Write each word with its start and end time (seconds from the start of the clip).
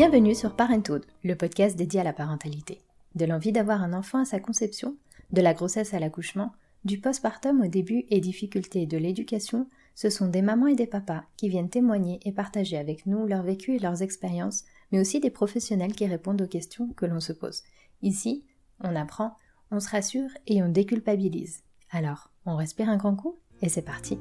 Bienvenue 0.00 0.34
sur 0.34 0.56
Parenthood, 0.56 1.04
le 1.24 1.34
podcast 1.34 1.76
dédié 1.76 2.00
à 2.00 2.04
la 2.04 2.14
parentalité. 2.14 2.80
De 3.16 3.26
l'envie 3.26 3.52
d'avoir 3.52 3.82
un 3.82 3.92
enfant 3.92 4.20
à 4.20 4.24
sa 4.24 4.40
conception, 4.40 4.96
de 5.30 5.42
la 5.42 5.52
grossesse 5.52 5.92
à 5.92 5.98
l'accouchement, 5.98 6.52
du 6.86 6.98
postpartum 6.98 7.60
au 7.60 7.66
début 7.66 8.06
et 8.08 8.22
difficultés 8.22 8.86
de 8.86 8.96
l'éducation, 8.96 9.68
ce 9.94 10.08
sont 10.08 10.28
des 10.28 10.40
mamans 10.40 10.68
et 10.68 10.74
des 10.74 10.86
papas 10.86 11.24
qui 11.36 11.50
viennent 11.50 11.68
témoigner 11.68 12.18
et 12.24 12.32
partager 12.32 12.78
avec 12.78 13.04
nous 13.04 13.26
leur 13.26 13.42
vécu 13.42 13.76
et 13.76 13.78
leurs 13.78 14.00
expériences, 14.00 14.64
mais 14.90 14.98
aussi 14.98 15.20
des 15.20 15.28
professionnels 15.28 15.92
qui 15.92 16.06
répondent 16.06 16.40
aux 16.40 16.46
questions 16.46 16.88
que 16.96 17.04
l'on 17.04 17.20
se 17.20 17.34
pose. 17.34 17.62
Ici, 18.00 18.46
on 18.82 18.96
apprend, 18.96 19.36
on 19.70 19.80
se 19.80 19.90
rassure 19.90 20.30
et 20.46 20.62
on 20.62 20.70
déculpabilise. 20.70 21.60
Alors, 21.90 22.30
on 22.46 22.56
respire 22.56 22.88
un 22.88 22.96
grand 22.96 23.16
coup 23.16 23.36
et 23.60 23.68
c'est 23.68 23.82
parti. 23.82 24.18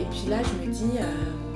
Et 0.00 0.04
puis 0.06 0.28
là, 0.28 0.42
je 0.42 0.66
me 0.66 0.72
dis, 0.72 0.98
euh, 0.98 1.49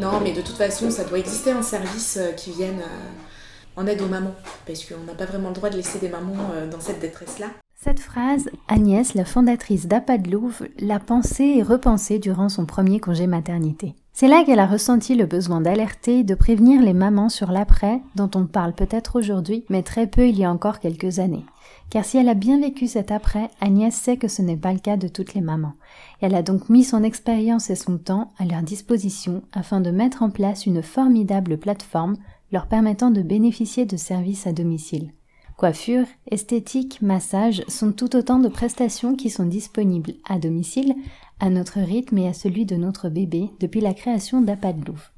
non, 0.00 0.20
mais 0.22 0.32
de 0.32 0.40
toute 0.40 0.56
façon, 0.56 0.90
ça 0.90 1.04
doit 1.04 1.18
exister 1.18 1.50
un 1.50 1.62
service 1.62 2.16
euh, 2.20 2.32
qui 2.32 2.52
vienne 2.52 2.80
euh, 2.80 3.80
en 3.80 3.86
aide 3.86 4.00
aux 4.00 4.08
mamans, 4.08 4.34
parce 4.66 4.84
qu'on 4.84 5.04
n'a 5.04 5.14
pas 5.14 5.26
vraiment 5.26 5.48
le 5.48 5.54
droit 5.54 5.70
de 5.70 5.76
laisser 5.76 5.98
des 5.98 6.08
mamans 6.08 6.36
dans 6.70 6.80
cette 6.80 7.00
détresse-là. 7.00 7.46
Cette 7.82 8.00
phrase, 8.00 8.50
Agnès, 8.68 9.14
la 9.14 9.24
fondatrice 9.24 9.86
Louvre, 10.30 10.64
l'a 10.80 10.98
pensée 10.98 11.54
et 11.56 11.62
repensée 11.62 12.18
durant 12.18 12.50
son 12.50 12.66
premier 12.66 13.00
congé 13.00 13.26
maternité. 13.26 13.94
C'est 14.12 14.28
là 14.28 14.42
qu'elle 14.44 14.58
a 14.58 14.66
ressenti 14.66 15.14
le 15.14 15.24
besoin 15.24 15.62
d'alerter, 15.62 16.24
de 16.24 16.34
prévenir 16.34 16.82
les 16.82 16.92
mamans 16.92 17.30
sur 17.30 17.50
l'après, 17.50 18.02
dont 18.16 18.30
on 18.34 18.44
parle 18.44 18.74
peut-être 18.74 19.16
aujourd'hui, 19.16 19.64
mais 19.70 19.82
très 19.82 20.06
peu 20.06 20.28
il 20.28 20.38
y 20.38 20.44
a 20.44 20.50
encore 20.50 20.80
quelques 20.80 21.20
années. 21.20 21.46
Car 21.90 22.04
si 22.04 22.18
elle 22.18 22.28
a 22.28 22.34
bien 22.34 22.60
vécu 22.60 22.86
cet 22.86 23.10
après, 23.10 23.50
Agnès 23.60 23.92
sait 23.92 24.16
que 24.16 24.28
ce 24.28 24.42
n'est 24.42 24.56
pas 24.56 24.72
le 24.72 24.78
cas 24.78 24.96
de 24.96 25.08
toutes 25.08 25.34
les 25.34 25.40
mamans. 25.40 25.74
Elle 26.20 26.36
a 26.36 26.42
donc 26.42 26.68
mis 26.68 26.84
son 26.84 27.02
expérience 27.02 27.68
et 27.68 27.74
son 27.74 27.98
temps 27.98 28.32
à 28.38 28.44
leur 28.44 28.62
disposition 28.62 29.42
afin 29.52 29.80
de 29.80 29.90
mettre 29.90 30.22
en 30.22 30.30
place 30.30 30.66
une 30.66 30.82
formidable 30.82 31.58
plateforme 31.58 32.16
leur 32.52 32.66
permettant 32.66 33.10
de 33.10 33.22
bénéficier 33.22 33.86
de 33.86 33.96
services 33.96 34.46
à 34.46 34.52
domicile. 34.52 35.12
Coiffure, 35.56 36.06
esthétique, 36.30 37.02
massage 37.02 37.62
sont 37.68 37.92
tout 37.92 38.16
autant 38.16 38.38
de 38.38 38.48
prestations 38.48 39.14
qui 39.14 39.28
sont 39.28 39.44
disponibles 39.44 40.14
à 40.26 40.38
domicile, 40.38 40.94
à 41.38 41.50
notre 41.50 41.80
rythme 41.80 42.18
et 42.18 42.28
à 42.28 42.32
celui 42.32 42.64
de 42.64 42.76
notre 42.76 43.08
bébé 43.08 43.50
depuis 43.60 43.80
la 43.80 43.94
création 43.94 44.40
d'Apadlouf. 44.40 45.12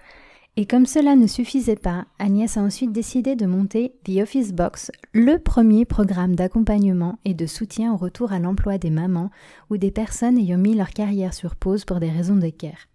Et 0.58 0.66
comme 0.66 0.84
cela 0.84 1.16
ne 1.16 1.26
suffisait 1.26 1.76
pas, 1.76 2.04
Agnès 2.18 2.58
a 2.58 2.60
ensuite 2.60 2.92
décidé 2.92 3.36
de 3.36 3.46
monter 3.46 3.94
The 4.04 4.20
Office 4.22 4.52
Box, 4.52 4.92
le 5.14 5.38
premier 5.38 5.86
programme 5.86 6.36
d'accompagnement 6.36 7.18
et 7.24 7.32
de 7.32 7.46
soutien 7.46 7.94
au 7.94 7.96
retour 7.96 8.32
à 8.32 8.38
l'emploi 8.38 8.76
des 8.76 8.90
mamans 8.90 9.30
ou 9.70 9.78
des 9.78 9.90
personnes 9.90 10.36
ayant 10.36 10.58
mis 10.58 10.74
leur 10.74 10.90
carrière 10.90 11.32
sur 11.32 11.56
pause 11.56 11.86
pour 11.86 12.00
des 12.00 12.10
raisons 12.10 12.36
de 12.36 12.50
care. 12.50 12.86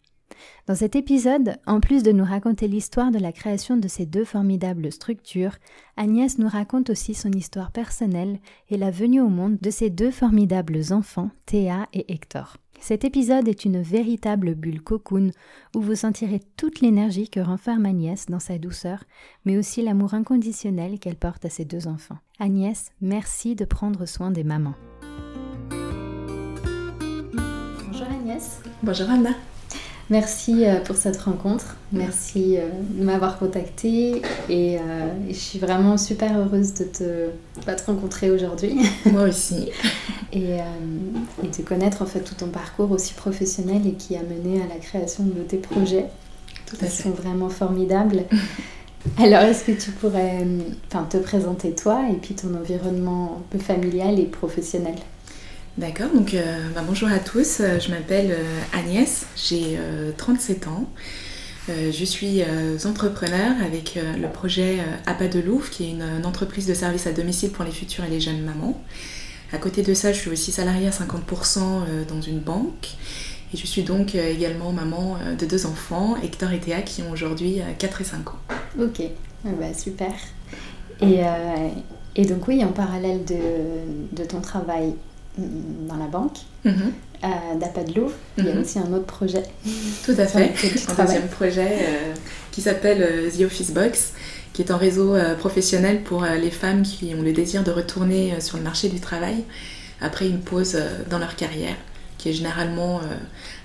Dans 0.67 0.75
cet 0.75 0.95
épisode, 0.95 1.55
en 1.65 1.79
plus 1.79 2.03
de 2.03 2.11
nous 2.11 2.25
raconter 2.25 2.67
l'histoire 2.67 3.09
de 3.09 3.17
la 3.17 3.31
création 3.31 3.75
de 3.75 3.87
ces 3.87 4.05
deux 4.05 4.25
formidables 4.25 4.91
structures, 4.91 5.55
Agnès 5.95 6.37
nous 6.37 6.49
raconte 6.49 6.91
aussi 6.91 7.15
son 7.15 7.31
histoire 7.31 7.71
personnelle 7.71 8.39
et 8.69 8.77
la 8.77 8.91
venue 8.91 9.21
au 9.21 9.29
monde 9.29 9.57
de 9.59 9.71
ces 9.71 9.89
deux 9.89 10.11
formidables 10.11 10.81
enfants, 10.91 11.31
Théa 11.47 11.87
et 11.91 12.13
Hector. 12.13 12.57
Cet 12.79 13.03
épisode 13.03 13.47
est 13.47 13.65
une 13.65 13.81
véritable 13.81 14.55
bulle 14.55 14.81
cocoon 14.81 15.31
où 15.75 15.81
vous 15.81 15.95
sentirez 15.95 16.41
toute 16.57 16.81
l'énergie 16.81 17.29
que 17.29 17.39
renferme 17.39 17.85
Agnès 17.85 18.27
dans 18.27 18.39
sa 18.39 18.57
douceur, 18.57 19.03
mais 19.45 19.57
aussi 19.57 19.81
l'amour 19.81 20.13
inconditionnel 20.13 20.99
qu'elle 20.99 21.15
porte 21.15 21.45
à 21.45 21.49
ses 21.49 21.65
deux 21.65 21.87
enfants. 21.87 22.17
Agnès, 22.39 22.91
merci 23.01 23.55
de 23.55 23.65
prendre 23.65 24.05
soin 24.05 24.31
des 24.31 24.43
mamans. 24.43 24.75
Bonjour 27.87 28.07
Agnès. 28.07 28.61
Bonjour 28.83 29.09
Anna. 29.09 29.31
Merci 30.09 30.65
euh, 30.65 30.79
pour 30.79 30.95
cette 30.95 31.17
rencontre. 31.17 31.75
Merci 31.91 32.57
euh, 32.57 32.69
de 32.97 33.03
m'avoir 33.03 33.37
contactée 33.37 34.21
et, 34.49 34.77
euh, 34.77 34.79
je 35.27 35.33
suis 35.33 35.59
vraiment 35.59 35.97
super 35.97 36.39
heureuse 36.39 36.73
de 36.75 36.85
te, 36.85 37.29
bah, 37.65 37.75
te 37.75 37.85
rencontrer 37.85 38.31
aujourd'hui. 38.31 38.77
Moi 39.05 39.23
aussi. 39.23 39.69
et, 40.31 40.57
de 41.43 41.63
connaître 41.63 42.01
en 42.01 42.05
fait 42.05 42.21
tout 42.21 42.35
ton 42.35 42.47
parcours 42.47 42.91
aussi 42.91 43.13
professionnel 43.13 43.85
et 43.85 43.93
qui 43.93 44.15
a 44.15 44.21
mené 44.21 44.61
à 44.61 44.67
la 44.67 44.79
création 44.79 45.23
de 45.23 45.41
tes 45.41 45.57
projets. 45.57 46.05
Tout 46.65 46.77
à 46.81 46.87
sont 46.87 47.11
vraiment 47.11 47.49
formidables. 47.49 48.23
Alors, 49.17 49.41
est-ce 49.41 49.63
que 49.63 49.71
tu 49.71 49.91
pourrais 49.91 50.45
te 51.09 51.17
présenter 51.17 51.73
toi 51.73 52.01
et 52.11 52.15
puis 52.15 52.35
ton 52.35 52.53
environnement 52.55 53.37
un 53.39 53.43
peu 53.49 53.57
familial 53.57 54.19
et 54.19 54.25
professionnel? 54.25 54.95
D'accord, 55.77 56.09
donc 56.11 56.33
euh, 56.33 56.69
bah, 56.73 56.81
bonjour 56.83 57.07
à 57.07 57.19
tous, 57.19 57.59
euh, 57.59 57.79
je 57.79 57.91
m'appelle 57.91 58.31
euh, 58.31 58.61
Agnès, 58.73 59.27
j'ai 59.35 59.77
37 60.17 60.67
ans. 60.67 60.89
je 61.67 62.05
suis 62.05 62.41
entrepreneur 62.85 63.53
avec 63.63 63.99
le 64.17 64.27
projet 64.27 64.79
APA 65.05 65.27
de 65.27 65.39
Louvre, 65.39 65.69
qui 65.69 65.83
est 65.83 65.91
une, 65.91 66.25
entreprise 66.25 66.65
de 66.65 66.73
services 66.73 67.05
à 67.05 67.11
domicile 67.11 67.51
pour 67.51 67.63
les 67.63 67.71
futures 67.71 68.05
et 68.05 68.09
les 68.09 68.21
jeunes 68.21 68.41
mamans. 68.41 68.81
À 69.51 69.57
côté 69.57 69.83
de 69.83 69.93
ça, 69.93 70.13
je 70.13 70.17
suis 70.17 70.29
aussi 70.29 70.51
salariée 70.51 70.87
à 70.87 70.91
50% 70.91 72.07
dans 72.07 72.21
une 72.21 72.39
banque. 72.39 72.95
Et 73.53 73.57
je 73.57 73.67
suis 73.67 73.83
donc 73.83 74.15
également 74.15 74.71
maman 74.71 75.17
de 75.37 75.45
deux 75.45 75.65
enfants, 75.65 76.15
Hector 76.23 76.51
et 76.53 76.59
Théa, 76.59 76.81
qui 76.81 77.03
ont 77.03 77.11
aujourd'hui 77.11 77.59
4 77.77 78.01
et 78.01 78.03
5 78.05 78.29
ans. 78.29 78.39
Ok, 78.79 79.01
ah 79.45 79.49
bah, 79.59 79.73
super. 79.73 80.13
Et, 81.01 82.25
donc 82.25 82.47
oui, 82.47 82.63
en 82.63 82.71
parallèle 82.71 83.25
de 83.25 84.23
ton 84.23 84.39
travail 84.39 84.93
dans 85.37 85.95
la 85.95 86.07
banque, 86.07 86.37
mm 86.65 86.71
-hmm. 86.71 87.85
de 87.85 87.93
Louvre. 87.95 88.13
Il 88.37 88.45
y 88.45 88.49
a 88.49 88.53
mhm. 88.53 88.61
aussi 88.61 88.79
un 88.79 88.91
autre 88.93 89.05
projet. 89.05 89.43
Tout 90.05 90.15
à 90.17 90.25
fait, 90.25 90.53
un 90.87 91.03
deuxième 91.03 91.27
projet 91.27 91.71
euh, 91.81 92.13
qui 92.51 92.61
s'appelle 92.61 93.01
euh, 93.01 93.29
The 93.29 93.41
Office 93.41 93.71
Box, 93.71 94.13
qui 94.53 94.61
est 94.61 94.71
un 94.71 94.77
réseau 94.77 95.15
euh, 95.15 95.35
professionnel 95.35 96.01
pour 96.03 96.23
les 96.23 96.51
femmes 96.51 96.81
qui 96.81 97.13
ont 97.17 97.21
le 97.21 97.33
désir 97.33 97.63
de 97.63 97.71
retourner 97.71 98.39
sur 98.41 98.57
le 98.57 98.63
marché 98.63 98.89
du 98.89 98.99
travail 98.99 99.43
après 100.01 100.27
une 100.27 100.41
pause 100.41 100.77
dans 101.09 101.19
leur 101.19 101.35
carrière, 101.35 101.75
qui 102.17 102.29
est 102.29 102.33
généralement 102.33 103.01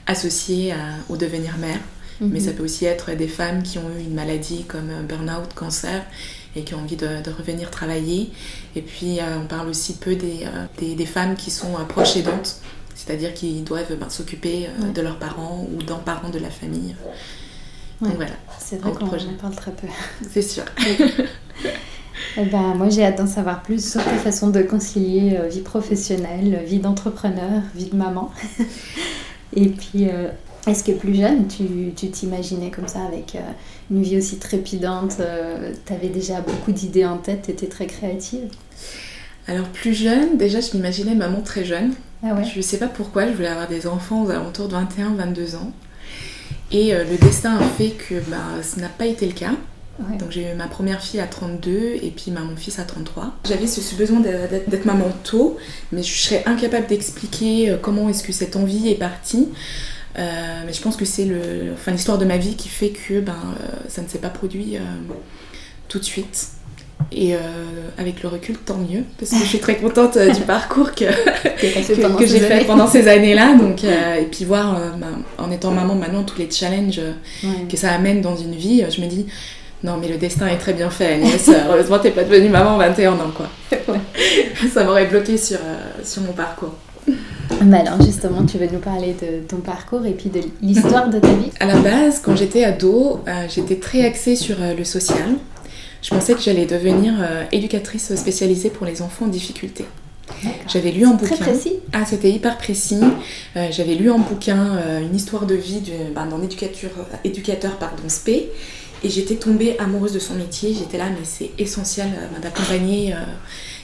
associée 0.07 0.75
au 1.09 1.17
devenir 1.17 1.57
mère. 1.59 1.81
Mais 2.21 2.39
mhm. 2.39 2.47
ça 2.47 2.53
peut 2.53 2.63
aussi 2.63 2.85
être 2.85 3.13
des 3.13 3.29
femmes 3.29 3.63
qui 3.63 3.79
ont 3.79 3.91
eu 3.99 4.01
une 4.01 4.15
maladie 4.15 4.65
comme 4.65 4.91
burn-out, 5.09 5.53
cancer, 5.55 6.03
et 6.57 6.63
qui 6.63 6.75
ont 6.75 6.81
envie 6.81 6.97
de, 6.97 7.31
revenir 7.39 7.71
travailler. 7.71 8.31
Et 8.75 8.83
puis 8.83 9.21
euh, 9.21 9.39
on 9.43 9.47
parle 9.47 9.69
aussi 9.69 9.95
peu 9.95 10.15
des, 10.15 10.45
euh, 10.45 10.95
des, 10.97 11.07
femmes 11.07 11.37
qui 11.37 11.51
sont 11.51 11.75
euh, 11.75 11.85
proches 11.85 12.17
aidantes, 12.17 12.57
c'est-à-dire 12.95 13.35
qui 13.35 13.61
doivent 13.61 13.97
ben, 13.97 14.09
s'occuper 14.09 14.69
de 14.95 15.03
leurs 15.03 15.19
parents 15.19 15.67
ou 15.73 15.83
d'un 15.83 15.97
parent 15.97 16.31
de 16.31 16.39
la 16.39 16.51
famille. 16.51 16.95
Donc 18.01 18.15
voilà. 18.17 18.33
C'est 18.59 18.81
vrai 18.81 18.93
qu'on 18.93 19.07
en 19.07 19.35
parle 19.41 19.55
très 19.55 19.73
peu. 19.73 19.87
C'est 20.31 20.43
sûr. 20.43 20.65
Eh 22.37 22.45
ben, 22.45 22.75
moi 22.75 22.89
j'ai 22.89 23.05
hâte 23.05 23.19
d'en 23.19 23.27
savoir 23.27 23.63
plus 23.63 23.93
sur 23.93 24.03
ta 24.03 24.17
façon 24.17 24.49
de 24.49 24.63
concilier 24.63 25.39
vie 25.51 25.61
professionnelle, 25.61 26.63
vie 26.65 26.79
d'entrepreneur, 26.79 27.63
vie 27.75 27.87
de 27.87 27.97
maman. 27.97 28.31
Et 29.55 29.69
puis, 29.69 30.09
est-ce 30.67 30.85
que 30.85 30.93
plus 30.93 31.15
jeune, 31.15 31.47
tu 31.49 32.11
t'imaginais 32.11 32.71
comme 32.71 32.87
ça 32.87 33.01
avec 33.05 33.37
une 33.93 34.03
vie 34.03 34.17
aussi 34.17 34.39
trépidante 34.39 35.17
euh, 35.21 35.73
Tu 35.87 35.93
avais 35.93 36.09
déjà 36.09 36.41
beaucoup 36.41 36.73
d'idées 36.73 37.05
en 37.05 37.19
tête, 37.19 37.43
tu 37.45 37.51
étais 37.51 37.67
très 37.67 37.87
créative 37.87 38.49
Alors 39.47 39.69
plus 39.69 39.95
jeune, 39.95 40.39
déjà 40.39 40.61
je 40.61 40.77
m'imaginais 40.77 41.15
maman 41.15 41.41
très 41.43 41.65
jeune. 41.65 41.93
Ah 42.25 42.35
ouais. 42.35 42.45
Je 42.45 42.57
ne 42.57 42.63
sais 42.63 42.79
pas 42.79 42.89
pourquoi, 42.89 43.27
je 43.27 43.33
voulais 43.33 43.49
avoir 43.49 43.69
des 43.69 43.87
enfants 43.87 44.25
aux 44.25 44.31
alentours 44.31 44.69
de 44.69 44.75
21-22 44.75 45.57
ans. 45.57 45.73
Et 46.71 46.95
euh, 46.95 47.05
le 47.05 47.19
destin 47.19 47.59
a 47.59 47.65
fait 47.65 47.91
que 47.91 48.15
bah, 48.29 48.63
ce 48.63 48.81
n'a 48.81 48.89
pas 48.89 49.07
été 49.07 49.27
le 49.27 49.35
cas. 49.35 49.53
Donc 50.19 50.31
j'ai 50.31 50.51
eu 50.51 50.55
ma 50.57 50.67
première 50.67 51.01
fille 51.01 51.21
à 51.21 51.27
32 51.27 51.71
et 52.03 52.13
puis 52.17 52.33
mon 52.33 52.57
fils 52.57 52.79
à 52.79 52.85
33. 52.85 53.35
J'avais 53.47 53.67
ce, 53.67 53.95
besoin 53.95 54.21
d'être 54.21 54.85
maman 54.85 55.11
tôt, 55.23 55.59
mais 55.93 56.03
je 56.03 56.13
serais 56.13 56.43
incapable 56.47 56.87
d'expliquer 56.87 57.71
euh, 57.71 57.77
comment 57.81 58.09
est-ce 58.09 58.23
que 58.23 58.33
cette 58.33 58.57
envie 58.57 58.89
est 58.89 58.97
partie. 58.97 59.49
Euh, 60.19 60.63
mais 60.67 60.73
je 60.73 60.83
pense 60.83 60.97
que 60.97 61.05
c'est 61.05 61.27
enfin, 61.73 61.93
l'histoire 61.93 62.19
de 62.19 62.25
ma 62.25 62.37
vie 62.37 62.55
qui 62.57 62.69
fait 62.69 62.91
que 62.91 63.21
ben, 63.21 63.33
euh, 63.33 63.67
ça 63.89 64.03
ne 64.03 64.09
s'est 64.09 64.19
pas 64.19 64.29
produit 64.29 64.77
euh, 64.77 64.81
tout 65.89 65.99
de 65.99 66.05
suite. 66.05 66.49
Et 67.11 67.35
avec 67.99 68.23
le 68.23 68.29
recul, 68.29 68.57
tant 68.57 68.79
mieux, 68.79 69.03
parce 69.19 69.33
que 69.33 69.39
je 69.39 69.45
suis 69.45 69.59
très 69.59 69.77
contente 69.77 70.17
du 70.17 70.41
parcours 70.47 70.93
que, 70.93 71.05
que, 71.05 72.27
j'ai 72.27 72.39
fait 72.39 72.65
pendant 72.65 72.87
ces 72.87 73.09
années-là. 73.09 73.55
Donc, 73.61 73.85
et 73.85 74.25
puis 74.31 74.45
voir, 74.45 74.81
ben, 74.97 75.23
en 75.37 75.51
étant 75.51 75.73
maman 75.73 75.97
maintenant, 75.97 76.23
tous 76.23 76.39
les 76.39 76.49
challenges 76.51 77.01
que 77.69 77.77
ça 77.77 77.93
amène 77.93 78.23
dans 78.23 78.37
une 78.37 78.55
vie, 78.55 78.85
je 78.89 79.03
me 79.03 79.09
dis, 79.09 79.27
non 79.83 79.99
mais 80.01 80.09
le 80.09 80.17
destin 80.17 80.47
est 80.47 80.59
très 80.59 80.73
bien 80.73 80.89
fait 80.91 81.15
Agnès, 81.15 81.51
heureusement 81.69 81.99
t'es 81.99 82.13
pas 82.13 82.23
devenue 82.23 82.49
maman 82.49 82.79
21 82.79 83.15
ans 83.15 83.33
quoi. 83.37 83.49
ça 84.73 84.85
m'aurait 84.85 85.07
bloqué 85.07 85.37
sur, 85.37 85.59
sur 86.05 86.23
mon 86.23 86.33
parcours. 86.33 86.77
Alors 87.61 88.03
justement, 88.03 88.45
tu 88.45 88.59
veux 88.59 88.67
nous 88.67 88.79
parler 88.79 89.15
de 89.21 89.47
ton 89.47 89.59
parcours 89.59 90.05
et 90.07 90.13
puis 90.13 90.31
de 90.31 90.41
l'histoire 90.61 91.09
de 91.09 91.19
ta 91.19 91.33
vie 91.33 91.51
À 91.61 91.67
la 91.67 91.77
base, 91.77 92.21
quand 92.21 92.37
j'étais 92.37 92.65
ado, 92.65 93.21
euh, 93.27 93.47
j'étais 93.49 93.77
très 93.77 94.05
axée 94.05 94.37
sur 94.37 94.57
euh, 94.61 94.75
le 94.75 94.85
social. 94.85 95.37
Je 96.03 96.11
pensais 96.11 96.35
que 96.35 96.41
j'allais 96.41 96.67
devenir 96.67 97.15
euh, 97.21 97.45
éducatrice 97.53 98.15
spécialisée 98.17 98.71
pour 98.71 98.87
les 98.87 99.03
enfants 99.03 99.27
en 99.27 99.29
difficulté. 99.29 99.85
J'avais 100.67 100.91
lu 100.91 101.05
un 101.05 101.13
bouquin. 101.13 101.37
Très 101.37 101.51
précis. 101.53 101.75
Ah, 101.93 102.05
c'était 102.07 102.31
hyper 102.31 102.57
précis. 102.57 103.01
J'avais 103.55 103.95
lu 103.95 104.11
un 104.11 104.19
bouquin, 104.19 104.79
une 105.01 105.15
histoire 105.15 105.47
de 105.47 105.55
vie 105.55 105.83
d'un 106.15 106.43
éducateur, 106.43 106.91
éducateur 107.23 107.77
pardon, 107.77 108.05
spé. 108.09 108.51
Et 109.05 109.11
j'étais 109.11 109.35
tombée 109.35 109.77
amoureuse 109.79 110.13
de 110.13 110.19
son 110.19 110.35
métier. 110.35 110.75
J'étais 110.75 110.97
là, 110.97 111.07
mais 111.11 111.25
c'est 111.25 111.51
essentiel 111.59 112.09
d'accompagner 112.41 113.15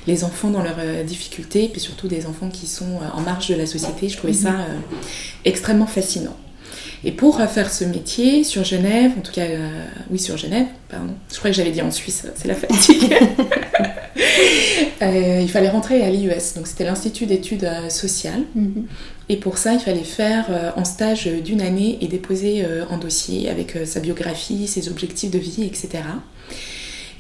les 0.09 0.25
enfants 0.25 0.51
dans 0.51 0.63
leurs 0.63 1.05
difficultés, 1.05 1.69
puis 1.69 1.81
surtout 1.81 2.09
des 2.09 2.27
enfants 2.27 2.49
qui 2.49 2.67
sont 2.67 2.99
en 3.15 3.21
marge 3.21 3.47
de 3.49 3.55
la 3.55 3.67
société. 3.67 4.09
Je 4.09 4.17
trouvais 4.17 4.33
ça 4.33 4.67
extrêmement 5.45 5.87
fascinant. 5.87 6.37
Et 7.05 7.13
pour 7.13 7.41
faire 7.41 7.73
ce 7.73 7.85
métier 7.85 8.43
sur 8.43 8.65
Genève, 8.65 9.13
en 9.17 9.21
tout 9.21 9.33
cas, 9.33 9.43
euh, 9.43 9.69
oui, 10.11 10.19
sur 10.19 10.37
Genève, 10.37 10.67
pardon, 10.89 11.15
je 11.33 11.39
crois 11.39 11.51
que 11.51 11.57
j'avais 11.57 11.71
dit 11.71 11.83
en 11.83 11.91
Suisse, 11.91 12.27
c'est 12.35 12.49
la 12.49 12.55
fatigue. 12.55 13.15
Euh, 15.01 15.39
il 15.41 15.49
fallait 15.49 15.69
rentrer 15.69 16.03
à 16.03 16.11
l'IUS, 16.11 16.55
donc 16.57 16.67
c'était 16.67 16.83
l'Institut 16.83 17.27
d'études 17.27 17.63
euh, 17.63 17.89
sociales. 17.89 18.43
Mhm. 18.57 18.87
Et 19.29 19.37
pour 19.37 19.57
ça, 19.57 19.73
il 19.73 19.79
fallait 19.79 20.03
faire 20.03 20.73
en 20.75 20.85
stage 20.85 21.27
d'une 21.29 21.61
année 21.61 21.99
et 22.01 22.09
déposer 22.09 22.65
un 22.65 22.99
dossier 22.99 23.49
avec 23.49 23.79
sa 23.85 24.01
biographie, 24.01 24.67
ses 24.67 24.89
objectifs 24.89 25.31
de 25.31 25.39
vie, 25.39 25.63
etc. 25.63 26.01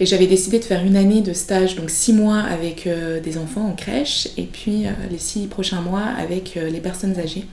Et 0.00 0.06
j'avais 0.06 0.26
décidé 0.26 0.58
de 0.58 0.64
faire 0.64 0.84
une 0.84 0.96
année 0.96 1.22
de 1.22 1.32
stage, 1.32 1.74
donc 1.74 1.90
six 1.90 2.12
mois 2.12 2.38
avec 2.38 2.88
des 3.24 3.36
enfants 3.36 3.66
en 3.66 3.72
crèche, 3.72 4.28
et 4.36 4.44
puis 4.44 4.84
les 5.10 5.18
six 5.18 5.46
prochains 5.48 5.80
mois 5.80 6.04
avec 6.18 6.54
les 6.54 6.80
personnes 6.80 7.18
âgées, 7.18 7.46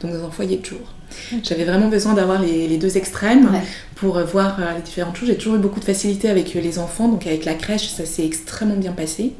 donc 0.00 0.12
dans 0.12 0.24
un 0.24 0.30
foyer 0.30 0.56
de 0.56 0.64
jour. 0.64 0.80
J'avais 1.42 1.64
vraiment 1.64 1.88
besoin 1.88 2.14
d'avoir 2.14 2.40
les, 2.40 2.76
deux 2.76 2.96
extrêmes 2.96 3.50
pour 3.96 4.18
voir 4.20 4.58
euh, 4.58 4.74
les 4.76 4.82
différentes 4.82 5.16
choses. 5.16 5.28
J'ai 5.28 5.36
toujours 5.36 5.56
eu 5.56 5.58
beaucoup 5.58 5.80
de 5.80 5.84
facilité 5.84 6.28
avec 6.28 6.54
euh, 6.56 6.60
les 6.60 6.78
enfants, 6.78 7.08
donc 7.08 7.26
avec 7.26 7.44
la 7.44 7.54
crèche, 7.54 7.88
ça 7.88 8.04
s'est 8.04 8.24
extrêmement 8.24 8.76
bien 8.76 8.92
passé. 8.92 9.32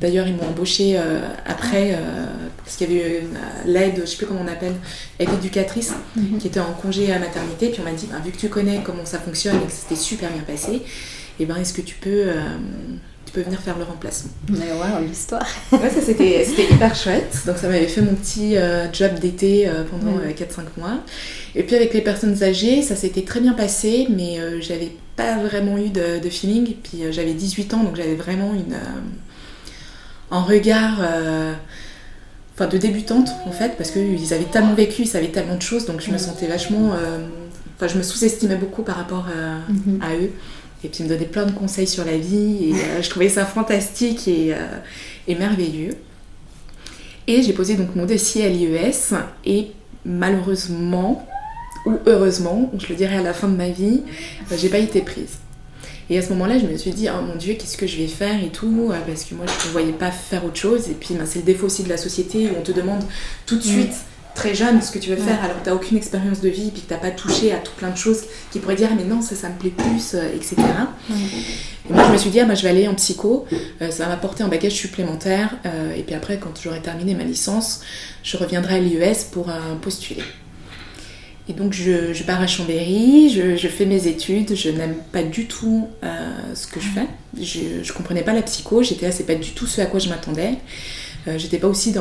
D'ailleurs, 0.00 0.26
ils 0.26 0.34
m'ont 0.34 0.48
embauché 0.48 0.96
euh, 0.96 1.20
après, 1.46 1.98
parce 2.58 2.76
qu'il 2.76 2.92
y 2.92 3.00
avait 3.00 3.22
l'aide, 3.64 3.94
je 3.96 4.00
ne 4.02 4.06
sais 4.06 4.16
plus 4.16 4.26
comment 4.26 4.40
on 4.44 4.48
appelle, 4.48 4.74
aide 5.18 5.28
éducatrice, 5.38 5.94
mhm. 6.16 6.38
qui 6.38 6.48
était 6.48 6.60
en 6.60 6.72
congé 6.72 7.12
à 7.12 7.18
maternité. 7.18 7.68
Puis 7.68 7.80
on 7.80 7.84
m'a 7.84 7.96
dit, 7.96 8.06
bah, 8.10 8.18
vu 8.24 8.32
que 8.32 8.36
tu 8.36 8.48
connais 8.48 8.80
comment 8.84 9.04
ça 9.04 9.18
fonctionne 9.18 9.56
et 9.56 9.66
que 9.66 9.72
c'était 9.72 9.96
super 9.96 10.30
bien 10.30 10.42
passé, 10.42 10.82
eh 11.40 11.46
ben, 11.46 11.56
est-ce 11.56 11.72
que 11.72 11.82
tu 11.82 11.96
peux 11.96 12.26
peux 13.34 13.42
venir 13.42 13.60
faire 13.60 13.76
le 13.76 13.84
remplacement? 13.84 14.30
Mais 14.48 14.58
ouais, 14.58 15.06
l'histoire. 15.06 15.46
ouais, 15.72 15.90
ça 15.90 16.00
c'était 16.00 16.46
hyper 16.46 16.94
chouette. 16.94 17.42
Donc 17.46 17.58
ça 17.58 17.68
m'avait 17.68 17.88
fait 17.88 18.00
mon 18.00 18.14
petit 18.14 18.56
euh, 18.56 18.90
job 18.92 19.18
d'été 19.18 19.68
euh, 19.68 19.82
pendant 19.84 20.18
4-5 20.18 20.20
euh, 20.20 20.62
mois. 20.78 20.98
Et 21.54 21.64
puis 21.64 21.74
avec 21.76 21.92
les 21.92 22.00
personnes 22.00 22.42
âgées, 22.42 22.80
ça 22.80 22.96
s'était 22.96 23.22
très 23.22 23.40
bien 23.40 23.52
passé, 23.52 24.06
mais 24.08 24.38
j'avais 24.60 24.92
pas 25.16 25.36
vraiment 25.38 25.76
eu 25.76 25.90
de, 25.90 26.20
de 26.22 26.30
feeling. 26.30 26.74
Puis 26.82 27.02
j'avais 27.10 27.34
18 27.34 27.74
ans, 27.74 27.82
donc 27.82 27.96
j'avais 27.96 28.14
vraiment 28.14 28.54
une, 28.54 28.76
un 30.30 30.42
regard 30.42 31.00
enfin 32.54 32.68
de 32.68 32.78
débutante 32.78 33.30
en 33.46 33.50
fait 33.50 33.76
parce 33.76 33.90
qu'ils 33.90 34.32
avaient 34.32 34.44
tellement 34.44 34.74
vécu, 34.74 35.02
ils 35.02 35.08
savaient 35.08 35.32
tellement 35.32 35.56
de 35.56 35.62
choses 35.62 35.86
donc 35.86 36.00
je 36.00 36.12
me 36.12 36.18
sentais 36.18 36.46
vachement 36.46 36.92
enfin 37.76 37.88
je 37.88 37.98
me 37.98 38.04
sous-estimais 38.04 38.54
beaucoup 38.54 38.82
par 38.82 38.94
rapport 38.94 39.26
mm-hmm. 39.26 40.00
à 40.00 40.14
eux 40.14 40.30
et 40.84 40.88
puis 40.88 40.98
il 41.00 41.04
me 41.04 41.08
donnait 41.08 41.26
plein 41.26 41.46
de 41.46 41.52
conseils 41.52 41.86
sur 41.86 42.04
la 42.04 42.16
vie. 42.16 42.70
Et 42.70 42.74
euh, 42.74 43.02
je 43.02 43.10
trouvais 43.10 43.28
ça 43.28 43.44
fantastique 43.44 44.28
euh, 44.28 44.78
et, 45.26 45.34
merveilleux. 45.34 45.96
Et 47.26 47.42
j'ai 47.42 47.52
posé 47.52 47.74
donc 47.74 47.94
mon 47.96 48.06
dossier 48.06 48.44
à 48.44 48.48
l'IES. 48.48 49.14
Et 49.44 49.68
malheureusement, 50.04 51.26
ou 51.86 51.98
heureusement, 52.06 52.70
je 52.78 52.86
le 52.88 52.94
dirai 52.94 53.16
à 53.16 53.22
la 53.22 53.32
fin 53.32 53.48
de 53.48 53.56
ma 53.56 53.68
vie, 53.68 54.02
euh, 54.50 54.56
j'ai 54.58 54.68
pas 54.68 54.78
été 54.78 55.00
prise. 55.00 55.38
Et 56.10 56.18
à 56.18 56.22
ce 56.22 56.28
moment-là, 56.30 56.58
je 56.58 56.66
me 56.66 56.76
suis 56.76 56.90
dit, 56.90 57.08
oh 57.08 57.22
mon 57.22 57.36
Dieu, 57.36 57.54
qu'est-ce 57.54 57.78
que 57.78 57.86
je 57.86 57.96
vais 57.96 58.06
faire 58.06 58.44
et 58.44 58.50
tout, 58.50 58.92
parce 59.06 59.24
que 59.24 59.34
moi, 59.34 59.46
je 59.46 59.68
ne 59.68 59.72
voyais 59.72 59.92
pas 59.92 60.10
faire 60.10 60.44
autre 60.44 60.56
chose. 60.56 60.90
Et 60.90 60.94
puis, 60.94 61.14
ben, 61.14 61.24
c'est 61.24 61.38
le 61.38 61.46
défaut 61.46 61.66
aussi 61.66 61.82
de 61.82 61.88
la 61.88 61.96
société 61.96 62.48
où 62.48 62.58
on 62.58 62.62
te 62.62 62.72
demande 62.72 63.02
tout 63.46 63.56
de 63.56 63.62
suite 63.62 63.94
très 64.34 64.54
jeune 64.54 64.82
ce 64.82 64.90
que 64.90 64.98
tu 64.98 65.10
veux 65.10 65.16
faire 65.16 65.42
alors 65.42 65.58
que 65.58 65.64
tu 65.64 65.70
n'as 65.70 65.76
aucune 65.76 65.96
expérience 65.96 66.40
de 66.40 66.48
vie 66.48 66.70
puis 66.70 66.82
que 66.82 66.88
tu 66.88 66.92
n'as 66.92 66.98
pas 67.00 67.10
touché 67.10 67.52
à 67.52 67.58
tout 67.58 67.72
plein 67.76 67.90
de 67.90 67.96
choses 67.96 68.22
qui 68.50 68.58
pourraient 68.58 68.74
dire 68.74 68.90
mais 68.96 69.04
non 69.04 69.22
ça 69.22 69.36
ça 69.36 69.48
me 69.48 69.54
plaît 69.54 69.70
plus 69.70 70.14
euh, 70.14 70.28
etc 70.34 70.56
et 71.88 71.92
moi 71.92 72.04
je 72.06 72.12
me 72.12 72.18
suis 72.18 72.30
dit 72.30 72.40
ah, 72.40 72.44
moi, 72.44 72.54
je 72.54 72.62
vais 72.62 72.70
aller 72.70 72.88
en 72.88 72.94
psycho 72.94 73.46
euh, 73.52 73.90
ça 73.90 74.04
va 74.04 74.10
m'apporter 74.10 74.42
un 74.42 74.48
bagage 74.48 74.72
supplémentaire 74.72 75.54
euh, 75.66 75.94
et 75.94 76.02
puis 76.02 76.14
après 76.14 76.38
quand 76.38 76.52
j'aurai 76.60 76.80
terminé 76.80 77.14
ma 77.14 77.24
licence 77.24 77.80
je 78.22 78.36
reviendrai 78.36 78.76
à 78.76 78.80
l'IES 78.80 79.26
pour 79.30 79.50
postuler. 79.82 80.22
Et 81.46 81.52
donc 81.52 81.74
je, 81.74 82.14
je 82.14 82.22
pars 82.22 82.40
à 82.40 82.46
Chambéry, 82.46 83.28
je, 83.28 83.54
je, 83.56 83.68
fais 83.68 83.84
mes 83.84 84.06
études, 84.06 84.56
je 84.56 84.70
n'aime 84.70 84.94
pas 85.12 85.22
du 85.22 85.44
tout 85.44 85.88
ce 86.54 86.66
que 86.66 86.80
je 86.80 86.88
fais. 86.88 87.06
Je, 87.38 87.86
ne 87.86 87.92
comprenais 87.92 88.22
pas 88.22 88.32
la 88.32 88.40
psycho, 88.40 88.82
j'étais 88.82 89.04
là, 89.04 89.12
c'est 89.12 89.26
pas 89.26 89.34
du 89.34 89.50
tout 89.50 89.66
ce 89.66 89.82
à 89.82 89.84
quoi 89.84 90.00
je 90.00 90.08
m'attendais. 90.08 90.54
Euh, 91.26 91.38
j'étais 91.38 91.58
pas 91.58 91.68
aussi 91.68 91.94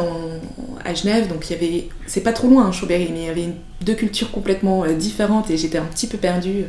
à 0.84 0.94
Genève, 0.94 1.28
donc 1.30 1.50
il 1.50 1.54
y 1.54 1.56
avait, 1.56 1.90
c'est 2.08 2.22
pas 2.22 2.34
trop 2.34 2.48
loin, 2.50 2.68
hein, 2.68 2.88
mais 2.90 3.08
il 3.10 3.24
y 3.24 3.30
avait 3.30 3.50
deux 3.81 3.94
cultures 3.94 4.31
complètement 4.31 4.84
euh, 4.84 4.94
différentes 4.94 5.50
et 5.50 5.58
j'étais 5.58 5.78
un 5.78 5.86
petit 5.86 6.08
peu 6.08 6.18
perdue 6.18 6.66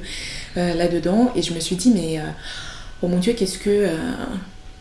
euh, 0.56 0.74
là-dedans. 0.74 1.32
Et 1.34 1.42
je 1.42 1.52
me 1.52 1.60
suis 1.60 1.76
dit, 1.76 1.90
mais 1.90 2.20
oh 3.02 3.08
mon 3.08 3.18
Dieu, 3.18 3.32
qu'est-ce 3.32 3.58
que, 3.58 3.86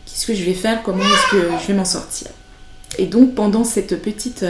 qu'est-ce 0.06 0.26
que 0.26 0.34
je 0.34 0.44
vais 0.44 0.54
faire? 0.54 0.82
Comment 0.82 1.02
est-ce 1.02 1.30
que 1.32 1.50
je 1.60 1.66
vais 1.66 1.74
m'en 1.74 1.84
sortir? 1.84 2.28
Et 2.98 3.06
donc 3.06 3.34
pendant 3.34 3.64
cette 3.64 4.00
petite, 4.00 4.44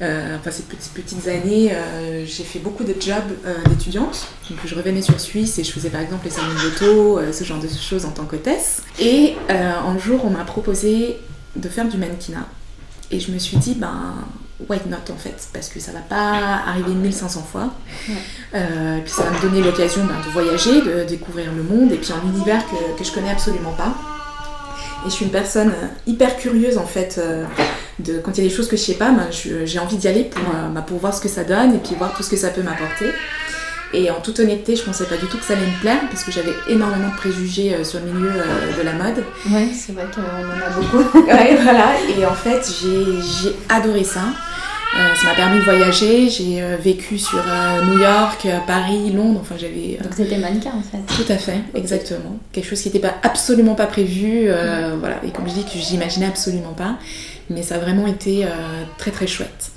enfin 0.00 0.50
ces 0.50 0.62
petites, 0.62 0.92
petites 0.94 1.28
années, 1.28 1.74
j'ai 2.24 2.44
fait 2.44 2.58
beaucoup 2.58 2.84
de 2.84 2.94
jobs 2.98 3.36
d'étudiante. 3.68 4.28
Donc 4.48 4.60
je 4.64 4.74
revenais 4.74 5.02
sur 5.02 5.20
Suisse 5.20 5.58
et 5.58 5.64
je 5.64 5.72
faisais 5.72 5.90
par 5.90 6.00
exemple 6.00 6.24
les 6.24 6.30
salons 6.30 6.54
de 6.54 6.62
l'auto, 6.62 7.20
ce 7.32 7.44
genre 7.44 7.60
de 7.60 7.68
choses 7.68 8.06
en 8.06 8.12
tant 8.12 8.24
qu'hôtesse. 8.24 8.82
Et 8.98 9.34
un 9.50 9.98
jour, 9.98 10.24
on 10.24 10.30
m'a 10.30 10.44
proposé 10.44 11.18
de 11.56 11.68
faire 11.68 11.88
du 11.88 11.96
mannequinat. 11.96 12.46
Et 13.10 13.18
je 13.18 13.32
me 13.32 13.38
suis 13.38 13.56
dit, 13.56 13.74
ben, 13.74 14.14
why 14.68 14.78
not 14.88 15.12
en 15.12 15.16
fait? 15.16 15.48
Parce 15.52 15.68
que 15.68 15.80
ça 15.80 15.92
va 15.92 16.00
pas 16.00 16.62
arriver 16.66 16.92
1500 16.92 17.42
fois. 17.42 17.70
Euh, 18.54 18.98
puis 19.04 19.12
ça 19.12 19.22
va 19.22 19.30
me 19.30 19.42
donner 19.42 19.62
l'occasion 19.62 20.04
ben, 20.04 20.16
de 20.26 20.32
voyager, 20.32 20.80
de 20.82 21.04
découvrir 21.04 21.52
le 21.52 21.62
monde, 21.62 21.92
et 21.92 21.96
puis 21.96 22.12
un 22.12 22.28
univers 22.28 22.64
que, 22.66 22.98
que 22.98 23.04
je 23.04 23.12
connais 23.12 23.30
absolument 23.30 23.72
pas. 23.72 23.94
Et 25.06 25.08
je 25.08 25.14
suis 25.14 25.24
une 25.24 25.30
personne 25.30 25.72
hyper 26.06 26.36
curieuse 26.36 26.76
en 26.76 26.86
fait. 26.86 27.16
Euh, 27.18 27.44
de, 28.00 28.18
quand 28.18 28.32
il 28.36 28.44
y 28.44 28.46
a 28.46 28.48
des 28.48 28.54
choses 28.54 28.68
que 28.68 28.76
je 28.76 28.82
sais 28.82 28.94
pas, 28.94 29.10
ben, 29.10 29.28
j'ai 29.30 29.78
envie 29.78 29.96
d'y 29.96 30.08
aller 30.08 30.24
pour, 30.24 30.42
euh, 30.42 30.68
ben, 30.68 30.82
pour 30.82 30.98
voir 30.98 31.14
ce 31.14 31.20
que 31.20 31.28
ça 31.28 31.44
donne 31.44 31.74
et 31.74 31.78
puis 31.78 31.94
voir 31.96 32.14
tout 32.14 32.22
ce 32.22 32.30
que 32.30 32.36
ça 32.36 32.48
peut 32.48 32.62
m'apporter. 32.62 33.06
Et 33.92 34.10
en 34.10 34.20
toute 34.20 34.38
honnêteté, 34.38 34.76
je 34.76 34.82
pensais 34.82 35.04
pas 35.04 35.16
du 35.16 35.26
tout 35.26 35.36
que 35.36 35.44
ça 35.44 35.54
allait 35.54 35.66
me 35.66 35.80
plaire 35.80 36.00
parce 36.10 36.22
que 36.22 36.30
j'avais 36.30 36.54
énormément 36.68 37.08
de 37.08 37.16
préjugés 37.16 37.74
euh, 37.74 37.84
sur 37.84 37.98
le 37.98 38.12
milieu 38.12 38.30
euh, 38.30 38.78
de 38.78 38.82
la 38.82 38.92
mode. 38.92 39.24
Ouais, 39.50 39.68
c'est 39.74 39.92
vrai 39.92 40.04
qu'on 40.14 40.20
en 40.20 40.60
a 40.64 40.70
beaucoup. 40.70 41.18
ouais, 41.26 41.56
voilà. 41.60 41.94
Et 42.16 42.24
en 42.24 42.34
fait, 42.34 42.70
j'ai 42.80 43.52
adoré 43.68 44.04
ça. 44.04 44.20
Euh, 44.96 45.14
ça 45.16 45.28
m'a 45.28 45.34
permis 45.34 45.58
de 45.58 45.64
voyager. 45.64 46.28
J'ai 46.28 46.62
vécu 46.76 47.18
sur 47.18 47.42
New 47.84 47.98
York, 47.98 48.46
Paris, 48.66 49.10
Londres. 49.10 49.40
Enfin, 49.40 49.56
j'avais. 49.58 49.98
Donc 50.02 50.12
c'était 50.16 50.38
mannequin 50.38 50.72
en 50.76 50.82
fait. 50.82 50.98
Tout 51.06 51.32
à 51.32 51.36
fait, 51.36 51.60
exactement. 51.74 52.38
Quelque 52.52 52.68
chose 52.68 52.80
qui 52.80 52.88
n'était 52.88 52.98
pas 52.98 53.14
absolument 53.22 53.74
pas 53.74 53.86
prévu. 53.86 54.48
Voilà. 54.98 55.20
Et 55.24 55.30
comme 55.30 55.48
je 55.48 55.54
dis, 55.54 55.64
que 55.64 55.78
j'imaginais 55.78 56.26
absolument 56.26 56.74
pas. 56.74 56.96
Mais 57.50 57.62
ça 57.62 57.76
a 57.76 57.78
vraiment 57.78 58.08
été 58.08 58.46
très 58.98 59.12
très 59.12 59.28
chouette. 59.28 59.69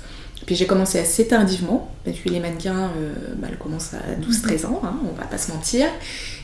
Puis 0.46 0.56
j'ai 0.56 0.66
commencé 0.66 0.98
assez 0.98 1.26
tardivement, 1.26 1.90
parce 2.04 2.18
que 2.18 2.28
les 2.28 2.38
mannequins, 2.38 2.90
euh, 2.98 3.14
bah, 3.36 3.48
elles 3.50 3.56
commencent 3.56 3.94
à 3.94 4.20
12-13 4.20 4.66
ans, 4.66 4.82
hein, 4.84 4.96
on 5.10 5.18
va 5.18 5.26
pas 5.26 5.38
se 5.38 5.50
mentir. 5.50 5.86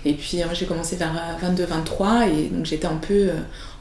Et 0.06 0.14
puis 0.14 0.42
j'ai 0.54 0.66
commencé 0.66 0.96
vers 0.96 1.12
22-23, 1.42 2.22
euh, 2.22 2.24
et 2.24 2.48
donc 2.48 2.64
j'étais 2.64 2.86
un 2.86 2.96
peu 2.96 3.12
euh, 3.12 3.34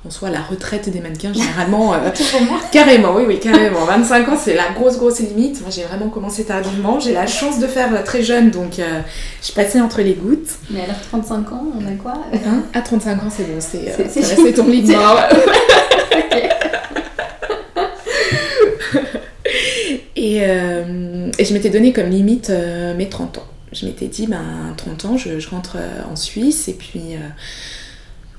en 0.05 0.09
soi 0.09 0.29
la 0.29 0.41
retraite 0.41 0.89
des 0.89 0.99
mannequins, 0.99 1.31
généralement. 1.31 1.93
carrément, 2.71 3.15
oui, 3.15 3.23
oui, 3.27 3.39
carrément. 3.39 3.85
25 3.85 4.27
ans, 4.27 4.37
c'est 4.37 4.55
la 4.55 4.71
grosse, 4.71 4.97
grosse 4.97 5.19
limite. 5.19 5.61
Moi 5.61 5.69
j'ai 5.69 5.83
vraiment 5.83 6.09
commencé 6.09 6.43
tardivement. 6.43 6.99
J'ai 6.99 7.13
la 7.13 7.25
chance 7.25 7.59
de 7.59 7.67
faire 7.67 8.03
très 8.03 8.21
jeune, 8.21 8.51
donc 8.51 8.73
je 8.77 9.51
passais 9.53 9.79
entre 9.79 10.01
les 10.01 10.15
gouttes. 10.15 10.49
Mais 10.69 10.83
alors 10.83 10.99
35 11.09 11.51
ans, 11.53 11.63
on 11.79 11.87
a 11.87 11.91
quoi? 11.91 12.15
Hein? 12.33 12.63
À 12.73 12.81
35 12.81 13.23
ans, 13.23 13.29
c'est 13.29 13.43
bon, 13.43 13.61
c'est 13.61 14.53
ton 14.53 14.65
limite. 14.65 14.97
Euh, 20.39 21.31
et, 21.37 21.45
je 21.45 21.53
m'étais 21.53 21.69
donné 21.69 21.93
comme 21.93 22.09
limite 22.09 22.49
euh, 22.49 22.95
mes 22.95 23.09
30 23.09 23.39
ans. 23.39 23.47
Je 23.71 23.85
m'étais 23.85 24.07
dit, 24.07 24.27
ben, 24.27 24.73
30 24.77 25.05
ans, 25.05 25.17
je, 25.17 25.49
rentre 25.49 25.77
euh, 25.77 26.01
en 26.11 26.15
Suisse 26.15 26.67
et 26.67 26.73
puis 26.73 27.15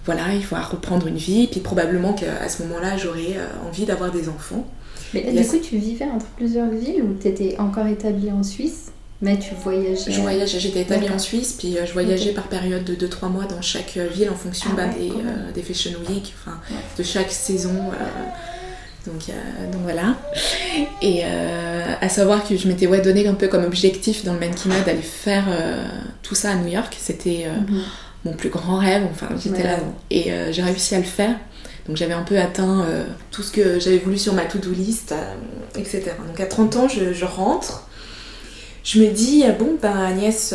voilà, 0.04 0.34
il 0.34 0.42
faut 0.42 0.56
reprendre 0.56 1.06
une 1.06 1.16
vie. 1.16 1.46
Puis 1.46 1.60
probablement 1.60 2.12
qu'à 2.12 2.48
ce 2.48 2.62
moment-là, 2.64 2.96
j'aurais 2.96 3.36
envie 3.66 3.84
d'avoir 3.84 4.10
des 4.10 4.28
enfants. 4.28 4.66
Mais 5.14 5.22
là, 5.22 5.42
du 5.42 5.48
coup, 5.48 5.58
tu 5.58 5.76
vivais 5.76 6.06
entre 6.06 6.26
plusieurs 6.36 6.70
villes 6.70 7.02
ou 7.02 7.16
tu 7.20 7.28
étais 7.28 7.56
encore 7.58 7.86
établie 7.86 8.30
en 8.30 8.42
Suisse 8.42 8.92
mais 9.22 9.38
tu 9.38 9.54
voyageais? 9.54 10.10
Je 10.10 10.18
voyageais, 10.22 10.58
j'étais 10.58 10.80
établie 10.80 11.10
en 11.10 11.18
Suisse, 11.18 11.52
puis 11.52 11.76
je 11.84 11.92
voyageais 11.92 12.32
par 12.32 12.48
période 12.48 12.84
de 12.84 12.94
2-3 12.94 13.28
mois 13.28 13.44
dans 13.44 13.60
chaque 13.60 13.98
ville 13.98 14.30
en 14.30 14.34
fonction 14.34 14.70
ah 14.72 14.76
ben, 14.76 14.90
des, 15.54 15.62
Fashion 15.62 15.90
Week, 16.08 16.32
enfin, 16.40 16.58
de 16.96 17.02
chaque 17.02 17.30
saison. 17.30 17.90
Donc, 19.06 19.28
euh, 19.28 19.72
donc, 19.72 19.82
voilà. 19.82 20.16
Et 21.00 21.22
euh, 21.24 21.94
à 22.00 22.08
savoir 22.08 22.46
que 22.46 22.56
je 22.56 22.68
m'étais 22.68 22.86
ouais, 22.86 23.00
donné 23.00 23.26
un 23.26 23.34
peu 23.34 23.48
comme 23.48 23.64
objectif 23.64 24.24
dans 24.24 24.34
le 24.34 24.40
mannequinat 24.40 24.80
d'aller 24.80 25.02
faire 25.02 25.46
euh, 25.48 25.82
tout 26.22 26.34
ça 26.34 26.50
à 26.50 26.54
New 26.56 26.68
York. 26.68 26.94
C'était 26.98 27.46
mhm. 27.48 27.82
mon 28.24 28.32
plus 28.32 28.50
grand 28.50 28.78
rêve. 28.78 29.04
Enfin, 29.10 29.28
j'étais 29.42 29.62
là. 29.62 29.78
Et 30.10 30.30
j'ai 30.50 30.62
réussi 30.62 30.94
à 30.94 30.98
le 30.98 31.04
faire. 31.04 31.36
Donc 31.86 31.96
j'avais 31.96 32.12
un 32.12 32.22
peu 32.22 32.38
atteint 32.38 32.86
tout 33.30 33.42
ce 33.42 33.50
que 33.50 33.80
j'avais 33.80 33.98
voulu 33.98 34.18
sur 34.18 34.34
ma 34.34 34.44
to-do 34.44 34.70
list, 34.70 35.14
etc. 35.76 36.12
Donc 36.26 36.38
à 36.38 36.46
30 36.46 36.76
ans, 36.76 36.88
je, 36.88 37.12
je, 37.12 37.24
rentre. 37.24 37.88
Je 38.84 39.00
me 39.00 39.10
dis, 39.10 39.44
bon, 39.58 39.76
ben 39.80 39.96
Agnès, 39.96 40.54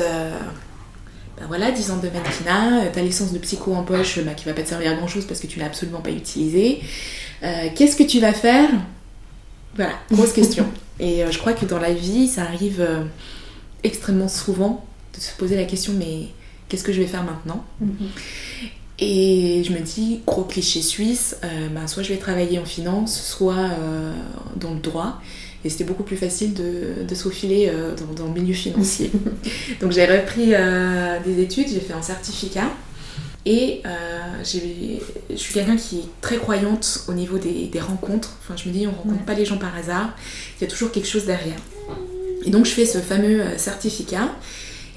ben 1.38 1.48
voilà, 1.48 1.72
10 1.72 1.92
ans 1.92 1.98
de 1.98 2.10
mannequinat, 2.10 2.92
ta 2.94 3.02
licence 3.02 3.34
de 3.34 3.40
psycho 3.40 3.74
en 3.74 3.84
poche 3.84 4.20
bah, 4.20 4.34
qui 4.34 4.46
va 4.46 4.54
pas 4.54 4.62
te 4.62 4.70
servir 4.70 4.92
à 4.92 4.96
grand 4.96 5.08
chose 5.08 5.26
parce 5.26 5.40
que 5.40 5.48
tu 5.48 5.60
l'as 5.60 5.66
absolument 5.66 6.00
pas 6.00 6.12
utilisée. 6.12 6.82
Qu'est-ce 7.42 7.96
que 7.96 8.04
tu 8.04 8.20
vas 8.20 8.34
faire? 8.34 8.70
Voilà, 9.76 9.94
grosse 10.12 10.34
question. 10.34 10.66
Et 11.00 11.24
je 11.30 11.38
crois 11.38 11.54
que 11.54 11.66
dans 11.66 11.80
la 11.80 11.94
vie, 11.94 12.28
ça 12.28 12.44
arrive 12.44 12.88
extrêmement 13.84 14.30
souvent 14.30 14.86
de 15.14 15.20
se 15.22 15.32
poser 15.38 15.56
la 15.56 15.66
question 15.66 15.94
mais 15.98 16.30
qu'est-ce 16.70 16.84
que 16.84 16.94
je 16.94 17.02
vais 17.02 17.08
faire 17.08 17.24
maintenant? 17.24 17.64
Mhm. 17.80 18.10
Et 18.98 19.62
je 19.66 19.74
me 19.74 19.80
dis, 19.80 20.22
gros 20.26 20.44
cliché 20.44 20.82
suisse, 20.82 21.38
euh, 21.44 21.68
bah, 21.70 21.86
soit 21.88 22.02
je 22.02 22.14
vais 22.14 22.20
travailler 22.20 22.60
en 22.60 22.66
finance, 22.66 23.22
soit 23.22 23.56
euh, 23.58 24.14
dans 24.56 24.74
le 24.74 24.80
droit. 24.80 25.22
Et 25.66 25.70
c'était 25.70 25.84
beaucoup 25.84 26.04
plus 26.04 26.16
facile 26.16 26.54
de, 26.54 27.04
de 27.08 27.16
euh, 27.68 27.96
dans, 28.16 28.26
le 28.26 28.32
milieu 28.32 28.54
financier. 28.54 29.12
Donc 29.82 29.92
j'ai 29.92 30.06
repris 30.06 30.54
des 31.26 31.42
études, 31.42 31.68
j'ai 31.68 31.80
fait 31.80 31.94
un 31.94 32.04
certificat. 32.04 32.70
Et 33.46 33.82
je 34.44 35.36
suis 35.36 35.54
quelqu'un 35.54 35.78
qui 35.78 36.00
est 36.00 36.22
très 36.22 36.38
croyante 36.38 37.02
au 37.08 37.14
niveau 37.14 37.38
des, 37.38 37.68
des 37.68 37.80
rencontres. 37.80 38.38
Enfin, 38.42 38.56
je 38.58 38.68
me 38.68 38.74
dis, 38.74 38.88
on 38.88 38.92
ne 38.92 38.98
rencontre 38.98 39.26
pas 39.26 39.36
les 39.36 39.46
gens 39.46 39.58
par 39.58 39.76
hasard. 39.76 40.16
Il 40.58 40.64
y 40.64 40.68
a 40.68 40.68
toujours 40.68 40.92
quelque 40.92 41.08
chose 41.08 41.26
derrière. 41.26 41.60
Et 42.44 42.50
donc 42.50 42.66
je 42.66 42.72
fais 42.72 42.86
ce 42.86 42.98
fameux 42.98 43.44
certificat. 43.58 44.30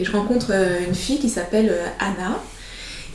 Et 0.00 0.05
je 0.05 0.12
rencontre 0.12 0.52
une 0.87 0.95
fille 0.95 1.19
qui 1.19 1.28
s'appelle 1.28 1.75
Anna 1.99 2.40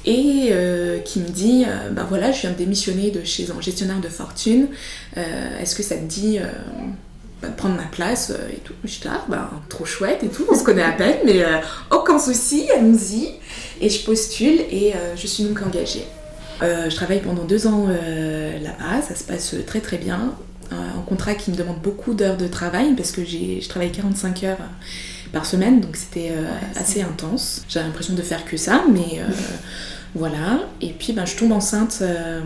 et 0.05 0.49
euh, 0.51 0.99
qui 0.99 1.19
me 1.19 1.29
dit 1.29 1.65
ben 1.91 2.03
voilà 2.03 2.31
je 2.31 2.41
viens 2.41 2.51
de 2.51 2.57
démissionner 2.57 3.11
de 3.11 3.23
chez 3.23 3.49
un 3.51 3.61
gestionnaire 3.61 4.01
de 4.01 4.09
fortune 4.09 4.67
euh, 5.17 5.59
est-ce 5.59 5.75
que 5.75 5.83
ça 5.83 5.95
te 5.95 6.03
dit 6.03 6.39
bah, 7.43 7.49
de 7.49 7.55
prendre 7.55 7.75
ma 7.75 7.83
place 7.83 8.31
et 8.51 8.57
tout. 8.57 8.73
Je 8.83 8.99
dis 8.99 9.07
ah 9.07 9.23
ben 9.27 9.49
trop 9.69 9.85
chouette 9.85 10.23
et 10.23 10.29
tout 10.29 10.45
on 10.49 10.55
se 10.55 10.63
connaît 10.63 10.83
à 10.83 10.93
peine 10.93 11.17
mais 11.25 11.43
aucun 11.91 12.17
souci 12.17 12.69
allons-y. 12.75 13.31
Et 13.81 13.89
je 13.89 14.03
postule 14.05 14.61
et 14.71 14.93
je 15.15 15.27
suis 15.27 15.43
donc 15.43 15.61
engagée. 15.61 16.05
Je 16.61 16.95
travaille 16.95 17.19
pendant 17.19 17.43
deux 17.43 17.67
ans 17.67 17.87
là-bas. 17.87 19.01
Ça 19.07 19.15
se 19.15 19.23
passe 19.23 19.55
très 19.67 19.81
très 19.81 19.97
bien. 19.97 20.33
Un 20.71 21.01
contrat 21.01 21.35
qui 21.35 21.51
me 21.51 21.55
demande 21.55 21.79
beaucoup 21.81 22.13
d'heures 22.13 22.37
de 22.37 22.47
travail 22.47 22.93
parce 22.95 23.11
que 23.11 23.25
je 23.25 23.67
travaille 23.67 23.91
45 23.91 24.43
heures 24.43 24.57
par 25.33 25.45
semaine, 25.45 25.81
donc 25.81 25.97
c'était 25.97 26.31
assez 26.75 27.01
intense. 27.01 27.63
J'ai 27.67 27.79
l'impression 27.79 28.13
de 28.13 28.21
faire 28.21 28.45
que 28.45 28.55
ça, 28.55 28.83
mais 28.91 29.19
voilà, 30.15 30.59
et 30.81 30.91
puis 30.91 31.13
ben, 31.13 31.25
je 31.25 31.35
tombe 31.35 31.51
enceinte 31.51 31.99
euh, 32.01 32.41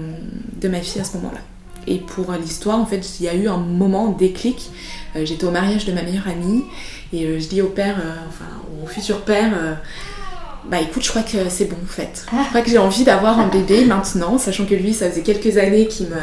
de 0.59 0.67
ma 0.67 0.79
fille 0.81 1.01
à 1.01 1.03
ce 1.03 1.17
moment-là. 1.17 1.39
Et 1.87 1.97
pour 1.97 2.31
l'histoire, 2.33 2.79
en 2.79 2.85
fait, 2.85 3.19
il 3.19 3.25
y 3.25 3.29
a 3.29 3.33
eu 3.33 3.47
un 3.47 3.57
moment, 3.57 4.09
un 4.09 4.17
déclic. 4.17 4.69
Euh, 5.15 5.25
j'étais 5.25 5.45
au 5.45 5.51
mariage 5.51 5.85
de 5.85 5.93
ma 5.93 6.03
meilleure 6.03 6.27
amie 6.27 6.63
et 7.13 7.25
euh, 7.25 7.39
je 7.39 7.47
dis 7.47 7.61
au 7.61 7.69
père, 7.69 7.95
enfin 8.27 8.45
au 8.83 8.87
futur 8.87 9.21
père, 9.21 9.79
bah 10.69 10.81
écoute, 10.81 11.03
je 11.03 11.09
crois 11.09 11.21
que 11.21 11.49
c'est 11.49 11.65
bon 11.65 11.77
en 11.81 11.87
fait. 11.87 12.25
Ah. 12.31 12.41
Je 12.43 12.49
crois 12.49 12.61
que 12.61 12.69
j'ai 12.69 12.77
envie 12.77 13.05
d'avoir 13.05 13.39
un 13.39 13.47
bébé 13.47 13.85
maintenant, 13.85 14.37
sachant 14.37 14.65
que 14.65 14.75
lui, 14.75 14.93
ça 14.93 15.09
faisait 15.09 15.21
quelques 15.21 15.57
années 15.57 15.87
qu'il 15.87 16.07
me. 16.07 16.15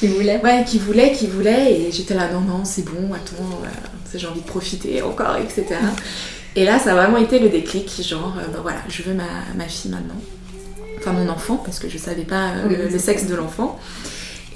Qui 0.00 0.08
voulait 0.08 0.40
Ouais, 0.42 0.64
qui 0.66 0.78
voulait, 0.78 1.12
qui 1.12 1.28
voulait. 1.28 1.72
Et 1.72 1.92
j'étais 1.92 2.14
là, 2.14 2.28
non, 2.32 2.40
non, 2.40 2.64
c'est 2.64 2.84
bon, 2.84 3.12
attends, 3.14 3.60
j'ai 4.12 4.26
envie 4.26 4.40
de 4.40 4.46
profiter 4.46 5.02
encore, 5.02 5.36
etc. 5.36 5.78
Et 6.56 6.64
là, 6.64 6.78
ça 6.80 6.92
a 6.92 6.94
vraiment 6.94 7.18
été 7.18 7.38
le 7.38 7.48
déclic, 7.48 8.02
genre, 8.02 8.34
bah 8.52 8.58
voilà, 8.62 8.78
je 8.88 9.02
veux 9.02 9.14
ma, 9.14 9.24
ma 9.56 9.68
fille 9.68 9.90
maintenant 9.90 10.16
mon 11.12 11.28
enfant, 11.28 11.56
parce 11.56 11.78
que 11.78 11.88
je 11.88 11.98
savais 11.98 12.22
pas 12.22 12.50
euh, 12.50 12.90
le, 12.90 12.98
sexe 12.98 13.26
de 13.26 13.34
l'enfant. 13.34 13.78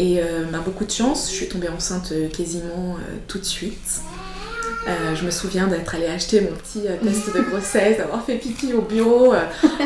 Et 0.01 0.19
euh, 0.19 0.45
bah, 0.51 0.61
beaucoup 0.65 0.87
de 0.87 0.91
chance, 0.91 1.29
je 1.31 1.35
suis 1.35 1.47
tombée 1.47 1.69
enceinte 1.69 2.13
euh, 2.13 2.27
quasiment 2.29 2.97
tout 3.29 3.39
de 3.39 3.45
suite. 3.45 4.01
je 5.15 5.27
me 5.27 5.31
souviens 5.31 5.67
d'être 5.67 5.95
allée 5.95 6.07
acheter 6.07 6.41
mon 6.41 6.57
petit 6.57 6.85
test 7.05 7.37
de 7.37 7.43
grossesse, 7.43 7.99
d'avoir 7.99 8.25
fait 8.25 8.37
pipi 8.37 8.73
au 8.73 8.81
bureau 8.81 9.35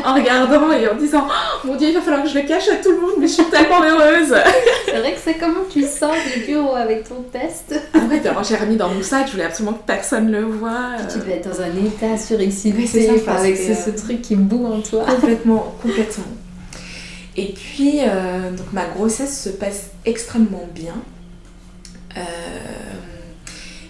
en 0.05 0.13
regardant 0.13 0.71
et 0.71 0.87
en 0.87 0.95
disant 0.95 1.27
oh, 1.27 1.67
Mon 1.67 1.75
Dieu, 1.75 1.89
il 1.89 1.93
va 1.95 1.99
falloir 1.99 2.23
que 2.23 2.29
je 2.29 2.39
le 2.39 2.47
cache 2.47 2.69
à 2.69 2.77
tout 2.77 2.91
le 2.91 3.01
monde, 3.01 3.15
mais 3.19 3.27
je 3.27 3.33
suis 3.33 3.43
tellement 3.43 3.83
heureuse 3.83 4.33
C'est 4.85 4.97
vrai 4.97 5.11
que 5.11 5.19
c'est 5.21 5.33
comment 5.33 5.65
tu 5.69 5.83
sors 5.83 6.15
du 6.33 6.45
bureau 6.45 6.75
avec 6.75 7.09
ton 7.09 7.21
test? 7.33 7.75
En 7.93 8.07
fait, 8.07 8.23
j'ai 8.47 8.55
remis 8.55 8.77
dans 8.77 8.87
mon 8.87 9.03
sac, 9.03 9.27
je 9.27 9.33
voulais 9.33 9.43
absolument 9.43 9.75
que 9.75 9.85
personne 9.85 10.31
le 10.31 10.43
voie. 10.45 10.91
tu 11.11 11.19
devais 11.19 11.33
être 11.33 11.49
dans 11.49 11.61
un 11.61 11.85
état 11.85 12.17
surexcité 12.17 13.21
avec 13.27 13.57
ce, 13.57 13.73
ce, 13.73 13.89
truc 13.89 14.21
qui 14.21 14.37
boue 14.37 14.65
en 14.65 14.79
toi. 14.79 15.03
Complètement, 15.03 15.75
complètement. 15.81 16.23
Et 17.37 17.47
puis, 17.53 17.99
euh, 17.99 18.51
donc 18.51 18.71
ma 18.71 18.85
grossesse 18.85 19.43
se 19.43 19.49
passe 19.49 19.91
extrêmement 20.05 20.69
bien. 20.73 20.95
Euh, 22.17 22.21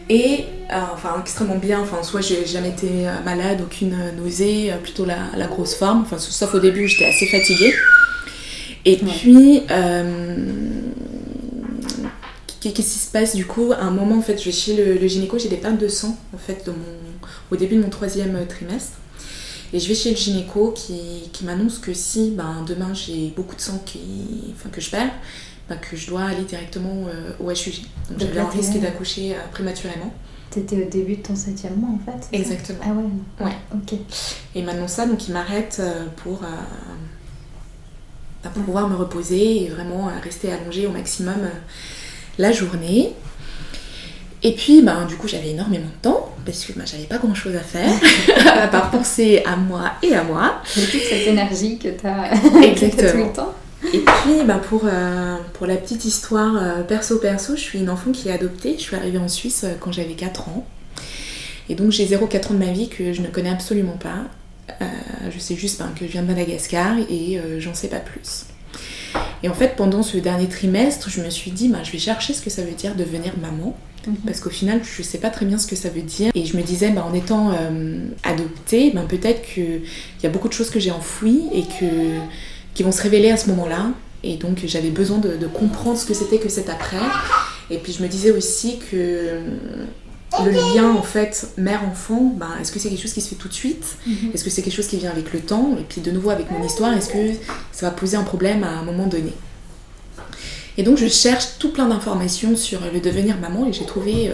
et, 0.10 0.46
euh, 0.72 0.82
enfin, 0.94 1.16
extrêmement 1.22 1.58
bien, 1.58 1.80
enfin, 1.80 2.02
soit 2.02 2.22
j'ai 2.22 2.46
jamais 2.46 2.70
été 2.70 3.08
malade, 3.24 3.62
aucune 3.64 3.96
nausée, 4.18 4.74
plutôt 4.82 5.06
la, 5.06 5.18
la 5.36 5.48
grosse 5.48 5.76
forme, 5.76 6.02
enfin, 6.02 6.18
sauf 6.18 6.54
au 6.56 6.60
début, 6.60 6.88
j'étais 6.88 7.06
assez 7.06 7.28
fatiguée. 7.28 7.74
Et 8.84 8.98
puis, 8.98 9.62
qu'est-ce 12.60 12.76
qui 12.76 12.84
se 12.84 13.12
passe 13.12 13.36
du 13.36 13.46
coup? 13.46 13.72
À 13.74 13.84
un 13.84 13.92
moment, 13.92 14.18
en 14.18 14.22
fait, 14.22 14.40
je 14.40 14.46
vais 14.46 14.52
chez 14.52 14.76
le, 14.76 14.94
le 14.96 15.08
gynéco, 15.08 15.38
j'ai 15.38 15.50
des 15.50 15.58
pertes 15.58 15.78
de 15.80 15.88
sang, 15.88 16.18
en 16.34 16.38
fait, 16.38 16.68
au 17.52 17.56
début 17.56 17.76
de 17.76 17.82
mon 17.82 17.90
troisième 17.90 18.44
trimestre. 18.48 18.98
Et 19.74 19.80
je 19.80 19.88
vais 19.88 19.96
chez 19.96 20.12
le 20.12 20.16
gynéco 20.16 20.72
qui, 20.72 21.30
qui 21.34 21.44
m'annonce 21.46 21.80
que 21.80 21.94
si 21.94 22.32
ben, 22.32 22.64
demain 22.68 22.94
j'ai 22.94 23.34
beaucoup 23.36 23.56
de 23.56 23.62
sang 23.62 23.82
qui, 23.86 24.00
enfin, 24.54 24.70
que 24.70 24.80
je 24.82 24.90
perds, 24.90 25.12
ben, 25.70 25.78
que 25.78 25.98
je 25.98 26.08
dois 26.08 26.24
aller 26.24 26.44
directement 26.44 27.08
euh, 27.08 27.32
au 27.40 27.52
HUG. 27.52 27.82
Donc 28.10 28.20
j'avais 28.20 28.40
un 28.40 28.50
risque 28.50 28.80
d'accoucher 28.80 29.36
euh, 29.36 29.40
prématurément. 29.52 30.14
T'étais 30.52 30.86
au 30.86 30.90
début 30.90 31.18
de 31.18 31.22
ton 31.24 31.36
septième 31.36 31.76
mois 31.76 31.90
en 31.90 32.00
fait 32.00 32.28
Exactement. 32.32 32.80
Ah 32.84 32.94
ouais 32.94 33.46
Ouais. 33.46 33.56
Ok. 33.74 33.94
Et 33.94 34.00
il 34.60 34.64
m'annonce 34.66 34.92
ça, 34.92 35.06
donc 35.06 35.28
il 35.28 35.34
m'arrête 35.34 35.78
euh, 35.80 36.06
pour, 36.18 36.40
ben, 38.44 38.50
pour 38.50 38.64
pouvoir 38.64 38.88
me 38.88 38.96
reposer 38.96 39.64
et 39.64 39.70
vraiment 39.70 40.10
rester 40.24 40.52
allongée 40.52 40.88
au 40.88 40.92
maximum 40.92 41.50
la 42.38 42.52
journée. 42.52 43.14
Et 44.44 44.54
puis, 44.54 44.82
ben, 44.82 45.06
du 45.06 45.16
coup, 45.16 45.28
j'avais 45.28 45.50
énormément 45.50 45.88
de 45.88 46.02
temps 46.02 46.32
parce 46.46 46.66
que 46.66 46.74
ben, 46.74 46.86
j'avais 46.86 47.06
pas 47.06 47.18
grand 47.18 47.34
chose 47.34 47.56
à 47.56 47.60
faire 47.60 47.92
à 48.64 48.68
part 48.68 48.92
penser 48.92 49.42
à 49.46 49.56
moi 49.56 49.94
et 50.04 50.14
à 50.16 50.24
moi. 50.24 50.62
Et 50.78 50.82
toute 50.82 51.02
cette 51.02 51.28
énergie 51.28 51.78
que 51.78 51.90
tu 51.90 52.06
as 52.06 52.30
tout 53.12 53.18
le 53.18 53.34
temps. 53.34 53.54
Et 53.94 54.00
puis, 54.00 54.44
ben, 54.46 54.58
pour, 54.58 54.84
euh, 54.86 55.38
pour 55.54 55.68
la 55.68 55.76
petite 55.76 56.06
histoire 56.06 56.86
perso-perso, 56.86 57.56
je 57.56 57.62
suis 57.62 57.80
une 57.80 57.90
enfant 57.90 58.12
qui 58.12 58.30
est 58.30 58.32
adoptée. 58.32 58.76
Je 58.78 58.84
suis 58.84 58.96
arrivée 58.96 59.18
en 59.18 59.28
Suisse 59.28 59.64
euh, 59.64 59.74
quand 59.80 59.92
j'avais 59.92 60.14
4 60.14 60.50
ans. 60.50 60.66
Et 61.70 61.76
donc, 61.76 61.92
j'ai 61.92 62.06
0,4 62.06 62.52
ans 62.52 62.54
de 62.54 62.66
ma 62.66 62.72
vie 62.72 62.90
que 62.90 63.14
je 63.14 63.22
ne 63.22 63.28
connais 63.28 63.50
absolument 63.50 63.98
pas. 63.98 64.24
Euh, 64.82 64.86
je 65.32 65.40
sais 65.40 65.56
juste 65.56 65.80
ben, 65.80 65.92
que 65.98 66.06
je 66.06 66.12
viens 66.12 66.24
de 66.24 66.28
Madagascar 66.28 66.98
et 67.10 67.40
j'en 67.60 67.74
sais 67.74 67.88
pas 67.88 68.00
plus. 68.00 68.46
Et 69.44 69.50
en 69.50 69.54
fait, 69.54 69.76
pendant 69.76 70.04
ce 70.04 70.18
dernier 70.18 70.48
trimestre, 70.48 71.10
je 71.10 71.22
me 71.22 71.30
suis 71.30 71.52
dit, 71.52 71.70
ben, 71.70 71.84
je 71.84 71.92
vais 71.92 72.00
chercher 72.00 72.34
ce 72.34 72.42
que 72.42 72.50
ça 72.50 72.64
veut 72.64 72.72
dire 72.72 72.96
devenir 72.96 73.34
maman. 73.42 73.76
Mhm. 74.08 74.16
Parce 74.26 74.40
qu'au 74.40 74.50
final, 74.50 74.82
je 74.84 75.02
sais 75.04 75.18
pas 75.18 75.30
très 75.30 75.46
bien 75.46 75.58
ce 75.58 75.68
que 75.68 75.76
ça 75.76 75.90
veut 75.90 76.02
dire. 76.02 76.32
Et 76.36 76.46
je 76.46 76.58
me 76.58 76.64
disais, 76.64 76.90
bah, 76.90 77.06
en 77.10 77.14
étant 77.14 77.52
euh, 77.52 78.00
adoptée, 78.24 78.92
bah, 78.92 79.02
peut-être 79.08 79.42
qu'il 79.42 79.82
y 80.24 80.26
a 80.26 80.30
beaucoup 80.30 80.48
de 80.48 80.54
choses 80.54 80.70
que 80.70 80.80
j'ai 80.80 80.92
enfouies 80.92 81.44
et 81.54 81.64
que, 81.64 82.20
qui 82.74 82.84
vont 82.84 82.92
se 82.92 83.02
révéler 83.02 83.32
à 83.32 83.38
ce 83.38 83.50
moment-là. 83.50 83.92
Et 84.24 84.38
donc, 84.38 84.64
j'avais 84.66 84.90
besoin 84.90 85.20
de, 85.20 85.48
comprendre 85.48 85.98
ce 85.98 86.06
que 86.06 86.14
c'était 86.14 86.40
que 86.40 86.50
cet 86.50 86.70
après. 86.70 86.98
Et 87.70 87.78
puis, 87.78 87.94
je 87.94 88.02
me 88.02 88.08
disais 88.08 88.32
aussi 88.32 88.80
que 88.92 89.40
le 90.44 90.52
lien 90.52 90.92
en 90.92 91.02
fait 91.02 91.50
mère-enfant, 91.58 92.34
bah, 92.36 92.50
est-ce 92.60 92.72
que 92.72 92.80
c'est 92.80 92.90
quelque 92.90 93.02
chose 93.02 93.14
qui 93.14 93.22
se 93.22 93.30
fait 93.30 93.36
tout 93.36 93.48
de 93.48 93.54
suite? 93.54 93.98
Mhm. 94.06 94.32
Est-ce 94.34 94.44
que 94.44 94.50
c'est 94.50 94.62
quelque 94.62 94.76
chose 94.76 94.88
qui 94.88 94.98
vient 94.98 95.12
avec 95.12 95.32
le 95.34 95.40
temps? 95.40 95.76
Et 95.80 95.84
puis 95.84 96.02
de 96.02 96.12
nouveau 96.12 96.32
avec 96.32 96.52
mon 96.52 96.64
histoire, 96.66 96.94
est-ce 96.94 97.10
que 97.10 97.38
ça 97.72 97.88
va 97.88 97.92
poser 97.92 98.18
un 98.18 98.24
problème 98.24 98.64
à 98.64 98.70
un 98.70 98.84
moment 98.84 99.08
donné? 99.08 99.34
Et 100.78 100.84
donc 100.84 100.98
je 100.98 101.08
cherche 101.08 101.58
tout 101.60 101.72
plein 101.72 101.88
d'informations 101.88 102.56
sur 102.56 102.80
le 102.94 103.00
devenir 103.00 103.38
maman 103.38 103.68
et 103.68 103.74
j'ai 103.74 103.86
trouvé 103.86 104.30
euh, 104.30 104.34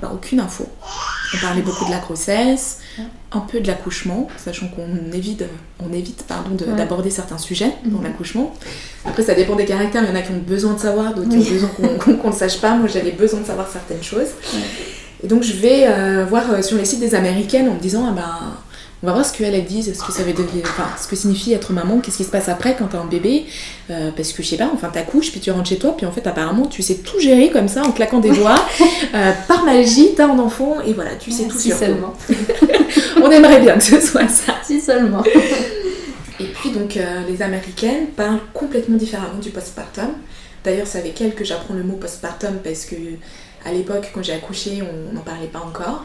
bah, 0.00 0.10
aucune 0.12 0.40
info. 0.40 0.66
On 1.34 1.38
parlait 1.38 1.62
beaucoup 1.62 1.84
de 1.84 1.90
la 1.90 1.98
grossesse, 1.98 2.80
un 3.30 3.40
peu 3.40 3.60
de 3.60 3.66
l'accouchement, 3.66 4.28
sachant 4.36 4.68
qu'on 4.68 5.12
évite, 5.12 5.44
on 5.80 5.92
évite 5.92 6.24
pardon, 6.24 6.54
d'aborder 6.54 7.10
certains 7.10 7.38
sujets 7.38 7.72
dans 7.84 7.98
mhm. 7.98 8.04
l'accouchement. 8.04 8.54
Après, 9.04 9.22
ça 9.22 9.34
dépend 9.34 9.56
des 9.56 9.64
caractères. 9.64 10.02
Il 10.04 10.08
y 10.10 10.12
en 10.12 10.14
a 10.14 10.22
qui 10.22 10.32
ont 10.32 10.42
besoin 10.46 10.74
de 10.74 10.80
savoir, 10.80 11.14
d'autres 11.14 11.30
qui 11.30 11.36
ont 11.36 11.52
besoin 11.52 11.68
qu'on 11.98 12.28
ne 12.30 12.34
sache 12.34 12.60
pas. 12.60 12.74
Moi, 12.74 12.88
j'avais 12.88 13.12
besoin 13.12 13.40
de 13.40 13.46
savoir 13.46 13.68
certaines 13.70 14.02
choses. 14.02 14.28
Et 15.24 15.28
donc, 15.28 15.42
je 15.42 15.54
vais 15.54 15.86
euh, 15.86 16.26
voir 16.28 16.50
euh, 16.50 16.62
sur 16.62 16.76
les 16.76 16.84
sites 16.84 17.00
des 17.00 17.14
américaines 17.14 17.68
en 17.68 17.74
me 17.74 17.80
disant, 17.80 18.06
ah 18.08 18.12
ben, 18.12 18.56
on 19.02 19.06
va 19.08 19.14
voir 19.14 19.26
ce 19.26 19.36
qu'elles 19.36 19.64
disent, 19.64 19.92
ce 19.98 20.04
que 20.04 20.12
ça 20.12 20.22
veut 20.22 20.32
dire, 20.32 20.44
enfin, 20.62 20.86
ce 21.00 21.08
que 21.08 21.16
signifie 21.16 21.52
être 21.52 21.72
maman, 21.72 21.98
qu'est-ce 21.98 22.18
qui 22.18 22.24
se 22.24 22.30
passe 22.30 22.48
après 22.48 22.76
quand 22.76 22.86
t'as 22.86 22.98
un 22.98 23.06
bébé, 23.06 23.46
euh, 23.90 24.12
parce 24.14 24.32
que 24.32 24.44
je 24.44 24.48
sais 24.50 24.56
pas, 24.56 24.70
enfin 24.72 24.90
t'accouches, 24.90 25.32
puis 25.32 25.40
tu 25.40 25.50
rentres 25.50 25.68
chez 25.68 25.78
toi, 25.78 25.96
puis 25.96 26.06
en 26.06 26.12
fait 26.12 26.24
apparemment 26.24 26.66
tu 26.66 26.82
sais 26.82 26.94
tout 26.96 27.18
gérer 27.18 27.50
comme 27.50 27.66
ça 27.66 27.82
en 27.82 27.90
claquant 27.90 28.20
des 28.20 28.30
doigts, 28.30 28.64
euh, 29.14 29.32
par 29.48 29.64
magie 29.64 30.10
t'as 30.16 30.26
un 30.28 30.38
enfant 30.38 30.76
et 30.86 30.92
voilà, 30.92 31.16
tu 31.16 31.32
sais 31.32 31.48
tout 31.48 31.58
si 31.58 31.72
seulement. 31.72 32.14
on 33.22 33.28
aimerait 33.28 33.60
bien 33.60 33.74
que 33.74 33.82
ce 33.82 34.00
soit 34.00 34.28
ça. 34.28 34.54
Si 34.62 34.80
seulement. 34.80 35.24
et 36.38 36.46
puis 36.46 36.70
donc 36.70 36.96
euh, 36.96 37.22
les 37.28 37.42
américaines 37.42 38.06
parlent 38.16 38.40
complètement 38.54 38.96
différemment 38.96 39.40
du 39.40 39.50
postpartum. 39.50 40.10
D'ailleurs 40.62 40.86
c'est 40.86 40.98
avec 40.98 41.20
elles 41.20 41.34
que 41.34 41.44
j'apprends 41.44 41.74
le 41.74 41.82
mot 41.82 41.96
postpartum 41.96 42.60
parce 42.62 42.84
que 42.84 42.94
à 43.64 43.72
l'époque 43.72 44.12
quand 44.14 44.22
j'ai 44.22 44.34
accouché 44.34 44.80
on 44.80 45.12
n'en 45.12 45.22
parlait 45.22 45.48
pas 45.48 45.58
encore. 45.58 46.04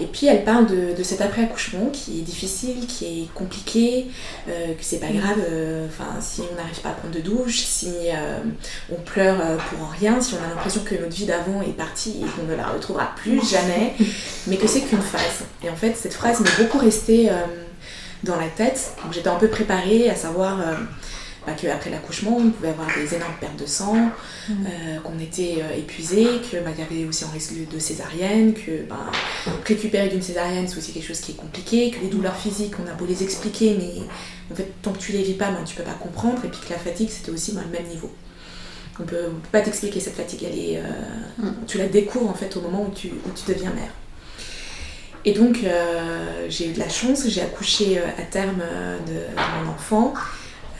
Et 0.00 0.06
puis 0.06 0.26
elle 0.26 0.44
parle 0.44 0.66
de, 0.66 1.02
cet 1.02 1.20
après-accouchement 1.20 1.90
qui 1.92 2.18
est 2.18 2.22
difficile, 2.22 2.86
qui 2.86 3.04
est 3.04 3.34
compliqué, 3.34 4.06
euh, 4.48 4.68
que 4.74 4.82
c'est 4.82 4.98
pas 4.98 5.10
mm. 5.10 5.16
grave 5.18 5.38
euh, 5.48 5.86
si 6.20 6.40
on 6.40 6.56
n'arrive 6.56 6.80
pas 6.80 6.90
à 6.90 6.92
prendre 6.92 7.14
de 7.14 7.20
douche, 7.20 7.58
si 7.58 7.88
euh, 8.08 8.38
on 8.90 9.00
pleure 9.00 9.36
pour 9.68 9.90
rien, 9.90 10.20
si 10.20 10.34
on 10.34 10.44
a 10.44 10.48
l'impression 10.48 10.82
que 10.84 10.94
notre 10.94 11.14
vie 11.14 11.26
d'avant 11.26 11.62
est 11.62 11.76
partie 11.76 12.16
et 12.22 12.26
qu'on 12.26 12.46
ne 12.50 12.56
la 12.56 12.66
retrouvera 12.66 13.12
plus 13.16 13.40
jamais, 13.48 13.94
mais 14.46 14.56
que 14.56 14.66
c'est 14.66 14.80
qu'une 14.80 15.02
phase. 15.02 15.44
Et 15.62 15.70
en 15.70 15.76
fait, 15.76 15.96
cette 15.96 16.14
phrase 16.14 16.40
m'est 16.40 16.64
beaucoup 16.64 16.78
restée 16.78 17.30
dans 18.24 18.36
la 18.36 18.48
tête. 18.48 18.94
Donc 19.04 19.12
j'étais 19.12 19.28
un 19.28 19.36
peu 19.36 19.48
préparée 19.48 20.10
à 20.10 20.14
savoir 20.16 20.58
bah, 21.46 21.52
qu'après 21.52 21.90
l'accouchement, 21.90 22.38
on 22.38 22.50
pouvait 22.50 22.70
avoir 22.70 22.88
des 22.96 23.14
énormes 23.14 23.34
pertes 23.38 23.58
de 23.58 23.66
sang, 23.66 23.94
mm. 23.94 24.10
euh, 24.50 25.00
qu'on 25.00 25.18
était 25.18 25.56
euh, 25.58 25.76
épuisé, 25.76 26.40
qu'il 26.42 26.60
bah, 26.60 26.70
y 26.76 26.82
avait 26.82 27.06
aussi 27.06 27.24
un 27.24 27.30
risque 27.30 27.52
de 27.70 27.78
césarienne, 27.78 28.54
que 28.54 28.82
bah, 28.88 29.10
récupérer 29.66 30.08
d'une 30.08 30.22
césarienne, 30.22 30.66
c'est 30.66 30.78
aussi 30.78 30.92
quelque 30.92 31.06
chose 31.06 31.20
qui 31.20 31.32
est 31.32 31.36
compliqué, 31.36 31.90
que 31.90 32.00
les 32.00 32.08
douleurs 32.08 32.36
physiques, 32.36 32.74
on 32.82 32.90
a 32.90 32.94
beau 32.94 33.04
les 33.04 33.22
expliquer, 33.22 33.76
mais 33.78 34.02
en 34.50 34.54
fait, 34.54 34.72
tant 34.80 34.92
que 34.92 34.98
tu 34.98 35.12
les 35.12 35.22
vis 35.22 35.34
pas, 35.34 35.50
ben, 35.50 35.64
tu 35.64 35.76
peux 35.76 35.82
pas 35.82 35.92
comprendre, 35.92 36.42
et 36.44 36.48
puis 36.48 36.60
que 36.66 36.72
la 36.72 36.78
fatigue, 36.78 37.10
c'était 37.10 37.30
aussi 37.30 37.52
le 37.52 37.58
même 37.58 37.88
niveau. 37.88 38.10
On 38.98 39.02
peut, 39.02 39.16
peut 39.16 39.48
pas 39.52 39.60
t'expliquer 39.60 40.00
cette 40.00 40.14
fatigue, 40.14 40.46
elle 40.50 40.58
est, 40.58 40.78
euh, 40.78 41.46
mm. 41.46 41.66
tu 41.66 41.76
la 41.76 41.88
découvres 41.88 42.30
en 42.30 42.34
fait 42.34 42.56
au 42.56 42.62
moment 42.62 42.86
où 42.88 42.94
tu, 42.94 43.08
où 43.08 43.30
tu 43.34 43.52
deviens 43.52 43.70
mère. 43.70 43.90
Et 45.26 45.32
donc, 45.32 45.60
j'ai 46.50 46.68
eu 46.68 46.72
de 46.74 46.78
la 46.78 46.90
chance, 46.90 47.26
j'ai 47.26 47.40
accouché 47.40 47.98
à 47.98 48.22
terme 48.30 48.58
de 49.06 49.64
mon 49.64 49.70
enfant. 49.72 50.12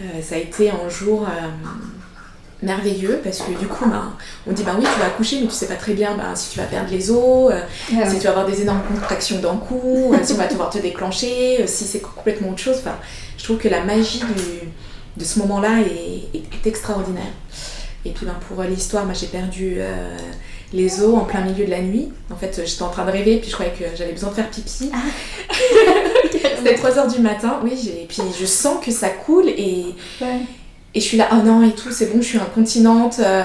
Euh, 0.01 0.23
ça 0.23 0.35
a 0.35 0.39
été 0.39 0.71
un 0.71 0.89
jour 0.89 1.23
euh, 1.23 1.49
merveilleux 2.63 3.21
parce 3.23 3.39
que 3.39 3.53
du 3.53 3.67
coup 3.69 3.89
ben, 3.89 4.13
on 4.47 4.53
dit 4.53 4.65
bah 4.65 4.75
oui 4.77 4.85
tu 4.93 4.99
vas 4.99 5.07
accoucher 5.07 5.41
mais 5.41 5.47
tu 5.47 5.53
sais 5.53 5.69
pas 5.69 5.77
très 5.77 5.93
bien 5.93 6.17
ben, 6.17 6.35
si 6.35 6.51
tu 6.51 6.59
vas 6.59 6.65
perdre 6.65 6.91
les 6.91 7.11
os, 7.11 7.53
euh, 7.53 7.61
si 8.09 8.19
tu 8.19 8.25
vas 8.25 8.31
avoir 8.31 8.47
des 8.47 8.63
énormes 8.63 8.83
contractions 8.83 9.39
d'un 9.39 9.57
coup, 9.57 10.13
si 10.23 10.33
on 10.33 10.37
va 10.37 10.49
devoir 10.49 10.71
te 10.71 10.79
déclencher, 10.79 11.65
si 11.67 11.85
c'est 11.85 12.01
complètement 12.01 12.49
autre 12.49 12.59
chose. 12.59 12.79
Enfin, 12.79 12.97
je 13.39 13.45
trouve 13.45 13.59
que 13.59 13.69
la 13.69 13.85
magie 13.85 14.23
de 15.17 15.25
ce 15.25 15.39
moment-là 15.41 15.81
est, 15.81 16.67
extraordinaire. 16.67 17.33
Et 18.05 18.11
puis 18.11 18.27
ben, 18.27 18.37
pour 18.49 18.63
l'histoire, 18.63 19.05
moi 19.05 19.15
j'ai 19.15 19.27
perdu 19.27 19.79
les 20.73 21.03
os 21.03 21.15
en 21.15 21.25
plein 21.25 21.43
milieu 21.43 21.67
de 21.67 21.71
la 21.71 21.83
nuit. 21.83 22.11
En 22.33 22.37
fait 22.37 22.63
j'étais 22.65 22.83
en 22.83 22.89
train 22.89 23.05
de 23.05 23.11
rêver 23.13 23.37
puis 23.37 23.49
je 23.49 23.55
croyais 23.55 23.73
que 23.73 23.85
j'avais 23.97 24.13
besoin 24.13 24.31
de 24.31 24.35
faire 24.35 24.51
pipi. 24.51 24.91
Ah. 24.93 25.55
C'était 26.64 26.80
3h 26.80 27.14
du 27.14 27.21
matin, 27.21 27.61
oui, 27.62 27.73
et 27.88 28.06
puis 28.06 28.23
je 28.38 28.47
sens 28.47 28.83
que 28.85 28.90
ça 28.90 29.11
coule 29.11 29.49
et, 29.49 29.85
et 30.94 31.00
je 31.00 31.04
suis 31.04 31.18
là, 31.18 31.28
oh 31.33 31.44
non, 31.44 31.62
et 31.62 31.73
tout, 31.73 31.90
c'est 31.90 32.06
bon, 32.06 32.23
je 32.23 32.26
suis 32.26 32.38
incontinente. 32.38 33.16
Euh, 33.18 33.44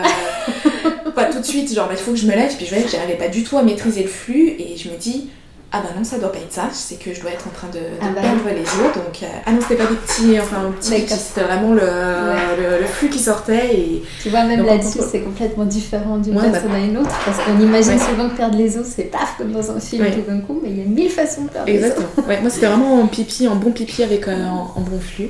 pas 1.15 1.25
tout 1.25 1.39
de 1.39 1.45
suite, 1.45 1.73
genre, 1.73 1.87
bah, 1.87 1.95
il 1.95 1.99
faut 1.99 2.11
que 2.11 2.17
je 2.17 2.27
me 2.27 2.31
lève, 2.31 2.55
puis 2.55 2.65
je 2.65 2.73
vois 2.73 2.83
que 2.83 2.89
j'arrivais 2.89 3.17
pas 3.17 3.27
du 3.27 3.43
tout 3.43 3.57
à 3.57 3.63
maîtriser 3.63 4.03
le 4.03 4.07
flux 4.07 4.55
et 4.57 4.77
je 4.77 4.89
me 4.89 4.95
dis, 4.95 5.29
ah 5.71 5.81
bah 5.83 5.89
non, 5.95 6.03
ça 6.03 6.17
doit 6.17 6.31
pas 6.31 6.39
être 6.39 6.51
ça, 6.51 6.69
c'est 6.71 6.97
que 6.97 7.13
je 7.13 7.21
dois 7.21 7.29
être 7.29 7.45
en 7.47 7.51
train 7.51 7.67
de, 7.67 7.77
de 7.77 8.01
ah 8.01 8.07
bah 8.15 8.21
perdre 8.21 8.41
les 8.47 8.63
os. 8.63 8.95
Donc, 8.95 9.21
euh, 9.21 9.27
ah 9.45 9.51
non, 9.51 9.59
c'était 9.61 9.75
pas 9.75 9.85
des 9.85 9.97
petits, 9.97 10.39
enfin, 10.39 10.71
petits, 10.71 11.07
c'était 11.07 11.41
vraiment 11.41 11.73
le, 11.73 12.79
le, 12.79 12.85
flux 12.87 13.09
qui 13.09 13.19
sortait. 13.19 13.75
Et... 13.75 14.03
Tu 14.23 14.29
vois, 14.29 14.45
même 14.45 14.65
là-dessus, 14.65 14.99
c'est 15.11 15.21
complètement 15.21 15.65
différent 15.65 16.17
d'une 16.17 16.33
personne 16.33 16.71
bah 16.71 16.75
à 16.75 16.79
une 16.79 16.97
autre, 16.97 17.15
parce 17.23 17.37
qu'on 17.37 17.59
imagine 17.59 17.99
souvent 17.99 18.29
que 18.29 18.35
perdre 18.35 18.57
les 18.57 18.79
os, 18.79 18.85
c'est 18.85 19.03
paf, 19.03 19.35
comme 19.37 19.51
dans 19.51 19.71
un 19.71 19.79
film 19.79 20.07
tout 20.11 20.31
d'un 20.31 20.39
coup, 20.39 20.59
mais 20.63 20.71
il 20.71 20.79
y 20.79 20.81
a 20.81 20.85
mille 20.85 21.11
façons 21.11 21.43
de 21.43 21.49
perdre 21.49 21.69
Exactement. 21.69 22.07
les 22.17 22.23
os. 22.23 22.27
ouais, 22.27 22.41
moi, 22.41 22.49
c'était 22.49 22.67
vraiment 22.67 23.01
en 23.01 23.07
pipi, 23.07 23.47
en 23.47 23.55
bon 23.55 23.71
pipi 23.71 24.01
avec 24.01 24.27
un, 24.27 24.47
en, 24.47 24.81
bon 24.81 24.99
flux. 24.99 25.29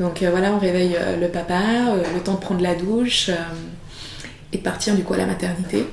Donc 0.00 0.22
euh, 0.22 0.30
voilà, 0.30 0.52
on 0.52 0.58
réveille 0.58 0.96
euh, 0.98 1.16
le 1.16 1.28
papa, 1.28 1.60
le 2.12 2.20
temps 2.20 2.34
de 2.34 2.40
prendre 2.40 2.62
la 2.62 2.74
douche 2.74 3.30
et 4.52 4.58
de 4.58 4.62
partir 4.62 4.96
du 4.96 5.04
coup 5.04 5.14
à 5.14 5.18
la 5.18 5.26
maternité. 5.26 5.86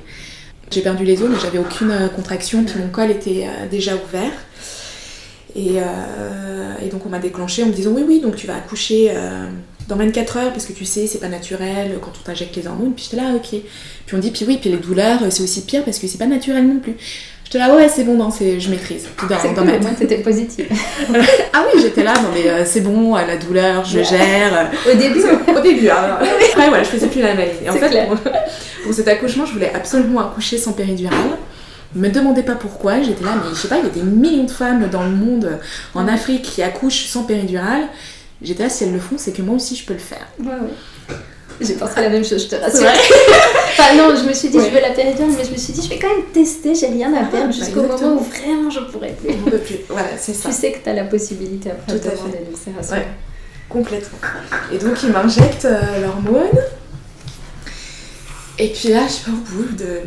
J'ai 0.70 0.82
perdu 0.82 1.04
les 1.04 1.22
os, 1.22 1.28
mais 1.30 1.38
j'avais 1.40 1.58
aucune 1.58 1.90
euh, 1.90 2.08
contraction, 2.08 2.62
puis 2.64 2.78
mon 2.78 2.88
col 2.88 3.10
était 3.10 3.46
euh, 3.46 3.68
déjà 3.68 3.94
ouvert. 3.94 4.32
Euh, 5.56 6.74
et, 6.84 6.88
donc 6.88 7.06
on 7.06 7.08
m'a 7.08 7.18
déclenché 7.18 7.64
en 7.64 7.66
me 7.66 7.72
disant 7.72 7.90
oui 7.90 8.04
oui 8.06 8.20
donc 8.20 8.36
tu 8.36 8.46
vas 8.46 8.54
accoucher 8.54 9.12
dans 9.88 9.96
24 9.96 10.36
heures 10.36 10.52
parce 10.52 10.66
que 10.66 10.72
tu 10.72 10.84
sais 10.84 11.08
c'est 11.08 11.18
pas 11.18 11.28
naturel 11.28 11.98
quand 12.00 12.12
on 12.20 12.22
t'injecte 12.22 12.54
les 12.54 12.66
hormones. 12.66 12.92
Puis 12.92 13.06
j'étais 13.10 13.16
là 13.16 13.34
ok. 13.34 13.60
Puis 14.06 14.16
on 14.16 14.18
dit 14.18 14.30
puis 14.30 14.44
oui 14.46 14.58
puis 14.60 14.70
les 14.70 14.76
douleurs 14.76 15.20
c'est 15.30 15.42
aussi 15.42 15.62
pire 15.62 15.84
parce 15.84 15.98
que 15.98 16.06
c'est 16.06 16.18
pas 16.18 16.26
naturel 16.26 16.68
non 16.68 16.78
plus 16.78 16.94
J'étais 17.48 17.60
là, 17.60 17.74
ouais, 17.74 17.88
c'est 17.88 18.04
bon, 18.04 18.14
non, 18.14 18.28
je 18.30 18.68
maîtrise. 18.68 19.08
Dans, 19.22 19.52
dans 19.54 19.64
ma 19.64 19.78
tête. 19.78 20.22
positive. 20.22 20.66
ah 21.54 21.64
oui, 21.64 21.80
j'étais 21.80 22.04
là, 22.04 22.12
non, 22.12 22.28
mais 22.34 22.66
c'est 22.66 22.82
bon, 22.82 23.14
la 23.14 23.38
douleur, 23.38 23.86
je 23.86 24.02
gère. 24.02 24.70
Au 24.86 24.94
début 24.94 25.22
Au 25.56 25.60
début, 25.60 25.88
hein. 25.88 26.18
Après, 26.52 26.68
voilà, 26.68 26.82
je 26.82 26.90
faisais 26.90 27.06
plus 27.06 27.22
la 27.22 27.34
maladie. 27.34 27.70
En 27.70 27.72
fait, 27.72 28.06
pour 28.84 28.92
cet 28.92 29.08
accouchement, 29.08 29.46
je 29.46 29.54
voulais 29.54 29.72
absolument 29.74 30.20
accoucher 30.20 30.58
sans 30.58 30.74
péridurale. 30.74 31.16
Me 31.94 32.10
demandez 32.10 32.42
pas 32.42 32.54
pourquoi, 32.54 33.00
j'étais 33.00 33.24
là, 33.24 33.36
mais 33.36 33.48
je 33.48 33.54
sais 33.54 33.68
pas, 33.68 33.78
il 33.78 33.84
y 33.84 33.86
a 33.86 33.92
des 33.92 34.02
millions 34.02 34.44
de 34.44 34.50
femmes 34.50 34.86
dans 34.90 35.04
le 35.04 35.12
monde, 35.12 35.58
en 35.94 36.06
Afrique, 36.06 36.42
qui 36.42 36.62
accouchent 36.62 37.06
sans 37.06 37.22
péridurale. 37.22 37.84
J'étais 38.42 38.64
là, 38.64 38.68
si 38.68 38.84
elles 38.84 38.92
le 38.92 39.00
font, 39.00 39.16
c'est 39.16 39.32
que 39.32 39.40
moi 39.40 39.56
aussi 39.56 39.74
je 39.74 39.86
peux 39.86 39.94
le 39.94 39.98
faire. 39.98 40.26
Ouais, 40.38 40.48
ouais. 40.48 40.74
J'ai 41.60 41.74
pensé 41.74 41.98
à 41.98 42.02
la 42.02 42.08
même 42.10 42.24
chose, 42.24 42.44
je 42.44 42.48
te 42.48 42.56
rassure. 42.56 42.86
enfin, 42.88 43.96
non, 43.96 44.14
je 44.14 44.28
me 44.28 44.32
suis 44.32 44.48
dit, 44.48 44.58
je 44.58 44.70
veux 44.70 44.80
la 44.80 44.90
péridurale, 44.90 45.32
mais 45.36 45.44
je 45.44 45.50
me 45.50 45.56
suis 45.56 45.72
dit, 45.72 45.82
je 45.82 45.88
vais 45.88 45.98
quand 45.98 46.08
même 46.08 46.26
tester, 46.32 46.74
j'ai 46.74 46.86
rien 46.86 47.12
à 47.14 47.22
ah, 47.22 47.28
perdre 47.30 47.46
bah, 47.46 47.52
jusqu'au 47.52 47.82
moment 47.82 48.14
où 48.14 48.20
vraiment 48.20 48.70
je 48.70 48.80
pourrais 48.80 49.12
plus. 49.12 49.34
On 49.46 49.50
peut 49.50 49.58
plus. 49.58 49.78
Voilà, 49.88 50.08
c'est 50.18 50.34
ça. 50.34 50.48
Tu 50.50 50.54
sais 50.54 50.72
que 50.72 50.78
tu 50.78 50.88
as 50.88 50.94
la 50.94 51.04
possibilité 51.04 51.70
après 51.70 51.98
Tout 51.98 52.08
à 52.08 52.10
fait. 52.10 52.76
donc 52.76 52.90
Ouais, 52.92 53.06
complètement. 53.68 54.18
Et 54.72 54.78
donc, 54.78 55.02
ils 55.02 55.10
m'injectent 55.10 55.64
euh, 55.64 56.00
l'hormone. 56.02 56.58
Et 58.60 58.68
puis 58.68 58.88
là, 58.88 59.06
je 59.06 59.12
sais 59.12 59.24
pas, 59.24 59.30
au 59.30 59.56
bout 59.56 59.76
de. 59.76 60.00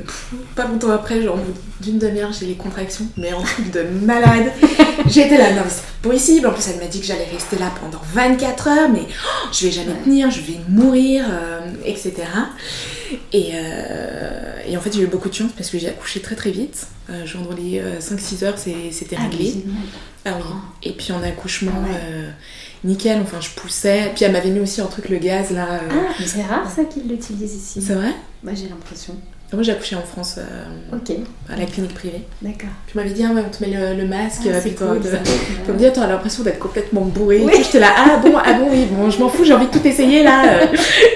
Pas 0.55 0.67
longtemps 0.67 0.91
après, 0.91 1.21
genre 1.21 1.39
d'une 1.79 1.97
demi-heure, 1.97 2.33
j'ai 2.33 2.45
les 2.45 2.55
contractions, 2.55 3.07
mais 3.15 3.29
un 3.29 3.41
truc 3.41 3.71
de 3.71 3.83
malade. 3.83 4.51
J'étais 5.07 5.37
là, 5.37 5.53
non, 5.53 5.63
c'est 5.69 5.83
pas 6.01 6.09
possible. 6.09 6.47
En 6.47 6.51
plus, 6.51 6.67
elle 6.67 6.79
m'a 6.79 6.87
dit 6.87 6.99
que 6.99 7.05
j'allais 7.05 7.29
rester 7.31 7.57
là 7.57 7.71
pendant 7.79 8.01
24 8.13 8.67
heures, 8.67 8.89
mais 8.89 9.03
oh, 9.07 9.47
je 9.53 9.65
vais 9.65 9.71
jamais 9.71 9.93
tenir, 10.03 10.29
je 10.29 10.41
vais 10.41 10.59
mourir, 10.67 11.25
euh, 11.29 11.61
etc. 11.85 12.13
Et, 13.31 13.51
euh, 13.53 14.61
et, 14.67 14.75
en 14.75 14.81
fait, 14.81 14.93
j'ai 14.93 15.01
eu 15.01 15.07
beaucoup 15.07 15.29
de 15.29 15.33
chance 15.33 15.51
parce 15.55 15.69
que 15.69 15.79
j'ai 15.79 15.87
accouché 15.87 16.19
très 16.19 16.35
très 16.35 16.51
vite. 16.51 16.87
Euh, 17.09 17.25
genre 17.25 17.43
dans 17.43 17.55
les 17.55 17.81
5-6 17.99 18.43
heures, 18.43 18.57
c'était 18.57 19.15
ah, 19.17 19.23
réglé. 19.23 19.63
Ah, 20.25 20.33
oui. 20.35 20.43
Et 20.83 20.91
puis 20.91 21.13
en 21.13 21.23
accouchement. 21.23 21.83
Ah 21.85 22.33
nickel, 22.83 23.19
enfin 23.21 23.39
je 23.39 23.49
poussais. 23.49 24.11
Puis 24.15 24.25
elle 24.25 24.31
m'avait 24.31 24.49
mis 24.49 24.59
aussi 24.59 24.81
un 24.81 24.85
truc, 24.85 25.09
le 25.09 25.17
gaz 25.17 25.51
là. 25.51 25.67
Euh. 25.73 25.89
Ah, 25.91 26.13
mais 26.19 26.25
c'est 26.25 26.43
rare 26.43 26.69
ça 26.69 26.83
qu'ils 26.83 27.07
l'utilisent 27.07 27.55
ici. 27.55 27.81
C'est 27.81 27.93
vrai? 27.93 28.13
Bah 28.43 28.51
j'ai 28.55 28.67
l'impression. 28.67 29.15
Moi 29.53 29.63
j'ai 29.63 29.73
accouché 29.73 29.97
en 29.97 30.01
France 30.01 30.37
euh, 30.37 30.97
à 31.49 31.57
la 31.57 31.65
clinique 31.65 31.93
privée. 31.93 32.23
D'accord. 32.41 32.69
Puis 32.87 32.97
m'avait 32.97 33.09
dit, 33.11 33.21
ah 33.27 33.33
ouais, 33.33 33.43
on 33.45 33.49
te 33.49 33.61
met 33.61 33.95
le, 33.95 34.07
masque. 34.07 34.43
Ah, 34.45 34.61
puis 34.61 34.73
cool, 34.75 35.01
de... 35.01 35.09
me 35.73 35.77
dit, 35.77 35.85
attends, 35.85 36.07
l'impression 36.07 36.43
d'être 36.43 36.59
complètement 36.59 37.01
bourrée. 37.01 37.41
Oui. 37.43 37.51
J'étais 37.57 37.79
là, 37.79 37.93
ah 37.97 38.17
bon, 38.23 38.33
ah 38.37 38.53
bon, 38.53 38.69
oui, 38.71 38.85
bon, 38.89 39.09
je 39.09 39.19
m'en 39.19 39.27
fous, 39.27 39.43
j'ai 39.43 39.53
envie 39.53 39.67
de 39.67 39.71
tout 39.71 39.85
essayer 39.85 40.23
là. 40.23 40.61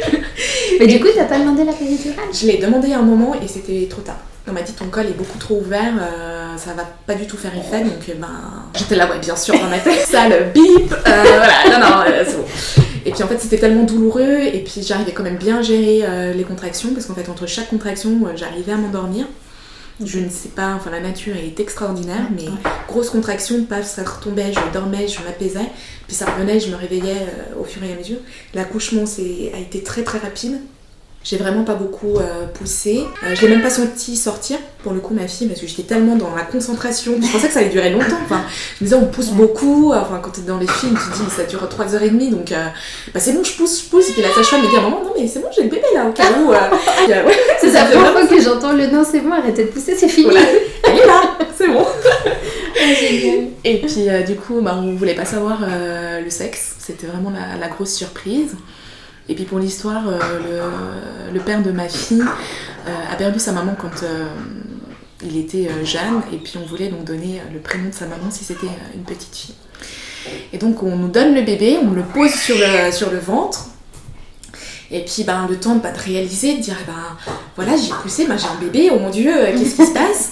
mais 0.79 0.87
du 0.87 0.99
coup, 0.99 1.07
t'as 1.15 1.23
pas 1.23 1.39
demandé 1.39 1.63
la 1.63 1.71
péridurale? 1.71 2.25
Je 2.33 2.47
l'ai 2.47 2.57
demandé 2.57 2.91
à 2.91 2.99
un 2.99 3.03
moment 3.03 3.35
et 3.35 3.47
c'était 3.47 3.87
trop 3.89 4.01
tard. 4.01 4.19
On 4.47 4.51
m'a 4.51 4.61
dit 4.61 4.73
ton 4.73 4.85
col 4.85 5.07
est 5.07 5.17
beaucoup 5.17 5.39
trop 5.39 5.55
ouvert, 5.55 5.93
euh, 5.99 6.34
ça 6.57 6.73
va 6.73 6.83
pas 7.05 7.15
du 7.15 7.27
tout 7.27 7.37
faire 7.37 7.55
effet, 7.55 7.83
donc 7.83 8.09
euh, 8.09 8.13
ben 8.17 8.29
j'étais 8.77 8.95
là 8.95 9.09
ouais 9.09 9.19
bien 9.19 9.35
sûr 9.35 9.53
dans 9.59 9.69
ma 9.69 9.79
tête, 9.79 10.05
ça 10.07 10.27
le 10.27 10.51
bip, 10.53 10.91
euh, 10.91 10.97
voilà, 11.05 11.79
non 11.79 11.79
non 11.79 12.23
c'est 12.25 12.37
bon. 12.37 12.45
Et 13.05 13.11
puis 13.11 13.23
en 13.23 13.27
fait 13.27 13.39
c'était 13.39 13.57
tellement 13.57 13.83
douloureux 13.83 14.39
et 14.41 14.63
puis 14.63 14.81
j'arrivais 14.81 15.11
quand 15.11 15.23
même 15.23 15.37
bien 15.37 15.59
à 15.59 15.61
gérer 15.61 16.03
les 16.33 16.43
contractions 16.43 16.89
parce 16.93 17.05
qu'en 17.05 17.13
fait 17.13 17.29
entre 17.29 17.45
chaque 17.45 17.69
contraction 17.69 18.19
j'arrivais 18.35 18.71
à 18.71 18.77
m'endormir. 18.77 19.25
Je 20.03 20.19
ne 20.19 20.27
sais 20.27 20.49
pas, 20.49 20.73
enfin 20.75 20.91
la 20.91 20.99
nature 20.99 21.35
est 21.37 21.57
extraordinaire, 21.57 22.27
mais 22.35 22.47
grosse 22.85 23.09
contraction, 23.09 23.63
paf, 23.63 23.85
ça 23.85 24.03
retombait, 24.03 24.51
je 24.51 24.73
dormais, 24.73 25.07
je 25.07 25.21
m'apaisais, 25.23 25.69
puis 26.05 26.15
ça 26.17 26.25
revenait, 26.25 26.59
je 26.59 26.69
me 26.69 26.75
réveillais 26.75 27.27
au 27.57 27.63
fur 27.63 27.81
et 27.81 27.93
à 27.93 27.95
mesure. 27.95 28.17
L'accouchement 28.53 29.03
a 29.03 29.59
été 29.59 29.83
très 29.83 30.03
très 30.03 30.17
rapide. 30.17 30.59
J'ai 31.25 31.37
vraiment 31.37 31.63
pas 31.63 31.73
beaucoup 31.73 32.19
euh, 32.19 32.45
poussé. 32.53 33.03
Euh, 33.23 33.33
je 33.33 33.41
l'ai 33.41 33.47
même 33.47 33.63
pas 33.63 33.71
senti 33.71 34.15
sortir, 34.15 34.59
pour 34.83 34.93
le 34.93 34.99
coup, 34.99 35.15
ma 35.15 35.27
fille, 35.27 35.47
parce 35.47 35.59
que 35.59 35.65
j'étais 35.65 35.81
tellement 35.81 36.15
dans 36.15 36.35
la 36.35 36.43
concentration. 36.43 37.13
Je 37.19 37.31
pensais 37.31 37.47
que 37.47 37.53
ça 37.53 37.61
allait 37.61 37.69
durer 37.69 37.89
longtemps. 37.89 38.19
Enfin, 38.23 38.43
je 38.77 38.83
me 38.83 38.87
disais, 38.87 38.95
on 38.95 39.07
pousse 39.07 39.31
beaucoup. 39.31 39.91
Enfin, 39.91 40.19
quand 40.21 40.29
t'es 40.29 40.41
dans 40.41 40.59
les 40.59 40.67
films, 40.67 40.95
tu 40.95 41.11
te 41.11 41.23
dis, 41.23 41.31
ça 41.35 41.43
dure 41.45 41.67
3h30, 41.67 42.29
donc 42.29 42.51
euh, 42.51 42.67
bah, 43.11 43.19
c'est 43.19 43.31
bon, 43.31 43.43
je 43.43 43.53
pousse, 43.53 43.83
je 43.83 43.89
pousse. 43.89 44.09
Et 44.09 44.11
puis 44.11 44.21
la 44.21 44.29
sage-femme 44.29 44.61
me 44.61 44.67
dit, 44.67 44.75
maman, 44.75 45.03
non, 45.03 45.13
mais 45.19 45.27
c'est 45.27 45.39
bon, 45.39 45.47
j'ai 45.51 45.63
le 45.63 45.69
bébé 45.69 45.87
là, 45.95 46.05
au 46.05 46.11
cas 46.11 46.25
où. 46.39 46.53
c'est 47.59 47.71
la 47.71 47.85
première 47.85 48.11
fois 48.11 48.27
que 48.27 48.39
j'entends 48.39 48.73
le 48.73 48.85
non, 48.85 49.03
c'est 49.03 49.21
bon, 49.21 49.31
arrêtez 49.31 49.63
de 49.63 49.69
pousser, 49.69 49.95
c'est 49.95 50.07
fini. 50.07 50.29
Elle 50.83 50.99
est 50.99 51.07
là, 51.07 51.23
c'est 51.57 51.69
bon. 51.69 51.87
et 53.63 53.77
puis, 53.79 54.07
du 54.27 54.35
coup, 54.35 54.61
bah, 54.61 54.79
on 54.79 54.93
voulait 54.93 55.15
pas 55.15 55.25
savoir 55.25 55.61
le 56.23 56.29
sexe. 56.29 56.75
C'était 56.77 57.07
vraiment 57.07 57.31
la 57.31 57.67
grosse 57.67 57.95
surprise. 57.95 58.51
Et 59.27 59.35
puis 59.35 59.45
pour 59.45 59.59
l'histoire, 59.59 60.07
euh, 60.07 60.69
le, 61.33 61.39
père 61.39 61.61
de 61.61 61.71
ma 61.71 61.89
fille 61.89 62.21
euh, 62.21 63.11
a 63.11 63.15
perdu 63.15 63.39
sa 63.39 63.51
maman 63.51 63.75
quand 63.79 64.03
euh, 64.03 64.27
il 65.23 65.37
était 65.37 65.69
jeune, 65.83 66.21
et 66.31 66.37
puis 66.37 66.57
on 66.61 66.65
voulait 66.65 66.89
donc 66.89 67.03
donner 67.05 67.41
le 67.51 67.59
prénom 67.59 67.89
de 67.89 67.93
sa 67.93 68.05
maman 68.05 68.29
si 68.29 68.43
c'était 68.43 68.67
une 68.93 69.03
petite 69.03 69.35
fille. 69.35 69.55
Et 70.53 70.57
donc 70.57 70.83
on 70.83 70.95
nous 70.95 71.07
donne 71.07 71.33
le 71.33 71.41
bébé, 71.41 71.77
on 71.81 71.91
le 71.91 72.03
pose 72.03 72.33
sur 72.33 72.55
le, 72.57 72.91
sur 72.91 73.09
le 73.09 73.17
ventre, 73.17 73.65
et 74.91 75.03
puis 75.03 75.23
ben, 75.23 75.47
le 75.49 75.57
temps 75.57 75.75
de, 75.75 75.79
pas 75.79 75.91
de 75.91 75.99
réaliser, 75.99 76.57
de 76.57 76.61
dire 76.61 76.77
ben 76.85 77.17
voilà 77.55 77.75
j'ai 77.75 77.93
poussé, 78.03 78.25
ben, 78.27 78.37
j'ai 78.37 78.47
un 78.47 78.59
bébé, 78.59 78.91
oh 78.93 78.99
mon 78.99 79.09
dieu, 79.09 79.33
qu'est-ce 79.57 79.75
qui 79.75 79.85
se 79.85 79.93
passe? 79.93 80.31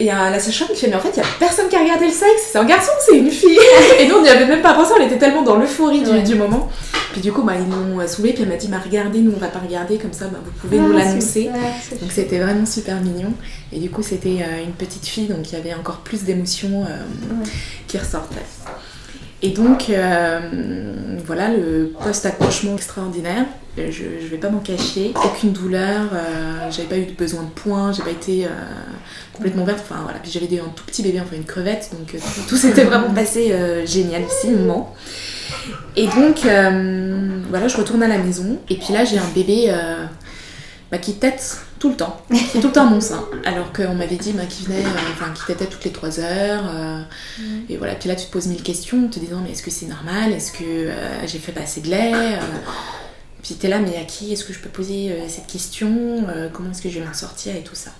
Et 0.00 0.12
euh, 0.12 0.30
la 0.30 0.38
sage-femme 0.38 0.68
qui 0.68 0.76
fait, 0.76 0.88
mais 0.88 0.94
en 0.94 1.00
fait, 1.00 1.10
il 1.16 1.20
n'y 1.20 1.26
a 1.26 1.30
personne 1.40 1.68
qui 1.68 1.74
a 1.74 1.80
regardé 1.80 2.06
le 2.06 2.12
sexe, 2.12 2.50
c'est 2.52 2.58
un 2.58 2.64
garçon 2.64 2.92
c'est 3.04 3.16
une 3.16 3.30
fille. 3.30 3.58
Et 3.98 4.06
nous, 4.06 4.16
on 4.16 4.22
n'y 4.22 4.28
avait 4.28 4.46
même 4.46 4.62
pas 4.62 4.74
pensé, 4.74 4.92
on 4.96 5.04
était 5.04 5.18
tellement 5.18 5.42
dans 5.42 5.56
l'euphorie 5.56 6.02
du, 6.22 6.34
moment. 6.36 6.70
Puis 7.12 7.20
du 7.20 7.32
coup, 7.32 7.42
bah, 7.42 7.54
ils 7.58 7.66
m'ont 7.66 8.06
saoulé, 8.06 8.32
puis 8.32 8.42
elle 8.42 8.48
m'a 8.48 8.56
dit, 8.56 8.68
bah, 8.68 8.80
regardez, 8.84 9.20
nous, 9.20 9.32
on 9.34 9.38
va 9.38 9.48
pas 9.48 9.60
regarder, 9.60 9.98
comme 9.98 10.12
ça, 10.12 10.26
bah, 10.26 10.38
vous 10.44 10.50
pouvez 10.50 10.78
nous 10.78 10.92
l'annoncer. 10.92 11.50
Donc 12.00 12.12
c'était 12.12 12.38
vraiment 12.38 12.66
super 12.66 13.00
mignon. 13.00 13.32
Et 13.72 13.78
du 13.78 13.90
coup, 13.90 14.02
c'était 14.02 14.38
euh, 14.42 14.64
une 14.64 14.72
petite 14.72 15.06
fille, 15.06 15.26
donc 15.26 15.50
il 15.50 15.54
y 15.54 15.60
avait 15.60 15.74
encore 15.74 15.98
plus 15.98 16.24
d'émotions 16.24 16.84
euh, 16.84 17.02
qui 17.86 17.98
ressortaient. 17.98 18.36
Et 19.40 19.50
donc, 19.50 19.90
voilà, 21.26 21.50
le 21.50 21.92
post-accouchement 22.02 22.74
extraordinaire. 22.74 23.46
Je 23.76 24.02
ne 24.02 24.28
vais 24.28 24.38
pas 24.38 24.50
m'en 24.50 24.58
cacher. 24.58 25.12
Aucune 25.14 25.52
douleur, 25.52 26.10
j'avais 26.70 26.88
pas 26.88 26.98
eu 26.98 27.04
besoin 27.16 27.44
de 27.44 27.50
points, 27.50 27.92
j'ai 27.92 28.02
pas 28.02 28.10
été 28.10 28.48
complètement 29.38 29.64
verte. 29.64 29.80
Enfin 29.88 30.00
voilà, 30.02 30.18
puis 30.18 30.30
j'avais 30.30 30.60
un 30.60 30.68
tout 30.74 30.84
petit 30.84 31.02
bébé, 31.02 31.20
enfin 31.20 31.36
une 31.36 31.44
crevette, 31.44 31.90
donc 31.92 32.14
euh, 32.14 32.18
tout, 32.48 32.56
s'était 32.56 32.84
vraiment 32.84 33.14
passé 33.14 33.52
euh, 33.52 33.86
génialissimement. 33.86 34.94
Et 35.96 36.06
donc 36.06 36.44
euh, 36.44 37.40
voilà, 37.48 37.68
je 37.68 37.76
retourne 37.76 38.02
à 38.02 38.08
la 38.08 38.18
maison, 38.18 38.58
et 38.68 38.76
puis 38.76 38.92
là 38.92 39.04
j'ai 39.04 39.18
un 39.18 39.28
bébé 39.34 39.72
bah, 40.90 40.98
qui 40.98 41.14
tète 41.14 41.60
tout 41.78 41.90
le 41.90 41.96
temps, 41.96 42.20
qui 42.32 42.58
est 42.58 42.60
tout 42.60 42.68
le 42.68 42.72
temps 42.72 42.86
mon 42.86 43.00
sein. 43.00 43.24
Alors 43.44 43.72
qu'on 43.72 43.94
m'avait 43.94 44.16
dit 44.16 44.32
bah, 44.32 44.46
qu'il 44.48 44.66
venait, 44.66 44.84
enfin 45.12 45.32
qu'il 45.34 45.44
tétait 45.46 45.66
toutes 45.66 45.84
les 45.84 45.92
3 45.92 46.20
heures. 46.20 46.64
Et 47.68 47.76
voilà, 47.76 47.94
puis 47.94 48.08
là 48.08 48.16
tu 48.16 48.26
te 48.26 48.32
poses 48.32 48.46
mille 48.46 48.62
questions, 48.62 49.08
te 49.08 49.18
disant 49.18 49.40
mais 49.44 49.52
est-ce 49.52 49.62
que 49.62 49.70
c'est 49.70 49.86
normal? 49.86 50.32
Est-ce 50.32 50.52
que 50.52 50.90
j'ai 51.26 51.38
fait 51.38 51.52
pas 51.52 51.62
assez 51.62 51.80
de 51.80 51.88
lait 51.88 52.38
puis 53.40 53.54
t'es 53.54 53.68
là, 53.68 53.78
mais 53.78 53.96
à 53.96 54.04
qui 54.04 54.32
est-ce 54.32 54.44
que 54.44 54.52
je 54.52 54.58
peux 54.58 54.68
poser 54.68 55.14
cette 55.28 55.46
question? 55.46 56.24
Comment 56.52 56.70
est-ce 56.70 56.82
que 56.82 56.90
je 56.90 56.98
vais 56.98 57.06
m'en 57.06 57.14
sortir 57.14 57.54
et 57.56 57.62
tout 57.62 57.76
ça? 57.76 57.92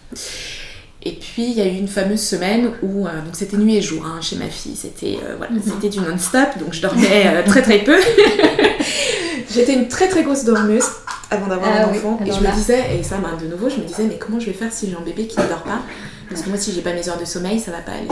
Et 1.05 1.13
puis 1.13 1.45
il 1.45 1.53
y 1.53 1.61
a 1.61 1.67
eu 1.67 1.77
une 1.77 1.87
fameuse 1.87 2.21
semaine 2.21 2.73
où 2.83 3.07
euh, 3.07 3.23
donc 3.25 3.35
c'était 3.35 3.57
nuit 3.57 3.77
et 3.77 3.83
jour 3.83 4.05
hein, 4.05 4.19
chez 4.21 4.37
ma 4.37 4.49
fille, 4.49 4.75
c'était 4.75 5.19
euh, 5.25 5.37
voilà, 5.37 5.53
mhm. 5.53 5.63
c'était 5.65 5.89
du 5.89 6.01
non-stop, 6.01 6.59
donc 6.59 6.73
je 6.73 6.83
dormais 6.83 7.27
euh, 7.27 7.43
très 7.47 7.63
très 7.63 7.79
peu. 7.79 7.97
J'étais 9.55 9.75
une 9.75 9.89
très 9.89 10.09
très 10.09 10.25
grosse 10.25 10.45
dormeuse 10.45 10.85
avant 11.31 11.47
d'avoir 11.47 11.71
ah 11.73 11.85
un 11.85 11.91
enfant 11.91 12.19
et 12.27 12.33
je 12.33 12.41
me 12.41 12.53
disais 12.55 12.99
et 12.99 13.03
ça 13.03 13.19
bah, 13.19 13.31
de 13.41 13.47
nouveau 13.47 13.69
je 13.71 13.77
me 13.77 13.85
disais 13.85 14.05
mais 14.05 14.19
comment 14.19 14.41
je 14.41 14.47
vais 14.47 14.53
faire 14.53 14.73
si 14.73 14.91
j'ai 14.91 14.97
un 14.97 15.01
bébé 15.01 15.27
qui 15.27 15.39
ne 15.39 15.47
dort 15.47 15.63
pas? 15.63 15.81
Parce 16.29 16.43
que 16.43 16.49
moi 16.49 16.59
si 16.59 16.73
j'ai 16.73 16.81
pas 16.81 16.93
mes 16.93 17.09
heures 17.09 17.19
de 17.19 17.25
sommeil 17.25 17.61
ça 17.61 17.71
va 17.71 17.79
pas 17.79 17.93
aller. 17.93 18.09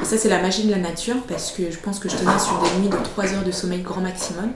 Et 0.00 0.04
ça 0.04 0.16
c'est 0.16 0.28
la 0.28 0.40
magie 0.40 0.64
de 0.64 0.70
la 0.70 0.78
nature 0.78 1.16
parce 1.28 1.50
que 1.50 1.70
je 1.70 1.78
pense 1.78 1.98
que 1.98 2.08
je 2.08 2.14
tenais 2.14 2.38
sur 2.38 2.62
des 2.62 2.80
nuits 2.80 2.90
de 2.90 3.02
3 3.02 3.34
heures 3.34 3.44
de 3.44 3.50
sommeil 3.50 3.82
grand 3.82 4.00
maximum. 4.00 4.52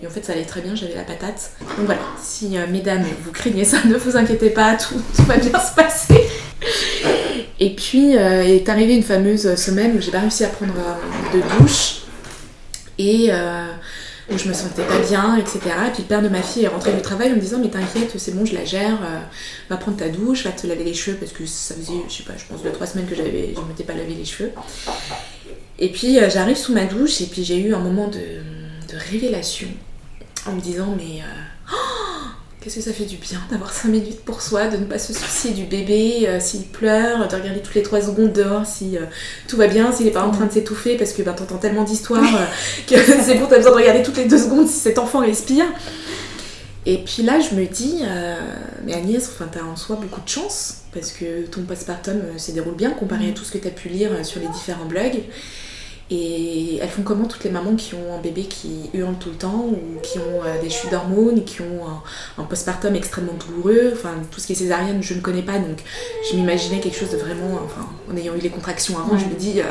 Et 0.00 0.06
en 0.06 0.10
fait, 0.10 0.24
ça 0.24 0.32
allait 0.32 0.44
très 0.44 0.60
bien, 0.60 0.76
j'avais 0.76 0.94
la 0.94 1.02
patate. 1.02 1.50
Donc 1.76 1.86
voilà, 1.86 2.00
si 2.22 2.56
mesdames, 2.70 3.02
vous 3.24 3.32
craignez 3.32 3.64
ça, 3.64 3.78
ne 3.84 3.96
vous 3.96 4.16
inquiétez 4.16 4.50
pas, 4.50 4.76
tout, 4.76 4.94
tout 5.16 5.24
va 5.24 5.38
bien 5.38 5.58
se 5.58 5.74
passer. 5.74 6.24
Et 7.60 7.74
puis 7.74 8.16
euh, 8.16 8.42
est 8.42 8.68
arrivée 8.68 8.94
une 8.94 9.02
fameuse 9.02 9.54
semaine 9.56 9.96
où 9.96 10.00
j'ai 10.00 10.10
pas 10.10 10.20
réussi 10.20 10.44
à 10.44 10.48
prendre 10.48 10.74
euh, 10.76 11.36
de 11.36 11.58
douche 11.58 12.02
et 12.98 13.28
euh, 13.30 13.66
où 14.30 14.38
je 14.38 14.48
me 14.48 14.52
sentais 14.52 14.82
pas 14.82 14.98
bien, 15.00 15.36
etc. 15.36 15.60
Et 15.64 15.90
puis 15.90 16.02
le 16.02 16.08
père 16.08 16.22
de 16.22 16.28
ma 16.28 16.42
fille 16.42 16.64
est 16.64 16.68
rentré 16.68 16.92
du 16.92 17.02
travail 17.02 17.32
en 17.32 17.36
me 17.36 17.40
disant 17.40 17.58
mais 17.60 17.68
t'inquiète, 17.68 18.12
c'est 18.16 18.34
bon, 18.34 18.44
je 18.44 18.54
la 18.54 18.64
gère, 18.64 18.98
va 19.68 19.76
prendre 19.76 19.96
ta 19.96 20.08
douche, 20.08 20.44
va 20.44 20.52
te 20.52 20.66
laver 20.66 20.84
les 20.84 20.94
cheveux 20.94 21.16
parce 21.16 21.32
que 21.32 21.46
ça 21.46 21.74
faisait, 21.74 21.92
je 22.08 22.14
sais 22.14 22.22
pas, 22.22 22.34
je 22.36 22.44
pense 22.44 22.62
deux 22.62 22.70
trois 22.70 22.86
semaines 22.86 23.06
que 23.06 23.14
j'avais, 23.14 23.54
je 23.54 23.60
m'étais 23.62 23.84
pas 23.84 23.94
lavé 23.94 24.14
les 24.14 24.24
cheveux. 24.24 24.52
Et 25.78 25.90
puis 25.90 26.18
j'arrive 26.28 26.56
sous 26.56 26.74
ma 26.74 26.84
douche 26.84 27.20
et 27.20 27.26
puis 27.26 27.44
j'ai 27.44 27.58
eu 27.58 27.74
un 27.74 27.80
moment 27.80 28.08
de, 28.08 28.18
révélation 29.10 29.68
en 30.46 30.52
me 30.52 30.60
disant 30.60 30.94
mais 30.96 31.22
Qu'est-ce 32.60 32.74
que 32.74 32.82
ça 32.82 32.92
fait 32.92 33.04
du 33.04 33.18
bien 33.18 33.40
d'avoir 33.52 33.72
5 33.72 33.88
minutes 33.88 34.20
pour 34.24 34.42
soi, 34.42 34.66
de 34.66 34.76
ne 34.78 34.84
pas 34.84 34.98
se 34.98 35.12
soucier 35.12 35.52
du 35.52 35.64
bébé, 35.64 36.24
euh, 36.26 36.40
s'il 36.40 36.64
pleure, 36.64 37.28
de 37.28 37.36
regarder 37.36 37.60
toutes 37.60 37.76
les 37.76 37.84
3 37.84 38.00
secondes 38.00 38.32
dehors 38.32 38.66
si 38.66 38.96
euh, 38.96 39.02
tout 39.46 39.56
va 39.56 39.68
bien, 39.68 39.92
s'il 39.92 40.06
n'est 40.06 40.12
pas 40.12 40.24
en 40.24 40.32
train 40.32 40.46
de 40.46 40.52
s'étouffer 40.52 40.96
parce 40.96 41.12
que 41.12 41.22
ben, 41.22 41.34
t'entends 41.34 41.58
tellement 41.58 41.84
d'histoires 41.84 42.34
euh, 42.34 42.44
que 42.88 42.96
c'est 43.22 43.36
bon, 43.36 43.46
t'as 43.48 43.58
besoin 43.58 43.70
de 43.70 43.76
regarder 43.76 44.02
toutes 44.02 44.16
les 44.16 44.24
2 44.24 44.36
secondes 44.36 44.66
si 44.66 44.80
cet 44.80 44.98
enfant 44.98 45.20
respire. 45.20 45.66
Et 46.84 46.98
puis 46.98 47.22
là, 47.22 47.38
je 47.38 47.54
me 47.54 47.66
dis, 47.66 48.02
mais 48.86 48.94
Agnès, 48.94 49.28
enfin, 49.28 49.46
t'as 49.52 49.62
en 49.62 49.76
soi 49.76 49.96
beaucoup 49.96 50.22
de 50.22 50.28
chance 50.28 50.78
parce 50.94 51.12
que 51.12 51.46
ton 51.46 51.60
postpartum 51.62 52.22
se 52.38 52.50
déroule 52.50 52.76
bien 52.76 52.92
comparé 52.92 53.28
à 53.28 53.32
tout 53.32 53.44
ce 53.44 53.52
que 53.52 53.58
t'as 53.58 53.70
pu 53.70 53.90
lire 53.90 54.24
sur 54.24 54.40
les 54.40 54.48
différents 54.48 54.86
blogs. 54.86 55.20
Et 56.10 56.78
elles 56.80 56.88
font 56.88 57.02
comment 57.02 57.26
toutes 57.26 57.44
les 57.44 57.50
mamans 57.50 57.74
qui 57.74 57.94
ont 57.94 58.14
un 58.14 58.20
bébé 58.20 58.44
qui 58.44 58.88
hurle 58.94 59.16
tout 59.20 59.28
le 59.28 59.36
temps 59.36 59.66
ou 59.66 60.00
qui 60.02 60.18
ont 60.18 60.42
euh, 60.42 60.60
des 60.60 60.70
chutes 60.70 60.90
d'hormones, 60.90 61.44
qui 61.44 61.60
ont 61.60 61.80
un, 62.38 62.44
postpartum 62.44 62.94
extrêmement 62.96 63.34
douloureux. 63.34 63.90
Enfin, 63.92 64.14
tout 64.30 64.40
ce 64.40 64.46
qui 64.46 64.54
est 64.54 64.56
césarienne, 64.56 65.02
je 65.02 65.12
ne 65.12 65.20
connais 65.20 65.42
pas, 65.42 65.58
donc 65.58 65.82
je 66.30 66.36
m'imaginais 66.36 66.80
quelque 66.80 66.98
chose 66.98 67.10
de 67.10 67.18
vraiment. 67.18 67.60
Enfin, 67.62 67.86
en 68.10 68.16
ayant 68.16 68.34
eu 68.34 68.38
les 68.38 68.48
contractions 68.48 68.96
avant, 68.98 69.18
je 69.18 69.26
me 69.26 69.34
dis, 69.34 69.60
euh, 69.60 69.64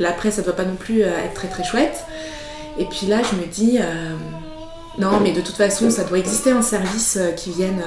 l'après, 0.00 0.32
ça 0.32 0.42
doit 0.42 0.56
pas 0.56 0.64
non 0.64 0.74
plus 0.74 1.02
euh, 1.02 1.24
être 1.24 1.34
très 1.34 1.48
très 1.48 1.62
chouette. 1.62 2.04
Et 2.78 2.84
puis 2.86 3.06
là, 3.06 3.22
je 3.22 3.36
me 3.36 3.46
dis, 3.46 3.78
non, 4.98 5.18
mais 5.22 5.32
de 5.32 5.40
toute 5.40 5.54
façon, 5.54 5.88
ça 5.88 6.04
doit 6.04 6.18
exister 6.18 6.50
un 6.50 6.60
service 6.60 7.18
qui 7.34 7.50
vienne 7.50 7.82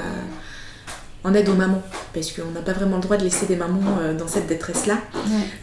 en 1.23 1.33
aide 1.33 1.49
aux 1.49 1.55
mamans, 1.55 1.81
parce 2.13 2.31
qu'on 2.31 2.51
n'a 2.51 2.61
pas 2.61 2.73
vraiment 2.73 2.95
le 2.95 3.01
droit 3.01 3.17
de 3.17 3.23
laisser 3.23 3.45
des 3.45 3.57
mamans 3.57 3.97
euh, 4.01 4.17
dans 4.17 4.27
cette 4.27 4.47
détresse-là. 4.47 4.99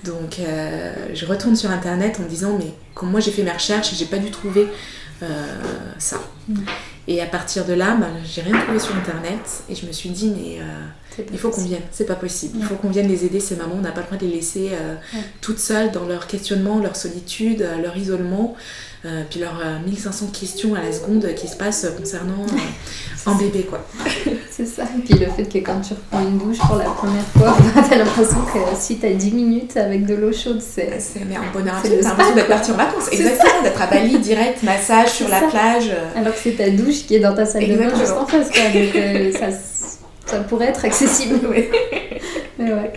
Donc 0.04 0.38
euh, 0.38 0.92
je 1.14 1.24
retourne 1.24 1.56
sur 1.56 1.70
Internet 1.70 2.18
en 2.20 2.24
me 2.24 2.28
disant, 2.28 2.56
mais 2.58 2.74
comme 2.94 3.10
moi 3.10 3.20
j'ai 3.20 3.30
fait 3.30 3.42
mes 3.42 3.52
recherches, 3.52 3.94
j'ai 3.94 4.04
pas 4.04 4.18
dû 4.18 4.30
trouver 4.30 4.68
euh, 5.22 5.26
ça. 5.98 6.20
Et 7.08 7.22
à 7.22 7.26
partir 7.26 7.64
de 7.64 7.72
là, 7.72 7.96
bah, 7.98 8.08
j'ai 8.24 8.42
rien 8.42 8.60
trouvé 8.60 8.78
sur 8.78 8.94
Internet, 8.96 9.40
et 9.70 9.74
je 9.74 9.86
me 9.86 9.92
suis 9.92 10.10
dit, 10.10 10.32
mais 10.36 10.58
il 11.32 11.38
faut 11.38 11.48
qu'on 11.48 11.64
vienne, 11.64 11.82
c'est 11.90 12.04
pas 12.04 12.16
possible. 12.16 12.58
Il 12.58 12.64
faut 12.64 12.74
qu'on 12.74 12.90
vienne 12.90 13.08
les 13.08 13.24
aider, 13.24 13.40
ces 13.40 13.56
mamans, 13.56 13.76
on 13.78 13.80
n'a 13.80 13.92
pas 13.92 14.00
le 14.00 14.06
droit 14.06 14.18
de 14.18 14.26
les 14.26 14.34
laisser 14.34 14.72
toutes 15.40 15.60
seules 15.60 15.90
dans 15.90 16.04
leur 16.04 16.26
questionnement, 16.26 16.80
leur 16.80 16.96
solitude, 16.96 17.66
leur 17.82 17.96
isolement. 17.96 18.56
Euh, 19.04 19.22
puis 19.30 19.40
leurs 19.40 19.62
1500 19.86 20.28
questions 20.32 20.74
à 20.74 20.82
la 20.82 20.90
seconde 20.90 21.26
qui 21.36 21.46
se 21.46 21.56
passent 21.56 21.86
concernant 21.96 22.42
euh, 22.42 23.26
un 23.30 23.34
bébé 23.36 23.62
quoi. 23.62 23.86
c'est 24.50 24.66
ça. 24.66 24.84
Et 24.84 25.02
puis 25.02 25.14
le 25.14 25.26
fait 25.26 25.44
que 25.44 25.58
quand 25.58 25.80
tu 25.80 25.94
reprends 25.94 26.26
une 26.26 26.38
douche 26.38 26.58
pour 26.58 26.76
la 26.76 26.86
première 26.86 27.24
fois, 27.36 27.56
t'as 27.88 27.98
l'impression 27.98 28.38
que 28.52 28.58
si 28.78 28.96
t'as 28.96 29.12
10 29.12 29.32
minutes 29.32 29.76
avec 29.76 30.06
de 30.06 30.14
l'eau 30.14 30.32
chaude, 30.32 30.60
c'est. 30.60 30.98
C'est 30.98 31.20
un 31.20 31.52
bonheur 31.52 31.76
absolu. 31.76 31.98
T'as 32.00 32.08
l'impression 32.08 32.34
d'être 32.34 32.48
parti 32.48 32.70
en 32.72 32.76
vacances. 32.76 33.08
Exactement, 33.12 33.62
d'être 33.62 33.82
à 33.82 33.86
Bali 33.86 34.18
direct, 34.18 34.62
massage 34.62 35.10
sur 35.10 35.28
la 35.28 35.42
plage. 35.42 35.90
Alors 36.16 36.32
que 36.32 36.40
c'est 36.42 36.56
ta 36.56 36.70
douche 36.70 37.06
qui 37.06 37.16
est 37.16 37.20
dans 37.20 37.34
ta 37.34 37.46
salle 37.46 37.68
de 37.68 37.76
bain 37.76 37.94
juste 37.96 38.12
en 38.12 38.26
face. 38.26 38.50
Quoi. 38.50 38.62
Donc 38.62 38.96
euh, 38.96 39.32
ça, 39.32 39.46
ça 40.24 40.40
pourrait 40.40 40.68
être 40.68 40.84
accessible. 40.84 41.38
Oui. 41.48 41.68
Mais 42.58 42.72
ouais. 42.72 42.92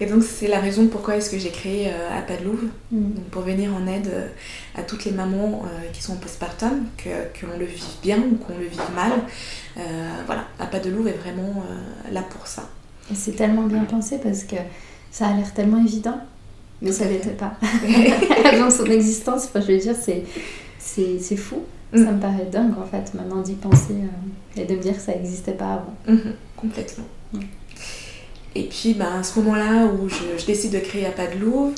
Et 0.00 0.06
donc 0.06 0.22
c'est 0.22 0.48
la 0.48 0.60
raison 0.60 0.88
pourquoi 0.88 1.16
est-ce 1.16 1.30
que 1.30 1.38
j'ai 1.38 1.50
créé 1.50 1.88
euh, 1.88 2.18
Appât 2.18 2.36
de 2.36 2.44
Louvre, 2.44 2.66
mm. 2.92 3.10
pour 3.30 3.42
venir 3.42 3.70
en 3.74 3.86
aide 3.86 4.08
euh, 4.08 4.28
à 4.74 4.82
toutes 4.82 5.04
les 5.04 5.12
mamans 5.12 5.64
euh, 5.64 5.90
qui 5.92 6.02
sont 6.02 6.12
en 6.12 6.16
postpartum, 6.16 6.86
que, 6.98 7.46
l'on 7.46 7.58
le 7.58 7.64
vive 7.64 7.84
bien 8.02 8.18
ou 8.18 8.36
qu'on 8.36 8.58
le 8.58 8.66
vive 8.66 8.80
mal. 8.94 9.12
voilà, 10.26 10.44
Appât 10.58 10.80
de 10.80 10.90
Louvre 10.90 11.08
est 11.08 11.18
vraiment 11.18 11.64
là 12.12 12.22
pour 12.22 12.46
ça. 12.46 12.68
C'est 13.14 13.36
tellement 13.36 13.62
bien 13.62 13.84
pensé 13.84 14.18
parce 14.18 14.44
que 14.44 14.56
ça 15.10 15.28
a 15.28 15.34
l'air 15.34 15.52
tellement 15.54 15.82
évident, 15.82 16.18
mais 16.82 16.92
ça 16.92 17.06
l'était 17.06 17.30
pas. 17.30 17.54
Avant 18.52 18.70
son 18.70 18.86
existence, 18.86 19.46
enfin, 19.46 19.60
je 19.60 19.72
veux 19.72 19.78
dire, 19.78 19.94
c'est, 19.98 20.24
c'est, 20.78 21.36
fou. 21.36 21.62
Mm. 21.92 22.04
Ça 22.04 22.12
me 22.12 22.20
paraît 22.20 22.48
dingue 22.50 22.74
en 22.78 22.84
fait, 22.84 23.14
maintenant 23.14 23.40
d'y 23.40 23.54
penser 23.54 23.94
et 24.56 24.64
de 24.64 24.74
me 24.74 24.80
dire 24.80 24.94
que 24.94 25.02
ça 25.02 25.12
n'existait 25.12 25.52
pas 25.52 25.74
avant. 25.74 25.94
Mm-hmm. 26.08 26.32
complètement. 26.56 27.04
Et 28.56 28.62
puis 28.62 28.94
ben, 28.94 29.20
à 29.20 29.22
ce 29.22 29.38
moment-là 29.38 29.84
où 29.84 30.08
je, 30.08 30.46
décide 30.46 30.72
de 30.72 30.78
créer 30.78 31.06
Pas 31.10 31.26
de 31.26 31.38
Louvre, 31.38 31.74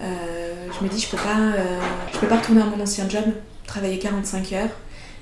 euh, 0.00 0.66
je 0.78 0.84
me 0.84 0.90
dis 0.90 1.00
je 1.00 1.08
peux 1.08 1.16
pas, 1.16 1.38
euh, 1.56 1.80
je 2.12 2.18
peux 2.18 2.26
pas 2.26 2.36
retourner 2.36 2.60
à 2.60 2.66
mon 2.66 2.80
ancien 2.80 3.08
job, 3.08 3.24
travailler 3.66 3.98
45 3.98 4.52
heures, 4.52 4.68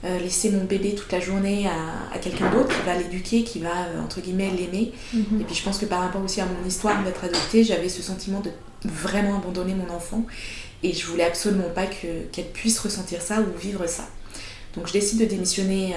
euh, 0.04 0.18
laisser 0.18 0.50
mon 0.50 0.64
bébé 0.64 0.96
toute 0.96 1.10
la 1.12 1.20
journée 1.20 1.68
à, 1.68 2.18
quelqu'un 2.18 2.50
d'autre 2.50 2.76
qui 2.76 2.84
va 2.84 2.96
l'éduquer, 2.96 3.44
qui 3.44 3.60
va 3.60 3.70
entre 4.02 4.20
guillemets 4.20 4.50
l'aimer. 4.50 4.92
Mhm. 5.12 5.40
Et 5.40 5.44
puis 5.44 5.54
je 5.54 5.62
pense 5.62 5.78
que 5.78 5.86
par 5.86 6.00
rapport 6.00 6.22
aussi 6.24 6.40
à 6.40 6.46
mon 6.46 6.66
histoire 6.66 7.00
d'être 7.04 7.22
adoptée, 7.22 7.62
j'avais 7.62 7.88
ce 7.88 8.02
sentiment 8.02 8.40
de 8.40 8.50
vraiment 8.84 9.36
abandonner 9.36 9.74
mon 9.74 9.94
enfant 9.94 10.26
et 10.82 10.92
je 10.92 11.06
voulais 11.06 11.24
absolument 11.24 11.70
pas 11.72 11.86
qu'elle 11.86 12.50
puisse 12.52 12.80
ressentir 12.80 13.22
ça 13.22 13.40
ou 13.40 13.58
vivre 13.58 13.86
ça. 13.86 14.08
Donc 14.76 14.86
je 14.86 14.92
décide 14.92 15.18
de 15.20 15.24
démissionner 15.24 15.94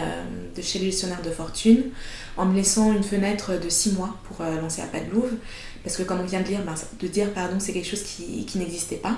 de 0.55 0.61
chez 0.61 0.79
le 0.79 0.85
gestionnaire 0.85 1.21
de 1.21 1.31
fortune 1.31 1.91
en 2.39 2.45
me 2.45 2.55
laissant 2.55 2.93
une 2.93 3.03
fenêtre 3.03 3.59
de 3.59 3.69
6 3.69 3.93
mois 3.93 4.15
pour 4.23 4.41
euh, 4.41 4.61
lancer 4.61 4.81
à 4.81 4.85
pas 4.85 4.99
de 4.99 5.11
Louvre. 5.11 5.35
Parce 5.83 5.97
que 5.97 6.03
comme 6.03 6.21
on 6.21 6.25
vient 6.25 6.41
de, 6.41 6.47
lire, 6.47 6.61
ben, 6.65 6.75
de 6.99 7.07
dire, 7.07 7.31
pardon, 7.33 7.57
c'est 7.59 7.73
quelque 7.73 7.87
chose 7.87 8.03
qui, 8.03 8.57
n'existait 8.57 8.95
pas. 8.95 9.17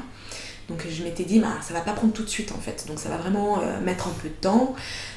Donc 0.70 0.84
je 0.90 1.04
m'étais 1.04 1.24
dit, 1.24 1.40
bah, 1.40 1.58
ça 1.62 1.74
va 1.74 1.82
pas 1.82 1.94
prendre 1.94 2.14
tout 2.14 2.24
de 2.24 2.30
suite 2.30 2.52
en 2.52 2.60
fait. 2.60 2.86
Donc 2.88 3.00
ça 3.00 3.10
va 3.10 3.18
vraiment 3.18 3.60
euh, 3.60 3.80
mettre 3.82 4.08
un 4.08 4.14
peu 4.22 4.30
de 4.30 4.34
temps, 4.34 4.76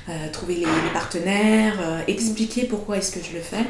euh, 0.09 0.12
trouver 0.33 0.57
les, 0.57 0.66
partenaires, 0.92 1.78
expliquer 2.07 2.64
pourquoi 2.64 2.98
est-ce 2.98 3.12
que 3.12 3.24
je 3.24 3.33
le 3.33 3.40
fais. 3.40 3.64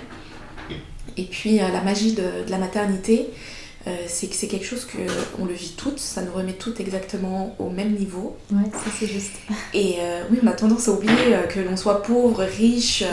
Et 1.16 1.24
puis 1.24 1.58
la 1.58 1.80
magie 1.80 2.14
de, 2.14 2.48
la 2.48 2.58
maternité, 2.58 3.30
c'est 4.06 4.28
que 4.28 4.34
c'est 4.34 4.48
quelque 4.48 4.64
chose 4.64 4.84
que 4.84 4.98
on 5.38 5.44
le 5.44 5.52
vit 5.52 5.74
toutes, 5.76 5.98
ça 5.98 6.22
nous 6.22 6.32
remet 6.32 6.54
toutes 6.54 6.80
exactement 6.80 7.54
au 7.58 7.68
même 7.70 7.92
niveau. 7.92 8.36
Ouais, 8.50 8.70
ça 8.72 8.90
c'est 8.98 9.06
juste. 9.06 9.34
Et 9.74 9.96
oui, 10.30 10.38
on 10.42 10.46
a 10.46 10.52
tendance 10.52 10.88
à 10.88 10.92
oublier 10.92 11.36
que 11.48 11.60
l'on 11.60 11.76
soit 11.76 12.02
pauvre, 12.02 12.44
riche. 12.44 13.04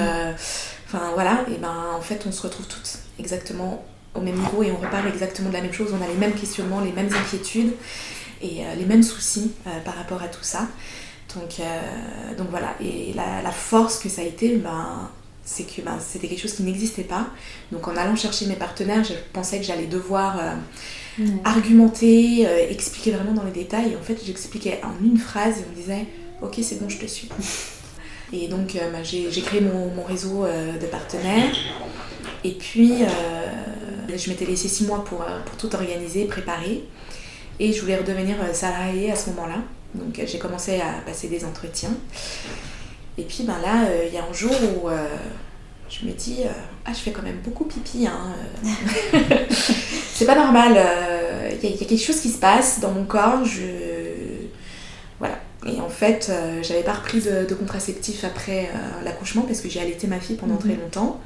Enfin 0.87 1.11
voilà, 1.13 1.45
et 1.47 1.57
ben 1.57 1.73
en 1.95 2.01
fait 2.01 2.25
on 2.27 2.33
se 2.33 2.41
retrouve 2.41 2.67
toutes 2.67 2.97
exactement 3.17 3.81
au 4.13 4.19
même 4.19 4.35
niveau 4.35 4.61
et 4.61 4.71
on 4.71 4.75
repart 4.75 5.07
exactement 5.07 5.47
de 5.47 5.53
la 5.53 5.61
même 5.61 5.71
chose. 5.71 5.93
On 5.97 6.03
a 6.03 6.07
les 6.07 6.15
mêmes 6.15 6.33
questionnements, 6.33 6.81
les 6.81 6.91
mêmes 6.91 7.09
inquiétudes 7.13 7.71
et 8.41 8.63
les 8.77 8.85
mêmes 8.85 9.03
soucis 9.03 9.53
par 9.85 9.95
rapport 9.95 10.21
à 10.21 10.27
tout 10.27 10.43
ça. 10.43 10.67
Donc, 11.35 11.61
donc 12.37 12.47
voilà, 12.49 12.75
et 12.81 13.13
la, 13.13 13.41
la, 13.41 13.51
force 13.51 13.99
que 13.99 14.09
ça 14.09 14.21
a 14.21 14.25
été, 14.25 14.57
ben, 14.57 15.09
c'est 15.43 15.63
que 15.63 15.81
ben, 15.81 15.97
c'était 15.99 16.27
quelque 16.27 16.41
chose 16.41 16.53
qui 16.53 16.63
n'existait 16.63 17.03
pas. 17.03 17.27
Donc 17.71 17.87
en 17.87 17.95
allant 17.95 18.15
chercher 18.15 18.45
mes 18.45 18.55
partenaires, 18.55 19.03
je 19.03 19.13
pensais 19.33 19.57
que 19.57 19.63
j'allais 19.65 19.87
devoir 19.87 20.39
euh, 20.39 21.25
argumenter, 21.43 22.45
euh, 22.45 22.69
expliquer 22.69 23.11
vraiment 23.11 23.33
dans 23.33 23.43
les 23.43 23.51
détails. 23.51 23.93
Et 23.93 23.95
en 23.95 24.01
fait, 24.01 24.19
j'expliquais 24.23 24.79
en 24.83 25.03
une 25.03 25.17
phrase 25.17 25.59
et 25.59 25.63
on 25.67 25.71
me 25.71 25.75
disait 25.75 26.05
Ok, 26.41 26.59
c'est 26.61 26.79
bon, 26.79 26.89
je 26.89 26.97
te 26.97 27.05
suis. 27.05 27.29
Et 28.33 28.47
donc 28.47 28.77
euh, 28.77 28.91
ben, 28.91 29.03
j'ai 29.03 29.41
créé 29.41 29.59
mon, 29.59 29.93
mon 29.93 30.03
réseau 30.03 30.45
de 30.45 30.85
partenaires. 30.85 31.53
Et 32.45 32.53
puis 32.53 33.03
je 34.15 34.29
m'étais 34.29 34.45
laissé 34.45 34.69
six 34.69 34.85
mois 34.85 35.03
pour, 35.03 35.25
pour 35.45 35.57
tout 35.57 35.75
organiser, 35.75 36.25
préparer. 36.25 36.83
Et 37.59 37.73
je 37.73 37.81
voulais 37.81 37.97
redevenir 37.97 38.37
salariée 38.53 39.11
à 39.11 39.15
ce 39.17 39.31
moment-là. 39.31 39.57
Donc 39.95 40.21
j'ai 40.25 40.39
commencé 40.39 40.79
à 40.79 41.01
passer 41.05 41.27
des 41.27 41.43
entretiens. 41.43 41.91
Et 43.21 43.23
puis 43.23 43.43
ben 43.43 43.59
là, 43.61 43.85
euh, 43.85 44.07
il 44.07 44.13
y 44.15 44.17
a 44.17 44.25
un 44.27 44.33
jour 44.33 44.51
où 44.51 44.89
euh, 44.89 45.05
je 45.87 46.07
me 46.07 46.11
dis, 46.11 46.37
euh, 46.43 46.49
ah 46.85 46.91
je 46.91 46.97
fais 46.97 47.11
quand 47.11 47.21
même 47.21 47.39
beaucoup 47.43 47.65
pipi. 47.65 48.07
Hein, 48.07 48.33
c'est 50.13 50.25
pas 50.25 50.33
normal. 50.33 50.75
Il 51.61 51.69
y, 51.69 51.73
a 51.73 51.85
quelque 51.85 52.03
chose 52.03 52.19
qui 52.19 52.29
se 52.29 52.39
passe 52.39 52.79
dans 52.79 52.89
mon 52.89 53.03
corps. 53.03 53.45
Je... 53.45 54.47
Voilà. 55.19 55.37
Et 55.67 55.79
en 55.79 55.89
fait, 55.89 56.31
j'avais 56.63 56.81
pas 56.81 56.93
repris 56.93 57.21
de, 57.21 57.53
contraceptif 57.53 58.23
après 58.23 58.71
l'accouchement 59.05 59.43
parce 59.43 59.61
que 59.61 59.69
j'ai 59.69 59.79
allaité 59.79 60.07
ma 60.07 60.19
fille 60.19 60.37
pendant 60.37 60.57
très 60.57 60.73
mhm. 60.73 60.81
longtemps. 60.81 61.21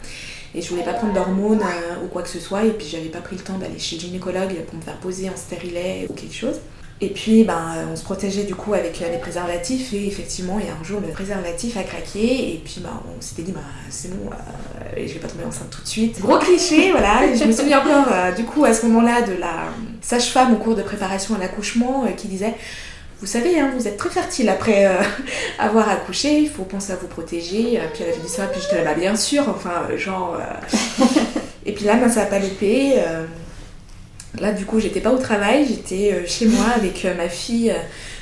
Et 0.53 0.61
je 0.61 0.69
voulais 0.69 0.83
pas 0.83 0.93
prendre 0.93 1.13
d'hormones 1.13 1.63
ou 2.03 2.07
quoi 2.07 2.23
que 2.23 2.29
ce 2.29 2.41
soit. 2.41 2.65
Et 2.65 2.71
puis 2.71 2.87
j'avais 2.91 3.07
pas 3.07 3.21
pris 3.21 3.37
le 3.37 3.41
temps 3.41 3.57
d'aller 3.57 3.79
chez 3.79 3.95
le 3.95 4.01
gynécologue 4.01 4.53
pour 4.65 4.75
me 4.75 4.81
faire 4.81 4.97
poser 4.97 5.29
en 5.29 5.37
stérilet 5.37 6.07
ou 6.09 6.13
quelque 6.13 6.35
chose. 6.35 6.59
Et 7.01 7.09
puis, 7.09 7.43
ben, 7.43 7.61
on 7.91 7.95
se 7.95 8.03
protégeait 8.03 8.43
du 8.43 8.55
coup 8.55 8.73
avec 8.73 8.99
les 8.99 9.17
préservatifs. 9.17 9.93
Et 9.93 10.07
effectivement, 10.07 10.59
il 10.59 10.67
y 10.67 10.69
a 10.69 10.73
un 10.79 10.83
jour, 10.83 11.01
le 11.05 11.11
préservatif 11.11 11.75
a 11.75 11.83
craqué. 11.83 12.53
Et 12.53 12.61
puis, 12.63 12.79
ben, 12.79 13.01
on 13.05 13.21
s'était 13.21 13.41
dit, 13.41 13.51
bah, 13.51 13.59
c'est 13.89 14.15
bon, 14.15 14.29
euh, 14.31 15.03
je 15.05 15.13
vais 15.13 15.19
pas 15.19 15.27
tomber 15.27 15.43
enceinte 15.43 15.69
tout 15.69 15.81
de 15.81 15.87
suite. 15.87 16.21
Gros 16.21 16.39
cliché, 16.39 16.91
voilà. 16.91 17.25
Et 17.25 17.35
je 17.35 17.43
me 17.43 17.51
souviens 17.51 17.81
encore, 17.81 18.07
euh, 18.13 18.31
du 18.31 18.45
coup, 18.45 18.63
à 18.63 18.73
ce 18.73 18.85
moment-là, 18.85 19.23
de 19.23 19.33
la 19.33 19.65
sage-femme 20.01 20.53
au 20.53 20.57
cours 20.57 20.75
de 20.75 20.83
préparation 20.83 21.35
à 21.35 21.37
l'accouchement 21.37 22.05
euh, 22.05 22.11
qui 22.11 22.27
disait 22.27 22.53
vous 23.21 23.27
savez, 23.27 23.59
hein, 23.59 23.71
vous 23.75 23.87
êtes 23.87 23.95
très 23.95 24.09
fertile 24.09 24.49
après 24.49 24.91
avoir 25.59 25.87
accouché, 25.89 26.37
il 26.41 26.49
faut 26.49 26.63
penser 26.63 26.91
à 26.91 26.97
vous 26.97 27.07
protéger. 27.07 27.79
puis 27.93 28.03
elle 28.03 28.09
avait 28.09 28.21
dit 28.21 28.29
ça, 28.29 28.45
puis 28.45 28.61
je 28.61 28.75
te 28.75 28.83
bah, 28.83 28.93
bien 28.93 29.15
sûr, 29.15 29.47
enfin, 29.47 29.87
genre. 29.97 30.37
et 31.65 31.71
puis 31.71 31.85
là, 31.85 31.95
ben, 31.95 32.09
ça 32.09 32.21
n'a 32.21 32.25
pas 32.25 32.39
loupé. 32.39 32.95
Là, 34.39 34.51
du 34.51 34.65
coup, 34.65 34.79
j'étais 34.79 35.01
pas 35.01 35.11
au 35.11 35.17
travail, 35.17 35.65
j'étais 35.67 36.13
euh, 36.13 36.25
chez 36.25 36.47
moi 36.47 36.65
avec 36.75 37.05
euh, 37.05 37.15
ma 37.15 37.29
fille 37.29 37.71
euh, 37.71 37.75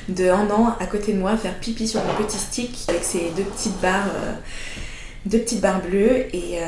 de 0.09 0.29
1 0.29 0.49
an 0.51 0.75
à 0.79 0.85
côté 0.85 1.13
de 1.13 1.17
moi 1.17 1.35
faire 1.37 1.57
pipi 1.59 1.87
sur 1.87 2.03
mon 2.03 2.13
petit 2.23 2.37
stick 2.37 2.77
avec 2.89 3.03
ses 3.03 3.31
deux 3.35 3.43
petites 3.43 3.79
barres, 3.81 4.11
deux 5.25 5.39
petites 5.39 5.61
barres 5.61 5.81
bleues. 5.81 6.25
Et, 6.35 6.59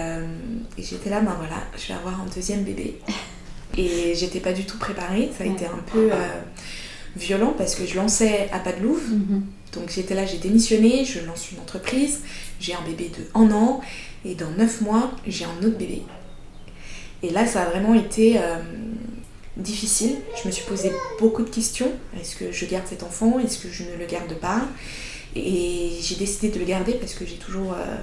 j'étais 0.77 1.09
là, 1.09 1.19
ben 1.19 1.35
voilà, 1.37 1.61
je 1.77 1.87
vais 1.89 1.99
avoir 1.99 2.21
un 2.21 2.25
deuxième 2.33 2.63
bébé. 2.63 2.99
Et 3.77 4.15
j'étais 4.15 4.39
pas 4.39 4.53
du 4.53 4.63
tout 4.63 4.77
préparée, 4.77 5.29
ça 5.37 5.43
a 5.43 5.47
été 5.47 5.65
un 5.65 5.83
peu 5.91 6.09
violent 7.17 7.53
parce 7.57 7.75
que 7.75 7.85
je 7.85 7.97
lançais 7.97 8.47
à 8.53 8.59
pas 8.59 8.71
de 8.71 8.81
Louvre. 8.81 9.09
Mhm. 9.09 9.43
Donc 9.73 9.89
j'étais 9.89 10.15
là, 10.15 10.25
j'ai 10.25 10.37
démissionné, 10.37 11.03
je 11.03 11.19
lance 11.25 11.51
une 11.51 11.59
entreprise, 11.59 12.21
j'ai 12.61 12.73
un 12.73 12.81
bébé 12.87 13.11
de 13.17 13.25
1 13.37 13.51
an 13.51 13.81
et 14.23 14.33
dans 14.35 14.49
9 14.51 14.79
mois, 14.79 15.11
j'ai 15.27 15.43
un 15.43 15.67
autre 15.67 15.77
bébé. 15.77 16.03
Et 17.21 17.31
là, 17.31 17.45
ça 17.45 17.63
a 17.63 17.65
vraiment 17.65 17.93
été 17.95 18.39
difficile. 19.57 20.17
Je 20.41 20.47
me 20.47 20.51
suis 20.51 20.65
posé 20.65 20.91
beaucoup 21.19 21.43
de 21.43 21.49
questions. 21.49 21.91
Est-ce 22.19 22.35
que 22.35 22.51
je 22.51 22.65
garde 22.65 22.85
cet 22.87 23.03
enfant? 23.03 23.39
Est-ce 23.39 23.59
que 23.59 23.69
je 23.71 23.83
ne 23.83 23.97
le 23.97 24.05
garde 24.05 24.33
pas? 24.35 24.61
Et 25.35 25.91
j'ai 26.01 26.15
décidé 26.15 26.49
de 26.49 26.59
le 26.59 26.65
garder 26.65 26.93
parce 26.93 27.13
que 27.13 27.25
j'ai 27.25 27.35
toujours... 27.35 27.73
Euh, 27.73 27.95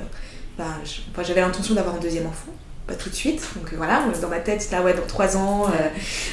bah, 0.58 0.76
j'avais 1.22 1.40
l'intention 1.40 1.74
d'avoir 1.74 1.96
un 1.96 2.00
deuxième 2.00 2.26
enfant. 2.26 2.52
Pas 2.86 2.94
tout 2.94 3.10
de 3.10 3.14
suite. 3.14 3.42
Donc 3.56 3.72
voilà, 3.74 4.04
dans 4.20 4.28
ma 4.28 4.40
tête, 4.40 4.68
là, 4.70 4.82
ouais, 4.82 4.92
dans 4.92 5.06
trois 5.06 5.36
ans, 5.36 5.66
euh, 5.66 5.88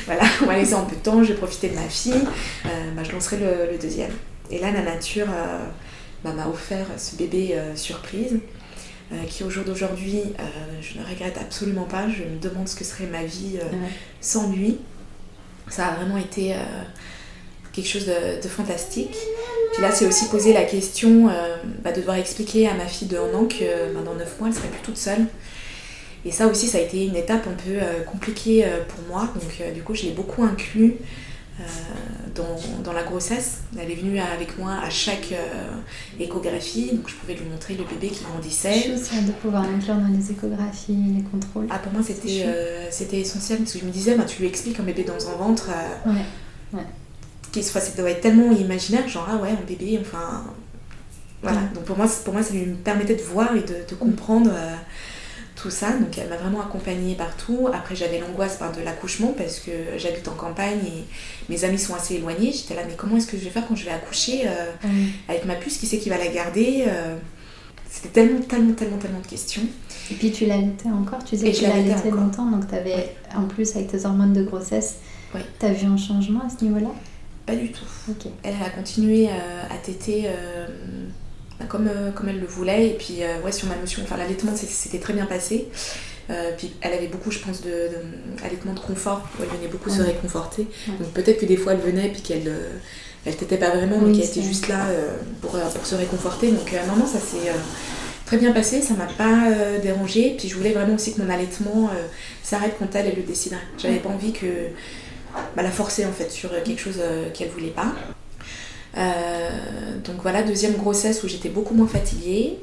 voilà, 0.05 0.23
on 0.41 0.45
va 0.45 0.58
laisser 0.58 0.73
un 0.73 0.84
peu 0.84 0.95
de 0.95 1.01
temps, 1.01 1.23
je 1.23 1.34
vais 1.34 1.38
profiter 1.38 1.69
de 1.69 1.75
ma 1.75 1.88
fille. 1.88 2.13
Euh, 2.65 2.69
bah, 2.95 3.03
je 3.03 3.12
lancerai 3.12 3.38
le, 3.38 3.77
deuxième. 3.77 4.12
Et 4.49 4.60
là, 4.60 4.71
la 4.71 4.82
nature 4.82 5.27
bah, 6.23 6.34
m'a 6.34 6.47
offert 6.47 6.88
ce 6.97 7.15
bébé 7.15 7.55
surprise. 7.75 8.39
qui 9.27 9.43
au 9.43 9.49
jour 9.49 9.63
d'aujourd'hui, 9.63 10.23
je 10.82 10.99
ne 10.99 11.05
regrette 11.05 11.38
absolument 11.38 11.86
pas. 11.86 12.10
Je 12.10 12.23
me 12.23 12.39
demande 12.39 12.67
ce 12.67 12.75
que 12.75 12.84
serait 12.84 13.05
ma 13.05 13.23
vie 13.23 13.60
sans 14.21 14.51
lui 14.51 14.79
ça 15.69 15.88
a 15.88 15.95
vraiment 15.95 16.17
été 16.17 16.53
euh, 16.53 16.58
quelque 17.71 17.88
chose 17.88 18.05
de, 18.05 18.47
fantastique. 18.47 19.15
Puis 19.73 19.82
là, 19.82 19.91
c'est 19.91 20.05
aussi 20.05 20.27
poser 20.29 20.53
la 20.53 20.63
question 20.63 21.29
euh, 21.29 21.58
bah, 21.84 21.91
de 21.91 21.97
devoir 21.99 22.17
expliquer 22.17 22.67
à 22.67 22.73
ma 22.73 22.86
fille 22.86 23.08
de 23.08 23.17
1 23.17 23.34
an 23.34 23.45
que 23.45 23.93
bah, 23.93 24.01
dans 24.03 24.15
9 24.15 24.39
mois, 24.39 24.49
elle 24.49 24.55
serait 24.55 24.67
plus 24.67 24.82
toute 24.82 24.97
seule. 24.97 25.25
Et 26.25 26.32
ça 26.32 26.47
aussi, 26.47 26.67
ça 26.67 26.79
a 26.79 26.82
été 26.82 27.05
une 27.05 27.15
étape 27.15 27.47
un 27.47 27.53
peu 27.53 27.77
euh, 27.82 28.03
compliquée 28.03 28.65
pour 28.89 29.01
moi. 29.08 29.29
Donc, 29.36 29.73
du 29.73 29.84
coup, 29.84 29.95
je 29.95 30.03
l'ai 30.03 30.12
beaucoup 30.12 30.43
inclus 30.43 30.95
dans, 32.36 32.93
la 32.93 33.04
grossesse. 33.04 33.60
Elle 33.80 33.91
est 33.91 33.95
venue 33.95 34.19
avec 34.19 34.58
moi 34.58 34.74
à 34.84 34.89
chaque 34.89 35.34
échographie, 36.19 36.91
donc 36.93 37.10
je 37.10 37.15
pouvais 37.15 37.36
lui 37.36 37.45
montrer 37.45 37.76
le 37.76 37.84
bébé 37.84 38.08
qui 38.08 38.24
grandissait. 38.24 38.84
C'est 38.86 38.93
aussi 38.93 39.26
de 39.26 39.32
pouvoir 39.32 39.63
l'inclure 39.63 39.95
dans 39.95 40.08
les 40.08 40.32
échographies, 40.32 40.98
les 41.15 41.24
contrôles. 41.24 41.67
Ah, 41.69 41.80
pour 41.80 41.91
moi, 41.91 42.02
c'était 42.04 42.45
c'était 42.91 43.19
essentiel 43.19 43.60
parce 43.60 43.74
que 43.74 43.80
je 43.80 43.86
me 43.86 43.91
disais, 43.91 44.15
bah, 44.15 44.26
tu 44.26 44.41
lui 44.41 44.48
expliques 44.48 44.80
un 44.80 44.84
bébé 44.84 45.04
dans 45.04 45.30
un 45.30 45.36
ventre. 45.36 45.69
ouais. 46.06 46.13
Ouais. 46.74 46.86
Qui, 47.52 47.63
ça 47.63 47.80
doit 47.98 48.12
être 48.12 48.22
tellement 48.22 48.52
imaginaire, 48.52 49.08
genre, 49.08 49.28
ah 49.28 49.38
ouais, 49.38 49.50
un 49.50 49.65
bébé, 49.67 50.00
enfin. 50.00 50.43
Voilà. 51.41 51.62
Donc 51.74 51.86
pour 51.86 51.98
moi, 51.98 52.06
pour 52.24 52.34
moi, 52.34 52.43
ça 52.43 52.54
lui 52.54 52.65
permettait 52.84 53.15
de 53.15 53.22
voir 53.22 53.56
et 53.56 53.62
de, 53.62 53.95
comprendre 53.95 54.52
tout 55.62 55.69
ça. 55.69 55.91
Donc 55.91 56.17
elle 56.17 56.30
m'a 56.30 56.38
vraiment 56.38 56.62
accompagnée 56.62 57.15
partout. 57.15 57.67
Après 57.74 57.95
j'avais 57.95 58.19
l'angoisse 58.19 58.60
de 58.60 58.84
l'accouchement 58.84 59.34
parce 59.38 59.60
que 59.60 59.72
j'habite 59.98 60.28
en 60.28 60.34
campagne 60.34 60.80
et 60.86 61.04
mes 61.50 61.63
amis 61.63 61.80
sont 61.80 61.95
assez 61.95 62.15
éloignés. 62.15 62.52
J'étais 62.52 62.76
là 62.76 62.82
mais 62.88 62.95
comment 62.95 63.17
est-ce 63.17 63.28
que 63.28 63.38
je 63.38 63.43
vais 63.43 63.50
faire 63.50 63.67
quand 63.67 63.76
je 63.76 63.86
vais 63.86 63.91
accoucher 63.91 64.48
euh, 64.48 64.72
avec 65.28 65.45
ma 65.45 65.56
puce? 65.56 65.78
Qui 65.78 65.88
sait 65.88 65.98
qui 65.98 66.10
va 66.10 66.17
la 66.17 66.28
garder 66.28 66.86
euh? 66.88 67.15
C'était 67.89 68.10
tellement, 68.10 68.41
tellement, 68.41 68.74
tellement, 68.74 68.98
tellement 68.98 69.19
de 69.19 69.26
questions. 69.26 69.63
Et 70.12 70.13
puis 70.13 70.32
tu 70.32 70.45
l'allaitais 70.45 70.89
encore, 70.89 71.24
tu 71.24 71.36
disais 71.36 71.52
que 71.52 71.58
tu 71.58 71.63
l'allaitais 71.63 72.12
longtemps, 72.12 72.45
donc 72.45 72.67
tu 72.67 72.76
avais 72.76 73.15
en 73.36 73.45
plus 73.45 73.76
avec 73.76 73.88
tes 73.88 74.06
hormones 74.06 74.34
de 74.34 74.43
grossesse, 74.43 74.98
oui. 75.34 75.41
tu 75.60 75.65
as 75.65 75.74
vu 75.74 75.88
un 75.88 75.98
changement 75.98 76.41
à 76.45 76.50
ce 76.50 76.63
niveau-là? 76.63 76.89
Pas 77.48 77.56
du 77.56 77.72
tout. 77.72 77.84
Elle 78.43 78.54
a 78.63 78.69
continué 78.69 79.28
euh, 79.28 79.63
à 79.72 79.78
téter 79.84 80.28
comme, 81.67 81.88
euh, 81.88 82.12
comme 82.12 82.30
elle 82.30 82.39
le 82.39 82.48
voulait. 82.48 82.88
Et 82.88 82.93
puis, 82.93 83.17
euh, 83.22 83.39
ouais, 83.43 83.52
sur 83.52 83.67
ma 83.67 83.76
notion, 83.76 84.02
enfin, 84.04 84.17
l'allaitement, 84.17 84.52
c'était 84.56 85.00
très 85.00 85.13
bien 85.13 85.26
passé. 85.26 85.67
Euh, 86.30 86.52
puis 86.56 86.72
elle 86.82 86.93
avait 86.93 87.08
beaucoup, 87.08 87.32
je 87.32 87.39
pense, 87.39 87.62
de, 87.62 87.69
de 87.69 88.72
de 88.74 88.80
confort, 88.80 89.28
où 89.39 89.43
elle 89.43 89.50
venait 89.58 89.67
beaucoup 89.67 89.89
se 89.89 90.02
réconforter. 90.04 90.67
Donc 90.88 91.10
peut-être 91.10 91.39
que 91.39 91.48
des 91.48 91.58
fois 91.58 91.74
elle 91.74 91.80
venait 91.80 92.10
puis 92.10 92.22
qu'elle 92.22 92.54
elle 93.26 93.36
t'était 93.36 93.58
pas 93.58 93.72
vraiment, 93.72 93.98
mais 93.98 94.12
qu'elle 94.12 94.30
était 94.30 94.43
juste 94.43 94.67
là 94.67 94.86
pour, 95.41 95.54
pour, 95.54 95.86
se 95.88 95.95
réconforter. 95.95 96.52
Donc 96.52 96.72
non, 96.88 96.98
non, 96.98 97.08
ça 97.08 97.17
s'est 97.17 97.52
très 98.28 98.38
bien 98.38 98.52
passé, 98.52 98.84
ça 98.84 98.93
m'a 98.93 99.08
pas 99.08 99.50
dérangé. 99.82 100.36
Puis 100.38 100.50
je 100.50 100.56
voulais 100.56 100.72
vraiment 100.72 100.93
aussi 100.93 101.15
que 101.15 101.22
mon 101.24 101.32
allaitement 101.32 101.89
s'arrête 102.43 102.76
quand 102.78 102.93
elle, 102.93 103.08
elle 103.08 103.15
le 103.15 103.24
déciderait. 103.24 103.58
J'avais 103.80 103.98
pas 103.98 104.10
envie 104.10 104.32
que 104.32 104.45
bah, 105.56 105.63
la 105.63 105.72
forcer 105.72 106.06
en 106.06 106.12
fait 106.12 106.30
sur 106.30 106.52
quelque 106.62 106.80
chose 106.80 107.02
qu'elle 107.34 107.50
voulait 107.50 107.69
pas. 107.69 107.95
Euh, 108.97 109.49
donc 110.04 110.17
voilà, 110.21 110.43
deuxième 110.43 110.73
grossesse 110.73 111.23
où 111.23 111.28
j'étais 111.28 111.49
beaucoup 111.49 111.73
moins 111.73 111.88
fatiguée. 111.88 112.58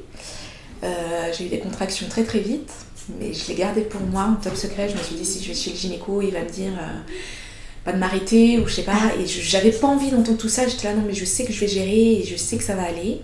Euh, 0.83 1.31
j'ai 1.35 1.45
eu 1.45 1.49
des 1.49 1.59
contractions 1.59 2.07
très 2.07 2.23
très 2.23 2.39
vite, 2.39 2.71
mais 3.19 3.33
je 3.33 3.47
l'ai 3.47 3.55
gardé 3.55 3.81
pour 3.81 4.01
moi 4.01 4.23
en 4.23 4.35
top 4.35 4.55
secret. 4.55 4.89
Je 4.89 4.97
me 4.97 5.01
suis 5.01 5.15
dit, 5.15 5.25
si 5.25 5.43
je 5.43 5.49
vais 5.49 5.53
chez 5.53 5.71
le 5.71 5.77
gynéco, 5.77 6.21
il 6.21 6.31
va 6.31 6.41
me 6.41 6.49
dire 6.49 6.73
euh, 6.73 6.99
pas 7.83 7.93
de 7.93 7.97
m'arrêter 7.97 8.59
ou 8.59 8.67
je 8.67 8.73
sais 8.75 8.83
pas. 8.83 9.11
Et 9.19 9.25
j'avais 9.25 9.71
pas 9.71 9.87
envie 9.87 10.11
d'entendre 10.11 10.37
tout 10.37 10.49
ça. 10.49 10.67
J'étais 10.67 10.87
là, 10.87 10.95
non, 10.95 11.03
mais 11.05 11.13
je 11.13 11.25
sais 11.25 11.45
que 11.45 11.53
je 11.53 11.59
vais 11.59 11.67
gérer 11.67 12.19
et 12.19 12.23
je 12.23 12.35
sais 12.35 12.57
que 12.57 12.63
ça 12.63 12.75
va 12.75 12.83
aller. 12.83 13.21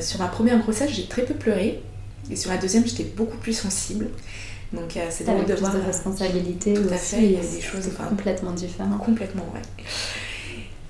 sur 0.00 0.18
ma 0.18 0.26
première 0.26 0.58
grossesse, 0.58 0.90
j'ai 0.92 1.06
très 1.06 1.22
peu 1.22 1.34
pleuré. 1.34 1.80
Et 2.30 2.36
sur 2.36 2.50
la 2.50 2.58
deuxième, 2.58 2.86
j'étais 2.86 3.04
beaucoup 3.04 3.36
plus 3.36 3.52
sensible. 3.52 4.08
Donc 4.72 4.96
c'est 5.10 5.24
drôle 5.24 5.46
de 5.46 5.54
voir. 5.54 5.74
de 5.74 5.80
responsabilité 5.80 6.74
tout 6.74 6.88
à 6.92 6.96
fait, 6.96 7.24
il 7.24 7.32
y 7.32 7.36
a 7.36 7.40
des 7.40 7.60
choses 7.60 7.88
complètement 8.08 8.52
différentes. 8.52 9.04
Complètement, 9.04 9.44
ouais. 9.52 9.84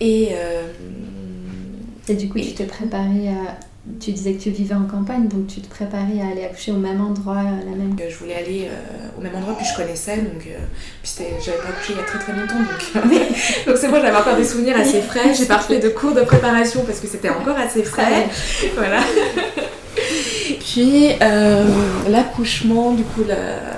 Et, 0.01 0.31
euh, 0.33 0.63
et 2.09 2.15
du 2.15 2.29
coup, 2.29 2.39
tu 2.39 2.53
te 2.53 2.63
préparais 2.63 3.29
à. 3.29 3.59
Tu 3.99 4.13
disais 4.13 4.35
que 4.35 4.43
tu 4.43 4.51
vivais 4.51 4.75
en 4.75 4.85
campagne, 4.85 5.27
donc 5.27 5.47
tu 5.47 5.63
te 5.63 5.69
préparais 5.69 6.21
à 6.23 6.31
aller 6.31 6.45
accoucher 6.45 6.71
au 6.71 6.77
même 6.77 7.01
endroit, 7.01 7.43
la 7.43 7.77
même. 7.77 7.97
Je 8.09 8.17
voulais 8.17 8.35
aller 8.35 8.69
euh, 8.71 9.19
au 9.19 9.23
même 9.23 9.35
endroit, 9.35 9.57
puis 9.57 9.67
je 9.67 9.75
connaissais, 9.75 10.19
donc 10.19 10.47
euh, 10.47 10.59
puis 11.03 11.11
j'avais 11.45 11.57
pas 11.59 11.71
accouché 11.71 11.95
il 11.95 11.97
y 11.97 11.99
a 11.99 12.03
très 12.03 12.19
très 12.19 12.33
longtemps, 12.35 12.59
donc 12.59 13.05
donc 13.67 13.77
c'est 13.79 13.89
moi 13.89 14.01
j'avais 14.03 14.17
encore 14.17 14.37
des 14.37 14.45
souvenirs 14.45 14.77
assez 14.79 15.01
frais. 15.01 15.35
J'ai 15.35 15.47
pas 15.47 15.59
fait 15.61 15.79
de 15.79 15.89
cours 15.89 16.13
de 16.13 16.21
préparation 16.21 16.83
parce 16.85 17.01
que 17.01 17.09
c'était 17.09 17.31
encore 17.31 17.57
assez 17.57 17.83
frais, 17.83 18.29
voilà. 18.77 19.01
puis 20.61 21.15
l'accouchement, 22.07 22.93
du 22.93 23.03
coup 23.03 23.25
la, 23.27 23.70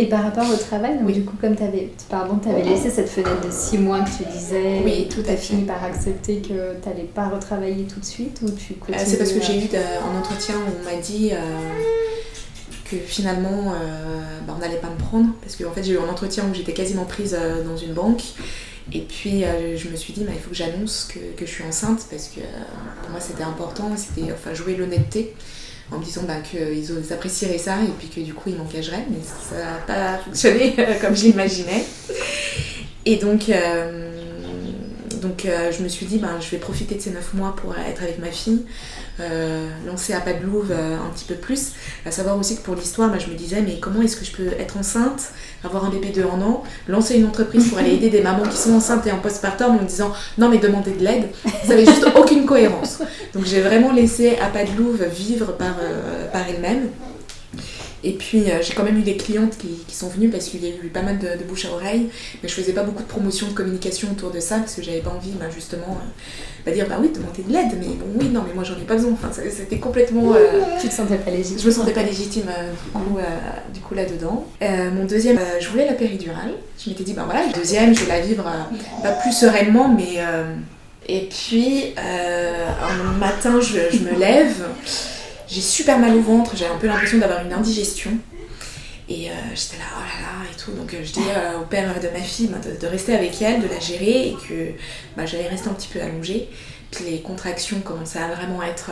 Et 0.00 0.06
par 0.06 0.22
rapport 0.22 0.46
au 0.50 0.56
travail, 0.56 0.98
donc 0.98 1.12
du 1.12 1.24
coup, 1.24 1.36
comme 1.38 1.54
tu 1.54 1.62
avais, 1.62 1.90
pardon, 2.08 2.40
avais 2.48 2.62
laissé 2.62 2.88
cette 2.88 3.10
fenêtre 3.10 3.46
de 3.46 3.52
6 3.52 3.76
mois 3.76 4.00
que 4.00 4.08
tu 4.08 4.24
disais, 4.32 4.80
oui, 4.82 5.08
tout 5.10 5.22
à 5.28 5.36
fini 5.36 5.64
par 5.64 5.84
accepter 5.84 6.36
que 6.36 6.48
tu 6.80 6.88
n'allais 6.88 7.04
pas 7.14 7.28
retravailler 7.28 7.84
tout 7.84 8.00
de 8.00 8.04
suite 8.06 8.40
ou 8.42 8.50
tu 8.50 8.72
euh, 8.72 8.94
C'est 9.04 9.18
parce 9.18 9.32
que 9.32 9.42
j'ai 9.42 9.58
eu 9.58 9.68
un 9.76 10.18
entretien 10.18 10.54
où 10.54 10.80
on 10.80 10.84
m'a 10.90 10.98
dit 10.98 11.32
euh, 11.32 11.36
que 12.90 12.96
finalement 12.96 13.74
bah, 14.46 14.54
on 14.56 14.60
n'allait 14.60 14.78
pas 14.78 14.88
me 14.88 14.98
prendre 14.98 15.28
parce 15.42 15.54
qu'en 15.56 15.68
en 15.68 15.72
fait 15.72 15.82
j'ai 15.82 15.92
eu 15.92 15.98
un 15.98 16.08
entretien 16.08 16.44
où 16.50 16.54
j'étais 16.54 16.72
quasiment 16.72 17.04
prise 17.04 17.36
dans 17.66 17.76
une 17.76 17.92
banque 17.92 18.22
et 18.92 19.00
puis 19.00 19.44
je 19.76 19.88
me 19.88 19.96
suis 19.96 20.14
dit 20.14 20.24
bah, 20.24 20.32
il 20.34 20.40
faut 20.40 20.50
que 20.50 20.56
j'annonce 20.56 21.08
que, 21.12 21.18
que, 21.36 21.44
je 21.44 21.50
suis 21.50 21.64
enceinte 21.64 22.06
parce 22.10 22.28
que 22.28 22.40
pour 23.02 23.10
moi 23.10 23.20
c'était 23.20 23.44
important, 23.44 23.90
c'était 23.96 24.32
enfin 24.32 24.54
jouer 24.54 24.76
l'honnêteté 24.76 25.34
en 25.92 25.98
me 25.98 26.04
disant 26.04 26.22
bah, 26.26 26.40
qu'ils 26.40 27.12
apprécieraient 27.12 27.58
ça 27.58 27.76
et 27.82 27.90
puis 27.98 28.08
que 28.08 28.20
du 28.20 28.34
coup 28.34 28.50
ils 28.50 28.56
m'engageraient, 28.56 29.06
mais 29.10 29.18
ça 29.22 29.56
n'a 29.56 29.78
pas 29.86 30.18
fonctionné 30.24 30.74
comme 31.00 31.16
je 31.16 31.24
l'imaginais. 31.24 31.84
Et 33.06 33.16
donc, 33.16 33.48
euh, 33.48 34.10
donc 35.20 35.44
euh, 35.44 35.72
je 35.72 35.82
me 35.82 35.88
suis 35.88 36.06
dit 36.06 36.18
bah, 36.18 36.38
je 36.40 36.48
vais 36.50 36.58
profiter 36.58 36.94
de 36.94 37.00
ces 37.00 37.10
9 37.10 37.34
mois 37.34 37.56
pour 37.56 37.74
être 37.76 38.02
avec 38.02 38.18
ma 38.18 38.30
fille, 38.30 38.64
euh, 38.64 39.09
lancer 39.86 40.12
à 40.12 40.20
Louvre 40.42 40.72
un 40.72 41.10
petit 41.14 41.24
peu 41.24 41.34
plus. 41.34 41.72
À 42.06 42.10
savoir 42.10 42.38
aussi 42.38 42.56
que 42.56 42.62
pour 42.62 42.74
l'histoire, 42.74 43.10
bah, 43.10 43.18
je 43.18 43.30
me 43.30 43.36
disais, 43.36 43.60
mais 43.60 43.78
comment 43.80 44.00
est-ce 44.02 44.16
que 44.16 44.24
je 44.24 44.32
peux 44.32 44.48
être 44.58 44.76
enceinte, 44.76 45.32
avoir 45.64 45.84
un 45.84 45.90
bébé 45.90 46.10
de 46.10 46.22
un 46.22 46.40
an, 46.40 46.62
lancer 46.88 47.16
une 47.16 47.26
entreprise 47.26 47.68
pour 47.68 47.78
aller 47.78 47.94
aider 47.94 48.10
des 48.10 48.22
mamans 48.22 48.44
qui 48.44 48.56
sont 48.56 48.74
enceintes 48.74 49.06
et 49.06 49.12
en 49.12 49.18
postpartum 49.18 49.76
en 49.76 49.82
me 49.82 49.86
disant, 49.86 50.12
non 50.38 50.48
mais 50.48 50.58
demandez 50.58 50.92
de 50.92 51.04
l'aide, 51.04 51.28
ça 51.62 51.68
n'avait 51.68 51.84
juste 51.84 52.06
aucune 52.16 52.46
cohérence. 52.46 53.00
Donc 53.34 53.44
j'ai 53.44 53.60
vraiment 53.60 53.92
laissé 53.92 54.36
à 54.36 54.50
Louvre 54.76 55.04
vivre 55.04 55.52
par, 55.56 55.76
euh, 55.82 56.26
par 56.30 56.42
elle-même. 56.48 56.88
Et 58.02 58.12
puis 58.12 58.50
euh, 58.50 58.62
j'ai 58.62 58.72
quand 58.74 58.82
même 58.82 58.98
eu 58.98 59.02
des 59.02 59.16
clientes 59.16 59.56
qui, 59.58 59.94
sont 59.94 60.08
venues 60.08 60.30
parce 60.30 60.46
qu'il 60.46 60.64
y 60.64 60.68
a 60.68 60.70
eu 60.70 60.88
pas 60.88 61.02
mal 61.02 61.18
de, 61.18 61.44
bouche 61.46 61.66
à 61.66 61.72
oreille, 61.72 62.08
mais 62.42 62.48
je 62.48 62.54
faisais 62.54 62.72
pas 62.72 62.82
beaucoup 62.82 63.02
de 63.02 63.08
promotion, 63.08 63.48
de 63.48 63.52
communication 63.52 64.08
autour 64.10 64.30
de 64.30 64.40
ça 64.40 64.58
parce 64.58 64.74
que 64.74 64.82
j'avais 64.82 65.00
pas 65.00 65.10
envie 65.10 65.32
bah, 65.32 65.46
justement 65.54 65.98
euh, 66.66 66.72
dire 66.72 66.86
bah 66.88 66.96
oui, 67.00 67.10
demander 67.14 67.42
de 67.42 67.52
l'aide, 67.52 67.78
mais 67.78 67.94
bon 67.94 68.06
oui, 68.18 68.28
non, 68.30 68.42
mais 68.46 68.54
moi 68.54 68.64
j'en 68.64 68.76
ai 68.76 68.86
pas 68.86 68.94
besoin. 68.94 69.12
Enfin, 69.12 69.30
c'était 69.32 69.78
complètement. 69.78 70.32
Euh, 70.34 70.62
tu 70.80 70.88
te 70.88 70.94
sentais 70.94 71.16
pas 71.16 71.30
légitime 71.30 71.58
Je 71.58 71.66
me 71.66 71.70
sentais 71.70 71.92
pas 71.92 72.02
légitime 72.02 72.46
du 73.74 73.80
coup, 73.80 73.94
là-dedans. 73.94 74.46
mon 74.60 75.04
deuxième, 75.04 75.38
je 75.60 75.68
voulais 75.68 75.86
la 75.86 75.94
péridurale. 75.94 76.54
Je 76.82 76.88
m'étais 76.88 77.04
dit 77.04 77.12
bah 77.12 77.24
voilà, 77.26 77.46
le 77.46 77.52
deuxième, 77.52 77.94
je 77.94 78.04
vais 78.04 78.08
la 78.08 78.20
vivre 78.20 78.44
pas 79.02 79.12
plus 79.12 79.32
sereinement, 79.32 79.88
mais. 79.88 80.22
et 81.06 81.28
puis 81.28 81.94
un 81.98 83.18
matin, 83.18 83.60
je, 83.60 83.94
je 83.94 84.04
me 84.04 84.18
lève. 84.18 84.64
J'ai 85.50 85.60
super 85.60 85.98
mal 85.98 86.16
au 86.16 86.20
ventre, 86.20 86.56
j'ai 86.56 86.66
un 86.66 86.76
peu 86.76 86.86
l'impression 86.86 87.18
d'avoir 87.18 87.44
une 87.44 87.52
indigestion. 87.52 88.12
Et 89.08 89.28
euh, 89.28 89.32
j'étais 89.56 89.78
là, 89.78 89.86
oh 89.96 90.00
là 90.00 90.22
là, 90.22 90.50
et 90.50 90.56
tout. 90.56 90.70
Donc 90.70 90.94
euh, 90.94 90.98
je 91.02 91.12
dis 91.12 91.28
euh, 91.28 91.58
au 91.58 91.64
père 91.64 91.92
de 92.00 92.08
ma 92.08 92.22
fille 92.22 92.46
bah, 92.46 92.58
de, 92.58 92.86
rester 92.86 93.12
avec 93.14 93.42
elle, 93.42 93.60
de 93.60 93.66
la 93.66 93.80
gérer, 93.80 94.28
et 94.28 94.36
que 94.48 94.70
bah, 95.16 95.26
j'allais 95.26 95.48
rester 95.48 95.68
un 95.68 95.72
petit 95.72 95.88
peu 95.88 96.00
allongée. 96.00 96.48
Puis 96.92 97.04
les 97.04 97.20
contractions 97.20 97.80
commençaient 97.80 98.20
à 98.20 98.28
vraiment 98.28 98.62
être 98.62 98.90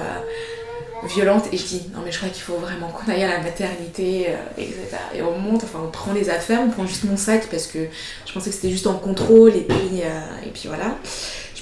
violentes. 1.04 1.44
Et 1.52 1.56
je 1.56 1.64
dis, 1.64 1.82
non 1.94 2.00
mais 2.04 2.10
je 2.10 2.18
crois 2.18 2.28
qu'il 2.28 2.42
faut 2.42 2.56
vraiment 2.56 2.88
qu'on 2.88 3.10
aille 3.10 3.22
à 3.22 3.28
la 3.28 3.40
maternité, 3.40 4.28
etc. 4.56 4.96
Et 5.14 5.22
on 5.22 5.38
monte, 5.38 5.64
enfin 5.64 5.80
on 5.84 5.90
prend 5.90 6.12
les 6.12 6.30
affaires, 6.30 6.60
on 6.62 6.70
prend 6.70 6.86
juste 6.86 7.04
mon 7.04 7.16
sac, 7.16 7.48
parce 7.50 7.66
que 7.66 7.78
je 8.26 8.32
pensais 8.32 8.50
que 8.50 8.56
c'était 8.56 8.70
juste 8.70 8.86
en 8.86 8.94
contrôle, 8.94 9.50
et 9.56 9.62
puis, 9.62 10.00
et 10.44 10.50
puis 10.50 10.68
voilà 10.68 10.96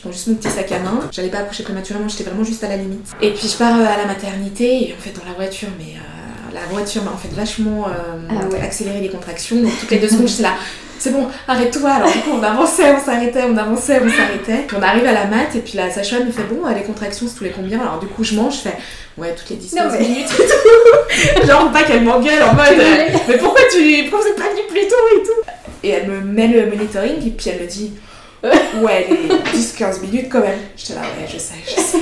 prends 0.07 0.13
juste 0.13 0.29
mon 0.29 0.35
petit 0.35 0.51
sac 0.51 0.71
à 0.73 0.79
main. 0.79 1.01
J'allais 1.11 1.29
pas 1.29 1.39
accoucher 1.39 1.63
prématurément, 1.63 2.09
j'étais 2.09 2.25
vraiment 2.25 2.45
juste 2.45 2.63
à 2.65 2.69
la 2.69 2.77
limite. 2.77 3.09
Et 3.21 3.33
puis 3.33 3.49
je 3.49 3.57
pars 3.57 3.77
euh, 3.79 3.85
à 3.85 3.97
la 3.97 4.07
maternité 4.07 4.89
et 4.89 4.95
en 4.97 5.03
fait 5.03 5.13
dans 5.13 5.25
la 5.27 5.35
voiture, 5.35 5.69
mais 5.79 5.95
euh, 5.95 6.55
la 6.55 6.61
voiture 6.73 7.03
m'a 7.03 7.13
en 7.13 7.17
fait 7.17 7.33
vachement 7.35 7.87
euh, 7.89 8.29
ah 8.31 8.65
accéléré 8.65 9.01
les 9.01 9.09
contractions. 9.09 9.57
Donc 9.57 9.73
toutes 9.81 9.91
les 9.91 9.99
deux 9.99 10.09
secondes 10.09 10.29
j'étais 10.29 10.45
là, 10.45 10.55
c'est 10.99 11.11
bon, 11.11 11.27
arrête-toi. 11.49 11.91
Alors 11.91 12.11
du 12.11 12.19
coup 12.21 12.31
on 12.39 12.43
avançait, 12.43 12.95
on 12.95 13.05
s'arrêtait, 13.05 13.45
on 13.45 13.57
avançait, 13.57 14.01
on 14.05 14.09
s'arrêtait. 14.09 14.65
Puis 14.67 14.77
on 14.79 14.83
arrive 14.83 15.07
à 15.07 15.13
la 15.13 15.25
mat 15.27 15.55
et 15.55 15.61
puis 15.61 15.77
la 15.77 15.91
sage-femme 15.91 16.27
me 16.27 16.33
fait 16.33 16.45
bon, 16.45 16.67
les 16.75 16.83
contractions 16.83 17.27
c'est 17.29 17.37
tous 17.37 17.45
les 17.45 17.51
combien? 17.51 17.81
Alors 17.81 17.99
du 17.99 18.07
coup 18.07 18.23
je 18.23 18.35
mange, 18.35 18.57
je 18.57 18.61
fais 18.61 18.77
ouais 19.19 19.35
toutes 19.35 19.51
les 19.51 19.57
10 19.57 19.75
15 19.75 20.01
minutes 20.01 20.31
et 20.39 21.41
tout. 21.41 21.47
Genre 21.47 21.73
pas 21.73 21.83
qu'elle 21.83 22.03
m'engueule 22.03 22.43
en 22.43 22.55
mode 22.55 22.77
mais 23.29 23.39
pourquoi 23.39 23.63
tu 23.73 24.05
pourquoi 24.05 24.21
vous 24.21 24.31
êtes 24.31 24.37
pas 24.37 24.51
venu 24.51 24.63
plus 24.69 24.87
tôt 24.89 25.19
et 25.19 25.23
tout? 25.23 25.51
Et 25.83 25.91
elle 25.91 26.09
me 26.09 26.21
met 26.21 26.49
le 26.49 26.67
monitoring 26.67 27.27
et 27.27 27.31
puis 27.31 27.51
elle 27.51 27.63
me 27.63 27.67
dit 27.67 27.93
ouais, 28.45 29.07
les 29.09 29.29
10-15 29.59 30.01
minutes 30.01 30.27
quand 30.31 30.41
même. 30.41 30.59
J'étais 30.77 30.95
là, 30.95 31.03
ouais, 31.03 31.27
je 31.33 31.39
sais, 31.39 31.55
je 31.65 31.81
sais. 31.81 31.99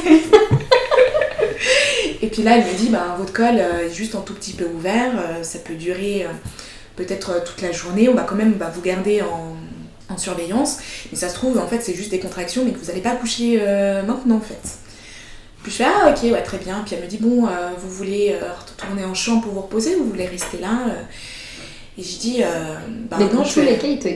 et 2.22 2.26
puis 2.28 2.42
là, 2.42 2.58
elle 2.58 2.64
me 2.64 2.74
dit, 2.76 2.88
bah, 2.88 3.16
votre 3.18 3.32
col 3.32 3.56
euh, 3.58 3.86
est 3.86 3.94
juste 3.94 4.14
un 4.14 4.20
tout 4.20 4.34
petit 4.34 4.52
peu 4.52 4.66
ouvert, 4.66 5.12
euh, 5.16 5.42
ça 5.42 5.58
peut 5.58 5.74
durer 5.74 6.24
euh, 6.24 6.28
peut-être 6.96 7.44
toute 7.44 7.62
la 7.62 7.72
journée, 7.72 8.08
on 8.08 8.14
va 8.14 8.22
quand 8.22 8.34
même 8.34 8.54
bah, 8.54 8.72
vous 8.74 8.82
garder 8.82 9.22
en, 9.22 9.56
en, 10.12 10.18
surveillance. 10.18 10.78
Mais 11.10 11.18
ça 11.18 11.28
se 11.28 11.34
trouve, 11.34 11.58
en 11.58 11.66
fait, 11.66 11.80
c'est 11.80 11.94
juste 11.94 12.10
des 12.10 12.20
contractions, 12.20 12.64
mais 12.64 12.72
que 12.72 12.78
vous 12.78 12.86
n'allez 12.86 13.00
pas 13.00 13.10
accoucher 13.10 13.58
maintenant, 14.06 14.36
en 14.36 14.40
fait. 14.40 14.60
Puis 15.62 15.72
je 15.72 15.76
fais, 15.78 15.84
ah 15.84 16.10
ok, 16.10 16.30
ouais, 16.30 16.42
très 16.42 16.58
bien. 16.58 16.82
Puis 16.84 16.94
elle 16.94 17.02
me 17.02 17.08
dit, 17.08 17.16
bon, 17.18 17.48
vous 17.78 17.90
voulez 17.90 18.36
retourner 18.60 19.04
en 19.04 19.14
chambre 19.14 19.42
pour 19.42 19.52
vous 19.52 19.62
reposer 19.62 19.96
ou 19.96 20.04
vous 20.04 20.10
voulez 20.10 20.26
rester 20.26 20.58
là 20.58 20.88
et 21.96 22.02
dis, 22.02 22.42
euh, 22.42 22.74
bah 23.08 23.16
Mais 23.20 23.28
dans 23.28 23.44
tous 23.44 23.60
les 23.60 23.78
cas, 23.78 23.86
ils 23.86 23.98
te 23.98 24.08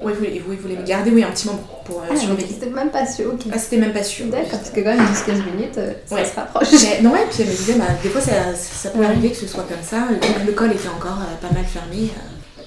gardaient. 0.00 0.16
Oui, 0.22 0.32
ils 0.34 0.58
voulaient, 0.58 0.76
me 0.76 0.86
garder, 0.86 1.10
oui, 1.10 1.24
un 1.24 1.30
petit 1.30 1.46
moment 1.46 1.62
pour 1.84 2.00
euh, 2.00 2.06
ah, 2.10 2.16
surveiller. 2.16 2.48
C'était 2.48 2.70
même 2.70 2.90
pas 2.90 3.06
sûr, 3.06 3.32
ok. 3.32 3.40
Ah, 3.52 3.58
c'était 3.58 3.78
même 3.78 3.92
pas 3.92 4.02
sûr. 4.02 4.26
D'accord, 4.26 4.58
parce 4.58 4.70
que 4.70 4.80
quand 4.80 4.96
même, 4.96 5.06
10-15 5.06 5.56
minutes, 5.56 5.78
euh, 5.78 5.92
ça 6.06 6.24
se 6.24 6.34
rapproche. 6.36 6.72
non, 7.02 7.12
ouais, 7.12 7.26
puis 7.30 7.42
elle 7.42 7.48
me 7.48 7.56
disait, 7.56 7.74
bah, 7.74 7.86
des 8.02 8.08
fois, 8.08 8.20
ça, 8.20 8.54
ça 8.54 8.90
peut 8.90 9.04
arriver 9.04 9.30
que 9.30 9.36
ce 9.36 9.46
soit 9.46 9.64
comme 9.64 9.82
ça. 9.82 10.08
Le, 10.46 10.52
col 10.52 10.72
était 10.72 10.88
encore 10.88 11.18
euh, 11.20 11.46
pas 11.46 11.52
mal 11.52 11.64
fermé. 11.64 12.10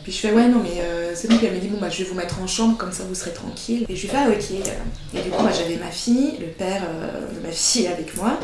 Puis 0.03 0.11
je 0.11 0.17
fais, 0.17 0.31
ouais, 0.31 0.47
non, 0.47 0.61
mais 0.63 0.81
c'est 1.13 1.29
bon. 1.29 1.37
Puis 1.37 1.47
elle 1.47 1.55
me 1.55 1.59
dit, 1.59 1.67
bon, 1.67 1.77
bah, 1.79 1.89
je 1.89 2.03
vais 2.03 2.09
vous 2.09 2.15
mettre 2.15 2.41
en 2.41 2.47
chambre, 2.47 2.77
comme 2.77 2.91
ça 2.91 3.03
vous 3.07 3.15
serez 3.15 3.33
tranquille. 3.33 3.85
Et 3.87 3.95
je 3.95 4.01
lui 4.01 4.07
fais, 4.07 4.17
ah, 4.17 4.29
ok. 4.29 4.51
Et 5.13 5.21
du 5.21 5.29
coup, 5.29 5.41
moi, 5.41 5.51
j'avais 5.51 5.77
ma 5.77 5.91
fille, 5.91 6.37
le 6.39 6.47
père 6.47 6.81
de 6.81 7.45
ma 7.45 7.51
fille 7.51 7.87
avec 7.87 8.15
moi. 8.17 8.39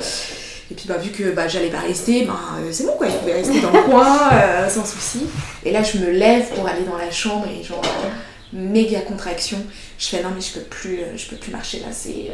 Et 0.70 0.76
puis 0.76 0.86
bah, 0.88 0.98
vu 0.98 1.12
que 1.12 1.32
bah, 1.32 1.48
j'allais 1.48 1.70
pas 1.70 1.80
rester, 1.80 2.26
bah, 2.26 2.40
euh, 2.60 2.70
c'est 2.72 2.86
bon 2.86 2.94
quoi, 2.98 3.08
je 3.08 3.14
pouvais 3.14 3.34
rester 3.34 3.62
dans 3.62 3.72
le 3.72 3.84
coin 3.84 4.30
euh, 4.34 4.70
sans 4.70 4.86
souci. 4.86 5.26
Et 5.64 5.72
là 5.72 5.82
je 5.82 5.98
me 5.98 6.12
lève 6.12 6.46
pour 6.54 6.68
aller 6.68 6.84
dans 6.84 6.98
la 6.98 7.10
chambre 7.10 7.48
et 7.48 7.64
genre 7.64 7.82
euh, 7.86 8.10
méga 8.58 9.02
contraction. 9.02 9.58
Je 9.98 10.08
fais 10.08 10.22
non 10.22 10.30
mais 10.36 10.42
je 10.42 10.54
peux 10.54 10.66
plus, 10.66 11.00
je 11.16 11.28
peux 11.28 11.36
plus 11.36 11.52
marcher 11.52 11.80
là, 11.80 11.88
c'est, 11.92 12.32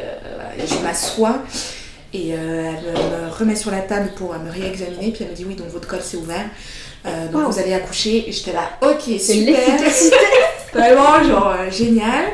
je 0.58 0.82
m'assois. 0.82 1.42
Et 2.12 2.30
elle 2.30 2.38
me 2.38 3.30
remet 3.30 3.56
sur 3.56 3.70
la 3.70 3.80
table 3.80 4.10
pour 4.16 4.34
me 4.34 4.50
réexaminer. 4.50 5.10
Puis 5.10 5.24
elle 5.24 5.30
me 5.30 5.34
dit 5.34 5.44
oui 5.44 5.54
donc 5.54 5.68
votre 5.68 5.88
col 5.88 6.00
s'est 6.00 6.16
ouvert. 6.16 6.46
donc 7.32 7.52
vous 7.52 7.58
allez 7.58 7.74
accoucher. 7.74 8.28
Et 8.28 8.32
j'étais 8.32 8.52
là 8.52 8.70
ok 8.82 9.20
super. 9.20 9.58
Vraiment 10.72 11.22
genre 11.24 11.56
génial. 11.70 12.26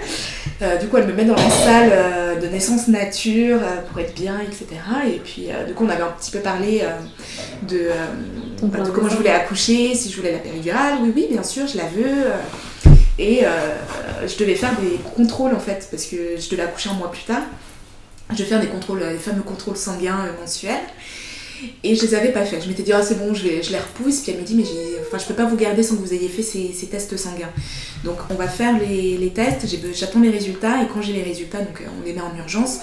Euh, 0.63 0.77
du 0.77 0.89
coup, 0.89 0.99
elle 0.99 1.07
me 1.07 1.15
met 1.15 1.25
dans 1.25 1.37
la 1.37 1.51
salle 1.51 1.91
euh, 1.91 2.37
de 2.39 2.47
naissance 2.47 2.87
nature 2.89 3.59
euh, 3.63 3.81
pour 3.89 3.99
être 3.99 4.15
bien, 4.15 4.41
etc. 4.41 4.67
Et 5.07 5.19
puis, 5.19 5.49
du 5.67 5.73
coup, 5.73 5.87
on 5.87 5.89
avait 5.89 6.03
un 6.03 6.13
petit 6.19 6.31
peu 6.31 6.41
parlé 6.41 6.83
de, 7.67 7.89
bah, 8.63 8.79
comment 8.95 9.09
je 9.09 9.17
voulais 9.17 9.31
accoucher, 9.31 9.95
si 9.95 10.11
je 10.11 10.17
voulais 10.17 10.33
la 10.33 10.39
péridurale. 10.39 10.99
Oui, 11.03 11.13
oui, 11.15 11.27
bien 11.31 11.43
sûr, 11.43 11.67
je 11.67 11.79
la 11.79 11.85
veux. 11.85 12.25
Et 13.21 13.43
je 14.27 14.37
devais 14.39 14.55
faire 14.55 14.75
des 14.81 14.97
contrôles 15.15 15.55
en 15.55 15.61
fait, 15.61 15.87
parce 15.91 16.07
que 16.07 16.17
je 16.39 16.49
devais 16.49 16.63
accoucher 16.63 16.89
un 16.89 16.95
mois 16.95 17.13
plus 17.13 17.25
tard. 17.25 17.43
Je 18.31 18.37
devais 18.37 18.49
faire 18.49 18.61
des 18.61 18.69
contrôles, 18.69 19.01
les 19.01 19.19
fameux 19.19 19.43
contrôles 19.43 19.77
sanguins 19.77 20.27
mensuels. 20.41 20.81
Et 21.85 21.95
je 21.95 22.03
les 22.03 22.15
avais 22.15 22.33
pas 22.33 22.45
fait. 22.45 22.61
Je 22.61 22.69
m'étais 22.69 22.83
dit, 22.83 22.93
ah 22.93 23.03
c'est 23.03 23.19
bon, 23.19 23.35
je, 23.35 23.43
je, 23.63 23.71
les 23.71 23.79
repousse. 23.79 24.21
Puis 24.21 24.33
elle 24.33 24.41
me 24.41 24.45
dit, 24.45 24.55
mais 24.55 24.65
enfin, 25.07 25.19
je 25.19 25.27
peux 25.27 25.35
pas 25.35 25.45
vous 25.45 25.57
garder 25.57 25.83
sans 25.83 25.97
que 25.97 26.01
vous 26.01 26.15
ayez 26.15 26.29
fait 26.29 26.43
ces, 26.43 26.73
ces 26.73 26.87
tests 26.87 27.17
sanguins. 27.17 27.51
Donc 28.05 28.19
on 28.31 28.35
va 28.35 28.49
faire 28.49 28.79
les, 28.79 29.17
les 29.19 29.31
tests, 29.31 29.67
j'attends 29.95 30.21
les 30.21 30.31
résultats. 30.31 30.83
Et 30.83 30.87
quand 30.93 31.03
j'ai 31.03 31.13
les 31.13 31.23
résultats, 31.23 31.59
donc 31.59 31.81
euh, 31.81 31.85
on 31.99 32.05
les 32.05 32.13
met 32.13 32.21
en 32.21 32.35
urgence, 32.37 32.79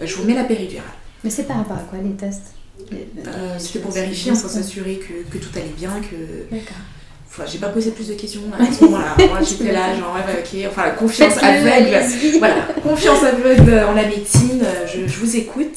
euh, 0.00 0.06
je 0.06 0.14
vous 0.14 0.24
mets 0.24 0.34
la 0.34 0.44
péridurale. 0.44 0.86
Mais 1.24 1.30
c'est 1.30 1.44
par 1.44 1.58
rapport 1.58 1.76
à 1.76 1.82
quoi 1.82 1.98
les 2.02 2.10
tests? 2.10 2.54
Euh, 2.92 3.56
C'était 3.58 3.80
pour 3.80 3.90
vérifier, 3.90 4.32
pour 4.32 4.50
s'assurer 4.50 4.96
que, 4.96 5.28
que, 5.30 5.42
tout 5.42 5.50
allait 5.56 5.74
bien, 5.76 6.00
que. 6.00 6.54
D'accord. 6.54 6.76
Enfin, 7.30 7.44
j'ai 7.50 7.58
pas 7.58 7.68
posé 7.68 7.90
plus 7.90 8.08
de 8.08 8.14
questions 8.14 8.40
à 8.58 8.72
ce 8.72 8.84
moment-là. 8.84 9.14
Moi 9.28 9.38
j'étais 9.42 9.72
là, 9.72 9.94
genre, 9.94 10.14
ouais, 10.14 10.42
ok, 10.42 10.70
enfin, 10.70 10.90
confiance 10.90 11.36
aveugle. 11.42 12.00
voilà, 12.38 12.54
confiance 12.82 13.22
aveugle 13.22 13.84
en 13.88 13.92
la 13.92 14.06
médecine, 14.06 14.64
je, 14.86 15.06
je 15.06 15.18
vous 15.18 15.36
écoute. 15.36 15.76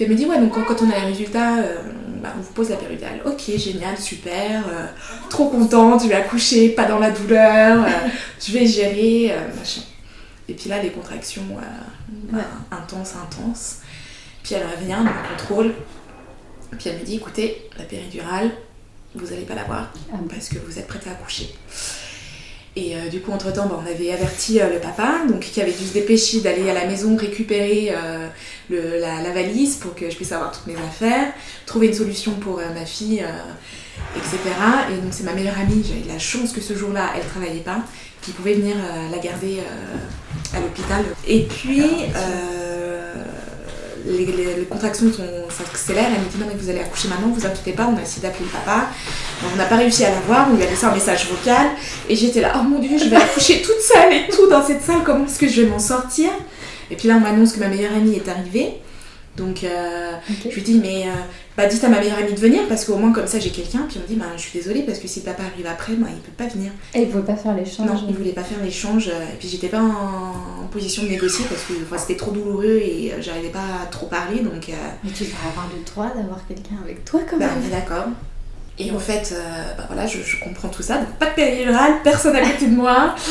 Puis 0.00 0.06
elle 0.06 0.12
me 0.12 0.16
dit, 0.16 0.24
ouais, 0.24 0.38
donc 0.38 0.52
quand, 0.52 0.80
on 0.80 0.90
a 0.90 0.98
les 0.98 1.06
résultats, 1.10 1.58
euh, 1.58 1.76
bah, 2.22 2.32
on 2.34 2.40
vous 2.40 2.52
pose 2.54 2.70
la 2.70 2.76
péridurale. 2.76 3.20
Ok, 3.26 3.54
génial, 3.58 3.98
super, 3.98 4.66
euh, 4.66 4.86
trop 5.28 5.50
contente, 5.50 6.04
je 6.04 6.08
vais 6.08 6.14
accoucher, 6.14 6.70
pas 6.70 6.86
dans 6.86 6.98
la 6.98 7.10
douleur, 7.10 7.84
euh, 7.84 8.08
je 8.40 8.50
vais 8.50 8.66
gérer, 8.66 9.34
machin. 9.58 9.82
Et 10.48 10.54
puis 10.54 10.70
là, 10.70 10.82
les 10.82 10.88
contractions 10.88 11.42
bah, 12.32 12.38
intenses, 12.70 13.12
intenses. 13.14 13.80
Puis 14.42 14.54
elle 14.54 14.66
revient, 14.74 15.04
me 15.04 15.36
contrôle. 15.36 15.74
Puis 16.78 16.88
elle 16.88 16.98
me 16.98 17.04
dit, 17.04 17.16
écoutez, 17.16 17.68
la 17.76 17.84
péridurale, 17.84 18.52
vous 19.14 19.26
n'allez 19.26 19.44
pas 19.44 19.54
l'avoir 19.54 19.92
ah 20.12 20.16
parce 20.28 20.48
que 20.48 20.58
vous 20.58 20.78
êtes 20.78 20.86
prête 20.86 21.06
à 21.06 21.12
accoucher. 21.12 21.52
Et 22.76 22.94
euh, 22.94 23.08
du 23.08 23.20
coup, 23.20 23.32
entre-temps, 23.32 23.66
bah, 23.66 23.82
on 23.84 23.90
avait 23.90 24.12
averti 24.12 24.60
euh, 24.60 24.72
le 24.72 24.78
papa, 24.78 25.22
donc 25.28 25.40
qui 25.40 25.60
avait 25.60 25.72
dû 25.72 25.84
se 25.84 25.92
dépêcher 25.92 26.40
d'aller 26.40 26.70
à 26.70 26.74
la 26.74 26.86
maison 26.86 27.16
récupérer 27.16 27.92
euh, 27.92 28.28
la, 28.70 29.32
valise 29.32 29.76
pour 29.76 29.94
que 29.94 30.08
je 30.08 30.14
puisse 30.14 30.30
avoir 30.30 30.52
toutes 30.52 30.68
mes 30.68 30.76
affaires, 30.76 31.32
trouver 31.66 31.88
une 31.88 31.94
solution 31.94 32.32
pour 32.34 32.58
ma 32.58 32.86
fille, 32.86 33.24
etc. 34.16 34.38
Et 34.92 34.94
donc 35.02 35.12
c'est 35.12 35.24
ma 35.24 35.32
meilleure 35.32 35.58
amie, 35.58 35.84
j'avais 35.86 36.02
de 36.02 36.08
la 36.08 36.18
chance 36.18 36.52
que 36.52 36.60
ce 36.60 36.74
jour-là, 36.74 37.10
elle 37.16 37.24
travaillait 37.26 37.62
pas, 37.62 37.82
qui 38.22 38.30
pouvait 38.32 38.54
venir 38.54 38.76
la 39.10 39.18
garder 39.18 39.58
à 40.54 40.60
l'hôpital. 40.60 41.04
Et 41.26 41.44
puis 41.44 41.82
les, 44.06 44.64
contractions 44.68 45.06
s'accélèrent. 45.48 46.08
Elle 46.14 46.22
me 46.22 46.28
dit 46.28 46.38
non 46.38 46.46
mais 46.48 46.58
vous 46.58 46.68
allez 46.70 46.80
accoucher 46.80 47.08
maintenant, 47.08 47.28
vous 47.28 47.46
inquiétez 47.46 47.72
pas, 47.72 47.86
on 47.92 47.96
a 47.96 48.02
essayé 48.02 48.22
d'appeler 48.22 48.46
le 48.46 48.50
papa. 48.50 48.88
on 49.52 49.56
n'a 49.56 49.64
pas 49.64 49.76
réussi 49.76 50.04
à 50.04 50.10
la 50.10 50.20
voir, 50.20 50.48
on 50.50 50.56
lui 50.56 50.62
a 50.62 50.66
laissé 50.66 50.84
un 50.84 50.92
message 50.92 51.26
vocal. 51.28 51.68
Et 52.08 52.16
j'étais 52.16 52.40
là, 52.40 52.52
oh 52.56 52.62
mon 52.62 52.78
dieu, 52.78 52.98
je 52.98 53.08
vais 53.08 53.16
accoucher 53.16 53.62
toute 53.66 53.80
seule 53.80 54.12
et 54.12 54.28
tout 54.30 54.48
dans 54.48 54.64
cette 54.64 54.82
salle, 54.82 55.02
comment 55.04 55.24
est-ce 55.24 55.38
que 55.38 55.48
je 55.48 55.62
vais 55.62 55.68
m'en 55.68 55.78
sortir? 55.78 56.30
Et 56.90 56.96
puis 56.96 57.08
là 57.08 57.14
on 57.16 57.20
m'annonce 57.20 57.52
que 57.52 57.60
ma 57.60 57.68
meilleure 57.68 57.94
amie 57.94 58.16
est 58.16 58.28
arrivée. 58.28 58.74
Donc 59.40 59.64
euh, 59.64 60.12
je 60.44 60.54
lui 60.54 60.62
dis 60.62 60.78
mais 60.78 61.04
euh, 61.06 61.12
bah 61.56 61.66
dites 61.66 61.82
à 61.82 61.88
ma 61.88 61.98
meilleure 61.98 62.18
amie 62.18 62.32
de 62.34 62.38
venir 62.38 62.60
parce 62.68 62.84
qu'au 62.84 62.96
moins 62.96 63.12
comme 63.12 63.26
ça 63.26 63.38
j'ai 63.38 63.50
quelqu'un. 63.50 63.86
Puis 63.88 63.98
on 63.98 64.02
me 64.02 64.06
dit 64.06 64.16
bah 64.16 64.26
je 64.36 64.42
suis 64.42 64.58
désolée 64.58 64.82
parce 64.82 64.98
que 64.98 65.08
si 65.08 65.22
papa 65.22 65.42
arrive 65.42 65.66
après, 65.66 65.94
bah, 65.94 66.08
il 66.10 66.20
peut 66.20 66.32
pas 66.36 66.46
venir. 66.46 66.70
Et 66.94 67.02
il 67.02 67.08
voulait 67.08 67.24
pas 67.24 67.36
faire 67.36 67.56
l'échange 67.56 67.86
Non, 67.86 68.04
il 68.08 68.14
voulait 68.14 68.32
pas 68.32 68.44
faire 68.44 68.62
l'échange. 68.62 69.08
Et 69.08 69.36
puis 69.38 69.48
j'étais 69.48 69.68
pas 69.68 69.80
en, 69.80 70.66
position 70.70 71.02
de 71.02 71.08
négocier 71.08 71.44
parce 71.48 71.62
que 71.64 71.74
c'était 71.98 72.16
trop 72.16 72.30
douloureux 72.30 72.80
et 72.80 73.12
euh, 73.12 73.20
j'arrivais 73.20 73.48
pas 73.48 73.82
à 73.82 73.86
trop 73.86 74.06
parler 74.06 74.40
donc. 74.40 74.70
Mais 75.02 75.10
tu 75.10 75.24
vas 75.24 75.48
avoir 75.50 75.68
le 75.74 75.82
droit 75.84 76.14
d'avoir 76.14 76.46
quelqu'un 76.46 76.76
avec 76.84 77.04
toi 77.04 77.20
quand 77.28 77.38
bah, 77.38 77.46
même. 77.46 77.70
d'accord. 77.70 78.06
Et 78.78 78.90
en 78.92 78.98
fait, 78.98 79.34
euh, 79.34 79.74
bah 79.76 79.84
voilà, 79.88 80.06
je, 80.06 80.18
comprends 80.42 80.68
tout 80.68 80.82
ça. 80.82 80.96
Donc, 80.96 81.10
pas 81.18 81.26
de 81.26 81.34
péridurale, 81.34 81.96
personne 82.02 82.34
à 82.34 82.40
côté 82.40 82.66
de 82.66 82.74
moi. 82.74 83.14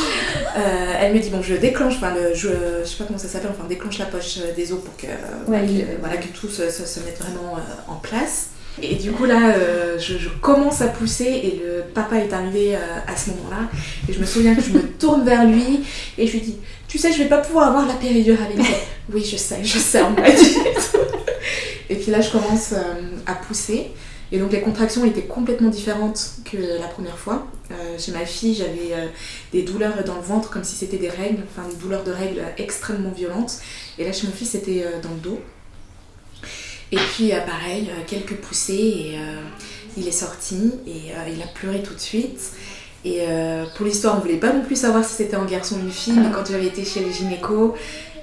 Euh, 0.57 0.93
elle 0.99 1.13
me 1.13 1.19
dit 1.19 1.29
bon, 1.29 1.43
je 1.43 1.53
déclenche, 1.53 1.95
enfin, 1.97 2.11
le, 2.13 2.33
je, 2.33 2.49
je 2.83 2.89
sais 2.89 2.97
pas 2.97 3.03
comment 3.05 3.19
ça 3.19 3.27
s'appelle, 3.27 3.51
enfin, 3.53 3.67
déclenche 3.69 3.99
la 3.99 4.05
poche 4.05 4.39
des 4.55 4.73
os 4.73 4.79
pour 4.83 4.97
que, 4.97 5.05
voilà, 5.45 6.17
que 6.17 6.27
tout 6.27 6.49
se, 6.49 6.69
se, 6.69 6.99
mette 7.01 7.19
vraiment 7.19 7.55
euh, 7.55 7.61
en 7.87 7.95
place. 7.95 8.47
Et 8.81 8.95
du 8.95 9.11
coup, 9.11 9.25
là, 9.25 9.53
je, 9.99 10.27
commence 10.41 10.81
à 10.81 10.87
pousser 10.87 11.23
et 11.25 11.61
le 11.63 11.83
papa 11.93 12.17
est 12.17 12.33
arrivé 12.33 12.75
à 12.75 13.15
ce 13.15 13.29
moment-là. 13.29 13.69
Et 14.09 14.13
je 14.13 14.19
me 14.19 14.25
souviens 14.25 14.55
que 14.55 14.61
je 14.61 14.71
me 14.71 14.81
tourne 14.81 15.23
vers 15.23 15.45
lui 15.45 15.81
et 16.17 16.25
je 16.25 16.33
lui 16.33 16.41
dis 16.41 16.57
Tu 16.87 16.97
sais, 16.97 17.13
je 17.13 17.19
vais 17.19 17.29
pas 17.29 17.37
pouvoir 17.37 17.67
avoir 17.67 17.85
la 17.85 17.93
péridurale. 17.93 18.51
Et 18.57 18.63
oui, 19.13 19.23
je 19.23 19.37
sais, 19.37 19.59
je 19.63 19.77
sais, 19.77 20.01
on 20.01 20.09
m'a 20.09 20.31
dit. 20.31 20.57
et 21.89 21.95
puis 21.95 22.11
là, 22.11 22.21
je 22.21 22.31
commence 22.31 22.73
à 23.27 23.33
pousser. 23.35 23.91
Et 24.31 24.37
donc 24.39 24.51
les 24.51 24.61
contractions 24.61 25.05
étaient 25.05 25.23
complètement 25.23 25.69
différentes 25.69 26.35
que 26.45 26.57
la 26.57 26.87
première 26.87 27.17
fois. 27.17 27.47
Euh, 27.71 27.97
chez 27.97 28.11
ma 28.11 28.25
fille, 28.25 28.55
j'avais 28.55 28.93
euh, 28.93 29.07
des 29.51 29.63
douleurs 29.63 30.03
dans 30.03 30.15
le 30.15 30.21
ventre 30.21 30.49
comme 30.49 30.63
si 30.63 30.75
c'était 30.75 30.97
des 30.97 31.09
règles, 31.09 31.43
enfin 31.49 31.67
des 31.67 31.75
douleurs 31.75 32.03
de 32.03 32.11
règles 32.11 32.41
extrêmement 32.57 33.11
violentes. 33.11 33.59
Et 33.97 34.05
là 34.05 34.11
chez 34.11 34.27
mon 34.27 34.33
fils, 34.33 34.51
c'était 34.51 34.83
euh, 34.83 35.01
dans 35.01 35.09
le 35.09 35.19
dos. 35.19 35.39
Et 36.91 36.97
puis 36.97 37.29
pareil, 37.29 37.91
quelques 38.07 38.33
poussées 38.37 38.73
et 38.73 39.19
il 39.95 40.07
est 40.07 40.11
sorti 40.11 40.71
et 40.87 41.11
il 41.31 41.41
a 41.43 41.45
pleuré 41.45 41.83
tout 41.83 41.93
de 41.93 41.99
suite. 41.99 42.53
Et 43.05 43.19
pour 43.77 43.85
l'histoire, 43.85 44.17
on 44.17 44.21
voulait 44.21 44.37
pas 44.39 44.51
non 44.51 44.63
plus 44.63 44.75
savoir 44.75 45.05
si 45.05 45.13
c'était 45.13 45.35
un 45.35 45.45
garçon 45.45 45.75
ou 45.75 45.81
une 45.81 45.91
fille, 45.91 46.15
mais 46.17 46.31
quand 46.33 46.49
j'avais 46.49 46.65
été 46.65 46.83
chez 46.83 47.01
les 47.01 47.13
gynécos, 47.13 47.75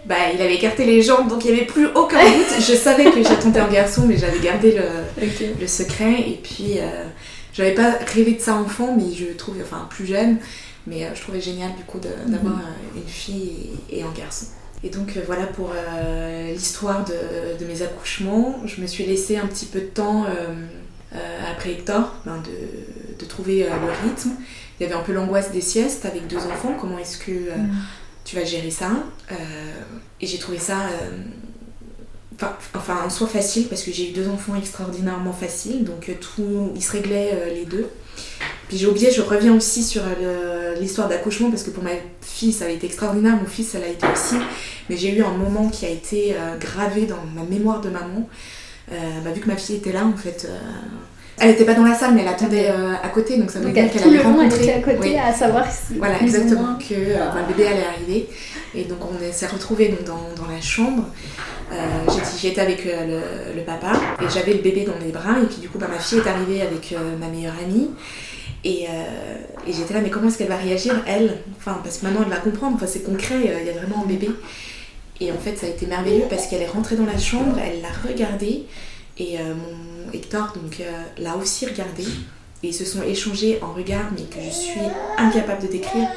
bah, 0.07 0.15
il 0.33 0.41
avait 0.41 0.55
écarté 0.55 0.85
les 0.85 1.03
jambes, 1.03 1.29
donc 1.29 1.45
il 1.45 1.51
n'y 1.51 1.57
avait 1.57 1.67
plus 1.67 1.87
aucun 1.87 2.23
doute. 2.25 2.61
Je 2.61 2.75
savais 2.75 3.11
que 3.11 3.23
j'attendais 3.23 3.61
un 3.61 3.69
garçon, 3.69 4.07
mais 4.07 4.17
j'avais 4.17 4.39
gardé 4.39 4.73
le, 4.73 5.27
le, 5.61 5.67
secret. 5.67 6.21
Et 6.21 6.41
puis, 6.43 6.79
euh, 6.79 7.05
j'avais 7.53 7.75
pas 7.75 7.99
rêvé 8.15 8.35
de 8.35 8.41
ça 8.41 8.55
enfant, 8.55 8.97
mais 8.97 9.13
je 9.13 9.33
trouvais, 9.37 9.63
enfin 9.63 9.87
plus 9.91 10.07
jeune, 10.07 10.39
mais 10.87 11.05
euh, 11.05 11.15
je 11.15 11.23
trouvais 11.23 11.41
génial 11.41 11.75
du 11.75 11.83
coup 11.83 11.99
d'avoir 11.99 12.55
mhm. 12.55 12.63
euh, 12.63 13.01
une 13.01 13.09
fille 13.09 13.71
et, 13.91 14.03
un 14.03 14.13
garçon. 14.17 14.47
Et 14.85 14.91
donc 14.91 15.19
voilà 15.27 15.47
pour 15.47 15.73
l'histoire 16.53 17.05
de, 17.05 17.59
de, 17.59 17.65
mes 17.65 17.83
accouchements. 17.83 18.61
Je 18.67 18.81
me 18.81 18.87
suis 18.87 19.05
laissé 19.05 19.37
un 19.39 19.47
petit 19.47 19.65
peu 19.65 19.81
de 19.81 19.87
temps 19.87 20.27
après 21.51 21.73
Hector 21.73 22.15
ben 22.27 22.37
de, 22.37 23.19
de, 23.19 23.25
trouver 23.25 23.65
le 23.65 24.09
rythme. 24.09 24.33
Il 24.79 24.85
y 24.85 24.87
avait 24.87 24.95
un 24.95 25.03
peu 25.03 25.13
l'angoisse 25.13 25.51
des 25.51 25.63
siestes 25.63 26.05
avec 26.05 26.29
deux 26.29 26.37
enfants. 26.37 26.77
Comment 26.79 26.99
est-ce 26.99 27.17
que 27.17 27.33
mhm 27.33 27.75
tu 28.27 28.37
vas 28.37 28.45
gérer 28.45 28.71
ça. 28.71 28.91
Euh, 29.31 29.35
et 30.21 30.27
j'ai 30.27 30.39
trouvé 30.39 30.59
ça, 30.59 30.81
euh, 30.81 32.45
enfin, 32.75 32.99
en 33.07 33.09
soi 33.09 33.29
facile 33.29 33.69
parce 33.69 33.83
que 33.83 33.93
j'ai 33.93 34.11
eu 34.11 34.13
deux 34.13 34.29
enfants 34.29 34.57
extraordinairement 34.57 35.33
faciles, 35.33 35.85
donc 35.85 36.09
euh, 36.09 36.15
tout, 36.21 36.73
ils 36.75 36.83
se 36.83 36.93
réglaient 36.93 37.55
les 37.55 37.65
deux. 37.65 37.89
Puis 38.69 38.79
j'ai 38.79 38.87
oublié, 38.87 39.13
je 39.13 39.23
reviens 39.23 39.55
aussi 39.55 39.85
sur 39.85 40.03
l'histoire 40.81 41.09
d'accouchement 41.09 41.51
parce 41.51 41.63
que 41.63 41.71
pour 41.71 41.85
ma 41.85 41.93
fille 42.21 42.53
ça 42.53 42.65
a 42.65 42.69
été 42.69 42.87
extraordinaire, 42.87 43.37
mon 43.37 43.47
fils 43.47 43.69
ça 43.69 43.79
l'a 43.79 43.87
été 43.87 44.05
aussi, 44.13 44.35
mais 44.91 44.97
j'ai 44.97 45.15
eu 45.15 45.23
un 45.23 45.37
moment 45.37 45.69
qui 45.69 45.87
a 45.87 45.91
été 45.91 46.35
gravé 46.59 47.07
dans 47.07 47.23
ma 47.37 47.45
mémoire 47.45 47.81
de 47.81 47.91
maman. 47.91 48.29
Bah, 48.91 49.31
vu 49.33 49.41
que 49.41 49.47
ma 49.47 49.57
fille 49.57 49.77
était 49.77 49.93
là 49.93 50.05
en 50.05 50.17
fait, 50.17 50.49
elle 51.39 51.51
n'était 51.51 51.65
pas 51.65 51.75
dans 51.75 51.85
la 51.85 51.95
salle, 51.95 52.15
mais 52.15 52.23
elle 52.23 52.29
attendait 52.29 52.71
euh, 52.71 52.95
à 53.03 53.09
côté, 53.09 53.37
donc 53.37 53.51
ça 53.51 53.59
veut 53.59 53.71
dire 53.71 53.91
qu'elle 53.91 54.03
avait 54.05 54.23
rencontré. 54.23 54.73
à 54.73 54.81
côté 54.81 55.19
à 55.19 55.33
savoir 55.35 55.71
si. 55.71 55.99
Voilà, 55.99 56.21
exactement, 56.23 56.79
que 56.79 56.95
euh, 56.95 57.19
le 57.37 57.53
bébé 57.53 57.69
allait 57.69 57.85
arriver. 57.85 58.29
Et 58.75 58.85
donc 58.85 58.99
on 59.03 59.33
s'est 59.33 59.47
retrouvés 59.47 59.95
dans, 60.07 60.43
dans, 60.43 60.51
la 60.51 60.61
chambre. 60.61 61.05
Euh, 61.73 61.77
J'étais 62.41 62.61
avec 62.61 62.85
le, 62.85 63.55
le, 63.55 63.63
papa 63.63 63.93
et 64.23 64.25
j'avais 64.33 64.53
le 64.53 64.61
bébé 64.61 64.85
dans 64.85 65.05
mes 65.05 65.13
bras. 65.13 65.39
Et 65.43 65.47
puis 65.47 65.59
du 65.59 65.69
coup, 65.69 65.79
bah, 65.79 65.89
ma 65.91 65.99
fille 65.99 66.19
est 66.19 66.29
arrivée 66.29 66.63
avec 66.63 66.95
ma 67.21 67.29
meilleure 67.29 67.55
amie. 67.63 67.91
Et, 68.65 68.85
et 69.67 69.73
j'étais 69.73 69.95
là, 69.95 70.01
mais 70.03 70.11
comment 70.11 70.29
est-ce 70.29 70.39
qu'elle 70.39 70.49
va 70.49 70.57
réagir, 70.57 70.95
elle? 71.07 71.39
Enfin, 71.59 71.81
parce 71.85 71.99
que 71.99 72.07
maintenant 72.07 72.23
elle 72.25 72.33
va 72.33 72.39
comprendre, 72.39 72.77
enfin, 72.77 72.87
c'est 72.87 73.03
concret, 73.03 73.37
il 73.45 73.67
y 73.67 73.71
a 73.71 73.73
vraiment 73.75 74.05
un 74.05 74.07
bébé. 74.07 74.31
Et 75.21 75.33
en 75.33 75.39
fait, 75.39 75.57
ça 75.57 75.67
a 75.67 75.71
été 75.71 75.87
merveilleux 75.87 76.25
parce 76.29 76.47
qu'elle 76.47 76.63
est 76.63 76.69
rentrée 76.69 76.97
dans 76.97 77.07
la 77.07 77.19
chambre, 77.19 77.57
elle 77.63 77.81
l'a 77.83 78.09
regardé. 78.09 78.65
Et 79.19 79.39
mon 79.39 79.87
Hector 80.13 80.53
donc 80.55 80.81
euh, 80.81 81.03
l'a 81.19 81.37
aussi 81.37 81.67
regardé 81.67 82.05
et 82.63 82.69
ils 82.69 82.75
se 82.75 82.85
sont 82.85 83.03
échangés 83.03 83.59
en 83.63 83.73
regard 83.73 84.11
mais 84.13 84.23
que 84.23 84.43
je 84.45 84.51
suis 84.51 84.81
incapable 85.19 85.63
de 85.63 85.69
décrire 85.69 86.09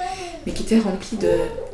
mais 0.46 0.54
qui 0.54 0.64
était 0.64 0.80
rempli 0.80 1.18
de 1.18 1.32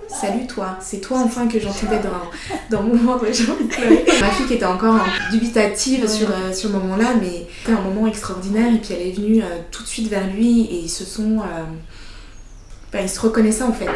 salut 0.08 0.48
toi 0.48 0.78
c'est 0.82 1.02
toi 1.02 1.22
enfin 1.24 1.48
que 1.48 1.60
j'entendais 1.60 2.00
dans, 2.00 2.78
dans 2.78 2.84
mon 2.84 2.96
ventre 2.96 3.26
j'ai 3.32 3.50
envie 3.52 3.66
de 3.66 3.70
pleurer 3.70 4.06
ma 4.22 4.30
fille 4.32 4.46
qui 4.48 4.54
était 4.54 4.66
encore 4.66 5.00
dubitative 5.32 6.08
sur, 6.08 6.30
euh, 6.30 6.54
sur 6.54 6.70
ce 6.70 6.74
moment 6.76 6.96
là 6.96 7.14
mais 7.20 7.48
c'était 7.60 7.78
un 7.78 7.82
moment 7.82 8.08
extraordinaire 8.08 8.74
et 8.74 8.78
puis 8.78 8.94
elle 8.94 9.08
est 9.08 9.12
venue 9.12 9.42
euh, 9.42 9.48
tout 9.72 9.84
de 9.84 9.88
suite 9.88 10.10
vers 10.10 10.28
lui 10.28 10.62
et 10.62 10.80
ils 10.80 10.90
se 10.90 11.06
sont 11.06 11.42
ils 12.98 13.10
se 13.10 13.20
reconnaissaient 13.20 13.64
en 13.64 13.74
fait. 13.74 13.90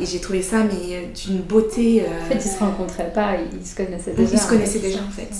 Et, 0.00 0.04
j'ai 0.04 0.18
trouvé 0.18 0.42
ça 0.42 0.64
mais 0.64 1.12
d'une 1.14 1.42
beauté. 1.42 2.02
En 2.04 2.28
fait, 2.28 2.44
ils 2.44 2.50
se 2.50 2.58
rencontraient 2.58 3.12
pas, 3.12 3.36
ils 3.36 3.64
se 3.64 3.76
connaissaient 3.76 4.14
déjà. 4.14 4.32
Ils 4.32 4.38
se 4.40 4.48
connaissaient 4.48 4.80
déjà 4.80 4.98
en 4.98 5.10
fait. 5.12 5.30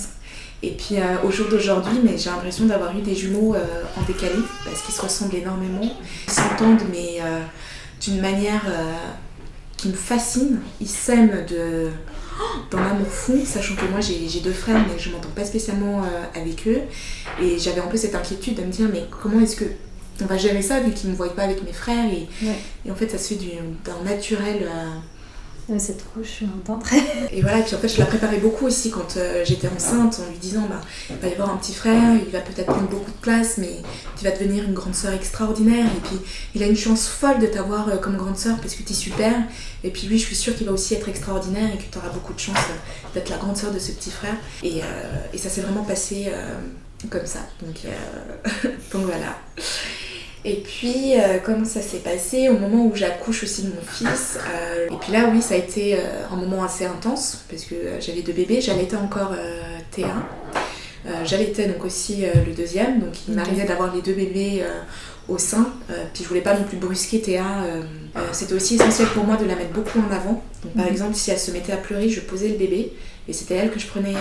Et 0.63 0.71
puis 0.71 0.95
euh, 0.97 1.27
au 1.27 1.29
jour 1.29 1.49
d'aujourd'hui, 1.49 1.99
mais 2.01 2.17
j'ai 2.17 2.29
l'impression 2.29 2.65
d'avoir 2.65 2.97
eu 2.97 3.01
des 3.01 3.13
jumeaux 3.13 3.53
euh, 3.53 3.83
en 3.97 4.01
décalé 4.03 4.39
parce 4.63 4.81
qu'ils 4.81 4.95
se 4.95 5.01
ressemblent 5.01 5.35
énormément. 5.35 5.81
Ils 6.25 6.33
s'entendent, 6.33 6.83
mais 6.89 7.17
euh, 7.21 7.41
d'une 8.01 8.21
manière 8.21 8.63
qui 9.75 9.89
me 9.89 9.93
fascine. 9.93 10.59
Ils 10.79 10.87
s'aiment 10.87 11.45
de 11.45 11.89
dans 12.71 12.79
l'amour 12.79 13.07
fou, 13.07 13.39
sachant 13.45 13.75
que 13.75 13.85
moi 13.91 13.99
j'ai 13.99 14.39
deux 14.39 14.53
frères, 14.53 14.83
mais 14.87 14.97
je 14.97 15.09
m'entends 15.11 15.29
pas 15.35 15.45
spécialement 15.45 16.01
avec 16.33 16.67
eux. 16.67 16.81
Et 17.41 17.59
j'avais 17.59 17.81
un 17.81 17.87
peu 17.87 17.97
cette 17.97 18.15
inquiétude 18.15 18.55
de 18.55 18.63
me 18.63 18.71
dire, 18.71 18.87
mais 18.91 19.05
comment 19.21 19.39
est-ce 19.41 19.57
que 19.57 19.65
on 20.21 20.25
va 20.25 20.37
gérer 20.37 20.61
ça 20.61 20.79
vu 20.79 20.91
qu'ils 20.91 21.09
me 21.09 21.15
voient 21.15 21.35
pas 21.35 21.43
avec 21.43 21.63
mes 21.63 21.73
frères 21.73 22.05
et, 22.05 22.27
et 22.85 22.91
en 22.91 22.95
fait 22.95 23.09
ça 23.09 23.17
se 23.17 23.33
fait 23.33 23.39
d'un 23.83 24.09
naturel 24.09 24.69
c'est 25.77 25.97
trop, 25.97 26.21
je 26.21 26.27
suis 26.27 26.45
contente. 26.45 26.83
et 27.31 27.41
voilà, 27.41 27.61
puis 27.61 27.75
en 27.75 27.79
fait, 27.79 27.87
je 27.87 27.99
la 27.99 28.05
préparais 28.05 28.37
beaucoup 28.37 28.65
aussi 28.65 28.91
quand 28.91 29.15
euh, 29.17 29.43
j'étais 29.45 29.69
enceinte, 29.69 30.19
en 30.19 30.29
lui 30.29 30.37
disant 30.37 30.67
bah, 30.69 30.81
il 31.09 31.15
va 31.17 31.27
y 31.27 31.31
avoir 31.33 31.51
un 31.51 31.57
petit 31.57 31.73
frère, 31.73 32.15
il 32.15 32.31
va 32.31 32.41
peut-être 32.41 32.67
prendre 32.67 32.89
beaucoup 32.89 33.11
de 33.11 33.17
place, 33.21 33.57
mais 33.57 33.77
tu 34.17 34.25
vas 34.25 34.31
devenir 34.31 34.65
une 34.65 34.73
grande 34.73 34.95
sœur 34.95 35.13
extraordinaire. 35.13 35.85
Et 35.85 35.99
puis, 36.01 36.17
il 36.55 36.63
a 36.63 36.67
une 36.67 36.75
chance 36.75 37.07
folle 37.07 37.39
de 37.39 37.47
t'avoir 37.47 37.87
euh, 37.87 37.97
comme 37.97 38.17
grande 38.17 38.37
sœur 38.37 38.57
parce 38.59 38.75
que 38.75 38.83
tu 38.83 38.91
es 38.91 38.95
super. 38.95 39.33
Et 39.83 39.89
puis, 39.89 40.07
lui, 40.07 40.19
je 40.19 40.25
suis 40.25 40.35
sûre 40.35 40.55
qu'il 40.55 40.67
va 40.67 40.73
aussi 40.73 40.95
être 40.95 41.07
extraordinaire 41.07 41.69
et 41.73 41.77
que 41.77 41.89
tu 41.89 41.97
auras 41.97 42.09
beaucoup 42.09 42.33
de 42.33 42.39
chance 42.39 42.57
euh, 42.57 43.13
d'être 43.13 43.29
la 43.29 43.37
grande 43.37 43.57
sœur 43.57 43.71
de 43.71 43.79
ce 43.79 43.91
petit 43.91 44.11
frère. 44.11 44.35
Et, 44.63 44.81
ça 45.37 45.49
s'est 45.49 45.61
vraiment 45.61 45.83
passé 45.83 46.31
comme 47.09 47.25
ça. 47.25 47.39
Donc 47.61 47.81
voilà. 48.93 49.35
Et 50.45 50.55
puis, 50.55 51.13
euh, 51.15 51.37
comment 51.43 51.63
ça 51.63 51.81
s'est 51.81 51.99
passé 51.99 52.49
au 52.49 52.57
moment 52.57 52.85
où 52.85 52.95
j'accouche 52.95 53.43
aussi 53.43 53.63
de 53.63 53.69
mon 53.69 53.81
fils 53.81 54.37
euh, 54.53 54.87
Et 54.91 54.95
puis 54.99 55.13
là, 55.13 55.29
oui, 55.31 55.41
ça 55.41 55.53
a 55.53 55.57
été 55.57 55.95
euh, 55.95 55.99
un 56.31 56.35
moment 56.35 56.63
assez 56.63 56.85
intense 56.85 57.45
parce 57.49 57.63
que 57.63 57.75
j'avais 58.01 58.21
deux 58.21 58.33
bébés. 58.33 58.59
J'allaitais 58.59 58.97
encore 58.97 59.33
T1. 59.95 60.05
J'allaitais 61.25 61.67
donc 61.67 61.83
aussi 61.85 62.23
le 62.45 62.53
deuxième. 62.53 62.99
Donc 62.99 63.27
il 63.27 63.35
m'arrivait 63.35 63.65
d'avoir 63.65 63.93
les 63.93 64.01
deux 64.01 64.13
bébés 64.13 64.63
au 65.27 65.37
sein. 65.37 65.69
puis 66.13 66.23
je 66.23 66.29
voulais 66.29 66.41
pas 66.41 66.57
non 66.57 66.63
plus 66.63 66.77
brusquer 66.77 67.21
Théa. 67.21 67.45
C'était 68.31 68.53
aussi 68.53 68.75
essentiel 68.75 69.07
pour 69.09 69.25
moi 69.25 69.35
de 69.35 69.45
la 69.45 69.55
mettre 69.55 69.71
beaucoup 69.71 69.99
en 69.99 70.13
avant. 70.13 70.41
Donc 70.63 70.73
par 70.75 70.85
mhm. 70.85 70.91
exemple, 70.91 71.15
si 71.15 71.31
elle 71.31 71.39
se 71.39 71.51
mettait 71.51 71.73
à 71.73 71.77
pleurer, 71.77 72.09
je 72.09 72.21
posais 72.21 72.49
le 72.49 72.55
bébé. 72.55 72.93
Et 73.27 73.33
c'était 73.33 73.55
elle 73.55 73.71
que 73.71 73.79
je 73.79 73.87
prenais 73.87 74.13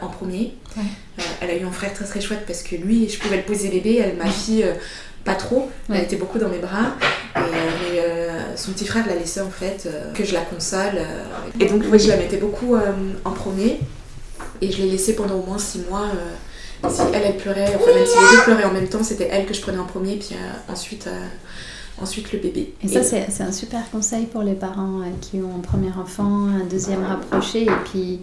en 0.00 0.08
premier. 0.08 0.54
elle 1.40 1.50
a 1.50 1.56
eu 1.56 1.64
un 1.64 1.72
frère 1.72 1.92
très 1.92 2.04
très 2.04 2.20
chouette 2.20 2.44
parce 2.46 2.62
que 2.62 2.76
lui, 2.76 3.08
je 3.08 3.18
pouvais 3.18 3.36
le 3.36 3.42
poser 3.42 3.68
bébé. 3.68 4.02
Elle, 4.04 4.16
ma 4.16 4.30
fille, 4.30 4.64
pas 5.28 5.34
trop. 5.34 5.70
Elle 5.90 6.04
était 6.04 6.16
beaucoup 6.16 6.38
dans 6.38 6.48
mes 6.48 6.58
bras. 6.58 6.94
Et, 7.36 7.38
euh, 7.38 7.42
mais 7.82 8.00
euh, 8.00 8.56
son 8.56 8.72
petit 8.72 8.86
frère 8.86 9.06
l'a 9.06 9.14
laissée 9.14 9.42
en 9.42 9.50
fait, 9.50 9.86
que 10.14 10.24
je 10.24 10.32
la 10.32 10.40
console. 10.40 10.98
et 11.60 11.66
donc 11.66 11.82
oui, 11.90 11.98
je 11.98 12.08
la 12.08 12.16
mettais 12.16 12.38
beaucoup 12.38 12.76
en 13.24 13.30
premier. 13.30 13.80
Et 14.60 14.72
je 14.72 14.78
l'ai 14.78 14.90
laissée 14.90 15.14
pendant 15.14 15.34
au 15.34 15.44
moins 15.44 15.58
six 15.58 15.82
mois. 15.90 16.06
si 16.88 17.02
elle, 17.12 17.22
elle 17.26 17.36
pleurait, 17.36 17.74
enfin 17.76 17.94
même 17.94 18.06
si 18.06 18.16
les 18.16 18.36
deux 18.36 18.42
pleuraient 18.44 18.64
en 18.64 18.72
même 18.72 18.88
temps, 18.88 19.02
c'était 19.02 19.28
elle 19.30 19.46
que 19.46 19.54
je 19.54 19.60
prenais 19.60 19.78
en 19.78 19.84
premier, 19.84 20.16
puis 20.16 20.34
ensuite 20.68 21.08
ensuite 22.00 22.32
le 22.32 22.38
bébé. 22.38 22.74
Et 22.82 22.88
ça, 22.88 23.02
c'est 23.02 23.42
un 23.42 23.52
super 23.52 23.90
conseil 23.90 24.26
pour 24.26 24.42
les 24.42 24.54
parents 24.54 25.00
qui 25.20 25.40
ont 25.40 25.56
un 25.56 25.60
premier 25.60 25.90
enfant, 26.00 26.46
un 26.46 26.64
deuxième 26.64 27.04
rapproché, 27.04 27.64
et 27.64 27.78
puis, 27.84 28.20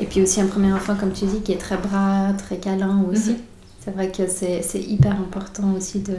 et 0.00 0.06
puis 0.06 0.20
aussi 0.22 0.40
un 0.40 0.46
premier 0.46 0.72
enfant, 0.72 0.94
comme 0.98 1.12
tu 1.12 1.24
dis, 1.26 1.40
qui 1.40 1.52
est 1.52 1.58
très 1.58 1.76
bras, 1.76 2.32
très 2.36 2.58
câlin 2.58 3.04
aussi. 3.10 3.30
Mhm. 3.30 3.38
C'est 3.84 3.90
vrai 3.90 4.10
que 4.10 4.22
c'est 4.26 4.80
hyper 4.80 5.12
important 5.12 5.74
aussi 5.76 5.98
de, 5.98 6.16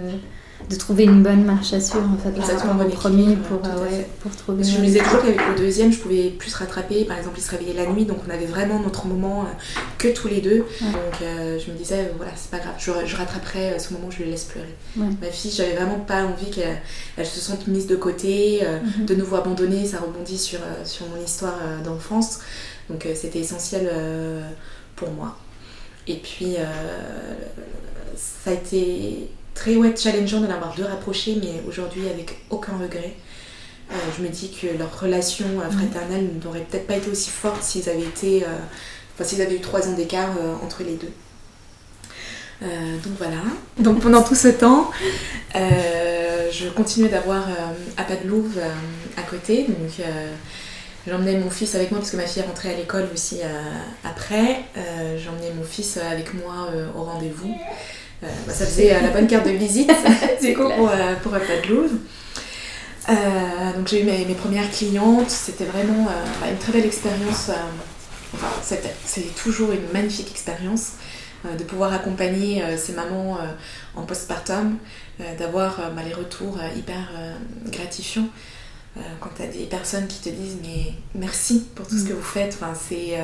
de 0.70 0.76
trouver 0.76 1.06
une 1.06 1.24
bonne 1.24 1.44
marche 1.44 1.74
à 1.74 1.82
suivre 1.82 2.08
en 2.14 2.18
fait 2.18 2.30
Exactement, 2.38 2.84
au 2.84 2.90
premier 2.90 3.36
pour, 3.36 3.60
euh, 3.66 4.02
pour 4.20 4.36
trouver 4.36 4.64
je 4.64 4.78
me 4.78 4.86
disais 4.86 5.00
toujours 5.00 5.22
qu'avec 5.22 5.40
le 5.50 5.56
deuxième 5.56 5.92
je 5.92 5.98
pouvais 5.98 6.30
plus 6.30 6.54
rattraper. 6.54 7.06
Par 7.06 7.18
exemple 7.18 7.40
il 7.40 7.42
se 7.42 7.50
réveillait 7.50 7.74
la 7.74 7.88
nuit 7.88 8.06
donc 8.06 8.20
on 8.28 8.30
avait 8.32 8.46
vraiment 8.46 8.80
notre 8.80 9.08
moment 9.08 9.42
euh, 9.42 9.46
que 9.98 10.08
tous 10.10 10.28
les 10.28 10.42
deux. 10.42 10.60
Donc 10.80 11.22
euh, 11.24 11.58
je 11.60 11.72
me 11.72 11.76
disais 11.76 12.12
voilà 12.18 12.32
c'est 12.36 12.52
pas 12.52 12.60
grave 12.60 12.76
je, 12.78 12.92
je 13.06 13.16
rattraperai 13.16 13.80
ce 13.80 13.94
moment 13.94 14.08
où 14.08 14.12
je 14.12 14.20
le 14.20 14.30
laisse 14.30 14.46
pleurer. 14.46 14.76
Ma 14.96 15.32
fille 15.32 15.52
j'avais 15.52 15.74
vraiment 15.74 16.00
pas 16.00 16.24
envie 16.24 16.52
qu'elle 16.52 17.26
se 17.26 17.40
sente 17.40 17.66
mise 17.68 17.88
de 17.88 17.96
côté 17.96 18.62
mhm. 18.62 19.06
de 19.06 19.16
nouveau 19.16 19.38
abandonnée. 19.38 19.86
Ça 19.86 19.98
rebondit 20.00 20.38
sur, 20.38 20.60
sur 20.84 21.08
mon 21.08 21.24
histoire 21.24 21.58
d'enfance. 21.84 22.42
Donc 22.90 23.08
c'était 23.16 23.40
essentiel 23.40 23.90
pour 24.96 25.10
moi 25.12 25.36
et 26.08 26.16
puis 26.16 26.56
ça 28.16 28.52
a 28.52 28.54
été 28.54 29.30
très 29.56 29.76
ouais, 29.76 29.96
challengeant 29.96 30.42
de 30.42 30.48
l'avoir 30.48 30.76
deux 30.76 30.84
rapprochés, 30.84 31.38
mais 31.42 31.64
aujourd'hui 31.68 32.08
avec 32.08 32.38
aucun 32.50 32.78
regret. 32.78 33.16
Euh, 33.92 33.96
je 34.18 34.24
me 34.24 34.30
dis 34.30 34.52
que 34.52 34.78
leur 34.78 35.00
relation 35.00 35.46
euh, 35.60 35.70
fraternelle 35.70 36.30
n'aurait 36.44 36.62
peut-être 36.62 36.88
pas 36.88 36.98
été 36.98 37.10
aussi 37.10 37.30
forte 37.30 37.62
s'ils 37.62 37.88
avaient 37.88 38.02
été, 38.02 38.44
euh, 38.44 38.48
enfin 39.14 39.24
s'ils 39.24 39.42
avaient 39.42 39.56
eu 39.56 39.62
trois 39.62 39.88
ans 39.88 39.94
d'écart 39.94 40.32
entre 40.64 40.84
les 40.84 40.96
deux. 40.96 41.12
donc 42.62 43.14
voilà. 43.18 43.44
Donc 43.78 44.00
pendant 44.00 44.24
tout 44.24 44.36
ce 44.36 44.48
temps, 44.48 44.90
je 45.54 46.70
continuais 46.70 47.10
d'avoir 47.10 47.48
Apa 47.98 48.16
de 48.16 48.28
Louvre 48.28 48.60
à 49.18 49.22
côté. 49.22 49.66
Donc 49.68 50.06
j'emmenais 51.08 51.38
mon 51.38 51.50
fils 51.50 51.76
avec 51.76 51.92
moi 51.92 52.00
parce 52.00 52.12
que 52.12 52.18
ma 52.18 52.28
fille 52.28 52.42
est 52.42 52.46
rentrée 52.46 52.74
à 52.74 52.78
l'école 52.78 53.08
aussi 53.14 53.40
après. 54.04 54.62
j'emmenais 55.18 55.52
mon 55.56 55.64
fils 55.64 55.98
avec 55.98 56.34
moi 56.34 56.70
au 56.96 57.04
rendez-vous. 57.04 57.56
Euh, 58.24 58.28
bah, 58.48 58.54
ça 58.54 58.66
faisait 58.66 58.96
euh, 58.96 59.02
la 59.02 59.10
bonne 59.10 59.28
carte 59.28 59.46
de 59.46 59.52
visite 59.52 59.92
pour, 60.56 60.90
euh, 60.90 61.16
pour 61.22 61.34
Louvre. 61.70 61.96
donc 63.76 63.88
j'ai 63.88 64.02
eu 64.02 64.04
mes, 64.04 64.36
premières 64.36 64.70
clientes, 64.72 65.30
c'était 65.30 65.66
vraiment 65.66 66.06
bah, 66.42 66.48
une 66.50 66.58
très 66.58 66.72
belle 66.72 66.86
expérience. 66.86 67.52
enfin, 68.34 68.78
c'est 69.06 69.36
toujours 69.36 69.72
une 69.72 69.92
magnifique 69.94 70.32
expérience 70.32 70.94
de 71.44 71.64
pouvoir 71.64 71.94
accompagner 71.94 72.64
ces 72.78 72.94
mamans 72.94 73.38
en 73.96 74.02
postpartum, 74.04 74.78
d'avoir 75.38 75.92
bah, 75.96 76.02
les 76.08 76.14
retours 76.14 76.58
hyper 76.76 77.12
gratifiants. 77.68 78.30
Quand 79.20 79.30
tu 79.36 79.42
as 79.42 79.48
des 79.48 79.66
personnes 79.66 80.08
qui 80.08 80.20
te 80.20 80.30
disent 80.30 80.58
mais 80.62 80.94
merci 81.14 81.66
pour 81.76 81.88
tout 81.88 81.98
ce 81.98 82.04
mm. 82.04 82.08
que 82.08 82.14
vous 82.14 82.22
faites, 82.22 82.58
enfin, 82.60 82.74
c'est 82.76 83.18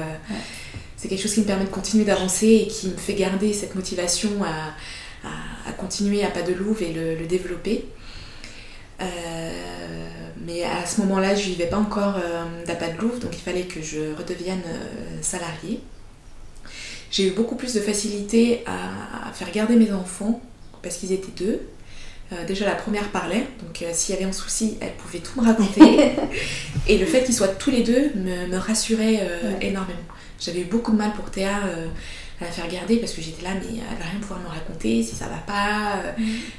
c'est 0.98 1.08
quelque 1.08 1.22
chose 1.22 1.34
qui 1.34 1.40
me 1.40 1.46
permet 1.46 1.66
de 1.66 1.70
continuer 1.70 2.06
d'avancer 2.06 2.48
et 2.48 2.68
qui 2.68 2.90
me 2.90 2.98
fait 2.98 3.16
garder 3.16 3.54
cette 3.54 3.74
motivation 3.74 4.30
à, 4.44 4.76
à, 5.68 5.72
continuer 5.72 6.24
à 6.24 6.30
pas 6.30 6.44
de 6.44 6.54
louve 6.54 6.84
et 6.84 6.94
le, 6.94 7.26
développer. 7.26 7.86
Euh, 9.02 10.10
mais 10.46 10.64
à 10.64 10.86
ce 10.86 11.02
moment-là, 11.02 11.34
je 11.36 11.46
vivais 11.46 11.68
pas 11.68 11.78
encore 11.78 12.18
euh, 12.18 12.66
d'Apas 12.66 12.90
de 12.90 13.02
Louvre, 13.02 13.20
donc 13.20 13.36
il 13.36 13.42
fallait 13.42 13.64
que 13.64 13.82
je 13.82 14.14
redevienne 14.16 14.62
euh, 14.68 15.18
salariée. 15.22 15.80
J'ai 17.10 17.28
eu 17.28 17.32
beaucoup 17.32 17.56
plus 17.56 17.74
de 17.74 17.80
facilité 17.80 18.64
à, 18.66 19.32
faire 19.34 19.52
garder 19.52 19.76
mes 19.76 19.92
enfants 19.92 20.40
parce 20.82 20.98
qu'ils 20.98 21.12
étaient 21.12 21.44
deux. 21.44 21.62
Déjà, 22.48 22.66
la 22.66 22.76
première 22.76 23.10
parlait, 23.10 23.48
donc 23.62 23.84
s'il 23.94 24.16
y 24.16 24.18
avait 24.18 24.28
un 24.28 24.32
souci, 24.32 24.78
elle 24.82 24.94
pouvait 24.94 25.20
tout 25.20 25.42
me 25.42 25.46
raconter. 25.46 26.12
et 26.88 26.98
le 26.98 27.06
fait 27.06 27.24
qu'ils 27.24 27.36
soient 27.36 27.50
tous 27.50 27.72
les 27.72 27.84
deux 27.84 28.12
me, 28.16 28.58
rassurait 28.58 29.28
énormément. 29.62 30.00
J'avais 30.42 30.62
eu 30.62 30.66
beaucoup 30.66 30.92
de 30.92 30.98
mal 30.98 31.14
pour 31.14 31.30
Théa 31.30 31.60
euh, 31.66 31.88
à 32.42 32.46
la 32.46 32.52
faire 32.52 32.68
garder 32.68 32.98
parce 32.98 33.14
que 33.14 33.22
j'étais 33.22 33.44
là, 33.44 33.52
mais 33.54 33.78
elle 33.78 33.98
va 33.98 34.10
rien 34.10 34.20
pouvoir 34.20 34.40
me 34.40 34.48
raconter 34.48 35.04
si 35.04 35.16
ça 35.16 35.26
va 35.26 35.38
pas, 35.38 36.00
euh, 36.04 36.12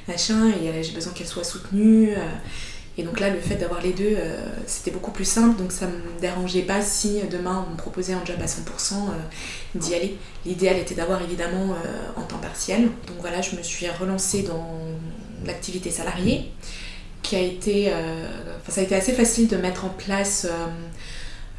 machin, 0.07 0.47
et 0.47 0.69
euh, 0.69 0.81
j'ai 0.81 0.93
besoin 0.93 1.11
qu'elle 1.11 1.27
soit 1.27 1.43
soutenue. 1.43 2.13
et 2.97 3.03
donc 3.03 3.19
là, 3.19 3.29
le 3.29 3.41
fait 3.41 3.55
d'avoir 3.55 3.81
les 3.81 3.91
deux, 3.91 4.15
c'était 4.65 4.91
beaucoup 4.91 5.11
plus 5.11 5.25
simple, 5.25 5.57
donc 5.57 5.73
ça 5.73 5.87
me 5.87 6.21
dérangeait 6.21 6.61
pas 6.61 6.81
si 6.81 7.19
demain 7.29 7.65
on 7.67 7.71
me 7.71 7.77
proposait 7.77 8.13
un 8.13 8.23
job 8.23 8.37
à 8.41 8.45
100% 8.45 8.95
d'y 9.75 9.95
aller. 9.95 10.17
L'idéal 10.45 10.77
était 10.77 10.95
d'avoir 10.95 11.21
évidemment 11.21 11.75
en 12.15 12.21
temps 12.21 12.37
partiel. 12.37 12.83
Donc 13.07 13.17
voilà, 13.19 13.41
je 13.41 13.55
me 13.57 13.63
suis 13.63 13.87
relancée 13.89 14.43
dans 14.43 14.79
l'activité 15.47 15.91
salariée 15.91 16.51
qui 17.21 17.35
a 17.35 17.39
été. 17.39 17.91
ça 18.67 18.81
a 18.81 18.83
été 18.83 18.95
assez 18.95 19.13
facile 19.13 19.47
de 19.47 19.55
mettre 19.57 19.85
en 19.85 19.89
place 19.89 20.47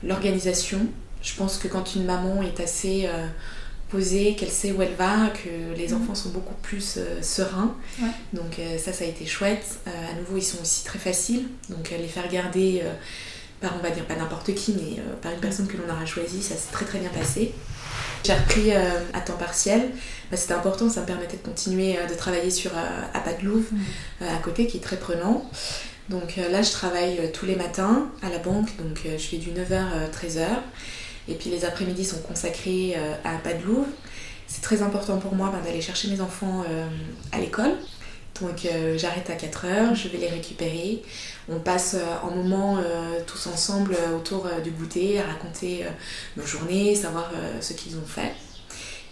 l'organisation 0.03 0.87
je 1.25 1.35
pense 1.35 1.57
que 1.57 1.67
quand 1.67 1.95
une 1.95 2.05
maman 2.05 2.43
est 2.43 2.61
assez 2.61 3.07
euh, 3.07 3.27
posée, 3.89 4.37
qu'elle 4.37 4.51
sait 4.51 4.73
où 4.73 4.83
elle 4.83 4.95
va, 4.95 5.31
que 5.31 5.75
les 5.77 5.89
mhm. 5.89 6.03
enfants 6.03 6.15
sont 6.15 6.29
beaucoup 6.29 6.55
plus 6.63 6.99
euh, 6.99 7.23
sereins. 7.23 7.75
Donc 8.35 8.59
euh, 8.59 8.79
ça, 8.79 8.93
ça 8.93 9.05
a 9.05 9.09
été 9.09 9.25
chouette. 9.25 9.79
à 9.87 10.15
nouveau, 10.19 10.37
ils 10.37 10.43
sont 10.43 10.61
aussi 10.61 10.85
très 10.85 10.99
faciles. 10.99 11.47
Donc 11.71 11.91
les 11.91 12.09
faire 12.09 12.29
garder 12.29 12.83
par, 13.61 13.75
on 13.79 13.83
va 13.83 13.91
dire, 13.91 14.05
pas 14.05 14.17
n'importe 14.17 14.55
qui, 14.55 14.75
mais 14.75 15.03
par 15.23 15.33
une 15.33 15.41
personne 15.41 15.67
que 15.67 15.79
l'on 15.79 15.91
aura 15.91 16.05
choisie, 16.05 16.43
ça 16.43 16.55
s'est 16.55 16.73
très 16.73 16.85
très 16.85 16.99
bien 16.99 17.11
passé. 17.11 17.55
J'ai 18.25 18.33
repris 18.33 18.73
à 18.73 19.21
temps 19.21 19.37
partiel. 19.37 19.91
Bah, 20.31 20.37
c'était 20.37 20.55
important, 20.55 20.89
ça 20.89 21.03
me 21.03 21.07
permettait 21.07 21.37
de 21.37 21.43
continuer 21.43 21.99
de 22.09 22.15
travailler 22.15 22.51
sur 22.51 22.71
Apat 23.13 23.35
de 23.35 23.45
Louvre 23.45 23.69
à 24.21 24.39
côté, 24.43 24.67
qui 24.67 24.79
est 24.79 24.81
très 24.81 24.97
prenant. 24.97 25.49
Donc 26.09 26.37
là, 26.37 26.63
je 26.63 26.71
travaille 26.71 27.31
tous 27.33 27.45
les 27.47 27.57
matins 27.57 28.09
à 28.23 28.31
la 28.31 28.39
banque, 28.39 28.69
donc 28.79 29.01
je 29.05 29.23
fais 29.23 29.37
du 29.37 29.51
9h 29.51 29.75
à 29.75 30.09
13h. 30.09 30.47
Et 31.29 31.35
puis 31.35 31.51
les 31.51 31.65
après-midi 31.65 32.05
sont 32.05 32.21
consacrés 32.21 32.95
euh, 32.97 33.15
à 33.25 33.39
pas 33.39 33.55
de 33.55 33.65
Louvre. 33.65 33.87
C'est 34.47 34.63
très 34.63 34.83
important 34.83 35.19
pour 35.19 35.35
moi 35.35 35.51
ben, 35.53 35.61
d'aller 35.65 35.81
chercher 35.81 36.09
mes 36.09 36.21
enfants 36.21 36.65
euh, 36.69 36.87
à 37.33 37.39
l'école. 37.39 37.73
Donc 38.41 38.65
euh, 38.67 38.99
j'arrête 38.99 39.31
à 39.31 39.35
4 39.35 39.65
heures, 39.67 39.95
je 39.95 40.09
vais 40.09 40.19
les 40.19 40.29
récupérer. 40.29 41.03
On 41.49 41.59
passe 41.61 41.95
un 41.95 42.35
moment 42.35 42.79
tous 43.27 43.47
ensemble 43.49 43.97
autour 44.17 44.49
du 44.63 44.71
goûter, 44.71 45.21
à 45.21 45.25
raconter 45.25 45.85
nos 46.39 46.47
journées, 46.47 46.95
savoir 46.95 47.31
ce 47.61 47.75
qu'ils 47.75 47.97
ont 47.97 48.07
fait. 48.07 48.33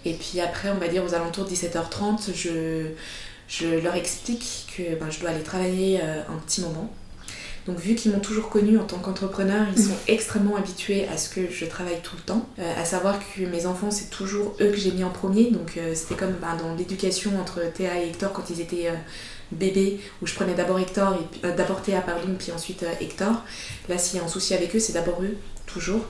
Et 0.07 0.15
puis 0.15 0.41
après, 0.41 0.71
on 0.71 0.79
va 0.79 0.89
dire 0.89 1.05
aux 1.05 1.15
alentours 1.15 1.45
de 1.45 1.51
17h30, 1.51 2.35
je, 2.35 2.87
je 3.49 3.67
leur 3.67 3.95
explique 3.97 4.73
que 4.75 4.95
ben, 4.95 5.11
je 5.11 5.21
dois 5.21 5.29
aller 5.29 5.43
travailler 5.43 6.01
un 6.01 6.39
petit 6.47 6.63
moment 6.63 6.91
donc 7.67 7.79
vu 7.79 7.95
qu'ils 7.95 8.11
m'ont 8.11 8.21
toujours 8.21 8.49
connue 8.49 8.77
en 8.77 8.85
tant 8.85 8.99
qu'entrepreneur, 8.99 9.67
ils 9.77 9.83
sont 9.83 9.95
extrêmement 10.09 10.57
habitués 10.57 11.07
à 11.09 11.17
ce 11.17 11.29
que 11.29 11.51
je 11.51 11.65
travaille 11.65 12.01
tout 12.03 12.17
le 12.17 12.23
temps. 12.23 12.49
Euh, 12.59 12.81
à 12.81 12.85
savoir 12.85 13.19
que 13.19 13.43
mes 13.43 13.67
enfants, 13.67 13.91
c'est 13.91 14.11
toujours 14.11 14.57
eux 14.61 14.71
que 14.71 14.77
j'ai 14.77 14.91
mis 14.91 15.05
en 15.05 15.11
premier. 15.11 15.51
Donc 15.51 15.77
euh, 15.77 15.95
c'était 15.95 16.17
comme 16.17 16.35
bah, 16.41 16.57
dans 16.59 16.75
l'éducation 16.75 17.31
entre 17.41 17.61
Théa 17.73 18.03
et 18.03 18.09
Hector 18.09 18.33
quand 18.33 18.51
ils 18.51 18.61
étaient 18.61 18.89
euh, 18.89 18.95
bébés, 19.53 20.01
où 20.21 20.27
je 20.27 20.35
prenais 20.35 20.55
d'abord 20.55 20.81
Hector, 20.81 21.17
et, 21.45 21.53
d'abord 21.57 21.83
Théa, 21.83 22.01
pardon, 22.01 22.35
puis 22.37 22.51
ensuite 22.51 22.85
Hector. 23.01 23.43
Là, 23.89 23.97
s'il 23.97 24.19
y 24.19 24.23
a 24.23 24.25
un 24.25 24.29
souci 24.29 24.55
avec 24.55 24.75
eux, 24.75 24.81
c'est 24.81 24.95
d'abord 24.95 25.23
eux, 25.23 25.37
toujours. 25.67 26.07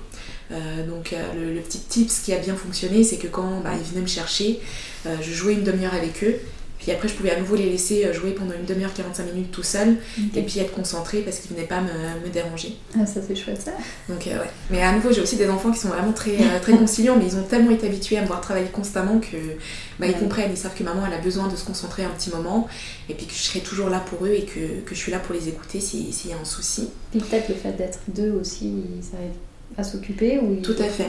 donc 0.50 1.14
le, 1.34 1.60
petit 1.60 1.80
tips 1.80 2.20
qui 2.20 2.32
a 2.32 2.38
bien 2.38 2.54
fonctionné, 2.54 3.02
c'est 3.02 3.16
que 3.16 3.26
quand 3.26 3.60
bah, 3.60 3.70
ils 3.76 3.84
venaient 3.84 4.02
me 4.02 4.06
chercher, 4.06 4.60
je 5.04 5.32
jouais 5.32 5.54
une 5.54 5.64
demi-heure 5.64 5.94
avec 5.94 6.22
eux 6.22 6.36
puis 6.82 6.90
après, 6.90 7.06
je 7.06 7.14
pouvais 7.14 7.30
à 7.30 7.38
nouveau 7.38 7.54
les 7.54 7.70
laisser 7.70 8.04
euh, 8.04 8.12
jouer 8.12 8.32
pendant 8.32 8.54
une 8.54 8.64
demi-heure, 8.64 8.92
45 8.92 9.32
minutes 9.32 9.52
tout 9.52 9.62
seul, 9.62 9.96
et 10.34 10.42
puis 10.42 10.58
être 10.58 10.72
concentrée 10.72 11.20
parce 11.20 11.38
qu'ils 11.38 11.54
venaient 11.54 11.66
pas 11.66 11.80
me, 11.80 12.28
déranger. 12.32 12.76
Ah, 12.98 13.06
ça 13.06 13.20
c'est 13.26 13.36
chouette 13.36 13.62
ça. 13.62 13.70
Donc, 14.08 14.26
euh, 14.26 14.38
ouais. 14.38 14.50
Mais 14.70 14.82
à 14.82 14.92
nouveau, 14.92 15.12
j'ai 15.12 15.20
aussi 15.20 15.36
des 15.36 15.48
enfants 15.48 15.70
qui 15.70 15.78
sont 15.78 15.88
vraiment 15.88 16.12
très, 16.12 16.34
euh, 16.34 16.58
très 16.60 16.72
conciliants, 16.72 17.16
mais 17.16 17.26
ils 17.26 17.36
ont 17.36 17.44
tellement 17.44 17.70
été 17.70 17.86
habitués 17.86 18.18
à 18.18 18.22
me 18.22 18.26
voir 18.26 18.40
travailler 18.40 18.68
constamment 18.68 19.20
que 19.20 19.36
bah, 20.00 20.06
ils 20.08 20.14
comprennent, 20.14 20.50
ils 20.50 20.56
savent 20.56 20.74
que 20.74 20.82
maman 20.82 21.02
elle 21.06 21.14
a 21.14 21.18
besoin 21.18 21.46
de 21.46 21.54
se 21.54 21.64
concentrer 21.64 22.04
un 22.04 22.10
petit 22.10 22.30
moment, 22.30 22.66
et 23.08 23.14
puis 23.14 23.26
que 23.26 23.32
je 23.32 23.38
serai 23.38 23.60
toujours 23.60 23.88
là 23.88 24.00
pour 24.00 24.26
eux 24.26 24.32
et 24.32 24.44
que, 24.44 24.80
que 24.84 24.94
je 24.94 24.98
suis 24.98 25.12
là 25.12 25.20
pour 25.20 25.34
les 25.34 25.48
écouter 25.48 25.80
s'il 25.80 26.10
y 26.10 26.32
a 26.32 26.36
un 26.40 26.44
souci. 26.44 26.88
Et 27.14 27.18
peut-être 27.18 27.48
le 27.48 27.54
fait 27.54 27.72
d'être 27.72 28.00
deux 28.08 28.32
aussi, 28.32 28.72
ça 29.02 29.18
aide 29.18 29.36
à 29.76 29.84
s'occuper 29.84 30.38
ou 30.38 30.56
Tout 30.56 30.76
à 30.78 30.84
fait. 30.84 31.08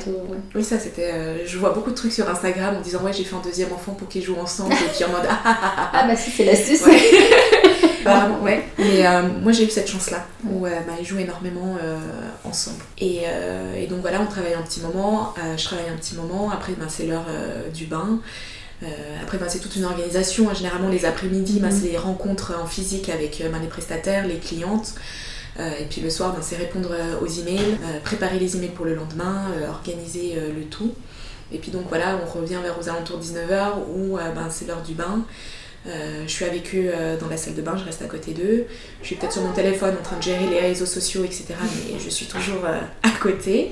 Oui, 0.55 0.63
ça 0.63 0.79
c'était. 0.79 1.11
Euh, 1.11 1.45
je 1.45 1.57
vois 1.57 1.71
beaucoup 1.71 1.91
de 1.91 1.95
trucs 1.95 2.13
sur 2.13 2.29
Instagram 2.29 2.77
en 2.77 2.81
disant 2.81 3.01
ouais 3.03 3.13
j'ai 3.13 3.23
fait 3.23 3.35
un 3.35 3.41
deuxième 3.41 3.71
enfant 3.73 3.93
pour 3.93 4.07
qu'ils 4.07 4.23
jouent 4.23 4.39
ensemble 4.39 4.73
et 4.73 4.95
puis 4.95 5.03
en 5.03 5.09
mode 5.09 5.25
ah, 5.29 5.39
ah, 5.43 5.57
ah, 5.63 5.91
ah 5.93 6.07
bah 6.07 6.15
si 6.15 6.31
c'est 6.31 6.45
l'astuce. 6.45 6.81
Ouais. 6.85 6.99
bah, 8.05 8.29
ouais. 8.41 8.63
Mais 8.77 9.05
euh, 9.05 9.23
moi 9.41 9.51
j'ai 9.51 9.65
eu 9.65 9.69
cette 9.69 9.89
chance 9.89 10.11
là 10.11 10.25
où 10.49 10.65
euh, 10.65 10.69
bah, 10.87 10.93
ils 10.99 11.05
jouent 11.05 11.19
énormément 11.19 11.77
ensemble. 12.43 12.83
Et, 12.99 13.21
et, 13.77 13.87
donc 13.87 13.99
voilà 14.01 14.21
on 14.21 14.27
travaille 14.27 14.53
un 14.53 14.61
petit 14.61 14.81
moment, 14.81 15.33
je 15.57 15.63
travaille 15.63 15.89
un 15.89 15.97
petit 15.97 16.15
moment. 16.15 16.49
Après 16.49 16.73
bah, 16.73 16.85
c'est 16.87 17.05
l'heure 17.05 17.25
du 17.73 17.85
bain. 17.85 18.19
après, 19.21 19.37
bah, 19.37 19.45
c'est 19.49 19.59
toute 19.59 19.75
une 19.75 19.85
organisation. 19.85 20.53
Généralement, 20.53 20.89
les 20.89 21.05
après-midi, 21.05 21.59
bah, 21.59 21.69
mm. 21.69 21.71
c'est 21.71 21.89
les 21.89 21.97
rencontres 21.97 22.53
en 22.61 22.67
physique 22.67 23.09
avec 23.09 23.43
bah, 23.51 23.57
les 23.61 23.67
prestataires, 23.67 24.27
les 24.27 24.37
clientes. 24.37 24.95
Et 25.59 25.85
puis 25.89 26.01
le 26.01 26.09
soir, 26.09 26.33
ben, 26.33 26.41
c'est 26.41 26.55
répondre 26.55 26.89
aux 27.21 27.27
emails, 27.27 27.77
préparer 28.03 28.39
les 28.39 28.55
emails 28.55 28.69
pour 28.69 28.85
le 28.85 28.95
lendemain, 28.95 29.45
organiser 29.69 30.35
le 30.35 30.63
tout. 30.63 30.93
Et 31.51 31.59
puis 31.59 31.71
donc 31.71 31.83
voilà, 31.89 32.19
on 32.25 32.39
revient 32.39 32.57
vers 32.63 32.77
aux 32.79 32.89
alentours 32.89 33.19
de 33.19 33.23
19h 33.23 33.73
où 33.95 34.17
ben, 34.17 34.47
c'est 34.49 34.65
l'heure 34.67 34.81
du 34.81 34.93
bain. 34.93 35.23
je 35.85 36.27
suis 36.27 36.45
avec 36.45 36.73
eux 36.73 36.91
dans 37.19 37.27
la 37.27 37.37
salle 37.37 37.53
de 37.53 37.61
bain, 37.61 37.77
je 37.77 37.85
reste 37.85 38.01
à 38.01 38.07
côté 38.07 38.31
d'eux. 38.31 38.65
Je 39.01 39.07
suis 39.07 39.15
peut-être 39.15 39.33
sur 39.33 39.43
mon 39.43 39.53
téléphone 39.53 39.95
en 39.99 40.03
train 40.03 40.17
de 40.17 40.23
gérer 40.23 40.47
les 40.47 40.59
réseaux 40.59 40.87
sociaux, 40.87 41.23
etc. 41.23 41.45
Mais 41.59 41.99
je 41.99 42.09
suis 42.09 42.25
toujours 42.25 42.65
à 43.03 43.09
côté. 43.21 43.71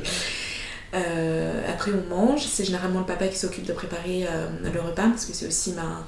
après, 0.94 1.92
on 1.92 2.16
mange. 2.16 2.46
C'est 2.46 2.64
généralement 2.64 3.00
le 3.00 3.08
papa 3.08 3.28
qui 3.28 3.40
s'occupe 3.40 3.66
de 3.66 3.74
préparer 3.74 4.28
le 4.64 4.80
repas 4.80 5.10
parce 5.10 5.26
que 5.26 5.34
c'est 5.34 5.48
aussi 5.48 5.72
ma, 5.72 5.82
euh, 5.82 6.06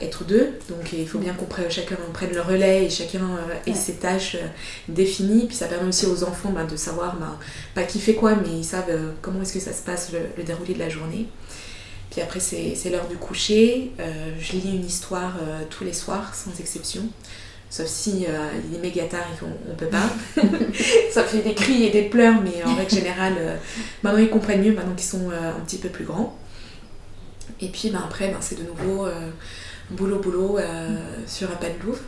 être 0.00 0.24
deux. 0.24 0.58
Donc 0.68 0.92
il 0.92 1.08
faut 1.08 1.18
bien 1.18 1.32
qu'on 1.32 1.46
prenne, 1.46 1.70
chacun 1.70 1.96
prenne 2.12 2.32
le 2.32 2.40
relais 2.40 2.84
et 2.84 2.90
chacun 2.90 3.20
euh, 3.20 3.70
ait 3.70 3.74
ses 3.74 3.94
tâches 3.94 4.36
euh, 4.36 4.46
définies. 4.88 5.46
Puis 5.46 5.56
ça 5.56 5.66
permet 5.66 5.88
aussi 5.88 6.06
aux 6.06 6.24
enfants 6.24 6.50
ben, 6.50 6.64
de 6.64 6.76
savoir, 6.76 7.16
ben, 7.16 7.38
pas 7.74 7.84
qui 7.84 8.00
fait 8.00 8.14
quoi, 8.14 8.34
mais 8.34 8.58
ils 8.58 8.64
savent 8.64 8.92
comment 9.22 9.42
est-ce 9.42 9.52
que 9.52 9.60
ça 9.60 9.72
se 9.72 9.82
passe 9.82 10.12
le, 10.12 10.42
déroulé 10.42 10.74
de 10.74 10.78
la 10.78 10.88
journée. 10.88 11.26
Puis 12.10 12.20
après 12.20 12.40
c'est 12.40 12.90
l'heure 12.90 13.08
du 13.08 13.16
coucher. 13.16 13.90
je 14.38 14.52
lis 14.52 14.76
une 14.76 14.84
histoire 14.84 15.36
tous 15.68 15.82
les 15.82 15.92
soirs, 15.92 16.32
sans 16.34 16.60
exception. 16.60 17.02
Sauf 17.70 17.88
si 17.88 18.24
il 18.68 18.76
est 18.76 18.78
méga 18.78 19.02
tard 19.06 19.26
et 19.34 19.40
qu'on 19.40 19.48
ne 19.68 19.74
peut 19.74 19.88
pas. 19.88 20.08
ça 21.12 21.24
fait 21.24 21.40
des 21.40 21.54
cris 21.54 21.82
et 21.86 21.90
des 21.90 22.02
pleurs, 22.02 22.40
mais 22.40 22.62
en 22.64 22.76
règle 22.76 22.94
générale, 22.94 23.58
maintenant 24.04 24.20
ils 24.20 24.30
comprennent 24.30 24.62
mieux, 24.62 24.74
maintenant 24.74 24.94
qu'ils 24.94 25.08
sont 25.08 25.30
un 25.30 25.58
petit 25.64 25.78
peu 25.78 25.88
plus 25.88 26.04
grands. 26.04 26.38
Et 27.60 27.68
puis 27.68 27.90
ben, 27.90 28.02
après, 28.04 28.28
ben, 28.28 28.38
c'est 28.40 28.56
de 28.56 28.64
nouveau 28.64 29.06
euh, 29.06 29.30
boulot, 29.90 30.18
boulot 30.18 30.58
euh, 30.58 30.96
sur 31.26 31.50
un 31.50 31.56
pas 31.56 31.68
de 31.68 31.82
Louvre. 31.84 32.00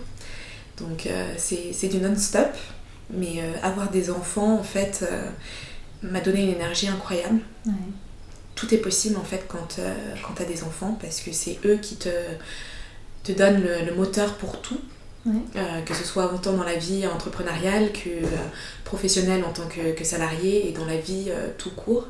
Donc 0.78 1.06
euh, 1.06 1.34
c'est 1.36 1.88
du 1.88 1.98
non-stop. 1.98 2.48
Mais 3.10 3.40
avoir 3.62 3.90
des 3.90 4.10
enfants, 4.10 4.58
en 4.58 4.64
fait, 4.64 5.08
m'a 6.02 6.18
donné 6.18 6.42
une 6.42 6.56
énergie 6.56 6.88
incroyable. 6.88 7.38
Tout 8.56 8.74
est 8.74 8.78
possible, 8.78 9.16
en 9.16 9.22
fait, 9.22 9.44
quand, 9.46 9.78
quand 10.26 10.34
tu 10.34 10.42
as 10.42 10.44
des 10.44 10.64
enfants, 10.64 10.98
parce 11.00 11.20
que 11.20 11.30
c'est 11.30 11.60
eux 11.64 11.76
qui 11.76 11.94
te, 11.94 12.08
te 13.22 13.30
donnent 13.30 13.62
le, 13.62 13.94
moteur 13.94 14.34
pour 14.38 14.60
tout. 14.60 14.80
que 15.24 15.94
ce 15.94 16.02
soit 16.02 16.34
autant 16.34 16.54
dans 16.54 16.64
la 16.64 16.74
vie 16.74 17.06
entrepreneuriale 17.06 17.92
que 17.92 18.26
professionnelle 18.82 19.44
en 19.44 19.52
tant 19.52 19.68
que, 19.68 19.92
que, 19.92 20.02
salarié 20.02 20.68
et 20.68 20.72
dans 20.72 20.84
la 20.84 20.96
vie 20.96 21.30
tout 21.58 21.70
court 21.70 22.08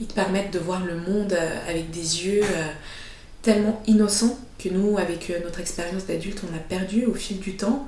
ils 0.00 0.06
te 0.06 0.14
permettent 0.14 0.52
de 0.52 0.58
voir 0.58 0.84
le 0.84 0.96
monde 0.96 1.32
euh, 1.32 1.70
avec 1.70 1.90
des 1.90 2.26
yeux 2.26 2.42
euh, 2.42 2.68
tellement 3.42 3.82
innocents 3.86 4.38
que 4.58 4.68
nous, 4.68 4.98
avec 4.98 5.30
euh, 5.30 5.40
notre 5.44 5.60
expérience 5.60 6.06
d'adulte, 6.06 6.42
on 6.50 6.56
a 6.56 6.60
perdu 6.60 7.06
au 7.06 7.14
fil 7.14 7.38
du 7.38 7.56
temps, 7.56 7.86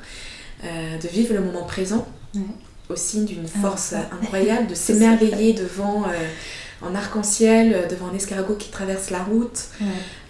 de 0.62 1.08
vivre 1.08 1.32
le 1.32 1.40
moment 1.40 1.64
présent, 1.64 2.06
aussi 2.90 3.24
d'une 3.24 3.46
ah, 3.46 3.60
force 3.60 3.94
incroyable, 3.94 4.66
de 4.66 4.74
s'émerveiller 4.74 5.54
devant 5.54 6.04
en 6.82 6.94
arc-en-ciel, 6.94 7.86
devant 7.88 8.08
un 8.08 8.14
escargot 8.14 8.56
qui 8.56 8.68
traverse 8.68 9.08
la 9.08 9.20
route, 9.20 9.68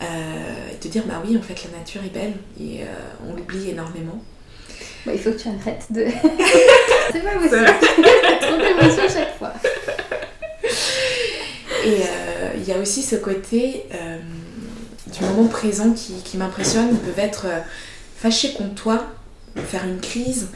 et 0.01 0.77
de 0.81 0.89
dire 0.89 1.03
bah 1.09 1.21
oui, 1.27 1.37
en 1.37 1.43
fait, 1.43 1.65
la 1.65 1.79
nature 1.79 2.03
est 2.05 2.15
belle, 2.15 2.35
et 2.61 2.83
on 3.29 3.35
l'oublie 3.35 3.71
énormément. 3.71 4.23
il 5.05 5.19
faut 5.19 5.33
que 5.33 5.39
tu 5.39 5.49
arrêtes 5.49 5.87
de. 5.91 6.05
C'est 7.13 7.25
pas 7.25 7.33
possible. 7.33 7.67
Trop 8.41 8.57
d'émotions 8.57 9.09
chaque 9.13 9.37
fois. 9.37 9.53
Et 11.85 12.03
euh, 12.03 12.51
il 12.57 12.65
y 12.65 12.73
a 12.73 12.79
aussi 12.79 13.03
ce 13.03 13.17
côté 13.17 13.85
euh, 13.95 14.19
du 15.07 15.25
moment 15.25 15.49
présent 15.49 15.93
qui, 15.93 16.37
m'impressionne. 16.37 16.89
Ils 16.91 16.99
peuvent 16.99 17.19
être 17.19 17.47
euh, 17.47 17.61
fâchés 18.17 18.53
contre 18.53 18.75
toi, 18.75 19.07
faire 19.57 19.85
une 19.85 20.01
crise, 20.01 20.49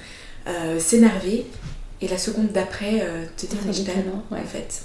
s'énerver, 0.79 1.47
et 2.03 2.09
la 2.09 2.18
seconde 2.18 2.53
d'après 2.53 3.09
te 3.37 3.47
dire 3.47 3.59
je 3.72 3.83
t'aime 3.83 4.12
en 4.31 4.37
fait. 4.45 4.83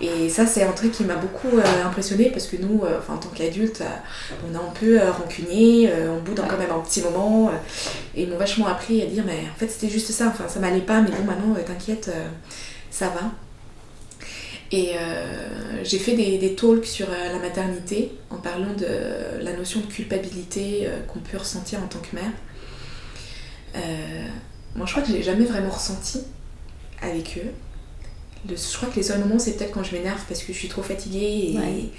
Et 0.00 0.28
ça, 0.28 0.46
c'est 0.46 0.64
un 0.64 0.72
truc 0.72 0.90
qui 0.90 1.04
m'a 1.04 1.14
beaucoup 1.14 1.58
impressionné 1.84 2.30
parce 2.30 2.48
que 2.48 2.56
nous, 2.56 2.82
en 3.08 3.16
tant 3.16 3.28
qu'adultes, 3.28 3.84
on 4.44 4.52
est 4.52 4.58
un 4.58 4.72
peu 4.80 4.98
rancunier, 5.10 5.90
on 6.10 6.20
boude 6.20 6.42
quand 6.48 6.58
même 6.58 6.72
un 6.72 6.80
petit 6.80 7.02
moment. 7.02 7.52
et 8.16 8.24
ils 8.24 8.28
m'ont 8.28 8.36
vachement 8.36 8.66
appris 8.66 9.00
à 9.00 9.06
dire 9.06 9.22
Mais 9.24 9.44
en 9.54 9.58
fait, 9.58 9.68
c'était 9.68 9.90
juste 9.90 10.10
ça, 10.10 10.26
enfin, 10.26 10.48
ça 10.48 10.58
m'allait 10.58 10.80
pas, 10.80 11.00
mais 11.00 11.10
bon, 11.10 11.24
maintenant, 11.24 11.54
t'inquiète, 11.64 12.10
ça 12.90 13.06
va. 13.10 13.30
Et 14.72 14.92
euh, 14.94 15.82
j'ai 15.82 15.98
fait 15.98 16.14
des, 16.14 16.54
talks 16.54 16.86
sur 16.86 17.10
euh, 17.10 17.32
la 17.32 17.38
maternité 17.38 18.12
en 18.30 18.36
parlant 18.36 18.72
de 18.74 19.42
la 19.42 19.52
notion 19.52 19.80
de 19.80 19.86
culpabilité 19.86 20.82
euh, 20.84 21.00
qu'on 21.08 21.18
peut 21.18 21.38
ressentir 21.38 21.82
en 21.82 21.88
tant 21.88 21.98
que 21.98 22.14
mère. 22.14 22.32
moi, 24.76 24.86
je 24.86 24.92
crois 24.92 25.02
que 25.02 25.08
je 25.08 25.14
l'ai 25.14 25.22
jamais 25.22 25.44
vraiment 25.44 25.70
ressenti 25.70 26.20
avec 27.02 27.40
eux. 27.42 27.50
je 28.48 28.76
crois 28.76 28.88
que 28.88 28.96
les 28.96 29.02
seuls 29.02 29.18
moments, 29.18 29.40
c'est 29.40 29.56
peut-être 29.56 29.72
quand 29.72 29.82
je 29.82 29.94
m'énerve 29.94 30.22
parce 30.28 30.42
que 30.42 30.52
je 30.52 30.58
suis 30.58 30.68
trop 30.68 30.82
fatiguée 30.82 31.56
et, 31.56 31.90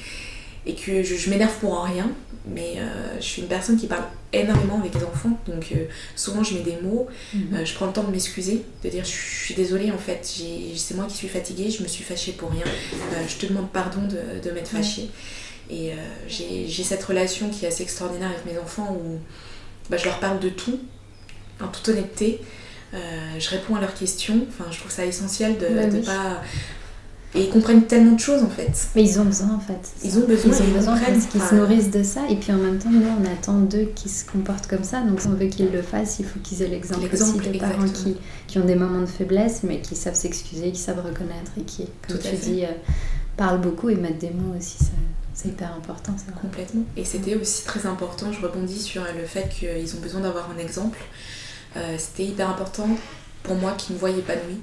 et 0.66 0.76
que 0.76 1.04
je, 1.04 1.30
m'énerve 1.30 1.54
pour 1.60 1.84
rien, 1.84 2.10
mais 2.46 2.76
euh, 2.78 3.16
je 3.20 3.26
suis 3.26 3.42
une 3.42 3.48
personne 3.48 3.78
qui 3.78 3.88
parle 3.88 4.04
énormément 4.32 4.80
avec 4.80 4.94
les 4.94 5.04
enfants, 5.04 5.38
donc 5.48 5.70
euh, 5.72 5.86
souvent 6.16 6.44
je 6.44 6.54
mets 6.56 6.62
des 6.62 6.78
mots, 6.82 7.08
mhm. 7.34 7.56
euh, 7.56 7.66
je 7.66 7.74
prends 7.74 7.88
le 7.88 7.94
temps 7.94 8.04
de 8.04 8.12
m'excuser, 8.12 8.64
de 8.84 8.90
dire 8.90 9.04
je 9.04 9.10
suis 9.10 9.56
désolée 9.56 9.92
en 9.92 9.98
fait, 9.98 10.20
c'est 10.24 10.94
moi 10.94 11.06
qui 11.06 11.18
suis 11.18 11.28
fatiguée, 11.28 11.72
je 11.72 11.82
me 11.82 11.88
suis 11.88 12.04
fâchée 12.04 12.34
pour 12.34 12.52
rien, 12.52 12.64
je 13.28 13.36
te 13.36 13.48
demande 13.48 13.72
pardon 13.72 14.02
de, 14.04 14.40
de 14.48 14.52
m'être 14.54 14.70
fâchée. 14.70 15.10
Et 15.70 15.94
j'ai 16.28 16.84
cette 16.84 17.04
relation 17.04 17.50
qui 17.50 17.66
est 17.66 17.70
assez 17.70 17.84
extraordinaire 17.84 18.30
avec 18.30 18.46
mes 18.46 18.60
enfants 18.60 18.92
où 18.92 19.20
bah, 19.90 19.98
je 19.98 20.06
leur 20.06 20.20
parle 20.20 20.40
de 20.40 20.50
tout, 20.50 20.80
en 21.62 21.70
toute 21.70 21.88
honnêteté. 21.88 22.42
je 22.94 23.50
réponds 23.50 23.76
à 23.76 23.82
leurs 23.82 23.94
questions, 23.94 24.46
enfin, 24.50 24.70
je 24.70 24.80
trouve 24.80 24.92
ça 24.92 25.06
essentiel 25.06 25.58
de 25.58 25.68
ne 25.68 26.02
bah 26.02 26.06
pas 26.06 26.42
et 27.34 27.44
ils 27.44 27.50
comprennent 27.50 27.84
tellement 27.84 28.16
de 28.16 28.20
choses 28.20 28.44
en 28.44 28.50
fait. 28.50 28.72
Mais 28.96 29.04
ils 29.04 29.20
ont 29.20 29.24
besoin 29.24 29.56
en 29.56 29.60
fait. 29.60 29.92
Ils 30.04 30.18
ont 30.18 30.28
besoin, 30.28 30.52
ils 30.54 30.62
ont 30.62 30.78
besoin 30.78 30.98
parce 30.98 31.26
qu'ils 31.28 31.42
se 31.42 31.56
nourrissent 31.56 31.92
de 31.92 32.04
ça. 32.04 32.22
Et 32.30 32.36
puis 32.36 32.52
en 32.52 32.58
même 32.58 32.78
temps, 32.78 32.90
nous 32.92 33.02
on 33.02 33.26
attend 33.32 33.60
d'eux 33.60 33.90
qu'ils 33.96 34.12
se 34.12 34.26
comportent 34.26 34.68
comme 34.68 34.84
ça. 34.84 35.02
Donc 35.02 35.22
si 35.22 35.28
on 35.28 35.32
veut 35.32 35.46
qu'ils 35.46 35.72
le 35.72 35.82
fassent, 35.82 36.20
il 36.20 36.26
faut 36.26 36.40
qu'ils 36.40 36.62
aient 36.62 36.68
l'exemple 36.68 37.08
aussi 37.12 37.38
de 37.38 37.58
parents 37.58 37.88
qui, 37.88 38.18
qui, 38.48 38.60
ont 38.60 38.66
des 38.66 38.76
moments 38.76 39.02
de 39.02 39.06
faiblesse, 39.06 39.62
mais 39.64 39.80
qui 39.80 39.96
savent 39.96 40.16
s'excuser, 40.16 40.72
qui 40.72 40.80
savent 40.80 41.04
reconnaître 41.06 41.52
et 41.58 41.62
qui, 41.62 41.88
comme 42.08 42.20
tu 42.20 42.36
dis, 42.36 42.66
euh, 42.66 42.70
parlent 43.38 43.62
beaucoup 43.62 43.90
et 43.90 43.96
mettent 43.96 44.20
des 44.20 44.32
mots 44.32 44.56
aussi. 44.58 44.78
c'est 45.34 45.48
hyper 45.48 45.74
important. 45.74 46.14
Ça. 46.18 46.34
Complètement. 46.34 46.84
Et 46.98 47.06
c'était 47.06 47.36
aussi 47.36 47.64
très 47.64 47.86
important, 47.86 48.34
je 48.34 48.46
rebondis 48.46 48.80
sur 48.80 49.04
le 49.04 49.26
fait 49.26 49.48
qu'ils 49.50 49.96
ont 49.96 50.00
besoin 50.02 50.22
d'avoir 50.22 50.50
un 50.52 50.60
exemple. 50.60 51.00
Euh, 51.78 51.96
c'était 51.98 52.26
hyper 52.26 52.50
important 52.50 52.90
pour 53.44 53.56
moi 53.56 53.72
qu'ils 53.72 53.96
me 53.96 54.00
voient 54.00 54.10
épanouie, 54.10 54.60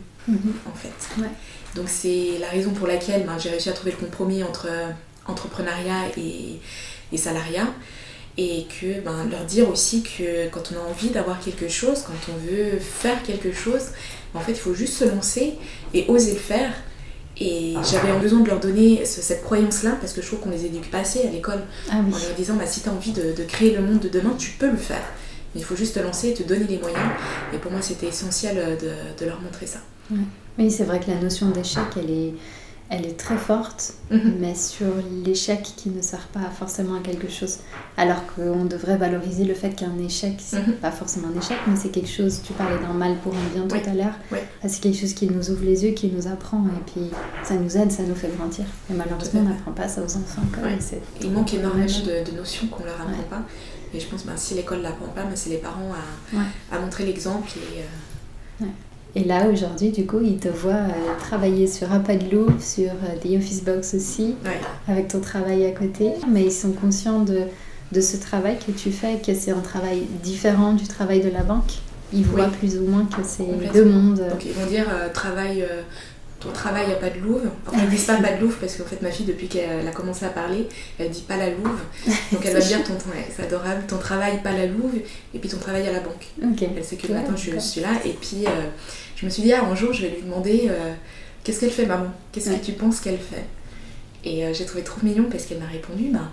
en 0.67 0.75
fait. 0.75 1.21
Ouais. 1.21 1.29
Donc 1.75 1.87
c'est 1.89 2.39
la 2.41 2.49
raison 2.49 2.71
pour 2.71 2.87
laquelle 2.87 3.25
ben, 3.25 3.39
j'ai 3.39 3.51
réussi 3.51 3.69
à 3.69 3.73
trouver 3.73 3.93
le 3.93 3.99
compromis 3.99 4.43
entre 4.43 4.69
euh, 4.71 4.89
entrepreneuriat 5.27 6.09
et, 6.17 7.17
salariat. 7.17 7.67
Et 8.41 8.67
que 8.81 9.01
ben, 9.01 9.29
leur 9.29 9.45
dire 9.45 9.69
aussi 9.69 10.03
que 10.03 10.49
quand 10.51 10.73
on 10.73 10.77
a 10.77 10.91
envie 10.91 11.11
d'avoir 11.11 11.41
quelque 11.41 11.69
chose, 11.69 12.03
quand 12.07 12.33
on 12.33 12.37
veut 12.47 12.79
faire 12.79 13.21
quelque 13.25 13.53
chose, 13.53 13.87
en 14.33 14.41
fait 14.41 14.53
il 14.53 14.59
faut 14.59 14.75
juste 14.75 14.95
se 14.95 15.05
lancer 15.05 15.55
et 15.93 16.05
oser 16.09 16.33
le 16.33 16.39
faire. 16.39 16.73
Et 17.41 17.75
j'avais 17.89 18.13
besoin 18.19 18.41
de 18.41 18.49
leur 18.49 18.59
donner 18.59 19.05
cette 19.05 19.45
croyance-là 19.45 19.97
parce 20.01 20.13
que 20.13 20.23
je 20.23 20.27
trouve 20.27 20.41
qu'on 20.41 20.51
les 20.51 20.67
éduque 20.67 20.91
pas 20.91 20.99
assez 20.99 21.23
à 21.23 21.31
l'école 21.31 21.63
ah 21.89 21.99
en 21.99 22.03
leur 22.03 22.35
disant 22.37 22.55
bah, 22.55 22.67
si 22.67 22.81
tu 22.81 22.89
as 22.89 22.93
envie 22.93 23.13
de, 23.13 23.45
créer 23.45 23.75
le 23.75 23.81
monde 23.81 24.01
de 24.01 24.09
demain, 24.09 24.35
tu 24.37 24.53
peux 24.53 24.71
le 24.71 24.77
faire. 24.77 25.05
Mais 25.55 25.61
il 25.61 25.65
faut 25.65 25.77
juste 25.77 25.95
te 25.95 26.01
lancer 26.01 26.31
et 26.31 26.35
te 26.35 26.43
donner 26.43 26.67
les 26.69 26.79
moyens. 26.79 27.11
Et 27.55 27.59
pour 27.59 27.71
moi, 27.71 27.81
c'était 27.81 28.07
essentiel 28.07 28.57
de, 28.57 28.91
de 29.21 29.27
leur 29.27 29.41
montrer 29.41 29.67
ça. 29.67 29.79
Oui, 30.59 30.71
c'est 30.71 30.85
vrai 30.85 31.01
que 31.01 31.11
la 31.11 31.21
notion 31.21 31.51
d'échec, 31.51 31.85
elle 31.97 32.11
est, 32.11 32.35
elle 32.91 33.07
est 33.07 33.17
très 33.17 33.37
forte, 33.37 33.95
mhm. 34.11 34.37
mais 34.41 34.55
sur 34.55 34.87
l'échec 35.25 35.63
qui 35.63 35.91
ne 35.91 36.01
sert 36.01 36.27
pas 36.29 36.51
forcément 36.51 36.97
à 36.97 37.01
quelque 37.01 37.29
chose. 37.29 37.59
Alors 37.97 38.23
qu'on 38.35 38.65
devrait 38.65 38.97
valoriser 38.97 39.45
le 39.45 39.55
fait 39.55 39.71
qu'un 39.71 39.97
échec, 39.99 40.35
c'est 40.39 40.67
mhm. 40.67 40.75
pas 40.75 40.91
forcément 40.91 41.29
un 41.29 41.39
échec, 41.39 41.59
mais 41.69 41.77
c'est 41.77 41.91
quelque 41.91 42.09
chose, 42.09 42.41
tu 42.43 42.53
parlais 42.55 42.79
d'un 42.79 42.93
mal 42.93 43.17
pour 43.19 43.35
un 43.35 43.55
bien 43.55 43.69
tout 43.69 43.89
à 43.89 43.95
l'heure, 43.95 44.15
c'est 44.67 44.81
quelque 44.81 44.99
chose 44.99 45.13
qui 45.15 45.27
nous 45.27 45.51
ouvre 45.51 45.65
les 45.65 45.85
yeux, 45.85 45.93
qui 45.93 46.09
nous 46.09 46.27
apprend, 46.27 46.65
et 46.67 46.91
puis 46.91 47.11
ça 47.45 47.55
nous 47.55 47.77
aide, 47.77 47.93
ça 47.93 48.03
nous 48.03 48.17
fait 48.17 48.35
grandir. 48.37 48.65
Et 48.91 48.95
malheureusement, 48.95 49.41
on 49.41 49.49
n'apprend 49.49 49.73
pas 49.73 49.87
ça 49.87 50.01
aux 50.01 50.17
enfants. 50.17 50.43
Il 51.23 51.31
manque 51.31 51.55
énormément 51.55 51.87
de, 51.87 52.37
notions 52.37 52.67
qu'on 52.69 52.85
leur 52.85 53.01
apprend 53.01 53.23
pas. 53.31 53.43
Et 53.95 54.01
je 54.01 54.07
pense 54.07 54.23
que 54.23 54.27
ben, 54.27 54.37
si 54.37 54.55
l'école 54.55 54.79
ne 54.79 54.83
l'apprend 54.83 55.07
pas, 55.07 55.23
ben, 55.23 55.35
c'est 55.35 55.51
les 55.51 55.59
parents 55.59 55.93
à, 55.93 56.75
à 56.75 56.81
montrer 56.81 57.07
l'exemple 57.07 57.49
et... 57.57 58.65
Euh, 58.65 58.67
et 59.15 59.25
là, 59.25 59.49
aujourd'hui, 59.49 59.91
du 59.91 60.07
coup, 60.07 60.21
ils 60.23 60.37
te 60.37 60.49
voient 60.49 60.73
euh, 60.73 61.19
travailler 61.19 61.67
sur 61.67 61.91
un 61.93 62.03
Louvre, 62.31 62.61
sur 62.61 62.91
euh, 62.91 63.23
des 63.23 63.37
Office 63.37 63.65
Box 63.65 63.95
aussi, 63.95 64.35
avec 64.87 65.09
ton 65.09 65.21
travail 65.21 65.65
à 65.67 65.71
côté. 65.73 66.13
Mais 66.31 66.45
ils 66.45 66.53
sont 66.53 66.73
conscients 66.73 67.23
de, 67.23 67.43
de 67.93 68.01
ce 68.01 68.17
travail 68.17 68.59
que 68.59 68.73
tu 68.73 68.91
fais, 68.91 69.19
que 69.25 69.35
c'est 69.35 69.51
un 69.51 69.61
travail 69.61 70.03
différent 70.23 70.75
du 70.75 70.87
travail 70.87 71.21
de 71.21 71.31
la 71.31 71.43
banque. 71.43 71.73
Ils 72.13 72.25
voient 72.25 72.49
plus 72.49 72.79
ou 72.79 72.85
moins 72.87 73.05
que 73.05 73.23
c'est 73.23 73.73
deux 73.73 73.85
mondes. 73.85 74.19
Donc 74.31 74.45
ils 74.45 74.53
vont 74.53 74.67
dire 74.67 74.87
euh, 74.91 75.09
travail 75.13 75.67
ton 76.41 76.51
travail 76.53 76.93
à 76.93 76.95
pas 76.95 77.11
de 77.11 77.19
louve. 77.19 77.51
Enfin, 77.67 77.79
ils 77.83 77.91
disent 77.91 78.05
pas 78.05 78.17
pas 78.17 78.33
de 78.33 78.41
louve 78.41 78.57
parce 78.61 78.77
qu'en 78.77 78.85
fait, 78.85 79.03
ma 79.03 79.11
fille, 79.11 79.27
depuis 79.27 79.49
qu'elle 79.49 79.87
a 79.87 79.91
commencé 79.91 80.25
à 80.25 80.29
parler, 80.29 80.69
elle 80.99 81.11
dit 81.11 81.25
pas 81.27 81.37
la 81.37 81.51
louve. 81.51 81.81
Donc 82.33 82.45
elle 82.45 82.53
va 82.53 82.61
dire 82.61 82.85
ton, 82.85 82.95
c'est 83.35 83.43
adorable, 83.43 83.85
ton 83.89 83.99
travail 83.99 84.43
pas 84.43 84.53
la 84.53 84.67
louve 84.67 84.95
et 85.35 85.39
puis 85.39 85.49
ton 85.49 85.59
travail 85.59 85.87
à 85.89 85.93
la 85.93 86.01
banque. 86.01 86.27
Elle 86.41 86.85
sait 86.85 86.97
que 86.97 87.13
maintenant 87.13 87.37
je 87.37 87.59
suis 87.59 87.81
là. 87.81 87.91
Et 88.05 88.11
puis 88.11 88.47
euh, 88.47 88.51
je 89.17 89.27
me 89.27 89.31
suis 89.31 89.43
dit, 89.43 89.53
ah, 89.53 89.65
un 89.65 89.75
jour, 89.75 89.93
je 89.93 90.03
vais 90.03 90.11
lui 90.11 90.23
demander 90.23 90.67
euh, 90.69 90.95
qu'est-ce 91.43 91.61
qu'elle 91.61 91.71
fait, 91.71 91.87
maman? 91.87 92.13
Qu'est-ce 92.33 92.51
que 92.51 92.65
tu 92.65 92.73
penses 92.73 93.01
qu'elle 93.01 93.19
fait? 93.19 93.45
Et 94.25 94.45
euh, 94.45 94.53
j'ai 94.53 94.65
trouvé 94.65 94.85
trop 94.85 95.01
mignon 95.03 95.27
parce 95.31 95.45
qu'elle 95.45 95.59
m'a 95.59 95.67
répondu, 95.67 96.11
ben, 96.11 96.31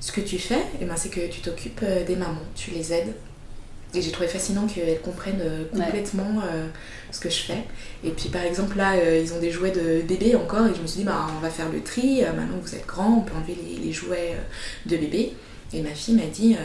ce 0.00 0.12
que 0.12 0.20
tu 0.20 0.38
fais, 0.38 0.62
eh 0.80 0.84
ben, 0.84 0.94
c'est 0.96 1.10
que 1.10 1.26
tu 1.28 1.40
t'occupes 1.40 1.84
des 2.06 2.16
mamans, 2.16 2.42
tu 2.54 2.70
les 2.72 2.92
aides 2.92 3.14
et 3.94 4.02
j'ai 4.02 4.10
trouvé 4.10 4.28
fascinant 4.28 4.66
qu'elles 4.66 5.00
comprennent 5.00 5.40
euh, 5.40 5.64
complètement 5.70 6.42
euh, 6.44 6.66
ce 7.10 7.20
que 7.20 7.30
je 7.30 7.38
fais. 7.38 7.64
Et 8.04 8.10
puis 8.10 8.28
par 8.28 8.42
exemple 8.42 8.76
là, 8.76 8.94
euh, 8.94 9.20
ils 9.22 9.32
ont 9.32 9.38
des 9.38 9.50
jouets 9.50 9.70
de 9.70 10.02
bébé 10.02 10.34
encore 10.34 10.66
et 10.66 10.74
je 10.74 10.82
me 10.82 10.86
suis 10.86 10.98
dit, 10.98 11.04
bah, 11.04 11.26
on 11.36 11.40
va 11.40 11.50
faire 11.50 11.70
le 11.72 11.82
tri, 11.82 12.22
maintenant 12.36 12.58
que 12.58 12.68
vous 12.68 12.74
êtes 12.74 12.86
grand, 12.86 13.18
on 13.18 13.20
peut 13.20 13.34
enlever 13.36 13.56
les, 13.82 13.92
jouets 13.92 14.36
de 14.86 14.96
bébé. 14.96 15.32
Et 15.72 15.82
ma 15.82 15.90
fille 15.90 16.14
m'a 16.14 16.26
dit, 16.26 16.56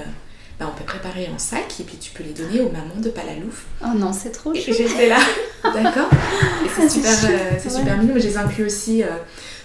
bah, 0.60 0.70
on 0.72 0.78
peut 0.78 0.86
préparer 0.86 1.30
en 1.34 1.40
sac 1.40 1.80
et 1.80 1.84
puis 1.84 1.98
tu 1.98 2.12
peux 2.12 2.24
les 2.24 2.34
donner 2.34 2.62
aux 2.62 2.72
mamans 2.72 3.00
de 3.00 3.10
Palalouf. 3.10 3.66
Oh 3.84 3.96
non, 3.96 4.14
c'est 4.14 4.32
trop 4.32 4.54
chouette. 4.54 4.68
Et 4.68 4.74
j'étais 4.74 5.08
là, 5.08 5.20
d'accord 5.64 6.10
Et 6.66 6.70
c'est 6.76 6.90
super, 6.90 7.14
c'est 7.60 7.70
super 7.70 7.98
mignon, 7.98 8.14
mais 8.16 8.22
je 8.22 8.28
les 8.28 8.38
inclus 8.38 8.66
aussi 8.66 9.04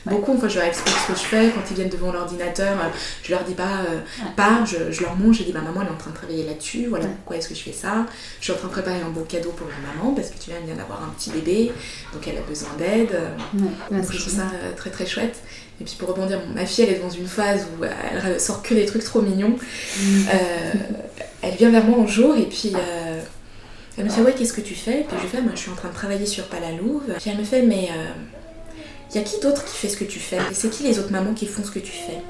Beaucoup, 0.06 0.34
enfin, 0.34 0.48
je 0.48 0.58
leur 0.58 0.68
explique 0.68 0.94
ce 0.96 1.12
que 1.12 1.18
je 1.18 1.24
fais 1.24 1.50
quand 1.50 1.62
ils 1.70 1.74
viennent 1.74 1.88
devant 1.88 2.12
l'ordinateur. 2.12 2.78
Euh, 2.78 2.88
je 3.24 3.32
leur 3.32 3.42
dis 3.42 3.54
pas, 3.54 3.80
euh, 3.90 4.64
je, 4.64 4.92
je, 4.92 5.02
leur 5.02 5.16
montre, 5.16 5.38
je 5.38 5.42
dis, 5.42 5.52
ma 5.52 5.60
maman 5.60 5.80
elle 5.82 5.88
est 5.88 5.90
en 5.90 5.96
train 5.96 6.12
de 6.12 6.16
travailler 6.16 6.44
là-dessus, 6.44 6.86
voilà 6.86 7.06
pourquoi 7.06 7.36
est-ce 7.36 7.48
que 7.48 7.54
je 7.54 7.62
fais 7.62 7.72
ça. 7.72 8.06
Je 8.38 8.44
suis 8.44 8.52
en 8.52 8.56
train 8.56 8.68
de 8.68 8.72
préparer 8.72 9.00
un 9.00 9.10
beau 9.10 9.22
cadeau 9.22 9.50
pour 9.50 9.66
ma 9.66 9.94
maman 9.94 10.14
parce 10.14 10.30
que 10.30 10.38
tu 10.38 10.50
viens 10.50 10.76
d'avoir 10.76 11.02
un 11.02 11.08
petit 11.08 11.30
bébé, 11.30 11.72
donc 12.12 12.26
elle 12.28 12.38
a 12.38 12.42
besoin 12.42 12.68
d'aide. 12.78 13.18
donc 13.90 14.12
je 14.12 14.18
trouve 14.18 14.32
ça 14.32 14.42
euh, 14.62 14.72
très 14.76 14.90
très 14.90 15.06
chouette. 15.06 15.36
Et 15.80 15.84
puis 15.84 15.96
pour 15.98 16.08
rebondir, 16.08 16.40
ma 16.54 16.64
fille 16.64 16.84
elle 16.84 16.94
est 16.94 17.00
dans 17.00 17.10
une 17.10 17.26
phase 17.26 17.66
où 17.78 17.84
elle 17.84 18.40
sort 18.40 18.62
que 18.62 18.74
des 18.74 18.86
trucs 18.86 19.04
trop 19.04 19.20
mignons. 19.20 19.56
Mm. 19.98 20.22
elle 21.42 21.54
vient 21.56 21.70
vers 21.70 21.84
moi 21.84 21.98
un 22.02 22.06
jour 22.06 22.34
et 22.36 22.46
puis 22.46 22.72
elle 23.98 24.04
me 24.04 24.10
fait 24.10 24.22
ouais 24.22 24.32
qu'est-ce 24.32 24.52
que 24.52 24.60
tu 24.60 24.74
fais? 24.74 25.00
Et 25.00 25.04
puis 25.04 25.16
je 25.18 25.22
lui 25.22 25.28
fais 25.28 25.42
moi 25.42 25.52
je 25.54 25.60
suis 25.60 25.70
en 25.70 25.74
train 25.74 25.88
de 25.88 25.94
travailler 25.94 26.26
sur 26.26 26.44
Palalouve. 26.44 27.02
Puis 27.18 27.30
elle 27.30 27.38
me 27.38 27.44
fait 27.44 27.62
mais 27.62 27.90
il 29.10 29.16
y 29.16 29.18
a 29.18 29.22
qui 29.22 29.40
d'autre 29.40 29.64
qui 29.64 29.76
fait 29.76 29.88
ce 29.88 29.96
que 29.96 30.04
tu 30.04 30.18
fais? 30.18 30.38
C'est 30.52 30.70
qui 30.70 30.82
les 30.82 30.98
autres 30.98 31.12
mamans 31.12 31.34
qui 31.34 31.46
font 31.46 31.64
ce 31.64 31.70
que 31.70 31.78
tu 31.78 31.92
fais? 31.92 32.20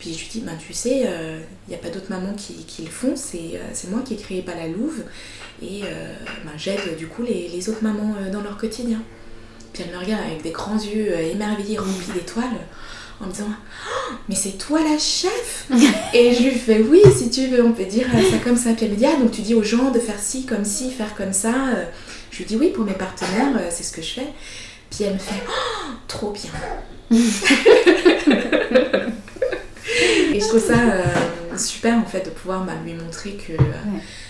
Puis 0.00 0.14
je 0.14 0.20
lui 0.20 0.28
dis, 0.30 0.40
ben 0.40 0.56
tu 0.58 0.72
sais, 0.72 1.00
il 1.00 1.06
euh, 1.06 1.38
n'y 1.68 1.74
a 1.74 1.78
pas 1.78 1.90
d'autres 1.90 2.08
mamans 2.08 2.32
qui, 2.32 2.54
qui, 2.64 2.82
le 2.82 2.90
font, 2.90 3.12
c'est 3.16 3.50
euh, 3.54 3.90
moi 3.90 4.00
qui 4.02 4.14
ai 4.14 4.16
créé 4.16 4.40
Pas 4.40 4.54
la 4.54 4.66
Louve, 4.66 5.02
et 5.62 5.82
euh, 5.84 6.14
ben, 6.42 6.52
j'aide 6.56 6.96
du 6.96 7.06
coup 7.06 7.22
les, 7.22 7.48
les, 7.48 7.68
autres 7.68 7.82
mamans 7.82 8.14
dans 8.32 8.40
leur 8.40 8.56
quotidien. 8.56 9.02
Puis 9.74 9.84
elle 9.86 9.94
me 9.94 10.02
regarde 10.02 10.22
avec 10.24 10.42
des 10.42 10.52
grands 10.52 10.78
yeux 10.78 11.14
émerveillés, 11.14 11.76
remplis 11.76 12.12
d'étoiles, 12.14 12.46
en 13.20 13.26
me 13.26 13.30
disant, 13.30 13.44
oh, 13.50 14.14
mais 14.26 14.34
c'est 14.34 14.56
toi 14.56 14.80
la 14.82 14.98
chef 14.98 15.66
Et 16.14 16.32
je 16.32 16.44
lui 16.44 16.54
fais, 16.54 16.80
oui, 16.80 17.02
si 17.14 17.28
tu 17.28 17.48
veux, 17.48 17.62
on 17.62 17.72
peut 17.72 17.84
dire 17.84 18.06
ça 18.10 18.38
comme 18.42 18.56
ça. 18.56 18.72
Puis 18.72 18.86
elle 18.86 18.92
me 18.92 18.96
dit, 18.96 19.04
ah, 19.04 19.20
donc 19.20 19.32
tu 19.32 19.42
dis 19.42 19.54
aux 19.54 19.62
gens 19.62 19.90
de 19.90 20.00
faire 20.00 20.18
ci, 20.18 20.46
comme 20.46 20.64
ci, 20.64 20.90
faire 20.92 21.14
comme 21.14 21.34
ça. 21.34 21.52
Je 22.30 22.38
lui 22.38 22.46
dis, 22.46 22.56
oui, 22.56 22.70
pour 22.70 22.86
mes 22.86 22.94
partenaires, 22.94 23.52
c'est 23.70 23.82
ce 23.82 23.92
que 23.92 24.00
je 24.00 24.14
fais. 24.14 24.28
Puis 24.90 25.04
elle 25.04 25.14
me 25.14 25.18
fait 25.18 25.42
oh, 25.48 25.92
trop 26.08 26.32
bien. 26.32 26.50
et 27.10 27.16
je 30.40 30.48
trouve 30.48 30.64
ça 30.64 30.78
euh, 30.78 31.02
super 31.56 31.98
en 31.98 32.04
fait 32.04 32.24
de 32.24 32.30
pouvoir 32.30 32.64
bah, 32.64 32.74
lui 32.84 32.94
montrer 32.94 33.32
que 33.32 33.52
euh, 33.52 33.56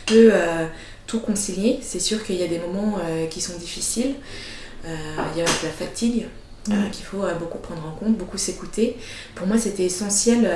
peut 0.07 0.31
euh, 0.33 0.67
tout 1.07 1.21
concilier. 1.21 1.79
C'est 1.83 2.01
sûr 2.01 2.25
qu'il 2.25 2.37
y 2.37 2.43
a 2.43 2.49
des 2.49 2.59
moments 2.59 2.99
qui 3.31 3.41
sont 3.41 3.57
difficiles. 3.59 4.15
Il 4.85 5.39
y 5.39 5.43
a 5.43 5.45
la 5.45 5.71
fatigue 5.71 6.27
qu'il 6.65 7.05
faut 7.05 7.23
beaucoup 7.39 7.59
prendre 7.59 7.87
en 7.87 7.93
compte, 7.93 8.17
beaucoup 8.17 8.39
s'écouter. 8.39 8.97
Pour 9.35 9.47
moi, 9.47 9.59
c'était 9.59 9.85
essentiel. 9.85 10.51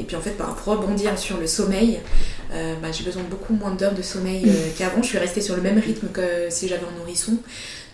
Et 0.00 0.04
puis 0.04 0.16
en 0.16 0.20
fait, 0.20 0.36
pour 0.36 0.64
rebondir 0.64 1.18
sur 1.18 1.36
le 1.36 1.46
sommeil, 1.46 2.00
bah, 2.50 2.90
j'ai 2.90 3.04
besoin 3.04 3.22
de 3.22 3.28
beaucoup 3.28 3.54
moins 3.54 3.72
d'heures 3.72 3.94
de 3.94 4.02
sommeil 4.02 4.50
qu'avant. 4.78 5.02
Je 5.02 5.08
suis 5.08 5.18
restée 5.18 5.40
sur 5.40 5.54
le 5.56 5.62
même 5.62 5.78
rythme 5.78 6.08
que 6.08 6.48
si 6.48 6.66
j'avais 6.68 6.86
un 6.86 6.98
nourrisson. 6.98 7.38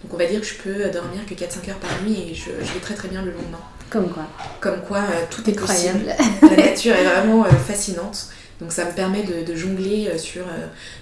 Donc 0.02 0.14
on 0.14 0.16
va 0.18 0.26
dire 0.26 0.40
que 0.40 0.46
je 0.46 0.54
peux 0.54 0.90
dormir 0.90 1.24
que 1.26 1.34
4-5 1.34 1.70
heures 1.70 1.78
par 1.78 1.90
nuit 2.02 2.30
et 2.30 2.34
je, 2.34 2.50
vais 2.50 2.80
très 2.80 2.94
très 2.94 3.08
bien 3.08 3.22
le 3.22 3.32
lendemain. 3.32 3.58
Comme 3.90 4.08
quoi 4.08 4.24
Comme 4.60 4.80
quoi 4.82 4.98
euh, 4.98 5.24
tout 5.30 5.48
est 5.48 5.58
Incroyable. 5.58 6.04
possible. 6.04 6.50
La 6.56 6.70
nature 6.70 6.94
est 6.94 7.04
vraiment 7.04 7.44
euh, 7.44 7.50
fascinante. 7.50 8.28
Donc 8.60 8.72
ça 8.72 8.84
me 8.84 8.92
permet 8.92 9.22
de, 9.22 9.54
jongler 9.54 10.08
euh, 10.08 10.18
sur, 10.18 10.44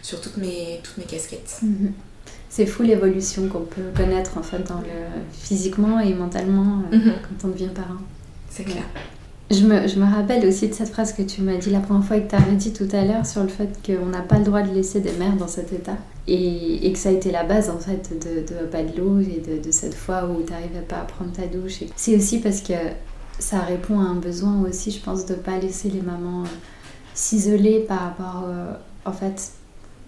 sur 0.03 0.21
toutes, 0.21 0.37
mes, 0.37 0.81
toutes 0.83 0.99
mes 0.99 1.05
casquettes. 1.05 1.59
Mhm. 1.63 1.93
C'est 2.49 2.67
fou 2.67 2.83
l'évolution 2.83 3.49
qu'on 3.49 3.65
peut 3.65 3.91
connaître 3.97 4.39
en 4.39 4.43
fait 4.43 4.61
dans 4.61 4.81
le, 4.81 5.23
physiquement 5.33 5.99
et 6.01 6.15
mentalement 6.15 6.83
mhm. 6.91 7.15
quand 7.23 7.49
on 7.49 7.51
devient 7.51 7.71
parent. 7.75 8.01
C'est 8.49 8.65
clair. 8.65 8.85
Je 9.51 9.67
me, 9.67 9.87
je 9.87 9.99
me, 9.99 10.05
rappelle 10.05 10.47
aussi 10.47 10.69
de 10.69 10.75
cette 10.75 10.89
phrase 10.89 11.13
que 11.13 11.23
tu 11.23 11.43
m'as 11.43 11.57
dit 11.57 11.71
la 11.71 11.81
première 11.81 12.05
fois 12.05 12.17
et 12.17 12.23
que 12.23 12.31
tu 12.31 12.35
avais 12.35 12.57
dit 12.57 12.73
tout 12.73 12.89
à 12.93 13.05
l'heure 13.05 13.27
sur 13.27 13.43
le 13.43 13.49
fait 13.49 13.69
qu'on 13.85 14.07
n'a 14.07 14.23
pas 14.23 14.39
le 14.39 14.45
droit 14.45 14.63
de 14.63 14.73
laisser 14.73 15.01
des 15.01 15.13
mères 15.13 15.37
dans 15.37 15.49
cet 15.49 15.73
état. 15.73 15.97
Et, 16.27 16.87
et, 16.87 16.93
que 16.93 16.99
ça 16.99 17.11
a 17.11 17.13
été 17.13 17.31
la 17.31 17.45
base 17.45 17.69
en 17.69 17.79
fait 17.79 18.11
de, 18.19 18.67
pas 18.67 18.83
de 18.83 18.97
l'eau 18.97 19.21
et 19.21 19.43
de, 19.61 19.71
cette 19.71 19.95
fois 19.95 20.25
où 20.25 20.43
tu 20.43 20.51
n'arrivais 20.51 20.81
pas 20.81 20.97
à 20.97 21.05
prendre 21.05 21.33
ta 21.33 21.47
douche. 21.47 21.81
C'est 21.95 22.17
aussi 22.17 22.39
parce 22.39 22.63
que 22.63 22.73
ça 23.39 23.61
répond 23.61 24.01
à 24.01 24.05
un 24.05 24.15
besoin 24.15 24.63
aussi, 24.63 24.91
je 24.91 25.01
pense, 25.01 25.27
de 25.27 25.35
ne 25.35 25.39
pas 25.39 25.59
laisser 25.59 25.91
les 25.91 26.01
mamans 26.01 26.45
euh, 26.45 26.49
s'isoler 27.13 27.81
par 27.81 28.01
rapport, 28.01 28.45
euh, 28.49 28.73
en 29.05 29.13
fait, 29.13 29.53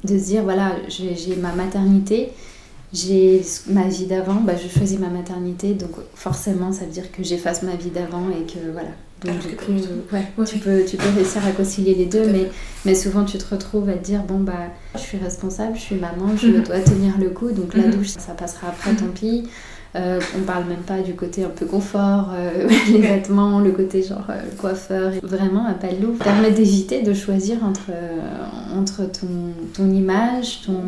de 0.04 0.18
se 0.18 0.24
dire 0.24 0.42
voilà, 0.44 0.72
j'ai 0.88 1.36
ma 1.36 1.52
maternité, 1.52 2.32
j'ai 2.92 3.42
ma 3.68 3.86
vie 3.88 4.06
d'avant, 4.06 4.36
bah, 4.36 4.54
je 4.56 4.68
choisis 4.68 4.98
ma 4.98 5.08
maternité, 5.08 5.74
donc 5.74 5.90
forcément 6.14 6.72
ça 6.72 6.84
veut 6.84 6.92
dire 6.92 7.10
que 7.12 7.22
j'efface 7.22 7.62
ma 7.62 7.74
vie 7.76 7.90
d'avant 7.90 8.30
et 8.30 8.50
que 8.50 8.70
voilà, 8.72 8.90
donc 9.24 9.38
du 9.38 9.56
coup, 9.56 9.72
tu, 10.44 10.58
peux, 10.58 10.84
tu 10.84 10.96
peux 10.96 11.08
réussir 11.14 11.44
à 11.46 11.50
concilier 11.52 11.94
les 11.94 12.04
deux, 12.04 12.26
mais, 12.26 12.50
mais 12.84 12.94
souvent 12.94 13.24
tu 13.24 13.38
te 13.38 13.54
retrouves 13.54 13.88
à 13.88 13.94
te 13.94 14.04
dire, 14.04 14.22
bon 14.22 14.40
bah 14.40 14.68
je 14.94 15.00
suis 15.00 15.18
responsable, 15.18 15.76
je 15.76 15.80
suis 15.80 15.96
maman, 15.96 16.36
je 16.36 16.48
dois 16.66 16.80
tenir 16.80 17.16
le 17.18 17.30
coup, 17.30 17.50
donc 17.50 17.74
la 17.74 17.84
mhm. 17.84 17.94
douche 17.94 18.08
ça 18.08 18.32
passera 18.32 18.68
après, 18.68 18.94
tant 18.94 19.06
pis. 19.06 19.48
Euh, 19.94 20.20
on 20.36 20.42
parle 20.42 20.64
même 20.66 20.82
pas 20.82 20.98
du 20.98 21.14
côté 21.14 21.44
un 21.44 21.48
peu 21.48 21.64
confort, 21.64 22.30
euh, 22.34 22.68
les 22.92 22.98
vêtements, 22.98 23.60
le 23.60 23.70
côté 23.70 24.02
genre 24.02 24.26
euh, 24.28 24.42
coiffeur. 24.58 25.12
Vraiment, 25.22 25.66
un 25.66 25.72
palou 25.72 26.12
permet 26.12 26.50
d'éviter 26.50 27.02
de 27.02 27.14
choisir 27.14 27.64
entre, 27.64 27.92
entre 28.74 29.10
ton, 29.10 29.28
ton 29.74 29.90
image, 29.90 30.62
ton, 30.66 30.80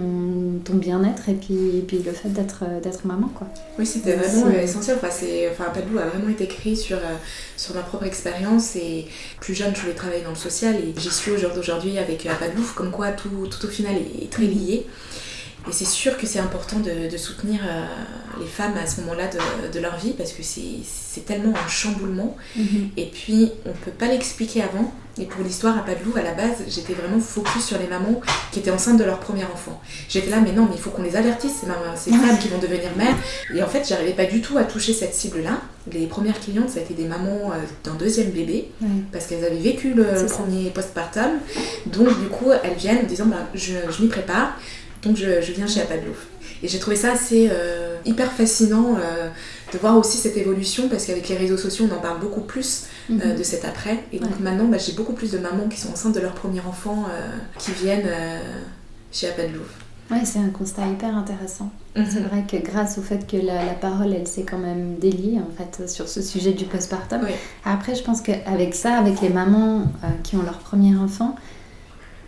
ton 0.65 0.75
bien-être 0.75 1.29
et 1.29 1.35
puis, 1.35 1.79
et 1.79 1.85
puis 1.87 2.03
le 2.05 2.13
fait 2.13 2.29
d'être 2.29 2.65
maman. 3.05 3.29
Quoi. 3.29 3.47
Oui, 3.79 3.87
c'était 3.87 4.17
vraiment 4.17 4.51
essentiel. 4.51 4.99
Enfin, 5.03 5.09
enfin, 5.53 5.71
Palou 5.73 5.99
a 5.99 6.07
vraiment 6.07 6.31
été 6.31 6.47
créé 6.47 6.75
sur, 6.75 6.99
sur 7.57 7.75
ma 7.75 7.83
propre 7.83 8.05
expérience 8.05 8.77
et 8.77 9.07
plus 9.41 9.55
jeune, 9.55 9.75
je 9.75 9.81
voulais 9.81 9.95
travailler 9.95 10.23
dans 10.23 10.31
le 10.31 10.37
social 10.37 10.75
et 10.75 10.95
j'y 10.99 11.11
suis 11.11 11.33
aujourd'hui 11.33 11.99
avec 11.99 12.29
Padlou, 12.39 12.63
comme 12.75 12.91
quoi 12.91 13.13
tout, 13.13 13.29
tout 13.51 13.67
au 13.67 13.69
final 13.69 13.95
est 13.97 14.31
très 14.31 14.45
lié. 14.45 14.87
Et 15.67 15.73
c'est 15.73 15.85
sûr 15.85 16.17
que 16.17 16.27
c'est 16.27 16.39
important 16.39 16.77
de, 16.79 17.17
soutenir 17.17 17.61
euh, 17.63 17.85
les 18.41 18.47
femmes 18.47 18.77
à 18.77 18.87
ce 18.87 19.01
moment-là 19.01 19.25
de, 19.73 19.81
leur 19.81 19.97
vie 19.99 20.13
parce 20.13 20.33
que 20.33 20.43
c'est 20.43 21.25
tellement 21.27 21.53
un 21.55 21.69
chamboulement. 21.69 22.37
Mhm. 22.57 22.91
Et 22.97 23.07
puis, 23.07 23.51
on 23.67 23.71
ne 23.71 23.75
peut 23.75 23.91
pas 23.91 24.07
l'expliquer 24.07 24.63
avant. 24.63 24.93
Et 25.21 25.25
pour 25.25 25.43
l'histoire 25.43 25.77
à 25.77 25.81
Padelou, 25.81 26.13
à 26.17 26.23
la 26.23 26.33
base, 26.33 26.63
j'étais 26.69 26.93
vraiment 26.93 27.19
focus 27.19 27.65
sur 27.65 27.79
les 27.79 27.89
mamans 27.89 28.21
qui 28.53 28.61
étaient 28.61 28.71
enceintes 28.71 28.99
de 28.99 29.05
leur 29.05 29.19
premier 29.19 29.43
enfant. 29.45 29.81
J'étais 30.09 30.31
là, 30.31 30.41
mais 30.41 30.53
non, 30.53 30.67
mais 30.67 30.77
il 30.77 30.81
faut 30.81 30.91
qu'on 30.91 31.03
les 31.03 31.17
avertisse, 31.17 31.65
ces, 31.97 32.11
femmes 32.13 32.39
qui 32.39 32.47
vont 32.47 32.59
devenir 32.59 32.95
mères. 32.97 33.17
Et 33.53 33.61
en 33.61 33.67
fait, 33.67 33.85
j'arrivais 33.87 34.13
pas 34.13 34.27
du 34.27 34.41
tout 34.41 34.59
à 34.59 34.63
toucher 34.63 34.93
cette 34.93 35.15
cible-là. 35.15 35.61
Les 35.93 36.07
premières 36.07 36.39
clientes, 36.39 36.71
ça 36.71 36.79
a 36.79 36.83
été 36.83 36.95
des 36.95 37.07
mamans 37.07 37.51
euh, 37.51 37.57
d'un 37.83 37.95
deuxième 37.95 38.31
bébé, 38.31 38.71
parce 39.11 39.27
qu'elles 39.27 39.45
avaient 39.45 39.57
vécu 39.57 39.93
le, 39.93 40.27
premier 40.27 40.71
postpartum. 40.71 41.33
Donc, 41.87 42.09
du 42.21 42.29
coup, 42.29 42.53
elles 42.63 42.77
viennent 42.77 42.99
en 42.99 43.09
disant, 43.09 43.27
bah, 43.27 43.49
je, 43.55 43.73
je 43.91 44.03
m'y 44.03 44.09
prépare 44.09 44.57
donc 45.03 45.17
je, 45.17 45.53
viens 45.53 45.67
chez 45.67 45.81
Apadlouf. 45.81 46.27
Et 46.63 46.69
j'ai 46.69 46.79
trouvé 46.79 46.97
ça 46.97 47.13
assez 47.13 47.49
euh, 47.53 47.97
hyper 48.05 48.33
fascinant 48.33 48.97
euh, 48.97 49.29
de 49.73 49.79
voir 49.79 49.97
aussi 49.97 50.17
cette 50.17 50.37
évolution 50.37 50.89
parce 50.89 51.07
qu'avec 51.07 51.29
les 51.29 51.37
réseaux 51.37 51.57
sociaux 51.57 51.87
on 51.91 51.95
en 51.95 52.01
parle 52.01 52.19
beaucoup 52.21 52.41
plus 52.41 52.87
euh, 53.11 53.15
mhm. 53.15 53.37
de 53.37 53.43
cet 53.43 53.65
après. 53.65 54.05
Et 54.13 54.19
donc 54.19 54.41
maintenant 54.41 54.65
bah, 54.65 54.79
j'ai 54.79 54.93
beaucoup 54.93 55.13
plus 55.13 55.31
de 55.31 55.39
mamans 55.39 55.69
qui 55.69 55.79
sont 55.79 55.93
enceintes 55.93 56.15
de 56.15 56.21
leur 56.21 56.33
premier 56.33 56.61
enfant 56.61 57.07
qui 57.59 57.73
viennent 57.73 58.11
chez 59.13 59.29
Apadlouf. 59.29 59.69
Ouais, 60.11 60.25
c'est 60.25 60.39
un 60.39 60.49
constat 60.49 60.87
hyper 60.89 61.15
intéressant. 61.15 61.71
Mhm. 61.95 62.07
C'est 62.09 62.21
vrai 62.21 62.45
que 62.51 62.57
grâce 62.57 62.99
au 62.99 63.03
fait 63.03 63.27
que 63.31 63.37
la, 63.37 63.75
parole, 63.75 64.15
elle 64.15 64.27
s'est 64.27 64.45
quand 64.45 64.59
même 64.59 64.97
déliée 64.99 65.39
en 65.39 65.53
fait 65.55 65.89
sur 65.89 66.09
ce 66.09 66.23
sujet 66.23 66.53
du 66.53 66.65
postpartum. 66.65 67.21
Après, 67.65 67.95
je 67.95 68.03
pense 68.03 68.21
qu'avec 68.23 68.75
ça, 68.75 68.95
avec 68.95 69.21
les 69.21 69.29
mamans 69.29 69.85
qui 70.25 70.37
ont 70.37 70.43
leur 70.43 70.59
premier 70.59 70.97
enfant, 70.97 71.37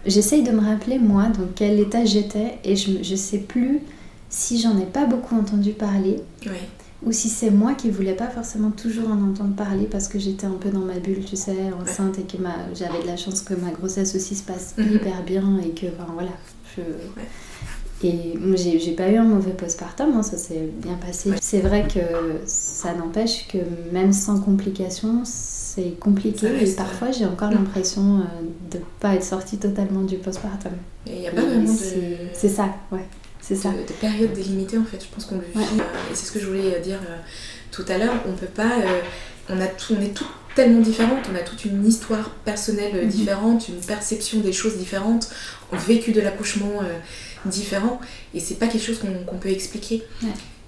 J'essaye 0.06 0.42
de 0.42 0.50
me 0.50 0.60
rappeler, 0.60 0.98
moi, 0.98 1.24
dans 1.24 1.46
quel 1.54 1.78
état 1.78 2.04
j'étais, 2.04 2.58
et 2.64 2.76
je 2.76 2.98
ne 2.98 3.16
sais 3.16 3.38
plus 3.38 3.80
si 4.28 4.60
j'en 4.60 4.78
ai 4.78 4.86
pas 4.86 5.06
beaucoup 5.06 5.34
entendu 5.34 5.72
parler, 5.72 6.20
ou 7.02 7.12
si 7.12 7.28
c'est 7.28 7.50
moi 7.50 7.74
qui 7.74 7.90
voulais 7.90 8.14
pas 8.14 8.28
forcément 8.28 8.70
toujours 8.70 9.08
en 9.10 9.22
entendre 9.30 9.54
parler 9.54 9.84
parce 9.84 10.06
que 10.08 10.18
j'étais 10.18 10.46
un 10.46 10.56
peu 10.60 10.70
dans 10.70 10.80
ma 10.80 10.98
bulle, 10.98 11.24
tu 11.24 11.36
sais, 11.36 11.56
enceinte, 11.80 12.18
et 12.18 12.22
que 12.22 12.36
j'avais 12.74 13.02
de 13.02 13.06
la 13.06 13.16
chance 13.16 13.42
que 13.42 13.54
ma 13.54 13.70
grossesse 13.70 14.14
aussi 14.14 14.34
se 14.34 14.42
passe 14.42 14.74
mhm. 14.78 14.94
hyper 14.94 15.22
bien, 15.22 15.58
et 15.64 15.70
que, 15.70 15.86
enfin 15.86 16.12
voilà, 16.14 16.32
je... 16.76 16.82
Et 18.02 18.38
j'ai 18.56 18.92
pas 18.92 19.10
eu 19.10 19.16
un 19.16 19.24
mauvais 19.24 19.52
postpartum, 19.52 20.14
hein, 20.16 20.22
ça 20.22 20.38
s'est 20.38 20.70
bien 20.82 20.94
passé. 20.94 21.32
C'est 21.42 21.60
vrai 21.60 21.86
que 21.86 22.00
ça 22.46 22.94
n'empêche 22.94 23.46
que 23.48 23.58
même 23.92 24.14
sans 24.14 24.40
complications, 24.40 25.22
c'est 25.74 25.98
compliqué 26.00 26.46
et 26.62 26.72
parfois 26.74 27.10
j'ai 27.12 27.26
encore 27.26 27.50
l'impression 27.50 28.18
de 28.70 28.78
ne 28.78 28.82
pas 28.98 29.14
être 29.14 29.24
sortie 29.24 29.58
totalement 29.58 30.02
du 30.02 30.16
postpartum. 30.16 30.72
Il 31.06 31.20
n'y 31.20 31.28
a 31.28 31.30
pas 31.30 31.42
vraiment 31.42 31.72
de... 31.72 31.78
C'est 32.32 32.48
ça, 32.48 32.74
ouais. 32.90 33.06
C'est 33.40 33.56
ça. 33.56 33.70
De, 33.70 33.92
période 34.00 34.32
délimitée 34.32 34.78
en 34.78 34.84
fait, 34.84 35.02
je 35.02 35.14
pense 35.14 35.24
qu'on 35.26 35.36
le 35.36 35.42
vit. 35.54 35.78
et 35.78 36.14
c'est 36.14 36.26
ce 36.26 36.32
que 36.32 36.40
je 36.40 36.46
voulais 36.46 36.80
dire 36.80 36.98
tout 37.70 37.84
à 37.88 37.98
l'heure, 37.98 38.14
on 38.28 38.32
peut 38.32 38.46
pas... 38.46 38.72
on, 39.48 39.60
a 39.60 39.66
tout, 39.66 39.94
on 39.96 40.02
est 40.02 40.14
tout 40.14 40.26
tellement 40.54 40.80
différentes, 40.80 41.24
on 41.32 41.36
a 41.36 41.40
toute 41.40 41.64
une 41.64 41.86
histoire 41.86 42.30
personnelle 42.44 42.92
euh, 42.94 43.04
mhm. 43.04 43.08
différente, 43.08 43.68
une 43.68 43.80
perception 43.80 44.40
des 44.40 44.52
choses 44.52 44.76
différentes, 44.76 45.30
un 45.72 45.76
vécu 45.76 46.12
de 46.12 46.20
l'accouchement 46.20 46.82
euh, 46.82 46.98
différent, 47.46 48.00
et 48.34 48.40
c'est 48.40 48.56
pas 48.56 48.66
quelque 48.66 48.84
chose 48.84 48.98
qu'on 48.98 49.36
peut 49.36 49.50
expliquer. 49.50 50.02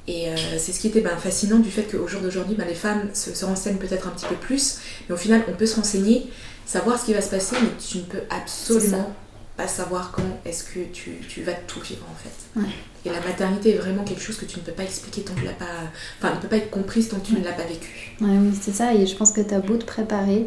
Et 0.08 0.28
euh, 0.28 0.36
c'est 0.58 0.72
ce 0.72 0.80
qui 0.80 0.88
était 0.88 1.00
ben, 1.00 1.16
fascinant 1.16 1.58
du 1.58 1.70
fait 1.70 1.84
qu'au 1.84 2.08
jour 2.08 2.20
d'aujourd'hui, 2.20 2.56
ben, 2.56 2.66
les 2.66 2.74
femmes 2.74 3.08
se, 3.14 3.34
se 3.34 3.44
renseignent 3.44 3.76
peut-être 3.76 4.08
un 4.08 4.10
petit 4.10 4.26
peu 4.26 4.34
plus, 4.34 4.78
mais 5.08 5.14
au 5.14 5.18
final, 5.18 5.44
on 5.48 5.52
peut 5.52 5.66
se 5.66 5.76
renseigner, 5.76 6.26
savoir 6.66 6.98
ce 6.98 7.06
qui 7.06 7.14
va 7.14 7.22
se 7.22 7.30
passer, 7.30 7.56
mais 7.60 7.68
tu 7.78 7.98
ne 7.98 8.02
peux 8.02 8.22
absolument 8.30 9.14
pas 9.56 9.68
savoir 9.68 10.10
comment 10.12 10.40
est-ce 10.44 10.64
que 10.64 10.80
tu, 10.92 11.12
tu, 11.28 11.42
vas 11.42 11.52
tout 11.52 11.80
vivre 11.80 12.06
en 12.10 12.16
fait. 12.16 12.62
Et 13.04 13.10
la 13.10 13.20
maternité 13.20 13.70
est 13.70 13.78
vraiment 13.78 14.02
quelque 14.02 14.22
chose 14.22 14.36
que 14.36 14.44
tu 14.44 14.58
ne 14.58 14.64
peux 14.64 14.72
pas 14.72 14.84
expliquer 14.84 15.22
tant 15.22 15.34
que 15.34 15.40
tu 15.40 15.46
l'as 15.46 15.52
pas. 15.52 15.66
Enfin, 16.18 16.34
ne 16.34 16.40
peut 16.40 16.48
pas 16.48 16.56
être 16.56 16.70
comprise 16.70 17.08
tant 17.08 17.18
que 17.18 17.26
tu 17.26 17.34
ne 17.34 17.44
l'as 17.44 17.52
pas 17.52 17.64
vécu. 17.64 18.16
Ouais, 18.20 18.28
oui, 18.30 18.56
c'est 18.60 18.74
ça. 18.74 18.94
Et 18.94 19.06
je 19.06 19.14
pense 19.14 19.32
que 19.32 19.40
tu 19.40 19.52
as 19.52 19.60
beau 19.60 19.76
te 19.76 19.84
préparer, 19.84 20.46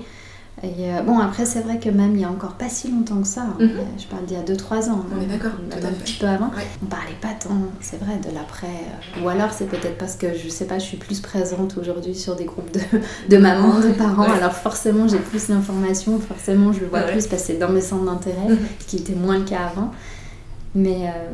et 0.64 0.94
euh, 0.94 1.02
bon, 1.02 1.20
après, 1.20 1.46
c'est 1.46 1.60
vrai 1.60 1.80
que 1.80 1.90
même 1.90 2.16
il 2.16 2.22
y 2.22 2.24
a 2.24 2.30
encore 2.30 2.54
pas 2.54 2.70
si 2.70 2.90
longtemps 2.90 3.22
que 3.22 3.28
ça, 3.28 3.42
hein. 3.42 3.58
mhm. 3.60 3.72
je 3.98 4.06
parle 4.06 4.26
d'il 4.26 4.38
y 4.38 4.40
a 4.40 4.44
2-3 4.44 4.90
ans. 4.90 5.06
On 5.16 5.22
est 5.22 5.26
d'accord, 5.26 5.52
un 5.72 5.92
petit 5.92 6.14
peu 6.14 6.28
avant. 6.28 6.50
On 6.82 6.86
parlait 6.86 7.18
pas 7.22 7.34
tant, 7.38 7.58
c'est 7.82 8.00
vrai, 8.00 8.18
de 8.26 8.34
l'après. 8.34 8.68
Euh, 8.68 9.24
ou 9.24 9.30
alors, 9.30 9.52
c'est 9.52 9.66
peut-être 9.66 9.98
parce 9.98 10.16
que 10.16 10.28
je 10.34 10.48
sais 10.48 10.66
pas, 10.66 10.80
je 10.80 10.86
suis 10.86 10.98
plus 10.98 11.20
présente 11.20 11.78
aujourd'hui 11.78 12.16
sur 12.16 12.38
des 12.38 12.46
groupes 12.46 12.72
de, 12.72 12.80
de 13.30 13.38
mamans, 13.38 13.80
de 13.80 13.92
parents. 13.92 14.32
Alors, 14.32 14.54
forcément, 14.54 15.10
j'ai 15.10 15.20
plus 15.20 15.48
d'informations, 15.48 16.20
forcément, 16.20 16.72
je 16.72 16.80
le 16.80 16.88
vois 16.88 17.02
plus 17.02 17.28
passer 17.28 17.58
dans 17.58 17.70
mes 17.70 17.82
centres 17.82 18.06
d'intérêt, 18.06 18.50
mhm. 18.50 18.58
ce 18.80 18.86
qui 18.86 18.98
était 18.98 19.16
moins 19.16 19.38
le 19.38 19.46
cas 19.46 19.66
avant. 19.72 19.92
Mais, 20.76 21.08
euh, 21.08 21.30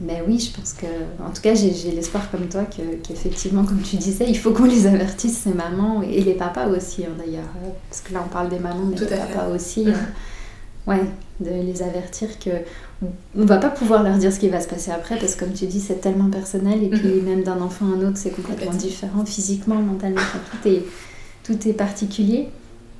mais 0.00 0.22
oui, 0.26 0.38
je 0.38 0.56
pense 0.56 0.72
que, 0.72 0.86
en 1.20 1.30
tout 1.30 1.42
cas, 1.42 1.56
j'ai 1.56 1.90
l'espoir 1.90 2.30
comme 2.30 2.48
toi 2.48 2.62
qu'effectivement, 3.02 3.64
comme 3.64 3.82
tu 3.82 3.96
disais, 3.96 4.26
il 4.28 4.38
faut 4.38 4.52
qu'on 4.52 4.64
les 4.64 4.86
avertisse, 4.86 5.38
ces 5.38 5.52
mamans 5.52 6.02
et 6.02 6.20
les 6.22 6.34
papas 6.34 6.68
aussi, 6.68 7.04
hein, 7.04 7.10
d'ailleurs. 7.18 7.50
Euh, 7.64 7.70
parce 7.90 8.00
que 8.00 8.14
là, 8.14 8.22
on 8.24 8.28
parle 8.28 8.48
des 8.48 8.60
mamans, 8.60 8.86
mais 8.88 8.94
des 8.94 9.06
papas 9.06 9.48
aussi. 9.52 9.88
Euh, 9.88 9.92
ouais, 10.86 11.02
de 11.40 11.50
les 11.50 11.82
avertir 11.82 12.38
que 12.38 12.50
on 13.36 13.44
va 13.44 13.58
pas 13.58 13.68
pouvoir 13.68 14.02
leur 14.02 14.16
dire 14.16 14.32
ce 14.32 14.38
qui 14.38 14.48
va 14.48 14.60
se 14.60 14.68
passer 14.68 14.92
après, 14.92 15.18
parce 15.18 15.34
que 15.34 15.44
comme 15.44 15.52
tu 15.52 15.66
dis, 15.66 15.80
c'est 15.80 16.00
tellement 16.00 16.30
personnel, 16.30 16.82
et 16.82 16.88
puis 16.88 17.08
mhm. 17.08 17.24
même 17.24 17.42
d'un 17.42 17.60
enfant 17.60 17.86
à 17.86 17.96
un 17.96 18.08
autre, 18.08 18.16
c'est 18.16 18.30
complètement 18.30 18.72
différent, 18.72 19.24
physiquement, 19.26 19.82
mentalement, 19.82 20.22
tout, 20.52 20.68
est, 20.68 20.84
tout 21.42 21.68
est 21.68 21.74
particulier. 21.74 22.48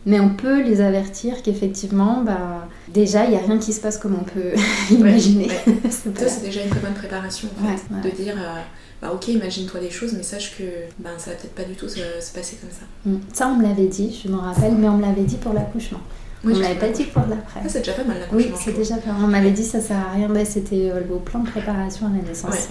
Mais 0.05 0.19
on 0.19 0.31
peut 0.31 0.63
les 0.63 0.81
avertir 0.81 1.43
qu'effectivement, 1.43 2.23
bah, 2.23 2.69
déjà, 2.89 3.25
il 3.25 3.31
n'y 3.31 3.37
a 3.37 3.41
rien 3.41 3.59
qui 3.59 3.73
se 3.73 3.81
passe 3.81 3.99
comme 3.99 4.15
on 4.15 4.25
peut 4.25 4.53
l'imaginer. 4.91 5.49
Ça, 5.91 6.29
c'est 6.29 6.43
déjà 6.43 6.63
une 6.63 6.71
très 6.71 6.81
bonne 6.81 6.95
préparation, 6.95 7.49
en 7.61 7.77
fait. 7.77 8.09
De 8.09 8.15
dire, 8.15 8.35
euh, 8.37 8.61
bah, 9.03 9.13
ok, 9.13 9.29
imagine-toi 9.29 9.81
des 9.81 9.91
choses, 9.91 10.15
mais 10.15 10.23
sache 10.23 10.57
que 10.57 10.65
ben, 10.99 11.11
ça 11.19 11.31
va 11.31 11.37
peut-être 11.37 11.55
pas 11.55 11.65
du 11.65 11.75
tout 11.75 11.89
se, 11.89 12.01
passer 12.35 12.57
comme 12.61 12.71
ça. 12.71 12.87
Mm. 13.05 13.19
Ça, 13.33 13.49
on 13.49 13.57
me 13.57 13.63
l'avait 13.63 13.87
dit, 13.87 14.21
je 14.25 14.31
m'en 14.31 14.41
rappelle, 14.41 14.75
mais 14.75 14.89
on 14.89 14.97
me 14.97 15.03
l'avait 15.03 15.25
dit 15.25 15.37
pour 15.37 15.53
l'accouchement. 15.53 16.01
on 16.45 16.49
ne 16.49 16.61
l'avait 16.61 16.79
pas 16.79 16.89
dit 16.89 17.05
pour 17.05 17.23
l'après. 17.29 17.61
c'est 17.69 17.81
déjà 17.81 17.93
pas 17.93 18.05
mal 18.05 18.19
l'accouchement. 18.21 18.57
Oui, 18.57 18.63
c'est 18.65 18.77
déjà 18.77 18.97
pas 18.97 19.13
mal. 19.13 19.23
On 19.25 19.27
m'avait 19.27 19.51
dit 19.51 19.65
ça 19.65 19.81
sert 19.81 19.99
à 19.99 20.13
rien, 20.15 20.29
bah, 20.29 20.45
c'était 20.45 20.91
euh, 20.91 21.01
au 21.15 21.19
plan 21.19 21.41
de 21.41 21.49
préparation 21.49 22.07
à 22.07 22.11
la 22.11 22.23
naissance 22.23 22.69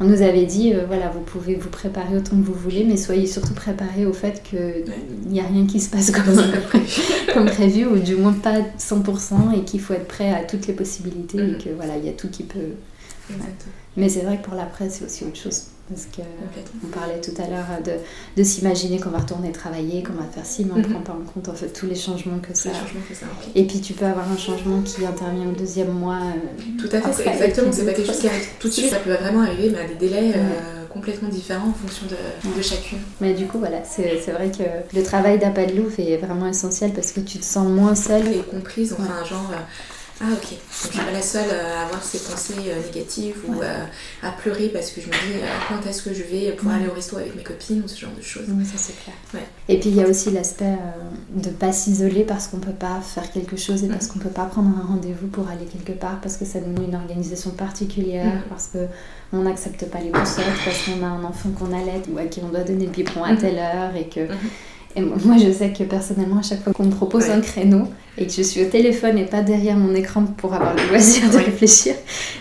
on 0.00 0.04
nous 0.04 0.22
avait 0.22 0.44
dit, 0.44 0.72
euh, 0.72 0.84
voilà, 0.86 1.08
vous 1.08 1.20
pouvez 1.20 1.54
vous 1.54 1.68
préparer 1.68 2.16
autant 2.16 2.36
que 2.36 2.44
vous 2.44 2.54
voulez, 2.54 2.84
mais 2.84 2.96
soyez 2.96 3.26
surtout 3.26 3.54
préparés 3.54 4.06
au 4.06 4.12
fait 4.12 4.42
qu'il 4.42 4.84
n'y 5.26 5.40
a 5.40 5.44
rien 5.44 5.66
qui 5.66 5.80
se 5.80 5.88
passe 5.90 6.10
comme, 6.10 6.42
comme 7.32 7.46
prévu, 7.46 7.86
ou 7.86 7.98
du 7.98 8.16
moins 8.16 8.32
pas 8.32 8.60
100%, 8.78 9.56
et 9.56 9.64
qu'il 9.64 9.80
faut 9.80 9.94
être 9.94 10.08
prêt 10.08 10.32
à 10.32 10.42
toutes 10.44 10.66
les 10.66 10.74
possibilités, 10.74 11.38
et 11.38 11.40
mm-hmm. 11.42 11.64
que 11.64 11.68
voilà, 11.70 11.96
il 11.96 12.04
y 12.04 12.08
a 12.08 12.12
tout 12.12 12.28
qui 12.28 12.42
peut... 12.42 12.74
Mais 13.96 14.08
c'est 14.08 14.20
vrai 14.20 14.38
que 14.38 14.44
pour 14.44 14.54
l'après, 14.54 14.90
c'est 14.90 15.04
aussi 15.04 15.24
autre 15.24 15.36
chose. 15.36 15.64
Parce 15.88 16.06
qu'on 16.06 16.86
parlait 16.98 17.20
tout 17.20 17.34
à 17.42 17.46
l'heure 17.46 17.66
de, 17.84 17.92
de 18.38 18.42
s'imaginer 18.42 18.98
qu'on 18.98 19.10
va 19.10 19.18
retourner 19.18 19.52
travailler, 19.52 20.02
qu'on 20.02 20.14
va 20.14 20.24
faire 20.24 20.46
ci, 20.46 20.64
mais 20.64 20.72
on 20.72 20.76
ne 20.76 20.82
mm-hmm. 20.82 20.92
prend 20.92 21.00
pas 21.00 21.12
en 21.12 21.30
compte 21.30 21.50
en 21.50 21.54
fait 21.54 21.68
tous 21.68 21.84
les 21.84 21.94
changements 21.94 22.38
que 22.38 22.56
ça, 22.56 22.70
Et 23.54 23.64
puis 23.64 23.80
tu 23.80 23.92
peux 23.92 24.06
avoir 24.06 24.30
un 24.32 24.38
changement 24.38 24.80
qui 24.80 25.04
intervient 25.04 25.46
au 25.46 25.52
deuxième 25.52 25.92
mois. 25.92 26.20
Euh, 26.20 26.80
tout 26.80 26.88
à 26.90 27.02
fait, 27.02 27.12
c'est 27.12 27.28
exactement. 27.28 27.70
C'est 27.70 27.84
pas 27.84 27.92
quelque 27.92 28.06
chose 28.06 28.18
qui 28.18 28.28
arrive 28.28 28.48
tout 28.58 28.68
de 28.68 28.72
suite. 28.72 28.88
Ça 28.88 28.98
peut 28.98 29.12
vraiment 29.12 29.42
arriver, 29.42 29.68
mais 29.68 29.80
à 29.80 29.86
des 29.86 29.96
délais 29.96 30.32
euh, 30.34 30.86
complètement 30.88 31.28
différents 31.28 31.68
en 31.68 31.74
fonction 31.74 32.06
de, 32.06 32.56
de 32.56 32.62
chacune. 32.62 33.00
Mais 33.20 33.34
du 33.34 33.46
coup, 33.46 33.58
voilà, 33.58 33.84
c'est 33.84 34.32
vrai 34.32 34.50
que 34.50 34.96
le 34.96 35.02
travail 35.02 35.38
d'appât 35.38 35.66
de 35.66 36.00
est 36.00 36.16
vraiment 36.16 36.46
essentiel 36.46 36.94
parce 36.94 37.12
que 37.12 37.20
tu 37.20 37.38
te 37.38 37.44
sens 37.44 37.68
moins 37.68 37.94
seule. 37.94 38.26
Et 38.28 38.38
comprise, 38.38 38.94
enfin, 38.94 39.22
genre. 39.22 39.50
Euh, 40.20 40.24
ah 40.26 40.32
ok, 40.32 40.50
donc 40.50 40.60
je 40.70 40.88
suis 40.88 40.98
pas 40.98 41.10
la 41.10 41.22
seule 41.22 41.50
à 41.50 41.82
avoir 41.86 42.02
ces 42.02 42.18
pensées 42.18 42.54
euh, 42.68 42.80
négatives 42.86 43.36
ou 43.48 43.60
à, 44.22 44.30
pleurer 44.30 44.68
parce 44.68 44.90
que 44.90 45.00
je 45.00 45.06
me 45.06 45.12
dis 45.12 45.40
euh, 45.42 45.46
quand 45.68 45.88
est-ce 45.88 46.02
que 46.02 46.14
je 46.14 46.22
vais 46.22 46.52
pouvoir 46.52 46.76
aller 46.76 46.86
au 46.86 46.92
resto 46.92 47.16
avec 47.16 47.34
mes 47.34 47.42
copines 47.42 47.82
ou 47.84 47.88
ce 47.88 48.00
genre 48.00 48.14
de 48.16 48.22
choses. 48.22 48.44
Oui, 48.48 48.64
ça 48.64 48.74
c'est 48.76 48.94
clair. 49.02 49.44
Et 49.68 49.80
puis 49.80 49.90
il 49.90 49.96
y 49.96 50.02
a 50.02 50.06
aussi 50.06 50.30
l'aspect 50.30 50.66
euh, 50.66 51.40
de 51.42 51.50
pas 51.50 51.72
s'isoler 51.72 52.22
parce 52.22 52.46
qu'on 52.46 52.58
peut 52.58 52.70
pas 52.70 53.00
faire 53.00 53.30
quelque 53.32 53.56
chose 53.56 53.82
et 53.82 53.88
parce 53.88 54.06
mm. 54.06 54.12
qu'on 54.12 54.18
peut 54.20 54.28
pas 54.28 54.44
prendre 54.44 54.70
un 54.78 54.86
rendez-vous 54.86 55.26
pour 55.26 55.48
aller 55.48 55.64
quelque 55.64 55.98
part 55.98 56.20
parce 56.20 56.36
que 56.36 56.44
ça 56.44 56.60
demande 56.60 56.88
une 56.88 56.94
organisation 56.94 57.50
particulière, 57.50 58.36
mm. 58.36 58.48
parce 58.50 58.68
que 58.68 58.86
on 59.32 59.42
n'accepte 59.42 59.86
pas 59.86 59.98
les 59.98 60.10
poussettes, 60.10 60.44
parce 60.64 60.84
qu'on 60.84 61.04
a 61.04 61.08
un 61.08 61.24
enfant 61.24 61.50
qu'on 61.50 61.72
allait 61.72 62.02
ou 62.12 62.18
à 62.18 62.24
qui 62.26 62.40
on 62.44 62.50
doit 62.50 62.62
donner 62.62 62.86
le 62.86 62.92
biberon 62.92 63.24
à 63.24 63.32
mm. 63.32 63.38
telle 63.38 63.58
heure 63.58 63.96
et 63.96 64.08
que... 64.08 64.28
Et 64.96 65.00
moi, 65.00 65.36
je 65.38 65.50
sais 65.50 65.72
que 65.72 65.82
personnellement, 65.82 66.38
à 66.38 66.42
chaque 66.42 66.62
fois 66.62 66.72
qu'on 66.72 66.84
me 66.84 66.90
propose 66.90 67.28
un 67.28 67.40
créneau 67.40 67.88
et 68.16 68.26
que 68.26 68.32
je 68.32 68.42
suis 68.42 68.62
au 68.62 68.66
téléphone 68.66 69.18
et 69.18 69.24
pas 69.24 69.42
derrière 69.42 69.76
mon 69.76 69.92
écran 69.92 70.24
pour 70.36 70.54
avoir 70.54 70.76
le 70.76 70.88
loisir 70.88 71.28
de 71.30 71.36
réfléchir, 71.36 71.94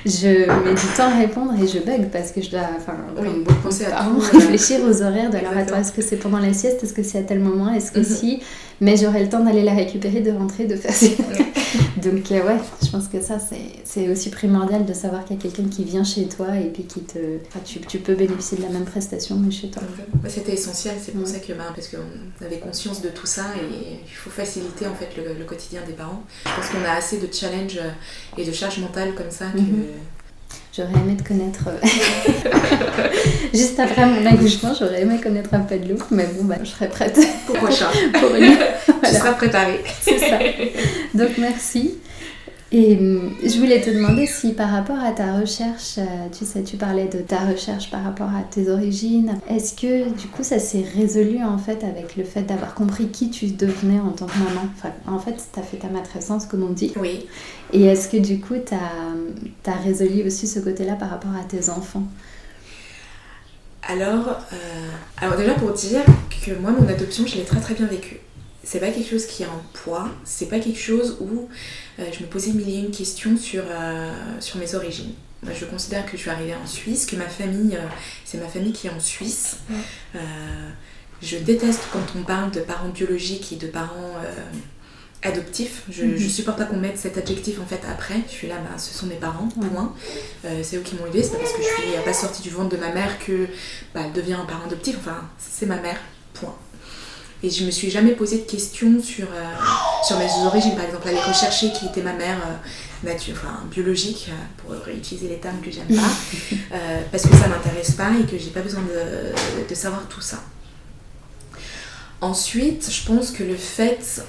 je 0.05 0.27
mets 0.63 0.75
du 0.75 0.87
temps 0.95 1.09
à 1.11 1.17
répondre 1.17 1.53
et 1.59 1.67
je 1.67 1.79
bug 1.79 2.09
parce 2.11 2.31
que 2.31 2.41
je 2.41 2.51
dois, 2.51 2.67
enfin, 2.77 2.93
comme 3.15 3.43
beaucoup 3.43 3.69
de 3.69 3.89
parents, 3.89 4.19
réfléchir 4.31 4.81
aux 4.87 5.01
horaires 5.01 5.31
de 5.31 5.37
leur 5.37 5.57
attends, 5.57 5.77
est-ce 5.77 5.91
que 5.91 6.03
c'est 6.03 6.17
pendant 6.17 6.37
la 6.37 6.53
sieste, 6.53 6.83
est-ce 6.83 6.93
que 6.93 7.01
c'est 7.01 7.17
à 7.17 7.23
tel 7.23 7.39
moment, 7.39 7.73
est-ce 7.73 7.91
que 7.91 7.99
mhm. 7.99 8.05
si, 8.05 8.43
mais 8.81 8.97
j'aurai 8.97 9.23
le 9.23 9.29
temps 9.29 9.43
d'aller 9.43 9.63
la 9.63 9.73
récupérer, 9.73 10.21
de 10.21 10.31
rentrer, 10.31 10.65
de 10.65 10.75
faire 10.75 10.93
Donc, 12.03 12.31
euh, 12.31 12.45
ouais, 12.45 12.59
je 12.81 12.89
pense 12.89 13.07
que 13.07 13.21
ça, 13.21 13.37
c'est 13.83 14.09
aussi 14.09 14.29
primordial 14.29 14.85
de 14.85 14.93
savoir 14.93 15.23
qu'il 15.25 15.35
y 15.35 15.39
a 15.39 15.41
quelqu'un 15.41 15.69
qui 15.69 15.83
vient 15.83 16.03
chez 16.03 16.27
toi 16.27 16.57
et 16.57 16.69
puis 16.69 16.83
qui 16.83 17.01
te. 17.01 17.19
Enfin, 17.47 17.59
tu, 17.63 17.79
tu, 17.81 17.99
peux 17.99 18.15
bénéficier 18.15 18.57
de 18.57 18.63
la 18.63 18.69
même 18.69 18.85
prestation, 18.85 19.37
mais 19.37 19.51
chez 19.51 19.69
toi. 19.69 19.83
C'était 20.27 20.53
essentiel, 20.53 20.95
c'est 21.01 21.13
pour 21.13 21.27
ça 21.27 21.39
que, 21.39 21.53
ben, 21.53 21.71
parce 21.75 21.87
qu'on 21.87 22.45
avait 22.45 22.59
conscience 22.59 23.01
de 23.01 23.09
tout 23.09 23.27
ça 23.27 23.45
et 23.55 23.99
il 24.05 24.15
faut 24.15 24.29
faciliter 24.29 24.87
en 24.87 24.95
fait 24.95 25.09
le, 25.17 25.43
quotidien 25.45 25.81
des 25.85 25.93
parents. 25.93 26.23
Parce 26.43 26.69
qu'on 26.69 26.83
a 26.83 26.91
assez 26.91 27.19
de 27.19 27.31
challenges 27.31 27.79
et 28.37 28.45
de 28.45 28.51
charges 28.51 28.79
mentales 28.79 29.13
comme 29.15 29.31
ça 29.31 29.45
que. 29.51 29.59
Mhm. 29.59 29.85
J'aurais 30.75 30.89
aimé 30.89 31.15
te 31.15 31.27
connaître 31.27 31.67
euh, 31.67 33.07
juste 33.53 33.79
après 33.79 34.07
mon 34.07 34.25
accouchement, 34.25 34.73
j'aurais 34.73 35.03
aimé 35.03 35.19
connaître 35.21 35.53
un 35.53 35.59
peu 35.59 35.77
de 35.77 35.89
loup, 35.89 35.99
mais 36.09 36.25
bon, 36.25 36.45
bah, 36.45 36.55
je 36.63 36.69
serais 36.69 36.89
prête. 36.89 37.19
Pour 37.45 37.57
prochain. 37.57 37.89
Pour 38.19 38.33
une. 38.33 38.57
Tu 39.03 39.13
seras 39.13 39.33
préparée. 39.33 39.83
C'est 40.01 40.17
ça. 40.17 40.39
Donc 41.13 41.37
merci. 41.37 41.99
Et 42.75 42.97
hum, 42.97 43.31
je 43.43 43.59
voulais 43.59 43.79
te 43.81 43.91
demander 43.91 44.25
si 44.25 44.51
par 44.53 44.71
rapport 44.71 44.97
à 44.97 45.11
ta 45.11 45.37
recherche, 45.37 45.99
euh, 45.99 46.27
tu 46.35 46.43
sais, 46.43 46.63
tu 46.63 46.75
parlais 46.75 47.05
de 47.05 47.19
ta 47.19 47.37
recherche 47.37 47.91
par 47.91 48.03
rapport 48.03 48.29
à 48.29 48.41
tes 48.41 48.67
origines, 48.67 49.39
est-ce 49.47 49.75
que 49.75 50.09
du 50.09 50.27
coup 50.27 50.43
ça 50.43 50.57
s'est 50.57 50.83
résolu 50.95 51.43
en 51.43 51.59
fait 51.59 51.83
avec 51.83 52.15
le 52.17 52.23
fait 52.23 52.41
d'avoir 52.41 52.73
compris 52.73 53.09
qui 53.09 53.29
tu 53.29 53.45
devenais 53.45 53.99
en 53.99 54.09
tant 54.09 54.25
que 54.25 54.39
maman? 54.39 54.67
Enfin, 54.75 54.89
En 55.05 55.19
fait, 55.19 55.35
tu 55.53 55.59
as 55.59 55.61
fait 55.61 55.77
ta 55.77 55.87
matrescence 55.87 56.47
comme 56.47 56.63
on 56.63 56.71
dit. 56.71 56.93
Oui. 56.99 57.27
Et 57.73 57.83
est-ce 57.83 58.09
que 58.09 58.17
du 58.17 58.39
coup 58.39 58.55
tu 58.65 58.73
as, 58.73 59.71
as, 59.71 59.77
résolu 59.83 60.25
aussi 60.25 60.47
ce 60.47 60.59
côté-là 60.59 60.95
par 60.95 61.11
rapport 61.11 61.35
à 61.39 61.43
tes 61.43 61.69
enfants? 61.69 62.07
Alors, 63.87 64.29
euh, 64.51 64.89
alors 65.17 65.37
déjà 65.37 65.53
pour 65.53 65.73
dire 65.73 66.01
que 66.43 66.59
moi 66.59 66.71
mon 66.71 66.87
adoption 66.87 67.27
je 67.27 67.35
l'ai 67.35 67.43
très 67.43 67.59
très 67.59 67.75
bien 67.75 67.85
vécue 67.85 68.22
c'est 68.63 68.79
pas 68.79 68.91
quelque 68.91 69.09
chose 69.09 69.25
qui 69.25 69.43
est 69.43 69.47
en 69.47 69.61
poids, 69.73 70.09
c'est 70.23 70.47
pas 70.47 70.59
quelque 70.59 70.79
chose 70.79 71.17
où 71.19 71.49
euh, 71.99 72.05
je 72.11 72.23
me 72.23 72.29
posais 72.29 72.51
mille 72.51 72.69
et 72.69 72.77
une 72.77 72.91
questions 72.91 73.37
sur, 73.37 73.63
euh, 73.69 74.13
sur 74.39 74.57
mes 74.57 74.73
origines. 74.73 75.13
Moi, 75.43 75.51
je 75.53 75.65
considère 75.65 76.05
que 76.05 76.13
je 76.13 76.21
suis 76.21 76.29
arrivée 76.29 76.55
en 76.55 76.65
Suisse, 76.65 77.05
que 77.05 77.17
ma 77.17 77.27
famille, 77.27 77.75
euh, 77.75 77.85
c'est 78.23 78.37
ma 78.37 78.47
famille 78.47 78.71
qui 78.71 78.87
est 78.87 78.91
en 78.91 78.99
Suisse. 79.01 79.57
je 81.21 81.37
déteste 81.37 81.81
quand 81.91 82.17
on 82.17 82.23
parle 82.23 82.51
de 82.51 82.61
parents 82.61 82.89
biologiques 82.89 83.51
et 83.51 83.57
de 83.57 83.67
parents 83.67 84.15
adoptifs. 85.21 85.83
Je, 85.89 86.03
mhm. 86.03 86.17
supporte 86.17 86.57
pas 86.57 86.65
qu'on 86.65 86.77
mette 86.77 86.97
cet 86.97 87.17
adjectif 87.17 87.59
en 87.61 87.65
fait 87.65 87.81
après. 87.89 88.21
Je 88.27 88.31
suis 88.31 88.47
là, 88.47 88.55
bah, 88.55 88.77
ce 88.77 88.93
sont 88.93 89.07
mes 89.07 89.15
parents, 89.15 89.49
point. 89.49 89.93
c'est 90.63 90.77
eux 90.77 90.81
qui 90.81 90.95
m'ont 90.95 91.07
aidée, 91.07 91.23
c'est 91.23 91.31
pas 91.31 91.39
parce 91.39 91.53
que 91.53 91.61
je 91.61 91.67
suis 91.67 92.03
pas 92.03 92.13
sortie 92.13 92.41
du 92.41 92.49
ventre 92.49 92.69
de 92.69 92.77
ma 92.77 92.93
mère 92.93 93.19
que 93.19 93.47
bah, 93.93 94.01
elle 94.05 94.13
devient 94.13 94.33
un 94.33 94.45
parent 94.45 94.65
adoptif. 94.65 94.95
Enfin, 94.99 95.21
c'est 95.37 95.65
ma 95.65 95.77
mère, 95.77 95.99
point. 96.33 96.55
Et 97.43 97.49
je 97.49 97.65
me 97.65 97.71
suis 97.71 97.91
jamais 97.91 98.13
posé 98.13 98.37
de 98.37 98.43
questions 98.43 99.01
sur, 99.03 99.25
euh, 99.25 99.53
sur 100.07 100.17
mes 100.17 100.29
origines, 100.45 100.75
par 100.75 100.85
exemple, 100.85 101.09
aller 101.09 101.19
rechercher 101.19 101.73
qui 101.73 101.87
était 101.87 102.01
ma 102.01 102.13
mère 102.13 102.39
nature, 103.03 103.35
enfin, 103.37 103.59
biologique, 103.69 104.29
pour 104.57 104.71
réutiliser 104.71 105.27
les 105.27 105.37
termes 105.37 105.59
que 105.59 105.69
j'aime 105.69 105.93
pas, 105.93 106.77
parce 107.11 107.23
que 107.23 107.35
ça 107.35 107.49
m'intéresse 107.49 107.91
pas 107.91 108.11
et 108.17 108.25
que 108.25 108.37
j'ai 108.37 108.51
pas 108.51 108.61
besoin 108.61 108.81
de, 108.81 109.67
de, 109.67 109.75
savoir 109.75 110.07
tout 110.07 110.21
ça. 110.21 110.41
Ensuite, 112.21 112.89
je 112.89 113.05
pense 113.05 113.31
que 113.31 113.43
le 113.43 113.57
fait 113.57 114.23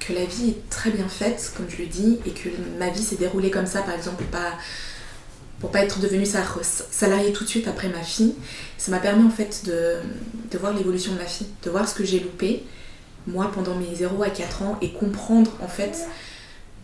que 0.00 0.12
la 0.12 0.24
vie 0.24 0.48
est 0.48 0.68
très 0.70 0.90
bien 0.90 1.06
faite, 1.06 1.52
comme 1.56 1.66
je 1.70 1.76
le 1.76 1.86
dis, 1.86 2.18
et 2.26 2.30
que 2.30 2.48
ma 2.80 2.90
vie 2.90 3.04
s'est 3.04 3.14
déroulée 3.14 3.50
comme 3.50 3.66
ça, 3.66 3.82
par 3.82 3.94
exemple, 3.94 4.24
pas 4.24 4.54
pour 5.60 5.70
pas 5.70 5.80
être 5.84 6.00
devenue 6.00 6.26
salariée 6.26 7.32
tout 7.32 7.44
de 7.44 7.48
suite 7.48 7.68
après 7.68 7.88
ma 7.88 8.02
fille, 8.02 8.34
ça 8.78 8.90
m'a 8.90 8.98
permis 8.98 9.24
en 9.24 9.30
fait 9.30 9.62
de, 9.66 9.96
de 10.50 10.58
voir 10.58 10.72
l'évolution 10.72 11.12
de 11.12 11.18
ma 11.18 11.26
fille, 11.26 11.48
de 11.62 11.70
voir 11.70 11.86
ce 11.86 11.94
que 11.94 12.04
j'ai 12.04 12.18
loupé, 12.18 12.64
moi, 13.26 13.50
pendant 13.54 13.74
mes 13.74 13.94
0 13.94 14.22
à 14.22 14.30
4 14.30 14.62
ans, 14.62 14.78
et 14.80 14.92
comprendre 14.92 15.52
en 15.62 15.68
fait 15.68 16.06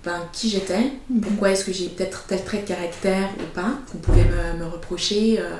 ben, 0.04 0.22
qui 0.32 0.50
j'étais, 0.50 0.92
mhm. 1.10 1.20
pourquoi 1.20 1.50
est-ce 1.50 1.64
que 1.64 1.72
j'ai 1.72 1.88
peut-être 1.88 2.26
tel 2.28 2.44
trait 2.44 2.58
de 2.58 2.68
caractère 2.68 3.30
ou 3.40 3.54
pas, 3.54 3.78
qu'on 3.90 3.98
pouvait 3.98 4.24
me, 4.24 4.64
me 4.64 4.66
reprocher, 4.66 5.40
euh, 5.40 5.56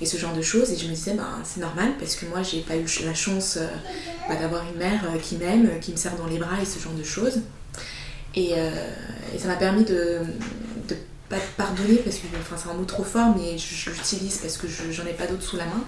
et 0.00 0.06
ce 0.06 0.16
genre 0.16 0.32
de 0.32 0.40
choses. 0.40 0.72
Et 0.72 0.76
je 0.78 0.86
me 0.86 0.94
disais, 0.94 1.12
ben, 1.12 1.28
c'est 1.44 1.60
normal 1.60 1.92
parce 1.98 2.16
que 2.16 2.24
moi, 2.24 2.42
j'ai 2.42 2.60
pas 2.60 2.76
eu 2.76 2.86
la 3.04 3.14
chance 3.14 3.58
euh, 3.58 3.68
ben, 4.28 4.40
d'avoir 4.40 4.64
une 4.72 4.78
mère 4.78 5.04
euh, 5.04 5.18
qui 5.18 5.36
m'aime, 5.36 5.78
qui 5.80 5.92
me 5.92 5.96
serre 5.96 6.16
dans 6.16 6.26
les 6.26 6.38
bras 6.38 6.60
et 6.60 6.64
ce 6.64 6.78
genre 6.78 6.94
de 6.94 7.04
choses. 7.04 7.40
Et, 8.34 8.52
et 8.52 9.38
ça 9.38 9.48
m'a 9.48 9.56
permis 9.56 9.82
de 9.82 10.20
pas 11.30 11.38
pardonner 11.56 11.96
parce 11.96 12.16
que 12.16 12.26
enfin, 12.38 12.56
c'est 12.58 12.68
un 12.68 12.74
mot 12.74 12.84
trop 12.84 13.04
fort, 13.04 13.34
mais 13.36 13.56
je, 13.56 13.90
l'utilise 13.90 14.38
parce 14.38 14.58
que 14.58 14.66
j'en 14.68 15.06
ai 15.06 15.12
pas 15.12 15.26
d'autre 15.26 15.42
sous 15.42 15.56
la 15.56 15.64
main, 15.64 15.84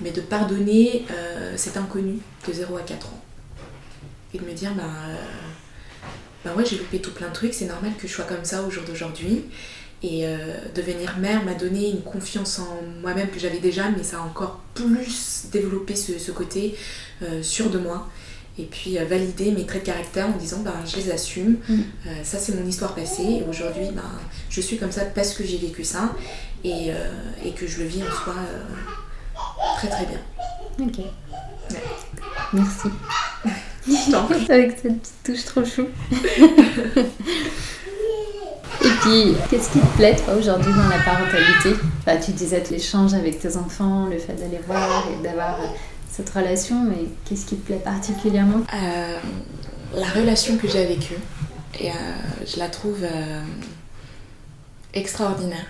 mais 0.00 0.12
de 0.12 0.20
pardonner 0.20 1.04
euh, 1.10 1.54
cet 1.56 1.76
inconnu 1.76 2.20
de 2.46 2.52
0 2.52 2.76
à 2.76 2.82
4 2.82 3.08
ans. 3.08 3.20
Et 4.32 4.38
de 4.38 4.44
me 4.44 4.52
dire, 4.52 4.72
bah, 4.74 4.84
euh, 5.08 5.16
bah 6.44 6.52
ouais, 6.56 6.64
j'ai 6.64 6.78
loupé 6.78 7.00
tout 7.00 7.10
plein 7.10 7.28
de 7.28 7.34
trucs, 7.34 7.52
c'est 7.52 7.66
normal 7.66 7.92
que 7.98 8.06
je 8.06 8.12
sois 8.14 8.24
comme 8.24 8.44
ça 8.44 8.62
au 8.62 8.70
jour 8.70 8.84
d'aujourd'hui. 8.84 9.44
Et 10.02 10.24
euh, 10.24 10.56
devenir 10.74 11.18
mère 11.18 11.44
m'a 11.44 11.54
donné 11.54 11.90
une 11.90 12.02
confiance 12.02 12.60
en 12.60 12.80
moi-même 13.02 13.28
que 13.28 13.40
j'avais 13.40 13.58
déjà, 13.58 13.90
mais 13.90 14.04
ça 14.04 14.18
a 14.18 14.20
encore 14.20 14.60
plus 14.74 15.46
développé 15.52 15.96
ce, 15.96 16.18
ce 16.18 16.30
côté 16.30 16.74
sûr 17.42 17.68
de 17.68 17.78
moi 17.78 18.08
et 18.58 18.64
puis 18.64 18.98
euh, 18.98 19.04
valider 19.04 19.52
mes 19.52 19.64
traits 19.64 19.82
de 19.82 19.86
caractère 19.86 20.26
en 20.26 20.36
disant 20.36 20.58
ben, 20.60 20.74
je 20.86 20.96
les 20.96 21.10
assume, 21.10 21.58
mm. 21.68 21.74
euh, 22.06 22.10
ça 22.22 22.38
c'est 22.38 22.54
mon 22.54 22.66
histoire 22.66 22.94
passée 22.94 23.22
et 23.22 23.44
aujourd'hui 23.48 23.86
ben, 23.94 24.02
je 24.48 24.60
suis 24.60 24.76
comme 24.76 24.92
ça 24.92 25.04
parce 25.04 25.32
que 25.34 25.44
j'ai 25.44 25.58
vécu 25.58 25.84
ça 25.84 26.12
et, 26.64 26.90
euh, 26.90 26.94
et, 27.44 27.52
que 27.52 27.66
je 27.66 27.78
le 27.78 27.86
vis 27.86 28.02
en 28.02 28.10
soi 28.10 28.34
très 29.76 29.88
très 29.88 30.06
bien. 30.06 30.18
Ok. 30.86 31.04
Merci. 32.52 32.88
Avec 34.50 34.78
cette 34.82 35.00
petite 35.00 35.14
touche 35.24 35.44
trop 35.44 35.64
chou. 35.64 35.86
Et 38.82 38.88
puis, 39.02 39.34
qu'est-ce 39.50 39.70
qui 39.70 39.78
te 39.78 39.96
plaît, 39.96 40.16
toi, 40.16 40.34
aujourd'hui, 40.34 40.72
dans 40.72 40.88
la 40.88 40.98
parentalité? 41.04 41.74
Enfin, 42.00 42.16
Tu 42.16 42.32
disais 42.32 42.62
l'échange 42.70 43.12
avec 43.12 43.38
tes 43.38 43.56
enfants, 43.58 44.06
le 44.06 44.18
fait 44.18 44.32
d'aller 44.32 44.60
voir 44.66 45.06
et 45.12 45.22
d'avoir 45.22 45.58
cette 46.20 46.34
relation, 46.34 46.84
mais 46.84 47.06
qu'est-ce 47.24 47.46
qui 47.46 47.56
te 47.56 47.66
plaît 47.66 47.80
particulièrement? 47.82 48.62
Euh, 48.74 49.18
La 49.96 50.08
relation 50.08 50.56
que 50.56 50.68
j'ai 50.68 50.84
avec 50.84 51.12
eux, 51.12 51.80
et, 51.80 51.90
euh, 51.90 51.94
je 52.46 52.58
la 52.58 52.68
trouve 52.68 53.02
euh, 53.02 53.42
extraordinaire. 54.94 55.66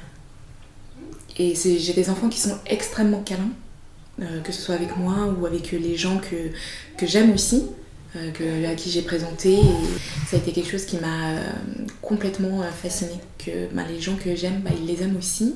Et 1.39 1.55
j'ai 1.55 1.93
des 1.95 2.11
enfants 2.11 2.29
qui 2.29 2.41
sont 2.41 2.59
extrêmement 2.67 3.23
câlins, 3.23 3.53
que 4.45 4.53
ce 4.53 4.61
soit 4.61 4.75
avec 4.75 4.95
moi 4.99 5.35
ou 5.39 5.47
avec 5.47 5.71
les 5.73 5.97
gens 5.97 6.19
que, 6.19 6.51
que 6.99 7.07
j'aime 7.07 7.33
aussi, 7.33 7.65
que, 8.13 8.67
à 8.71 8.75
qui 8.75 8.91
j'ai 8.91 9.01
présenté. 9.01 9.55
Et 9.55 10.27
ça 10.29 10.37
a 10.37 10.39
été 10.39 10.53
quelque 10.53 10.71
chose 10.71 10.85
qui 10.85 10.99
m'a 10.99 11.37
complètement 12.03 12.61
fascinée, 12.83 13.21
que 13.39 13.73
bah, 13.73 13.85
les 13.89 14.01
gens 14.03 14.17
que 14.17 14.35
j'aime, 14.37 14.61
bah, 14.61 14.71
ils 14.79 14.87
les 14.87 15.03
aiment 15.03 15.17
aussi 15.17 15.55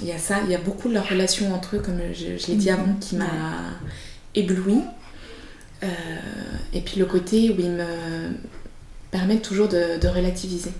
il 0.00 0.08
y 0.08 0.12
a 0.12 0.18
ça, 0.18 0.40
il 0.44 0.50
y 0.50 0.54
a 0.54 0.58
beaucoup 0.58 0.88
de 0.88 0.94
leur 0.94 1.08
relation 1.08 1.52
entre 1.54 1.76
eux, 1.76 1.78
comme 1.80 1.98
je, 2.12 2.46
l'ai 2.46 2.56
dit 2.56 2.70
avant, 2.70 2.94
qui 3.00 3.16
m'a 3.16 3.26
ébloui. 4.34 4.80
Euh, 5.82 5.86
et 6.72 6.80
puis 6.80 6.98
le 6.98 7.06
côté 7.06 7.50
où 7.50 7.56
ils 7.58 7.70
me 7.70 7.84
permettent 9.10 9.42
toujours 9.42 9.68
de, 9.68 10.06
relativiser, 10.06 10.72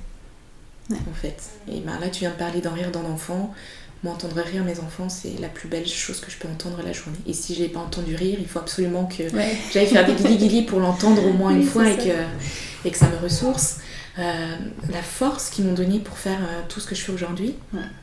en 0.90 1.14
fait. 1.14 1.36
Et 1.68 1.80
ben 1.80 1.98
là, 2.00 2.08
tu 2.08 2.20
viens 2.20 2.30
de 2.30 2.36
parler 2.36 2.60
d'en 2.60 2.72
rire 2.72 2.90
d'un 2.90 3.04
enfant. 3.04 3.54
Moi, 4.02 4.12
entendre 4.12 4.40
rire 4.42 4.64
mes 4.64 4.80
enfants, 4.80 5.08
c'est 5.08 5.40
la 5.40 5.48
plus 5.48 5.68
belle 5.68 5.86
chose 5.86 6.20
que 6.20 6.30
je 6.30 6.36
peux 6.36 6.48
entendre 6.48 6.82
la 6.84 6.92
journée. 6.92 7.18
Et 7.26 7.32
si 7.32 7.54
je 7.54 7.62
n'ai 7.62 7.68
pas 7.68 7.80
entendu 7.80 8.14
rire, 8.14 8.38
il 8.38 8.46
faut 8.46 8.58
absolument 8.58 9.06
que 9.06 9.24
j'aille 9.72 9.86
faire 9.86 10.04
des 10.04 10.14
guili-guili 10.14 10.62
pour 10.62 10.80
l'entendre 10.80 11.24
au 11.26 11.32
moins 11.32 11.50
une 11.54 11.62
fois 11.62 11.88
et 11.88 11.96
que, 11.96 12.84
et 12.84 12.90
que 12.90 12.98
ça 12.98 13.08
me 13.08 13.16
ressource. 13.16 13.78
Euh, 14.18 14.56
la 14.92 15.02
force 15.02 15.50
qu'ils 15.50 15.64
m'ont 15.64 15.74
donnée 15.74 15.98
pour 15.98 16.16
faire 16.16 16.38
euh, 16.40 16.62
tout 16.68 16.78
ce 16.78 16.86
que 16.86 16.94
je 16.94 17.00
fais 17.02 17.10
aujourd'hui 17.10 17.56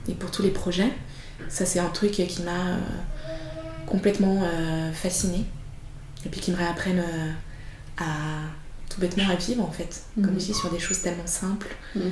et 0.09 0.13
pour 0.13 0.29
tous 0.29 0.41
les 0.41 0.49
projets. 0.49 0.91
Ça, 1.47 1.65
c'est 1.65 1.79
un 1.79 1.89
truc 1.89 2.11
qui 2.11 2.41
m'a 2.43 2.51
euh, 2.51 2.77
complètement 3.85 4.43
fascinée 4.93 5.45
et 6.25 6.29
puis 6.29 6.39
qui 6.41 6.51
me 6.51 6.57
réapprennent 6.57 7.03
à 7.97 8.03
tout 8.89 8.99
bêtement 8.99 9.29
à 9.29 9.35
vivre 9.35 9.63
en 9.63 9.71
fait, 9.71 10.03
comme 10.21 10.37
ici 10.37 10.51
mhm. 10.51 10.57
sur 10.57 10.69
des 10.69 10.79
choses 10.79 11.01
tellement 11.01 11.27
simples 11.27 11.75
mhm. 11.95 12.03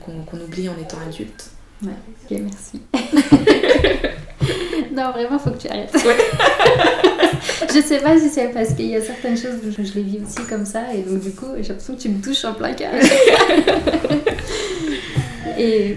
qu'on 0.00 0.40
oublie 0.40 0.68
en 0.68 0.76
étant 0.78 0.98
adulte. 1.06 1.50
Ouais, 1.82 1.92
ok, 2.30 2.38
merci. 2.40 2.82
non, 4.92 5.12
vraiment, 5.12 5.38
faut 5.38 5.50
que 5.50 5.58
tu 5.58 5.68
arrêtes. 5.68 5.94
je 7.74 7.80
sais 7.80 7.98
pas 7.98 8.18
si 8.18 8.28
c'est 8.28 8.48
parce 8.48 8.74
qu'il 8.74 8.86
y 8.86 8.96
a 8.96 9.02
certaines 9.02 9.36
choses 9.36 9.56
où 9.66 9.70
je, 9.70 9.94
les 9.94 10.02
vis 10.02 10.18
aussi 10.26 10.46
comme 10.48 10.64
ça, 10.64 10.82
et 10.94 11.02
donc 11.02 11.20
du 11.20 11.30
coup, 11.30 11.46
j'ai 11.56 11.68
l'impression 11.68 11.94
que 11.94 12.00
tu 12.00 12.08
me 12.08 12.22
touches 12.22 12.44
en 12.44 12.54
plein 12.54 12.72
cœur. 12.72 12.92
et 15.58 15.96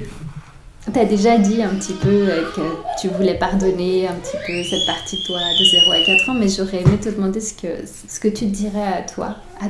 tu 0.92 1.00
as 1.00 1.06
déjà 1.06 1.38
dit 1.38 1.62
un 1.62 1.76
petit 1.76 1.94
peu 1.94 2.28
que 2.56 2.62
tu 3.02 3.10
voulais 3.10 3.36
pardonner 3.36 4.08
un 4.08 4.16
petit 4.16 4.38
peu 4.46 4.64
cette 4.64 4.86
partie 4.86 5.18
de 5.18 5.28
toi 5.28 5.40
de 5.40 5.66
0 5.66 5.92
à 5.92 6.06
4 6.06 6.30
ans, 6.30 6.34
mais 6.34 6.48
j'aurais 6.48 6.82
aimé 6.82 6.98
te 7.02 7.10
demander 7.10 7.42
ce 7.42 7.54
que, 7.54 7.68
ce 8.08 8.20
que 8.20 8.28
tu 8.28 8.46
dirais 8.46 8.94
à 8.98 9.02
toi, 9.02 9.36
à 9.62 9.68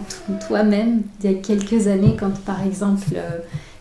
toi-même, 0.47 1.03
il 1.23 1.31
y 1.31 1.35
a 1.35 1.37
quelques 1.37 1.87
années, 1.87 2.15
quand 2.19 2.37
par 2.45 2.65
exemple. 2.65 3.15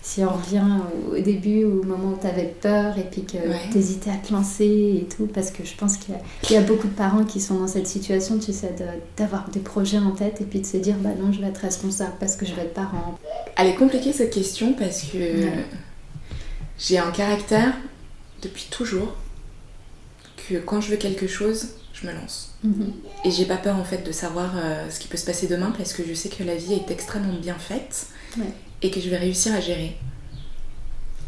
Si 0.09 0.25
on 0.25 0.31
revient 0.31 0.65
au 1.13 1.21
début, 1.21 1.65
au 1.65 1.83
moment 1.83 2.15
où 2.15 2.19
tu 2.19 2.27
avais 2.27 2.47
peur 2.47 2.97
et 2.97 3.03
puis 3.03 3.25
que 3.25 3.37
tu 3.71 3.77
hésitais 3.77 4.09
à 4.09 4.17
te 4.17 4.33
lancer 4.33 5.03
et 5.03 5.07
tout, 5.07 5.27
parce 5.27 5.51
que 5.51 5.67
je 5.67 5.77
pense 5.77 5.99
qu'il 5.99 6.15
y, 6.49 6.57
a 6.57 6.63
beaucoup 6.63 6.89
de 6.89 6.95
parents 6.95 7.25
qui 7.25 7.43
sont 7.43 7.57
dans 7.57 7.69
cette 7.69 7.87
situation, 7.87 8.39
tu 8.39 8.55
sais, 8.55 8.75
d'avoir 9.19 9.51
des 9.51 9.61
projets 9.61 9.99
en 9.99 10.13
tête 10.13 10.41
et 10.41 10.45
puis 10.45 10.61
de 10.61 10.67
se 10.67 10.79
dire, 10.79 10.97
bah 10.97 11.11
non, 11.21 11.31
je 11.31 11.43
vais 11.43 11.49
être 11.49 11.59
responsable 11.59 12.15
parce 12.19 12.37
que 12.37 12.47
je 12.47 12.55
vais 12.55 12.63
être 12.63 12.73
parent. 12.73 13.19
Elle 13.59 13.67
est 13.67 13.75
compliquée 13.75 14.15
cette 14.15 14.33
question 14.33 14.73
parce 14.73 15.03
que 15.03 15.19
j'ai 16.79 16.97
un 16.97 17.11
caractère 17.11 17.75
depuis 18.41 18.69
toujours 18.71 19.15
que 20.49 20.55
quand 20.55 20.81
je 20.81 20.93
veux 20.93 20.97
quelque 20.97 21.27
chose, 21.27 21.75
je 21.93 22.07
me 22.07 22.15
lance. 22.15 22.57
Mhm. 22.65 22.95
Et 23.27 23.31
j'ai 23.31 23.45
pas 23.45 23.59
peur 23.59 23.77
en 23.77 23.85
fait 23.85 24.07
de 24.07 24.13
savoir 24.13 24.53
euh, 24.57 24.89
ce 24.89 25.01
qui 25.01 25.09
peut 25.09 25.19
se 25.19 25.27
passer 25.27 25.49
demain 25.49 25.71
parce 25.77 25.93
que 25.93 26.03
je 26.03 26.15
sais 26.15 26.31
que 26.31 26.45
la 26.45 26.55
vie 26.55 26.73
est 26.73 26.91
extrêmement 26.91 27.39
bien 27.39 27.57
faite 27.57 28.07
et 28.83 28.91
que 28.91 29.01
je 29.01 29.09
vais 29.09 29.17
réussir 29.17 29.55
à 29.55 29.61
gérer. 29.61 29.97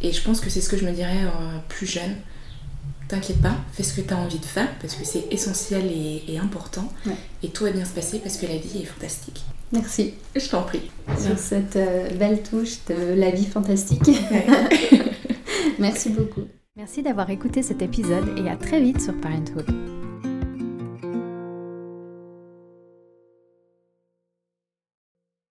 Et 0.02 0.12
je 0.12 0.22
pense 0.22 0.40
que 0.40 0.48
c'est 0.50 0.60
ce 0.60 0.68
que 0.68 0.76
je 0.76 0.84
me 0.84 0.92
dirais 0.92 1.24
euh, 1.24 1.58
plus 1.68 1.86
jeune. 1.86 2.16
T'inquiète 3.08 3.42
pas, 3.42 3.56
fais 3.72 3.82
ce 3.82 3.92
que 3.92 4.00
tu 4.00 4.14
as 4.14 4.16
envie 4.16 4.38
de 4.38 4.44
faire 4.44 4.68
parce 4.78 4.94
que 4.94 5.04
c'est 5.04 5.24
essentiel 5.32 5.90
et, 5.90 6.38
important. 6.38 6.92
Et 7.42 7.48
tout 7.48 7.64
va 7.64 7.70
bien 7.70 7.84
se 7.84 7.92
passer 7.92 8.20
parce 8.20 8.36
que 8.36 8.46
la 8.46 8.56
vie 8.56 8.82
est 8.82 8.86
fantastique. 8.86 9.42
Merci. 9.72 10.14
Je 10.36 10.48
t'en 10.48 10.62
prie. 10.62 10.90
Sur 11.18 11.36
cette 11.36 11.76
euh, 11.76 12.08
belle 12.14 12.42
touche 12.42 12.78
de 12.88 13.14
la 13.14 13.30
vie 13.30 13.46
fantastique. 13.46 14.08
Merci 15.78 16.10
beaucoup. 16.10 16.42
Merci 16.76 17.02
d'avoir 17.02 17.28
écouté 17.30 17.62
cet 17.62 17.82
épisode 17.82 18.38
et 18.38 18.48
à 18.48 18.56
très 18.56 18.80
vite 18.80 19.00
sur 19.00 19.14
Parenthood. 19.20 19.99